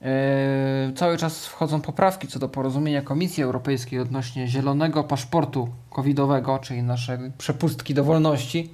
Yy, 0.00 0.92
cały 0.96 1.18
czas 1.18 1.46
wchodzą 1.46 1.80
poprawki 1.80 2.28
co 2.28 2.38
do 2.38 2.48
porozumienia 2.48 3.02
Komisji 3.02 3.42
Europejskiej 3.42 4.00
odnośnie 4.00 4.48
zielonego 4.48 5.04
paszportu 5.04 5.68
covidowego, 5.90 6.58
czyli 6.58 6.82
naszej 6.82 7.18
przepustki 7.38 7.94
do 7.94 8.04
wolności 8.04 8.70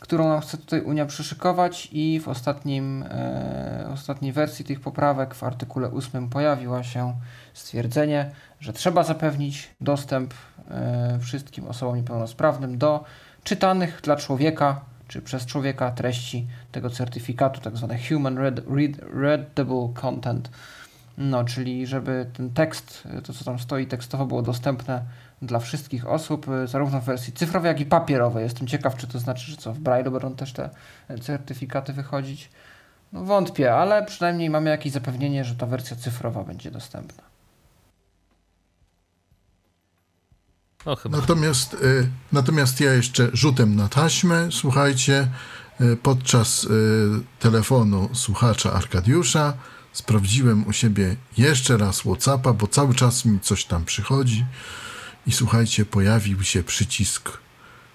którą 0.00 0.28
nam 0.28 0.40
chce 0.40 0.58
tutaj 0.58 0.80
Unia 0.80 1.06
przyszykować 1.06 1.88
i 1.92 2.20
w 2.20 2.28
ostatnim, 2.28 3.04
yy, 3.80 3.92
ostatniej 3.92 4.32
wersji 4.32 4.64
tych 4.64 4.80
poprawek 4.80 5.34
w 5.34 5.44
artykule 5.44 5.90
8 5.90 6.28
pojawiło 6.28 6.82
się 6.82 7.14
stwierdzenie, 7.54 8.30
że 8.60 8.72
trzeba 8.72 9.02
zapewnić 9.02 9.70
dostęp 9.80 10.34
yy, 11.14 11.20
wszystkim 11.20 11.68
osobom 11.68 11.96
niepełnosprawnym 11.96 12.78
do 12.78 13.04
czytanych 13.44 14.00
dla 14.04 14.16
człowieka 14.16 14.80
czy 15.08 15.22
przez 15.22 15.46
człowieka 15.46 15.90
treści 15.90 16.46
tego 16.72 16.90
certyfikatu, 16.90 17.60
tak 17.60 17.76
zwane 17.76 17.98
human 18.08 18.38
read, 18.38 18.60
read, 18.70 18.90
readable 19.14 19.88
content. 19.94 20.50
No, 21.18 21.44
czyli 21.44 21.86
żeby 21.86 22.26
ten 22.32 22.50
tekst, 22.50 23.08
to 23.24 23.32
co 23.32 23.44
tam 23.44 23.58
stoi 23.58 23.86
tekstowo 23.86 24.26
było 24.26 24.42
dostępne 24.42 25.02
dla 25.42 25.58
wszystkich 25.58 26.06
osób, 26.06 26.46
zarówno 26.64 27.00
w 27.00 27.04
wersji 27.04 27.32
cyfrowej, 27.32 27.68
jak 27.68 27.80
i 27.80 27.86
papierowej. 27.86 28.44
Jestem 28.44 28.66
ciekaw, 28.66 28.96
czy 28.96 29.06
to 29.06 29.18
znaczy, 29.18 29.50
że 29.50 29.56
co, 29.56 29.72
w 29.72 29.80
Braille'u 29.80 30.12
będą 30.12 30.34
też 30.34 30.52
te 30.52 30.70
certyfikaty 31.22 31.92
wychodzić. 31.92 32.50
No 33.12 33.24
wątpię, 33.24 33.74
ale 33.74 34.04
przynajmniej 34.04 34.50
mamy 34.50 34.70
jakieś 34.70 34.92
zapewnienie, 34.92 35.44
że 35.44 35.54
ta 35.54 35.66
wersja 35.66 35.96
cyfrowa 35.96 36.44
będzie 36.44 36.70
dostępna. 36.70 37.22
No, 40.86 40.96
chyba. 40.96 41.18
Natomiast, 41.18 41.74
y, 41.74 42.08
natomiast 42.32 42.80
ja 42.80 42.92
jeszcze 42.92 43.30
rzutem 43.32 43.76
na 43.76 43.88
taśmę, 43.88 44.48
słuchajcie, 44.50 45.28
y, 45.80 45.96
podczas 45.96 46.64
y, 46.64 46.68
telefonu 47.38 48.08
słuchacza 48.12 48.72
Arkadiusza 48.72 49.54
sprawdziłem 49.92 50.66
u 50.66 50.72
siebie 50.72 51.16
jeszcze 51.38 51.76
raz 51.76 52.00
Whatsappa, 52.00 52.52
bo 52.52 52.66
cały 52.66 52.94
czas 52.94 53.24
mi 53.24 53.40
coś 53.40 53.64
tam 53.64 53.84
przychodzi 53.84 54.46
i 55.26 55.32
słuchajcie, 55.32 55.84
pojawił 55.84 56.42
się 56.42 56.62
przycisk 56.62 57.38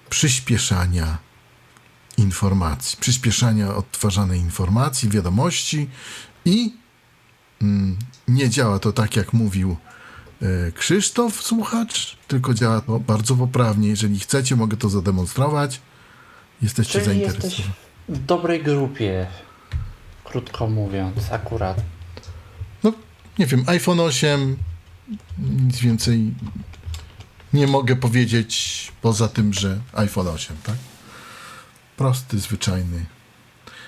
przyspieszania 0.09 1.17
informacji, 2.17 2.97
przyspieszania 3.01 3.75
odtwarzanej 3.75 4.39
informacji, 4.39 5.09
wiadomości 5.09 5.89
i 6.45 6.73
mm, 7.61 7.97
nie 8.27 8.49
działa 8.49 8.79
to 8.79 8.91
tak, 8.91 9.15
jak 9.15 9.33
mówił 9.33 9.77
E, 10.43 10.71
Krzysztof, 10.71 11.41
słuchacz, 11.41 12.17
tylko 12.27 12.53
działa 12.53 12.81
to 12.81 12.99
bardzo 12.99 13.35
poprawnie. 13.35 13.87
Jeżeli 13.87 14.19
chcecie, 14.19 14.55
mogę 14.55 14.77
to 14.77 14.89
zademonstrować. 14.89 15.81
Jesteście 16.61 16.93
Czyli 16.93 17.05
zainteresowani. 17.05 17.53
jesteś 17.53 17.65
w 18.09 18.25
dobrej 18.25 18.63
grupie, 18.63 19.27
krótko 20.23 20.67
mówiąc, 20.67 21.31
akurat. 21.31 21.81
No, 22.83 22.93
nie 23.39 23.45
wiem, 23.45 23.63
iPhone 23.67 23.99
8, 23.99 24.57
nic 25.39 25.79
więcej 25.79 26.33
nie 27.53 27.67
mogę 27.67 27.95
powiedzieć 27.95 28.91
poza 29.01 29.27
tym, 29.27 29.53
że 29.53 29.79
iPhone 29.93 30.27
8, 30.27 30.57
tak? 30.63 30.75
Prosty, 31.97 32.39
zwyczajny 32.39 33.05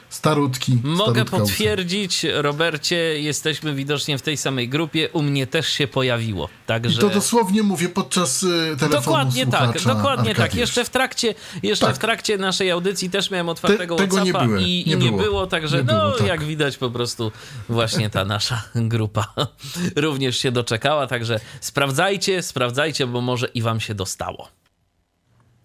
starutki. 0.10 0.78
Mogę 0.84 1.26
potwierdzić, 1.26 2.26
Robercie, 2.34 2.96
jesteśmy 3.22 3.74
widocznie 3.76 4.18
w 4.18 4.22
tej 4.22 4.38
samej 4.38 4.70
grupie. 4.70 5.10
U 5.14 5.22
mnie 5.22 5.48
też 5.48 5.68
się 5.70 5.88
pojawiło. 5.88 6.50
Także... 6.66 6.98
I 6.98 7.02
to 7.02 7.10
dosłownie 7.10 7.64
mówię 7.64 7.90
podczas 7.90 8.44
y, 8.44 8.48
telefonu 8.80 8.90
Dokładnie 8.90 9.48
tak, 9.48 9.82
dokładnie 9.82 10.30
Arkadiusz. 10.30 10.38
tak. 10.38 10.56
Jeszcze 10.56 10.86
w 10.86 10.90
trakcie, 10.90 11.36
jeszcze 11.64 11.86
Tak. 11.86 11.96
w 11.96 12.00
trakcie 12.00 12.38
naszej 12.38 12.72
audycji 12.72 13.10
też 13.10 13.32
miałem 13.32 13.50
otwartego 13.50 13.96
Te- 13.96 14.04
tego 14.04 14.16
nie 14.24 14.32
WhatsAppa 14.32 14.46
byłem, 14.46 14.62
i, 14.62 14.82
i 14.82 14.90
nie 14.90 14.96
nie 14.96 15.10
było. 15.12 15.24
było, 15.24 15.48
także 15.48 15.78
Nie 15.78 15.84
no 15.84 15.94
było, 16.00 16.12
tak. 16.12 16.28
jak 16.28 16.44
widać 16.44 16.78
po 16.78 16.90
prostu 16.90 17.32
właśnie 17.70 18.10
ta 18.10 18.26
nasza 18.26 18.64
grupa 18.76 19.34
również 19.96 20.38
się 20.38 20.52
doczekała, 20.52 21.08
także 21.08 21.40
sprawdzajcie, 21.62 22.42
sprawdzajcie, 22.44 23.08
bo 23.08 23.22
może 23.22 23.48
i 23.48 23.62
wam 23.62 23.80
się 23.80 23.96
dostało. 23.96 24.48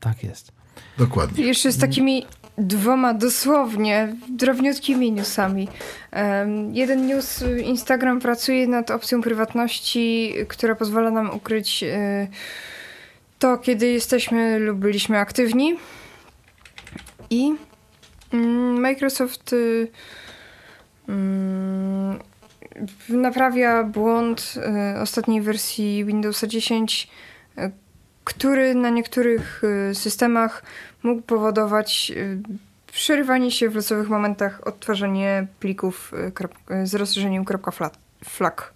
Tak 0.01 0.25
jest. 0.25 0.53
Dokładnie. 0.99 1.45
Jeszcze 1.45 1.73
z 1.73 1.79
takimi 1.79 2.27
dwoma 2.59 3.15
dosłownie 3.15 4.17
drobniutkimi 4.29 5.13
newsami. 5.13 5.69
Em, 6.11 6.75
jeden 6.75 7.07
news, 7.07 7.43
y, 7.43 7.61
Instagram 7.61 8.21
pracuje 8.21 8.67
nad 8.67 8.91
opcją 8.91 9.23
prywatności, 9.23 10.35
która 10.49 10.75
pozwala 10.75 11.11
nam 11.11 11.31
ukryć 11.31 11.83
y, 11.83 12.29
to, 13.39 13.59
kiedy 13.59 13.87
jesteśmy 13.87 14.59
lub 14.59 14.79
byliśmy 14.79 15.19
aktywni. 15.19 15.77
I 17.31 17.55
mm, 18.33 18.81
Microsoft 18.81 19.53
y, 19.53 19.89
mm, 21.09 22.19
naprawia 23.09 23.85
błąd 23.85 24.55
y, 24.97 25.01
ostatniej 25.01 25.43
wersji 25.43 26.05
Windowsa 26.05 26.47
10, 26.47 27.09
y, 27.59 27.71
który 28.25 28.75
na 28.75 28.91
niektórych 28.91 29.63
y, 29.91 29.95
systemach 29.95 30.63
mógł 31.03 31.23
powodować 31.23 32.13
y, 32.17 32.43
przerywanie 32.93 33.51
się 33.51 33.71
w 33.71 33.75
losowych 33.75 34.09
momentach 34.09 34.67
odtwarzanie 34.67 35.47
plików 35.61 36.13
y, 36.71 36.75
y, 36.75 36.87
z 36.87 36.95
rozszerzeniem 36.95 37.45
.fla- 37.45 37.91
.flag. 38.25 38.75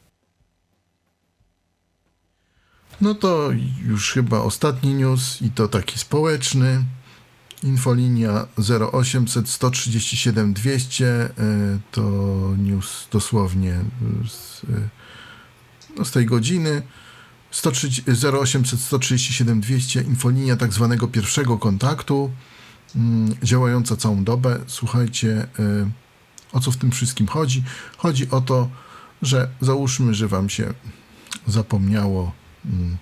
No 3.01 3.15
to 3.15 3.51
już 3.86 4.12
chyba 4.12 4.39
ostatni 4.39 4.94
news 4.94 5.43
i 5.43 5.51
to 5.51 5.69
taki 5.69 5.99
społeczny. 5.99 6.85
Infolinia 7.62 8.47
0800 8.93 9.49
137 9.49 10.53
200 10.53 11.05
y, 11.05 11.31
to 11.91 12.03
news 12.59 13.09
dosłownie 13.12 13.81
z, 14.28 14.62
no 15.97 16.05
z 16.05 16.11
tej 16.11 16.27
godziny. 16.27 16.83
130 17.55 18.02
0800 18.42 18.81
137 18.81 19.60
200 19.60 20.00
infolinia 20.00 20.57
tak 20.57 20.73
zwanego 20.73 21.08
pierwszego 21.08 21.58
kontaktu, 21.58 22.31
mm, 22.97 23.34
działająca 23.42 23.97
całą 23.97 24.24
dobę. 24.24 24.60
Słuchajcie, 24.66 25.47
y, 25.58 25.91
o 26.52 26.60
co 26.60 26.70
w 26.70 26.76
tym 26.76 26.91
wszystkim 26.91 27.26
chodzi? 27.26 27.65
Chodzi 27.97 28.31
o 28.31 28.41
to, 28.41 28.68
że 29.23 29.49
załóżmy, 29.60 30.15
że 30.15 30.28
wam 30.28 30.50
się 30.50 30.74
zapomniało, 31.47 32.33
mm, 32.65 32.97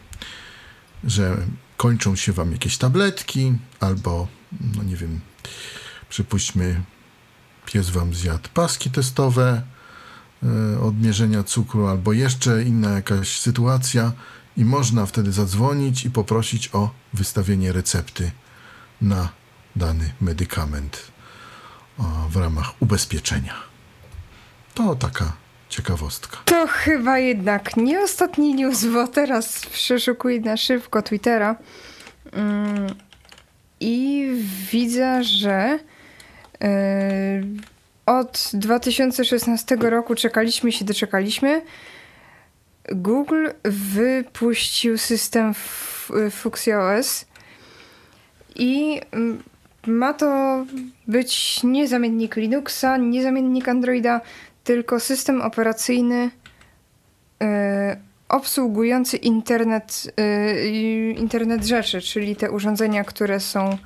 że 1.05 1.37
kończą 1.77 2.17
się 2.17 2.33
wam 2.33 2.53
jakieś 2.53 2.79
tabletki, 2.79 3.53
albo, 3.81 4.29
no 4.77 4.83
nie 4.83 4.97
wiem, 4.97 5.21
przypuśćmy, 6.09 6.83
pies 7.67 7.91
wam 7.91 8.15
zjadł 8.15 8.49
paski 8.55 8.91
testowe 8.91 9.63
y, 10.75 10.81
od 10.81 11.01
mierzenia 11.01 11.43
cukru, 11.43 11.87
albo 11.87 12.13
jeszcze 12.13 12.63
inna 12.63 12.91
jakaś 12.91 13.39
sytuacja, 13.41 14.13
i 14.57 14.65
można 14.65 15.07
wtedy 15.07 15.33
zadzwonić 15.33 16.05
i 16.05 16.11
poprosić 16.11 16.71
o 16.75 16.91
wystawienie 17.15 17.73
recepty 17.73 18.31
na 19.01 19.29
dany 19.77 20.13
medykament 20.21 21.13
o, 21.99 22.03
w 22.31 22.37
ramach 22.37 22.83
ubezpieczenia. 22.83 23.55
To 24.75 24.95
taka 24.95 25.33
ciekawostka. 25.69 26.39
To 26.45 26.67
chyba 26.67 27.19
jednak 27.19 27.77
nie 27.77 28.01
ostatni 28.01 28.55
news, 28.55 28.85
bo 28.85 29.09
teraz 29.09 29.67
przeszukuję 29.67 30.41
na 30.41 30.57
szybko 30.57 31.03
Twittera 31.03 31.57
mm, 32.33 32.87
i 33.81 34.29
widzę, 34.73 35.25
że 35.25 35.79
yy, 36.61 36.69
od 38.07 38.51
2016 38.55 39.77
roku 39.77 40.15
czekaliśmy 40.15 40.73
się, 40.73 40.85
doczekaliśmy. 40.85 41.63
Google 42.89 43.47
wypuścił 43.65 44.99
system 44.99 45.51
F- 45.51 46.11
Fuchsia 46.31 46.81
OS 46.81 47.25
i 48.57 49.01
mm, 49.13 49.43
ma 49.87 50.13
to 50.13 50.65
być 51.07 51.61
nie 51.65 51.89
zamiennik 51.89 52.37
Linuxa, 52.37 52.97
nie 52.97 53.23
zamiennik 53.23 53.69
Androida, 53.69 54.21
tylko 54.65 55.01
system 55.01 55.41
operacyjny 55.43 56.31
e, 57.43 57.97
obsługujący 58.29 59.17
internet, 59.17 60.13
i- 60.67 61.15
internet 61.19 61.65
rzeczy, 61.65 62.01
czyli 62.01 62.37
te 62.37 62.51
urządzenia, 62.51 63.05
które 63.05 63.41
są 63.41 63.79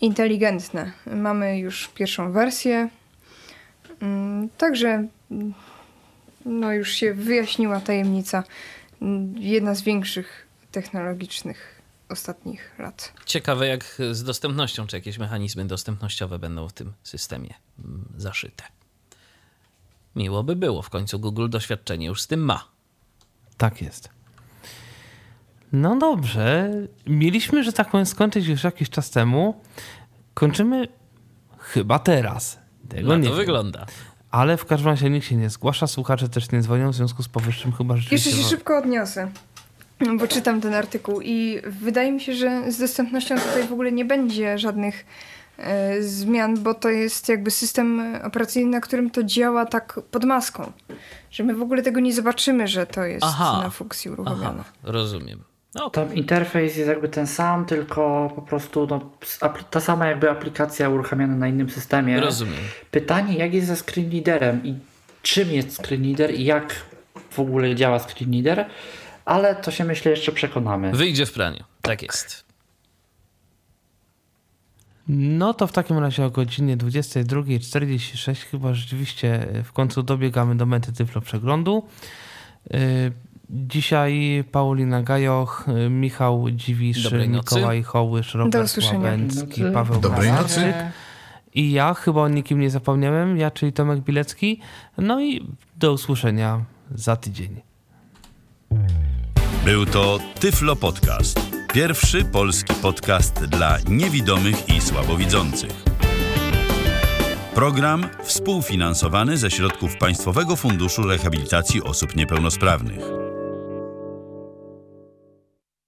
inteligentne. 0.00 0.92
Mamy 1.14 1.58
już 1.58 1.88
pierwszą 1.88 2.32
wersję, 2.32 2.88
Mm, 4.02 4.48
także 4.58 5.06
no 6.46 6.72
już 6.72 6.90
się 6.92 7.14
wyjaśniła 7.14 7.80
tajemnica, 7.80 8.44
jedna 9.36 9.74
z 9.74 9.82
większych 9.82 10.46
technologicznych 10.72 11.82
ostatnich 12.08 12.74
lat. 12.78 13.12
Ciekawe 13.26 13.66
jak 13.66 13.84
z 14.10 14.24
dostępnością, 14.24 14.86
czy 14.86 14.96
jakieś 14.96 15.18
mechanizmy 15.18 15.64
dostępnościowe 15.64 16.38
będą 16.38 16.68
w 16.68 16.72
tym 16.72 16.92
systemie 17.02 17.54
zaszyte. 18.16 18.64
Miło 20.16 20.44
by 20.44 20.56
było, 20.56 20.82
w 20.82 20.90
końcu 20.90 21.18
Google 21.18 21.48
doświadczenie 21.48 22.06
już 22.06 22.22
z 22.22 22.26
tym 22.26 22.40
ma. 22.40 22.64
Tak 23.56 23.82
jest. 23.82 24.08
No 25.72 25.96
dobrze. 25.98 26.70
Mieliśmy, 27.06 27.64
że 27.64 27.72
tak 27.72 27.90
powiem, 27.90 28.06
skończyć 28.06 28.46
już 28.46 28.64
jakiś 28.64 28.90
czas 28.90 29.10
temu. 29.10 29.60
Kończymy 30.34 30.88
chyba 31.58 31.98
teraz. 31.98 32.58
Tego 32.88 33.08
Na 33.08 33.16
nie 33.16 33.24
to 33.24 33.30
wiem. 33.30 33.38
wygląda. 33.38 33.86
Ale 34.30 34.56
w 34.56 34.64
każdym 34.64 34.88
razie 34.88 35.10
nikt 35.10 35.26
się 35.26 35.36
nie 35.36 35.50
zgłasza, 35.50 35.86
słuchacze 35.86 36.28
też 36.28 36.52
nie 36.52 36.62
dzwonią, 36.62 36.92
w 36.92 36.94
związku 36.94 37.22
z 37.22 37.28
powyższym 37.28 37.72
chyba 37.72 37.96
rzeczywiście... 37.96 38.30
Jeszcze 38.30 38.42
się 38.42 38.48
szybko 38.48 38.78
odniosę, 38.78 39.30
bo 40.18 40.28
czytam 40.28 40.60
ten 40.60 40.74
artykuł 40.74 41.20
i 41.20 41.60
wydaje 41.66 42.12
mi 42.12 42.20
się, 42.20 42.34
że 42.34 42.72
z 42.72 42.78
dostępnością 42.78 43.34
tutaj 43.38 43.68
w 43.68 43.72
ogóle 43.72 43.92
nie 43.92 44.04
będzie 44.04 44.58
żadnych 44.58 45.06
e, 45.58 46.02
zmian, 46.02 46.62
bo 46.62 46.74
to 46.74 46.88
jest 46.88 47.28
jakby 47.28 47.50
system 47.50 48.16
operacyjny, 48.24 48.70
na 48.70 48.80
którym 48.80 49.10
to 49.10 49.24
działa 49.24 49.66
tak 49.66 50.00
pod 50.10 50.24
maską. 50.24 50.72
Że 51.30 51.44
my 51.44 51.54
w 51.54 51.62
ogóle 51.62 51.82
tego 51.82 52.00
nie 52.00 52.12
zobaczymy, 52.12 52.68
że 52.68 52.86
to 52.86 53.04
jest 53.04 53.24
Aha. 53.24 53.60
na 53.62 53.70
funkcji 53.70 54.10
Aha, 54.12 54.22
uruchomione. 54.22 54.64
rozumiem. 54.82 55.44
No, 55.76 55.90
Tam 55.90 56.14
interfejs 56.14 56.76
jest 56.76 56.88
jakby 56.88 57.08
ten 57.08 57.26
sam, 57.26 57.64
tylko 57.66 58.32
po 58.34 58.42
prostu 58.42 58.86
no, 58.90 59.10
ta 59.70 59.80
sama 59.80 60.06
jakby 60.06 60.30
aplikacja 60.30 60.88
uruchamiana 60.88 61.36
na 61.36 61.48
innym 61.48 61.70
systemie. 61.70 62.20
rozumiem. 62.20 62.60
Pytanie, 62.90 63.36
jak 63.38 63.54
jest 63.54 63.66
ze 63.66 63.76
screen 63.76 64.10
readerem 64.12 64.64
i 64.64 64.74
czym 65.22 65.52
jest 65.52 65.76
screen 65.76 66.04
reader 66.04 66.34
i 66.34 66.44
jak 66.44 66.74
w 67.30 67.38
ogóle 67.40 67.74
działa 67.74 67.98
screen 67.98 68.32
reader, 68.32 68.66
ale 69.24 69.56
to 69.56 69.70
się 69.70 69.84
myślę 69.84 70.10
jeszcze 70.10 70.32
przekonamy. 70.32 70.92
Wyjdzie 70.92 71.26
w 71.26 71.32
praniu. 71.32 71.64
Tak 71.82 72.02
jest. 72.02 72.46
No 75.08 75.54
to 75.54 75.66
w 75.66 75.72
takim 75.72 75.98
razie 75.98 76.24
o 76.24 76.30
godzinie 76.30 76.76
22.46 76.76 78.34
chyba 78.50 78.74
rzeczywiście 78.74 79.46
w 79.64 79.72
końcu 79.72 80.02
dobiegamy 80.02 80.54
do 80.56 80.66
mety 80.66 80.92
Tyflo 80.92 81.20
Przeglądu. 81.20 81.88
Dzisiaj 83.50 84.44
Paulina 84.52 85.02
Gajoch, 85.02 85.64
Michał 85.90 86.50
Dziwisz, 86.50 87.02
Dobrej 87.02 87.28
nocy. 87.28 87.54
Mikołaj 87.54 87.82
Hołysz, 87.82 88.34
Robert. 88.34 88.76
Łabęcki. 88.92 89.62
Paweł 89.74 90.00
Dobrej 90.00 90.32
nocy. 90.32 90.74
I 91.54 91.72
ja, 91.72 91.94
chyba 91.94 92.20
o 92.20 92.28
nikim 92.28 92.60
nie 92.60 92.70
zapomniałem, 92.70 93.36
ja, 93.36 93.50
czyli 93.50 93.72
Tomek 93.72 94.00
Bilecki. 94.00 94.60
No 94.98 95.20
i 95.20 95.46
do 95.76 95.92
usłyszenia 95.92 96.64
za 96.94 97.16
tydzień. 97.16 97.60
Był 99.64 99.86
to 99.86 100.18
Tyflo 100.40 100.76
Podcast. 100.76 101.40
Pierwszy 101.74 102.24
polski 102.24 102.74
podcast 102.74 103.44
dla 103.44 103.78
niewidomych 103.88 104.68
i 104.68 104.80
słabowidzących. 104.80 105.84
Program 107.54 108.06
współfinansowany 108.22 109.36
ze 109.36 109.50
środków 109.50 109.96
Państwowego 109.96 110.56
Funduszu 110.56 111.02
Rehabilitacji 111.02 111.82
Osób 111.82 112.16
Niepełnosprawnych. 112.16 113.25